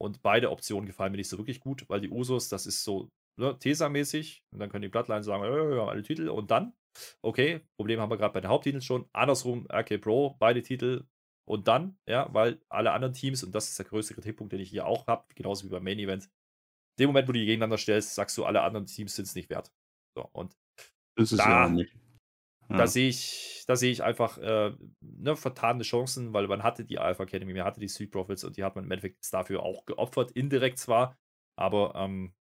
Und 0.01 0.21
beide 0.21 0.51
Optionen 0.51 0.85
gefallen 0.85 1.11
mir 1.11 1.17
nicht 1.17 1.29
so 1.29 1.37
wirklich 1.37 1.59
gut, 1.59 1.85
weil 1.89 2.01
die 2.01 2.09
Usos, 2.09 2.47
das 2.49 2.65
ist 2.65 2.83
so 2.83 3.09
ne, 3.37 3.57
Tesa-mäßig. 3.57 4.43
Und 4.51 4.59
dann 4.59 4.69
können 4.69 4.83
die 4.83 4.89
Bloodlines 4.89 5.25
sagen, 5.25 5.43
äh, 5.43 5.47
wir 5.47 5.81
haben 5.81 5.89
alle 5.89 6.03
Titel. 6.03 6.29
Und 6.29 6.51
dann, 6.51 6.73
okay, 7.21 7.61
Problem 7.77 7.99
haben 7.99 8.11
wir 8.11 8.17
gerade 8.17 8.33
bei 8.33 8.41
den 8.41 8.49
Haupttiteln 8.49 8.81
schon. 8.81 9.09
Andersrum, 9.11 9.67
RK 9.71 9.97
Pro, 9.97 10.35
beide 10.39 10.61
Titel. 10.61 11.05
Und 11.45 11.67
dann, 11.67 11.97
ja, 12.07 12.31
weil 12.31 12.61
alle 12.69 12.91
anderen 12.91 13.13
Teams, 13.13 13.43
und 13.43 13.53
das 13.53 13.69
ist 13.69 13.79
der 13.79 13.87
größte 13.87 14.13
Kritikpunkt, 14.13 14.53
den 14.53 14.59
ich 14.59 14.69
hier 14.69 14.85
auch 14.85 15.07
habe, 15.07 15.25
genauso 15.33 15.65
wie 15.65 15.71
beim 15.71 15.83
Main 15.83 15.97
Event, 15.97 16.25
in 16.25 17.03
dem 17.03 17.07
Moment, 17.07 17.27
wo 17.27 17.31
du 17.31 17.39
die 17.39 17.45
gegeneinander 17.45 17.77
stellst, 17.77 18.13
sagst 18.13 18.37
du, 18.37 18.45
alle 18.45 18.61
anderen 18.61 18.85
Teams 18.85 19.15
sind 19.15 19.25
es 19.25 19.33
nicht 19.33 19.49
wert. 19.49 19.71
So, 20.15 20.29
und 20.31 20.55
das 21.15 21.31
ist 21.31 21.39
da, 21.39 21.63
ja 21.63 21.69
nicht. 21.69 21.91
Da 22.77 22.87
sehe 22.87 23.09
ich, 23.09 23.63
da 23.67 23.75
sehe 23.75 23.91
ich 23.91 24.03
einfach 24.03 24.37
äh, 24.37 24.71
ne, 25.01 25.35
vertane 25.35 25.83
Chancen, 25.83 26.33
weil 26.33 26.47
man 26.47 26.63
hatte 26.63 26.85
die 26.85 26.99
Alpha 26.99 27.23
Academy, 27.23 27.53
man 27.53 27.63
hatte 27.63 27.79
die 27.79 27.89
Street 27.89 28.11
Profits 28.11 28.43
und 28.43 28.57
die 28.57 28.63
hat 28.63 28.75
man 28.75 28.85
im 28.85 28.91
Endeffekt 28.91 29.31
dafür 29.33 29.63
auch 29.63 29.85
geopfert, 29.85 30.31
indirekt 30.31 30.77
zwar, 30.77 31.17
aber 31.55 31.93
ähm, 31.95 32.33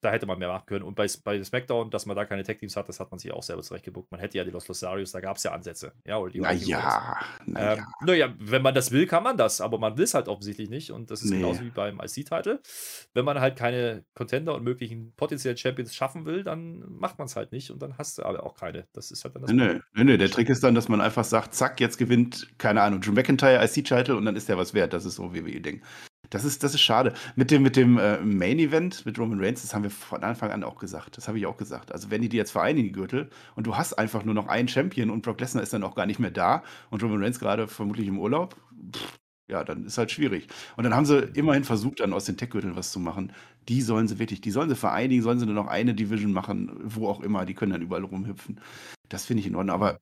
da 0.00 0.10
hätte 0.10 0.26
man 0.26 0.38
mehr 0.38 0.48
machen 0.48 0.66
können. 0.66 0.84
Und 0.84 0.94
bei, 0.94 1.06
bei 1.24 1.42
SmackDown, 1.42 1.90
dass 1.90 2.06
man 2.06 2.16
da 2.16 2.24
keine 2.24 2.42
Tech-Teams 2.42 2.76
hat, 2.76 2.88
das 2.88 3.00
hat 3.00 3.10
man 3.10 3.18
sich 3.18 3.32
auch 3.32 3.42
selber 3.42 3.62
zurechtgebuckt. 3.62 4.10
Man 4.10 4.20
hätte 4.20 4.38
ja 4.38 4.44
die 4.44 4.50
Los 4.50 4.66
Losarios, 4.68 5.12
da 5.12 5.20
gab 5.20 5.36
es 5.36 5.42
ja 5.42 5.52
Ansätze. 5.52 5.92
Ja, 6.06 6.18
oder 6.18 6.32
die 6.32 6.40
naja, 6.40 7.18
naja. 7.46 7.74
Ähm, 7.74 7.84
naja, 8.04 8.34
wenn 8.38 8.62
man 8.62 8.74
das 8.74 8.90
will, 8.90 9.06
kann 9.06 9.22
man 9.22 9.36
das, 9.36 9.60
aber 9.60 9.78
man 9.78 9.96
will 9.98 10.04
es 10.04 10.14
halt 10.14 10.28
offensichtlich 10.28 10.70
nicht. 10.70 10.90
Und 10.90 11.10
das 11.10 11.22
ist 11.22 11.30
nee. 11.30 11.38
genauso 11.38 11.60
wie 11.62 11.70
beim 11.70 12.00
IC-Title. 12.00 12.60
Wenn 13.12 13.24
man 13.24 13.40
halt 13.40 13.56
keine 13.56 14.04
Contender 14.14 14.54
und 14.54 14.64
möglichen 14.64 15.12
potenziellen 15.16 15.56
Champions 15.56 15.94
schaffen 15.94 16.24
will, 16.24 16.44
dann 16.44 16.84
macht 16.88 17.18
man 17.18 17.26
es 17.26 17.36
halt 17.36 17.52
nicht 17.52 17.70
und 17.70 17.82
dann 17.82 17.98
hast 17.98 18.18
du 18.18 18.22
aber 18.22 18.44
auch 18.44 18.54
keine. 18.54 18.86
Das 18.92 19.10
ist 19.10 19.24
halt 19.24 19.34
dann 19.34 19.42
das 19.42 19.52
nee, 19.52 19.80
nee, 19.94 20.04
nee, 20.04 20.16
der 20.16 20.30
Trick 20.30 20.48
ist 20.48 20.64
dann, 20.64 20.74
dass 20.74 20.88
man 20.88 21.00
einfach 21.00 21.24
sagt, 21.24 21.54
zack, 21.54 21.80
jetzt 21.80 21.98
gewinnt, 21.98 22.48
keine 22.58 22.82
Ahnung, 22.82 23.00
Drew 23.00 23.12
McIntyre 23.12 23.62
IC-Title 23.64 24.16
und 24.16 24.24
dann 24.24 24.36
ist 24.36 24.48
der 24.48 24.56
was 24.56 24.72
wert. 24.72 24.92
Das 24.92 25.04
ist 25.04 25.16
so 25.16 25.34
wie 25.34 25.44
wir 25.44 25.60
denken. 25.60 25.82
Das 26.30 26.44
ist, 26.44 26.62
das 26.62 26.74
ist 26.74 26.80
schade. 26.80 27.12
Mit 27.36 27.50
dem, 27.50 27.62
mit 27.62 27.76
dem 27.76 27.98
äh, 27.98 28.18
Main 28.20 28.58
Event, 28.58 29.04
mit 29.04 29.18
Roman 29.18 29.40
Reigns, 29.40 29.62
das 29.62 29.74
haben 29.74 29.82
wir 29.82 29.90
von 29.90 30.22
Anfang 30.22 30.50
an 30.52 30.62
auch 30.64 30.78
gesagt. 30.78 31.16
Das 31.16 31.28
habe 31.28 31.38
ich 31.38 31.46
auch 31.46 31.56
gesagt. 31.56 31.92
Also, 31.92 32.10
wenn 32.10 32.22
die 32.22 32.28
die 32.28 32.36
jetzt 32.36 32.52
vereinigen, 32.52 32.88
die 32.88 32.92
Gürtel, 32.92 33.30
und 33.56 33.66
du 33.66 33.76
hast 33.76 33.94
einfach 33.94 34.24
nur 34.24 34.34
noch 34.34 34.46
einen 34.46 34.68
Champion 34.68 35.10
und 35.10 35.22
Brock 35.22 35.40
Lesnar 35.40 35.62
ist 35.62 35.72
dann 35.72 35.82
auch 35.82 35.96
gar 35.96 36.06
nicht 36.06 36.20
mehr 36.20 36.30
da 36.30 36.62
und 36.90 37.02
Roman 37.02 37.22
Reigns 37.22 37.40
gerade 37.40 37.66
vermutlich 37.68 38.06
im 38.06 38.18
Urlaub, 38.18 38.56
pff, 38.94 39.18
ja, 39.50 39.64
dann 39.64 39.84
ist 39.84 39.98
halt 39.98 40.12
schwierig. 40.12 40.46
Und 40.76 40.84
dann 40.84 40.94
haben 40.94 41.04
sie 41.06 41.18
immerhin 41.34 41.64
versucht, 41.64 42.00
dann 42.00 42.12
aus 42.12 42.24
den 42.24 42.36
Tech-Gürteln 42.36 42.76
was 42.76 42.92
zu 42.92 43.00
machen. 43.00 43.32
Die 43.68 43.82
sollen 43.82 44.06
sie 44.06 44.18
wirklich, 44.20 44.40
die 44.40 44.52
sollen 44.52 44.68
sie 44.68 44.76
vereinigen, 44.76 45.22
sollen 45.22 45.40
sie 45.40 45.46
nur 45.46 45.56
noch 45.56 45.66
eine 45.66 45.94
Division 45.94 46.32
machen, 46.32 46.70
wo 46.84 47.08
auch 47.08 47.20
immer, 47.20 47.44
die 47.44 47.54
können 47.54 47.72
dann 47.72 47.82
überall 47.82 48.04
rumhüpfen. 48.04 48.60
Das 49.08 49.26
finde 49.26 49.40
ich 49.40 49.48
in 49.48 49.56
Ordnung. 49.56 49.74
Aber 49.74 49.98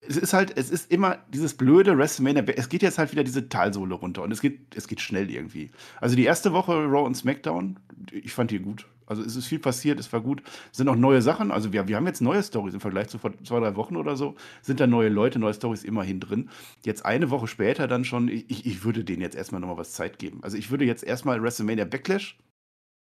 es 0.00 0.16
ist 0.16 0.32
halt, 0.32 0.56
es 0.56 0.70
ist 0.70 0.90
immer 0.90 1.18
dieses 1.28 1.54
blöde 1.54 1.96
WrestleMania. 1.98 2.44
Es 2.56 2.68
geht 2.68 2.82
jetzt 2.82 2.98
halt 2.98 3.12
wieder 3.12 3.24
diese 3.24 3.48
Talsohle 3.48 3.94
runter 3.94 4.22
und 4.22 4.30
es 4.30 4.40
geht, 4.40 4.74
es 4.76 4.86
geht 4.86 5.00
schnell 5.00 5.30
irgendwie. 5.30 5.70
Also 6.00 6.14
die 6.16 6.24
erste 6.24 6.52
Woche 6.52 6.72
Raw 6.72 7.04
und 7.04 7.16
SmackDown, 7.16 7.78
ich 8.12 8.32
fand 8.32 8.50
die 8.50 8.60
gut. 8.60 8.86
Also 9.06 9.22
es 9.22 9.36
ist 9.36 9.46
viel 9.46 9.58
passiert, 9.58 9.98
es 9.98 10.12
war 10.12 10.20
gut. 10.20 10.42
Es 10.70 10.76
sind 10.76 10.88
auch 10.88 10.96
neue 10.96 11.22
Sachen. 11.22 11.50
Also 11.50 11.72
wir, 11.72 11.88
wir 11.88 11.96
haben 11.96 12.06
jetzt 12.06 12.20
neue 12.20 12.42
Stories 12.42 12.74
im 12.74 12.80
Vergleich 12.80 13.08
zu 13.08 13.18
vor 13.18 13.32
zwei, 13.42 13.58
drei 13.58 13.74
Wochen 13.74 13.96
oder 13.96 14.16
so. 14.16 14.36
Sind 14.60 14.80
da 14.80 14.86
neue 14.86 15.08
Leute, 15.08 15.38
neue 15.38 15.54
Stories 15.54 15.82
immerhin 15.82 16.20
drin. 16.20 16.50
Jetzt 16.84 17.04
eine 17.04 17.30
Woche 17.30 17.48
später 17.48 17.88
dann 17.88 18.04
schon, 18.04 18.28
ich, 18.28 18.66
ich 18.66 18.84
würde 18.84 19.04
denen 19.04 19.22
jetzt 19.22 19.34
erstmal 19.34 19.60
nochmal 19.60 19.78
was 19.78 19.92
Zeit 19.92 20.18
geben. 20.18 20.40
Also 20.42 20.58
ich 20.58 20.70
würde 20.70 20.84
jetzt 20.84 21.04
erstmal 21.04 21.42
WrestleMania 21.42 21.86
Backlash. 21.86 22.38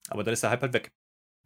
Aber 0.09 0.23
dann 0.23 0.33
ist 0.33 0.43
der 0.43 0.51
Hype 0.51 0.63
halt 0.63 0.73
weg. 0.73 0.89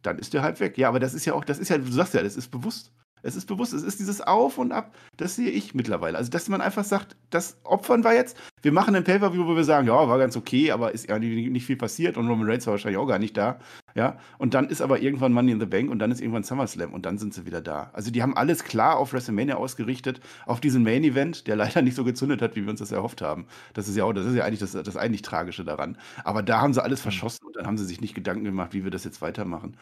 Dann 0.03 0.19
ist 0.19 0.35
der 0.35 0.43
Hype 0.43 0.61
weg. 0.61 0.77
Ja, 0.77 0.89
aber 0.89 1.01
das 1.01 1.15
ist 1.15 1.25
ja 1.25 1.33
auch, 1.33 1.45
das 1.45 1.59
ist 1.59 1.71
ja, 1.71 1.79
du 1.79 1.91
sagst 1.91 2.13
ja, 2.15 2.23
das 2.23 2.37
ist 2.37 2.49
bewusst. 2.49 2.93
Es 3.23 3.37
ist 3.37 3.47
bewusst, 3.47 3.73
es 3.73 3.83
ist 3.83 4.01
dieses 4.01 4.21
Auf 4.21 4.59
und 4.59 4.73
Ab, 4.73 4.95
das 5.17 5.37
sehe 5.37 5.51
ich 5.51 5.75
mittlerweile. 5.75 6.19
Also, 6.19 6.31
dass 6.31 6.49
man 6.49 6.61
einfach 6.61 6.85
sagt, 6.85 7.17
das 7.31 7.57
opfern 7.65 8.05
wir 8.05 8.15
jetzt. 8.15 8.37
Wir 8.63 8.73
machen 8.73 8.95
ein 8.95 9.05
Pay-Per-View, 9.05 9.47
wo 9.47 9.57
wir 9.57 9.65
sagen, 9.65 9.87
ja, 9.87 10.09
war 10.09 10.19
ganz 10.19 10.37
okay, 10.37 10.71
aber 10.71 10.93
ist 10.93 11.09
ja 11.09 11.19
nicht, 11.19 11.67
viel 11.67 11.77
passiert 11.77 12.17
und 12.17 12.29
Roman 12.29 12.49
Reigns 12.49 12.67
war 12.67 12.73
wahrscheinlich 12.73 12.99
auch 12.99 13.07
gar 13.07 13.19
nicht 13.19 13.37
da. 13.37 13.59
Ja, 13.95 14.19
und 14.39 14.55
dann 14.55 14.69
ist 14.69 14.81
aber 14.81 15.01
irgendwann 15.01 15.33
Money 15.33 15.53
in 15.53 15.61
the 15.61 15.67
Bank 15.67 15.91
und 15.91 15.99
dann 15.99 16.11
ist 16.11 16.21
irgendwann 16.21 16.45
SummerSlam 16.45 16.95
und 16.95 17.05
dann 17.05 17.19
sind 17.19 17.35
sie 17.35 17.45
wieder 17.45 17.61
da. 17.61 17.91
Also 17.93 18.11
die 18.11 18.23
haben 18.23 18.37
alles 18.37 18.65
klar 18.65 18.97
auf 18.97 19.13
WrestleMania 19.13 19.57
ausgerichtet, 19.57 20.21
auf 20.47 20.61
diesen 20.61 20.83
Main 20.83 21.05
Event, 21.05 21.47
der 21.47 21.57
leider 21.57 21.83
nicht 21.83 21.95
so 21.95 22.05
gezündet 22.05 22.41
hat, 22.41 22.57
wie 22.57 22.63
wir 22.63 22.71
uns 22.71 22.81
das 22.81 22.93
erhofft 22.93 23.21
haben. 23.21 23.47
Das 23.75 23.89
ist 23.89 23.97
ja 23.97 24.05
auch, 24.05 24.13
das 24.13 24.27
ist 24.27 24.35
ja 24.35 24.45
eigentlich 24.45 24.61
das, 24.61 24.73
das 24.73 24.97
eigentlich 24.97 25.23
Tragische 25.23 25.65
daran. 25.65 25.99
Aber 26.25 26.43
da 26.43 26.61
haben 26.61 26.73
sie 26.73 26.83
alles 26.83 27.01
mhm. 27.01 27.03
verschossen 27.03 27.47
und 27.47 27.57
dann 27.57 27.67
haben 27.67 27.79
sie 27.79 27.85
sich 27.85 28.01
nicht 28.01 28.15
Gedanken 28.15 28.45
gemacht, 28.45 28.73
wie 28.73 28.85
wir 28.85 28.91
das 28.91 29.05
jetzt 29.05 29.21
weitermachen. 29.21 29.77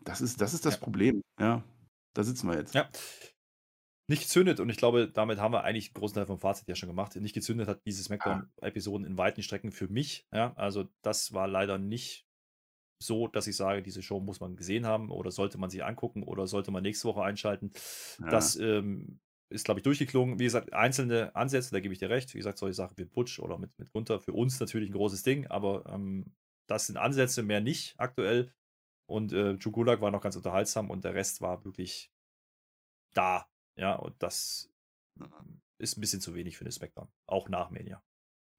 Das 0.00 0.20
ist, 0.20 0.40
das 0.40 0.54
ist 0.54 0.66
das 0.66 0.74
ja. 0.74 0.80
Problem. 0.80 1.22
Ja, 1.38 1.62
da 2.14 2.22
sitzen 2.22 2.48
wir 2.48 2.56
jetzt. 2.56 2.74
Ja. 2.74 2.88
Nicht 4.08 4.22
gezündet 4.22 4.60
und 4.60 4.68
ich 4.68 4.76
glaube, 4.76 5.10
damit 5.10 5.38
haben 5.38 5.54
wir 5.54 5.64
eigentlich 5.64 5.88
einen 5.88 5.94
großen 5.94 6.16
Teil 6.16 6.26
vom 6.26 6.38
Fazit 6.38 6.68
ja 6.68 6.74
schon 6.74 6.88
gemacht. 6.88 7.14
Nicht 7.16 7.34
gezündet 7.34 7.68
hat 7.68 7.80
diese 7.86 8.02
SmackDown-Episoden 8.02 9.06
in 9.06 9.16
weiten 9.16 9.42
Strecken 9.42 9.70
für 9.70 9.88
mich. 9.88 10.26
Ja, 10.32 10.52
also 10.54 10.88
das 11.02 11.32
war 11.32 11.46
leider 11.46 11.78
nicht 11.78 12.26
so, 13.02 13.28
dass 13.28 13.46
ich 13.46 13.56
sage, 13.56 13.82
diese 13.82 14.02
Show 14.02 14.20
muss 14.20 14.40
man 14.40 14.56
gesehen 14.56 14.86
haben 14.86 15.10
oder 15.10 15.30
sollte 15.30 15.58
man 15.58 15.70
sich 15.70 15.84
angucken 15.84 16.22
oder 16.22 16.46
sollte 16.46 16.70
man 16.70 16.82
nächste 16.82 17.08
Woche 17.08 17.22
einschalten. 17.22 17.72
Ja. 18.20 18.28
Das 18.28 18.56
ähm, 18.56 19.20
ist, 19.50 19.64
glaube 19.64 19.80
ich, 19.80 19.84
durchgeklungen. 19.84 20.38
Wie 20.38 20.44
gesagt, 20.44 20.72
einzelne 20.72 21.34
Ansätze, 21.36 21.70
da 21.70 21.80
gebe 21.80 21.92
ich 21.92 22.00
dir 22.00 22.10
recht. 22.10 22.34
Wie 22.34 22.38
gesagt, 22.38 22.58
solche 22.58 22.74
Sachen 22.74 22.96
wie 22.98 23.04
Butch 23.04 23.38
oder 23.38 23.58
mit, 23.58 23.78
mit 23.78 23.92
Gunther, 23.92 24.20
für 24.20 24.32
uns 24.32 24.58
natürlich 24.60 24.90
ein 24.90 24.94
großes 24.94 25.22
Ding, 25.22 25.46
aber 25.46 25.84
ähm, 25.86 26.34
das 26.66 26.86
sind 26.86 26.96
Ansätze, 26.96 27.42
mehr 27.42 27.60
nicht 27.60 27.94
aktuell. 27.98 28.52
Und 29.12 29.34
äh, 29.34 29.52
Jugulak 29.52 30.00
war 30.00 30.10
noch 30.10 30.22
ganz 30.22 30.36
unterhaltsam 30.36 30.88
und 30.88 31.04
der 31.04 31.12
Rest 31.12 31.42
war 31.42 31.66
wirklich 31.66 32.10
da. 33.12 33.46
Ja, 33.76 33.94
und 33.94 34.14
das 34.22 34.70
ist 35.78 35.98
ein 35.98 36.00
bisschen 36.00 36.22
zu 36.22 36.34
wenig 36.34 36.56
für 36.56 36.64
eine 36.64 36.72
Smackdown. 36.72 37.08
Auch 37.26 37.50
nach 37.50 37.70
Mania. 37.70 38.02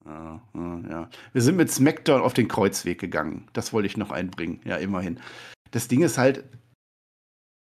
Ja, 0.05 0.47
ja. 0.53 1.09
Wir 1.31 1.41
sind 1.41 1.55
mit 1.55 1.71
SmackDown 1.71 2.21
auf 2.21 2.35
den 2.35 2.47
Kreuzweg 2.47 2.99
gegangen. 2.99 3.49
Das 3.53 3.73
wollte 3.73 3.87
ich 3.87 3.97
noch 3.97 4.11
einbringen. 4.11 4.61
Ja, 4.63 4.75
immerhin. 4.77 5.19
Das 5.71 5.87
Ding 5.87 6.03
ist 6.03 6.19
halt, 6.19 6.43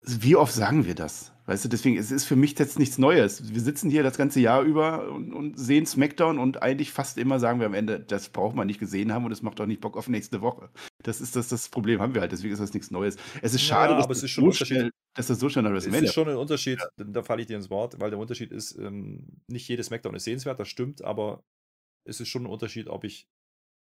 wie 0.03 0.36
oft 0.36 0.53
sagen 0.53 0.86
wir 0.86 0.94
das? 0.94 1.32
Weißt 1.46 1.64
du, 1.64 1.70
deswegen, 1.70 1.96
es 1.96 2.11
ist 2.11 2.26
für 2.26 2.36
mich 2.36 2.59
jetzt 2.59 2.78
nichts 2.78 2.99
Neues. 2.99 3.55
Wir 3.55 3.62
sitzen 3.62 3.88
hier 3.88 4.03
das 4.03 4.18
ganze 4.18 4.38
Jahr 4.38 4.62
über 4.62 5.11
und, 5.11 5.32
und, 5.32 5.59
sehen 5.59 5.86
SmackDown 5.86 6.38
und 6.38 6.62
eigentlich 6.62 6.92
fast 6.92 7.16
immer 7.16 7.40
sagen 7.40 7.59
wir 7.59 7.66
am 7.66 7.72
Ende, 7.72 7.99
das 8.01 8.28
braucht 8.28 8.55
man 8.55 8.66
nicht 8.66 8.78
gesehen 8.78 9.14
haben 9.14 9.24
und 9.24 9.32
es 9.32 9.40
macht 9.40 9.59
auch 9.61 9.66
nicht 9.66 9.80
Bock 9.80 9.96
auf 9.96 10.09
nächste 10.09 10.42
Woche. 10.42 10.68
Das 11.03 11.22
ist 11.22 11.36
das, 11.36 11.49
das 11.49 11.70
Problem, 11.70 12.01
haben 12.01 12.12
wir 12.12 12.20
halt. 12.20 12.32
Deswegen 12.32 12.53
ist 12.53 12.61
das 12.61 12.74
nichts 12.74 12.90
Neues. 12.90 13.16
Es 13.40 13.55
ist 13.55 13.62
schade, 13.62 13.94
ja, 13.94 13.99
aber 13.99 14.12
es 14.12 14.22
ist 14.22 14.30
schon 14.30 14.53
so 14.53 14.64
schnell, 14.64 14.90
dass 15.14 15.28
das 15.28 15.40
so 15.40 15.49
schnell 15.49 15.64
WrestleMania 15.64 16.03
Es 16.03 16.09
ist 16.11 16.14
schon 16.14 16.28
ein 16.28 16.36
Unterschied, 16.36 16.80
ja. 16.80 17.05
da 17.05 17.22
falle 17.22 17.40
ich 17.40 17.46
dir 17.46 17.57
ins 17.57 17.70
Wort, 17.70 17.99
weil 17.99 18.11
der 18.11 18.18
Unterschied 18.18 18.53
ist, 18.53 18.76
ähm, 18.78 19.40
nicht 19.46 19.66
jedes 19.68 19.86
SmackDown 19.86 20.14
ist 20.16 20.24
sehenswert, 20.24 20.61
das 20.61 20.68
stimmt, 20.68 21.03
aber 21.03 21.42
es 22.05 22.20
ist 22.20 22.28
schon 22.28 22.42
ein 22.42 22.53
Unterschied, 22.53 22.88
ob 22.88 23.05
ich 23.05 23.26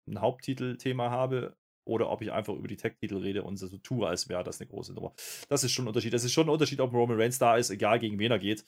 ein 0.10 0.20
Haupttitelthema 0.20 1.12
habe 1.12 1.56
oder 1.86 2.10
ob 2.10 2.22
ich 2.22 2.32
einfach 2.32 2.54
über 2.54 2.68
die 2.68 2.78
Tech-Titel 2.78 3.18
rede 3.18 3.44
und 3.44 3.58
so 3.58 3.68
tue, 3.78 4.08
als 4.08 4.30
wäre 4.30 4.44
das 4.44 4.60
eine 4.60 4.70
große 4.70 4.94
Nummer. 4.94 5.14
Das 5.50 5.64
ist 5.64 5.72
schon 5.72 5.86
ein 5.86 5.90
Unterschied. 5.90 6.14
Das 6.14 6.24
ist 6.24 6.34
schon 6.34 6.48
ein 6.48 6.50
Unterschied, 6.50 6.80
ob 6.80 6.94
Roman 6.94 7.20
Reigns 7.20 7.40
da 7.40 7.58
ist, 7.58 7.70
egal 7.70 8.00
gegen 8.00 8.20
wen 8.20 8.32
er 8.32 8.40
geht 8.40 8.66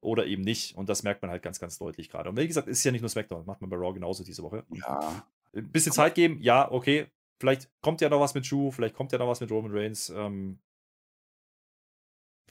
oder 0.00 0.26
eben 0.26 0.42
nicht. 0.42 0.76
Und 0.76 0.88
das 0.88 1.02
merkt 1.02 1.22
man 1.22 1.30
halt 1.30 1.42
ganz, 1.42 1.60
ganz 1.60 1.78
deutlich 1.78 2.10
gerade. 2.10 2.28
Und 2.30 2.36
wie 2.36 2.46
gesagt, 2.46 2.68
ist 2.68 2.84
ja 2.84 2.92
nicht 2.92 3.00
nur 3.00 3.10
SmackDown, 3.10 3.46
macht 3.46 3.60
man 3.60 3.70
bei 3.70 3.76
Raw 3.76 3.92
genauso 3.92 4.24
diese 4.24 4.42
Woche. 4.42 4.64
Ja. 4.72 5.24
Ein 5.54 5.70
bisschen 5.70 5.92
Zeit 5.92 6.14
geben, 6.14 6.38
ja, 6.40 6.70
okay. 6.70 7.06
Vielleicht 7.40 7.70
kommt 7.80 8.00
ja 8.00 8.08
noch 8.08 8.20
was 8.20 8.34
mit 8.34 8.50
Drew, 8.50 8.70
vielleicht 8.70 8.94
kommt 8.94 9.12
ja 9.12 9.18
noch 9.18 9.28
was 9.28 9.40
mit 9.40 9.50
Roman 9.50 9.72
Reigns. 9.72 10.10
Ähm, 10.10 10.58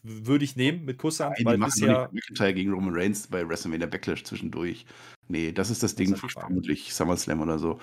würde 0.03 0.45
ich 0.45 0.55
nehmen 0.55 0.85
mit 0.85 0.97
Kusshand, 0.97 1.35
Nein, 1.37 1.45
weil 1.45 1.57
bisher. 1.57 2.09
McIntyre 2.11 2.53
gegen 2.53 2.71
Roman 2.71 2.93
Reigns 2.93 3.27
bei 3.27 3.47
WrestleMania 3.47 3.87
Backlash 3.87 4.23
zwischendurch. 4.23 4.85
Nee, 5.29 5.51
das 5.51 5.69
ist 5.69 5.83
das 5.83 5.95
Ding 5.95 6.15
für 6.15 6.29
vermutlich 6.29 6.93
SummerSlam 6.93 7.41
oder 7.41 7.59
so. 7.59 7.79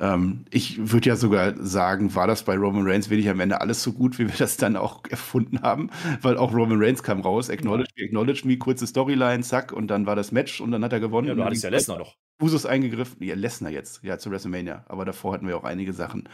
Ähm, 0.00 0.46
ich 0.50 0.92
würde 0.92 1.10
ja 1.10 1.16
sogar 1.16 1.54
sagen, 1.62 2.14
war 2.14 2.26
das 2.26 2.44
bei 2.44 2.56
Roman 2.56 2.86
Reigns 2.86 3.10
wirklich 3.10 3.28
am 3.28 3.40
Ende 3.40 3.60
alles 3.60 3.82
so 3.82 3.92
gut, 3.92 4.18
wie 4.18 4.28
wir 4.28 4.34
das 4.38 4.56
dann 4.56 4.76
auch 4.76 5.02
erfunden 5.10 5.60
haben, 5.60 5.90
weil 6.22 6.38
auch 6.38 6.54
Roman 6.54 6.82
Reigns 6.82 7.02
kam 7.02 7.20
raus, 7.20 7.50
acknowledge 7.50 7.92
me, 7.98 8.04
acknowledge 8.06 8.46
me, 8.46 8.56
kurze 8.56 8.86
Storyline, 8.86 9.42
zack, 9.42 9.72
und 9.72 9.88
dann 9.88 10.06
war 10.06 10.16
das 10.16 10.32
Match 10.32 10.60
und 10.60 10.70
dann 10.70 10.82
hat 10.82 10.92
er 10.92 11.00
gewonnen. 11.00 11.28
Ja, 11.28 11.34
du 11.34 11.44
hattest 11.44 11.64
ja 11.64 11.70
Lesnar 11.70 11.98
noch. 11.98 12.16
Usos 12.40 12.66
eingegriffen, 12.66 13.22
ja, 13.22 13.34
Lesnar 13.34 13.70
jetzt, 13.70 14.02
ja, 14.02 14.18
zu 14.18 14.30
WrestleMania, 14.30 14.84
aber 14.88 15.04
davor 15.04 15.32
hatten 15.32 15.48
wir 15.48 15.56
auch 15.56 15.64
einige 15.64 15.92
Sachen. 15.94 16.28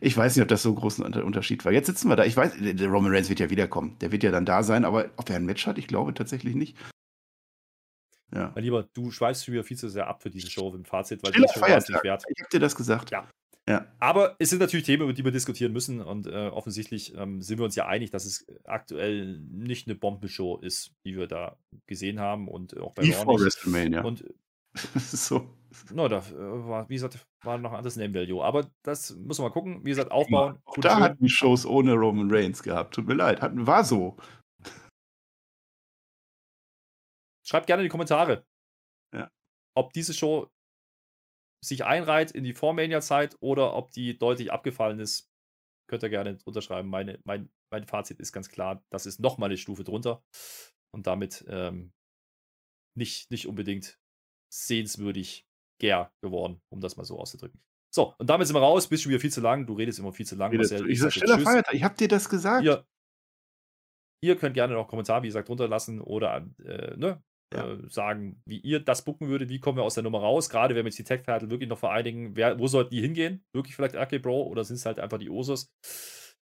Ich 0.00 0.16
weiß 0.16 0.34
nicht, 0.34 0.42
ob 0.42 0.48
das 0.48 0.62
so 0.62 0.70
ein 0.70 0.74
großen 0.74 1.04
Unterschied 1.04 1.64
war. 1.64 1.72
Jetzt 1.72 1.86
sitzen 1.86 2.08
wir 2.08 2.16
da. 2.16 2.24
Ich 2.24 2.36
weiß, 2.36 2.54
der 2.58 2.88
Roman 2.88 3.12
Reigns 3.12 3.28
wird 3.28 3.40
ja 3.40 3.50
wiederkommen. 3.50 3.96
Der 4.00 4.10
wird 4.10 4.24
ja 4.24 4.32
dann 4.32 4.44
da 4.44 4.62
sein, 4.62 4.84
aber 4.84 5.10
ob 5.16 5.30
er 5.30 5.36
ein 5.36 5.46
Match 5.46 5.66
hat, 5.66 5.78
ich 5.78 5.86
glaube 5.86 6.12
tatsächlich 6.12 6.56
nicht. 6.56 6.76
Ja. 8.34 8.50
Mein 8.54 8.64
Lieber, 8.64 8.88
du 8.94 9.10
schweifst 9.12 9.50
wieder 9.50 9.62
viel 9.62 9.76
zu 9.76 9.88
sehr 9.88 10.08
ab 10.08 10.22
für 10.22 10.30
diese 10.30 10.50
Show 10.50 10.74
im 10.74 10.84
Fazit, 10.84 11.22
weil 11.22 11.32
die 11.32 11.38
Show 11.38 11.60
war 11.60 11.68
nicht 11.68 11.88
wert. 12.02 12.24
Ich 12.28 12.42
hab 12.42 12.50
dir 12.50 12.58
das 12.58 12.74
gesagt. 12.74 13.12
Ja. 13.12 13.28
ja. 13.68 13.86
Aber 14.00 14.34
es 14.40 14.50
sind 14.50 14.58
natürlich 14.58 14.86
Themen, 14.86 15.04
über 15.04 15.12
die 15.12 15.24
wir 15.24 15.30
diskutieren 15.30 15.72
müssen 15.72 16.00
und 16.00 16.26
äh, 16.26 16.48
offensichtlich 16.48 17.14
ähm, 17.16 17.40
sind 17.40 17.58
wir 17.58 17.64
uns 17.64 17.76
ja 17.76 17.86
einig, 17.86 18.10
dass 18.10 18.24
es 18.24 18.44
aktuell 18.64 19.38
nicht 19.38 19.86
eine 19.86 19.94
Bombenshow 19.94 20.58
ist, 20.58 20.92
die 21.06 21.16
wir 21.16 21.28
da 21.28 21.56
gesehen 21.86 22.18
haben 22.18 22.48
und 22.48 22.76
auch 22.76 22.92
bei 22.94 23.04
Raw 23.04 23.40
WrestleMania. 23.40 24.02
Und 24.02 24.24
so. 24.96 25.56
No, 25.92 26.08
da 26.08 26.18
äh, 26.18 26.68
war, 26.68 26.88
wie 26.88 26.94
gesagt, 26.94 27.26
war 27.42 27.58
noch 27.58 27.70
ein 27.70 27.78
anderes 27.78 27.96
Name 27.96 28.14
Value. 28.14 28.42
Aber 28.42 28.70
das 28.82 29.14
muss 29.16 29.38
man 29.38 29.48
mal 29.48 29.52
gucken. 29.52 29.84
Wie 29.84 29.90
gesagt, 29.90 30.10
aufbauen. 30.10 30.60
Auch 30.64 30.76
da 30.78 31.00
hatten 31.00 31.24
die 31.24 31.28
Shows 31.28 31.66
ohne 31.66 31.94
Roman 31.94 32.30
Reigns 32.30 32.62
gehabt. 32.62 32.94
Tut 32.94 33.06
mir 33.06 33.14
leid. 33.14 33.42
Hatten, 33.42 33.66
war 33.66 33.84
so. 33.84 34.16
Schreibt 37.46 37.66
gerne 37.66 37.82
in 37.82 37.86
die 37.86 37.90
Kommentare, 37.90 38.46
ja. 39.14 39.30
ob 39.76 39.92
diese 39.92 40.14
Show 40.14 40.48
sich 41.62 41.84
einreiht 41.84 42.30
in 42.30 42.44
die 42.44 42.54
Vormania-Zeit 42.54 43.36
oder 43.40 43.74
ob 43.74 43.90
die 43.90 44.16
deutlich 44.18 44.50
abgefallen 44.50 44.98
ist. 44.98 45.30
Könnt 45.88 46.02
ihr 46.02 46.08
gerne 46.08 46.38
unterschreiben. 46.44 46.88
Meine, 46.88 47.20
mein, 47.24 47.50
mein 47.70 47.86
Fazit 47.86 48.18
ist 48.18 48.32
ganz 48.32 48.48
klar, 48.48 48.82
das 48.90 49.04
ist 49.04 49.20
nochmal 49.20 49.50
eine 49.50 49.58
Stufe 49.58 49.84
drunter 49.84 50.22
und 50.94 51.06
damit 51.06 51.44
ähm, 51.48 51.92
nicht, 52.96 53.30
nicht 53.30 53.46
unbedingt 53.46 53.98
sehenswürdig 54.54 55.46
gär 55.80 56.12
geworden, 56.22 56.60
um 56.68 56.80
das 56.80 56.96
mal 56.96 57.04
so 57.04 57.18
auszudrücken. 57.18 57.60
So, 57.90 58.14
und 58.18 58.28
damit 58.28 58.46
sind 58.46 58.56
wir 58.56 58.60
raus. 58.60 58.88
Bist 58.88 59.02
schon 59.02 59.10
wieder 59.10 59.20
viel 59.20 59.32
zu 59.32 59.40
lang. 59.40 59.66
Du 59.66 59.74
redest 59.74 59.98
immer 59.98 60.12
viel 60.12 60.26
zu 60.26 60.36
lang. 60.36 60.54
Marcel, 60.54 60.88
ich 60.90 61.00
sag 61.00 61.12
stiller 61.12 61.38
Feiertag. 61.38 61.74
Ich 61.74 61.84
hab 61.84 61.96
dir 61.96 62.08
das 62.08 62.28
gesagt. 62.28 62.64
Ihr, 62.64 62.84
ihr 64.20 64.36
könnt 64.36 64.54
gerne 64.54 64.74
noch 64.74 64.88
Kommentar, 64.88 65.22
wie 65.22 65.28
gesagt, 65.28 65.48
runterlassen 65.48 66.00
oder 66.00 66.46
äh, 66.64 66.96
ne, 66.96 67.22
ja. 67.52 67.72
äh, 67.72 67.88
sagen, 67.88 68.42
wie 68.46 68.58
ihr 68.58 68.80
das 68.80 69.04
bucken 69.04 69.28
würdet. 69.28 69.48
Wie 69.48 69.60
kommen 69.60 69.78
wir 69.78 69.84
aus 69.84 69.94
der 69.94 70.02
Nummer 70.02 70.20
raus? 70.20 70.50
Gerade 70.50 70.74
wenn 70.74 70.84
wir 70.84 70.88
jetzt 70.88 70.98
die 70.98 71.04
Tech-Title 71.04 71.50
wirklich 71.50 71.68
noch 71.68 71.78
vereinigen. 71.78 72.34
Wer, 72.36 72.58
wo 72.58 72.66
sollten 72.66 72.90
die 72.90 73.00
hingehen? 73.00 73.44
Wirklich 73.52 73.76
vielleicht 73.76 73.94
RK 73.94 74.18
Bro 74.20 74.44
oder 74.44 74.64
sind 74.64 74.76
es 74.76 74.86
halt 74.86 74.98
einfach 74.98 75.18
die 75.18 75.30
Osos? 75.30 75.72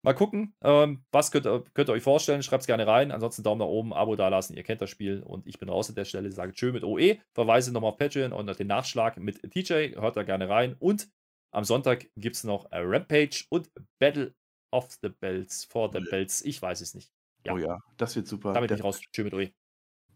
Mal 0.07 0.14
gucken, 0.14 0.54
ähm, 0.62 1.02
was 1.11 1.32
könnt, 1.32 1.46
könnt, 1.74 1.88
ihr 1.88 1.92
euch 1.92 2.02
vorstellen? 2.04 2.40
Schreibt 2.44 2.61
es 2.61 2.68
gerne 2.68 2.86
rein. 2.86 3.11
Ansonsten 3.11 3.42
Daumen 3.42 3.59
nach 3.59 3.66
oben, 3.66 3.92
Abo 3.92 4.14
dalassen. 4.14 4.57
Ihr 4.57 4.62
kennt 4.62 4.80
das 4.80 4.88
Spiel. 4.88 5.20
Und 5.20 5.48
ich 5.48 5.59
bin 5.59 5.68
raus 5.68 5.88
an 5.88 5.96
der 5.96 6.04
Stelle. 6.04 6.30
Sage 6.30 6.52
Tschö 6.52 6.70
mit 6.70 6.84
OE. 6.84 7.18
Verweise 7.34 7.72
nochmal 7.72 7.90
auf 7.90 7.96
Patreon 7.96 8.32
und 8.32 8.57
den 8.57 8.68
Nachschlag 8.68 9.16
mit 9.16 9.42
TJ. 9.50 9.96
Hört 9.96 10.16
da 10.16 10.22
gerne 10.22 10.48
rein. 10.48 10.76
Und 10.78 11.09
am 11.50 11.64
Sonntag 11.64 12.07
gibt 12.14 12.36
es 12.36 12.44
noch 12.44 12.68
Rampage 12.70 13.46
und 13.50 13.68
Battle 13.98 14.32
of 14.70 14.96
the 15.02 15.09
Belts. 15.09 15.64
For 15.64 15.90
the 15.92 15.98
Belts. 16.09 16.40
Ich 16.42 16.62
weiß 16.62 16.82
es 16.82 16.94
nicht. 16.94 17.11
Ja. 17.44 17.54
Oh 17.54 17.59
ja, 17.59 17.80
das 17.96 18.14
wird 18.14 18.28
super. 18.28 18.52
Damit 18.52 18.68
bin 18.68 18.78
ich 18.78 18.84
raus. 18.84 19.00
Tschö 19.12 19.24
mit 19.24 19.34
OE. 19.34 19.50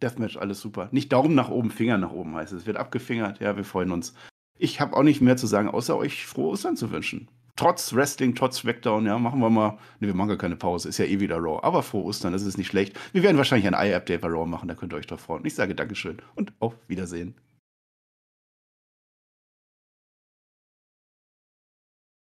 Deathmatch, 0.00 0.36
alles 0.36 0.60
super. 0.60 0.88
Nicht 0.92 1.12
Daumen 1.12 1.34
nach 1.34 1.50
oben, 1.50 1.72
Finger 1.72 1.98
nach 1.98 2.12
oben 2.12 2.36
heißt 2.36 2.52
es. 2.52 2.60
Es 2.60 2.66
wird 2.68 2.76
abgefingert. 2.76 3.40
Ja, 3.40 3.56
wir 3.56 3.64
freuen 3.64 3.90
uns. 3.90 4.14
Ich 4.56 4.80
habe 4.80 4.96
auch 4.96 5.02
nicht 5.02 5.20
mehr 5.20 5.36
zu 5.36 5.48
sagen, 5.48 5.68
außer 5.68 5.96
euch 5.96 6.26
frohe 6.26 6.50
Ostern 6.50 6.76
zu 6.76 6.92
wünschen 6.92 7.28
trotz 7.60 7.94
Wrestling, 7.94 8.34
trotz 8.34 8.56
Smackdown, 8.58 9.04
ja, 9.04 9.18
machen 9.18 9.38
wir 9.40 9.50
mal. 9.50 9.78
Ne, 10.00 10.06
wir 10.06 10.14
machen 10.14 10.28
gar 10.28 10.38
keine 10.38 10.56
Pause, 10.56 10.88
ist 10.88 10.96
ja 10.96 11.04
eh 11.04 11.20
wieder 11.20 11.36
Raw. 11.36 11.60
Aber 11.62 11.82
vor 11.82 12.04
Ostern, 12.06 12.32
das 12.32 12.42
ist 12.42 12.56
nicht 12.56 12.68
schlecht. 12.68 12.98
Wir 13.12 13.22
werden 13.22 13.36
wahrscheinlich 13.36 13.66
ein 13.66 13.74
Eye-Update 13.74 14.22
bei 14.22 14.28
Raw 14.28 14.46
machen, 14.46 14.66
da 14.66 14.74
könnt 14.74 14.94
ihr 14.94 14.96
euch 14.96 15.06
drauf 15.06 15.20
freuen. 15.20 15.44
Ich 15.44 15.54
sage 15.54 15.74
Dankeschön 15.74 16.18
und 16.34 16.54
auf 16.58 16.74
Wiedersehen. 16.88 17.34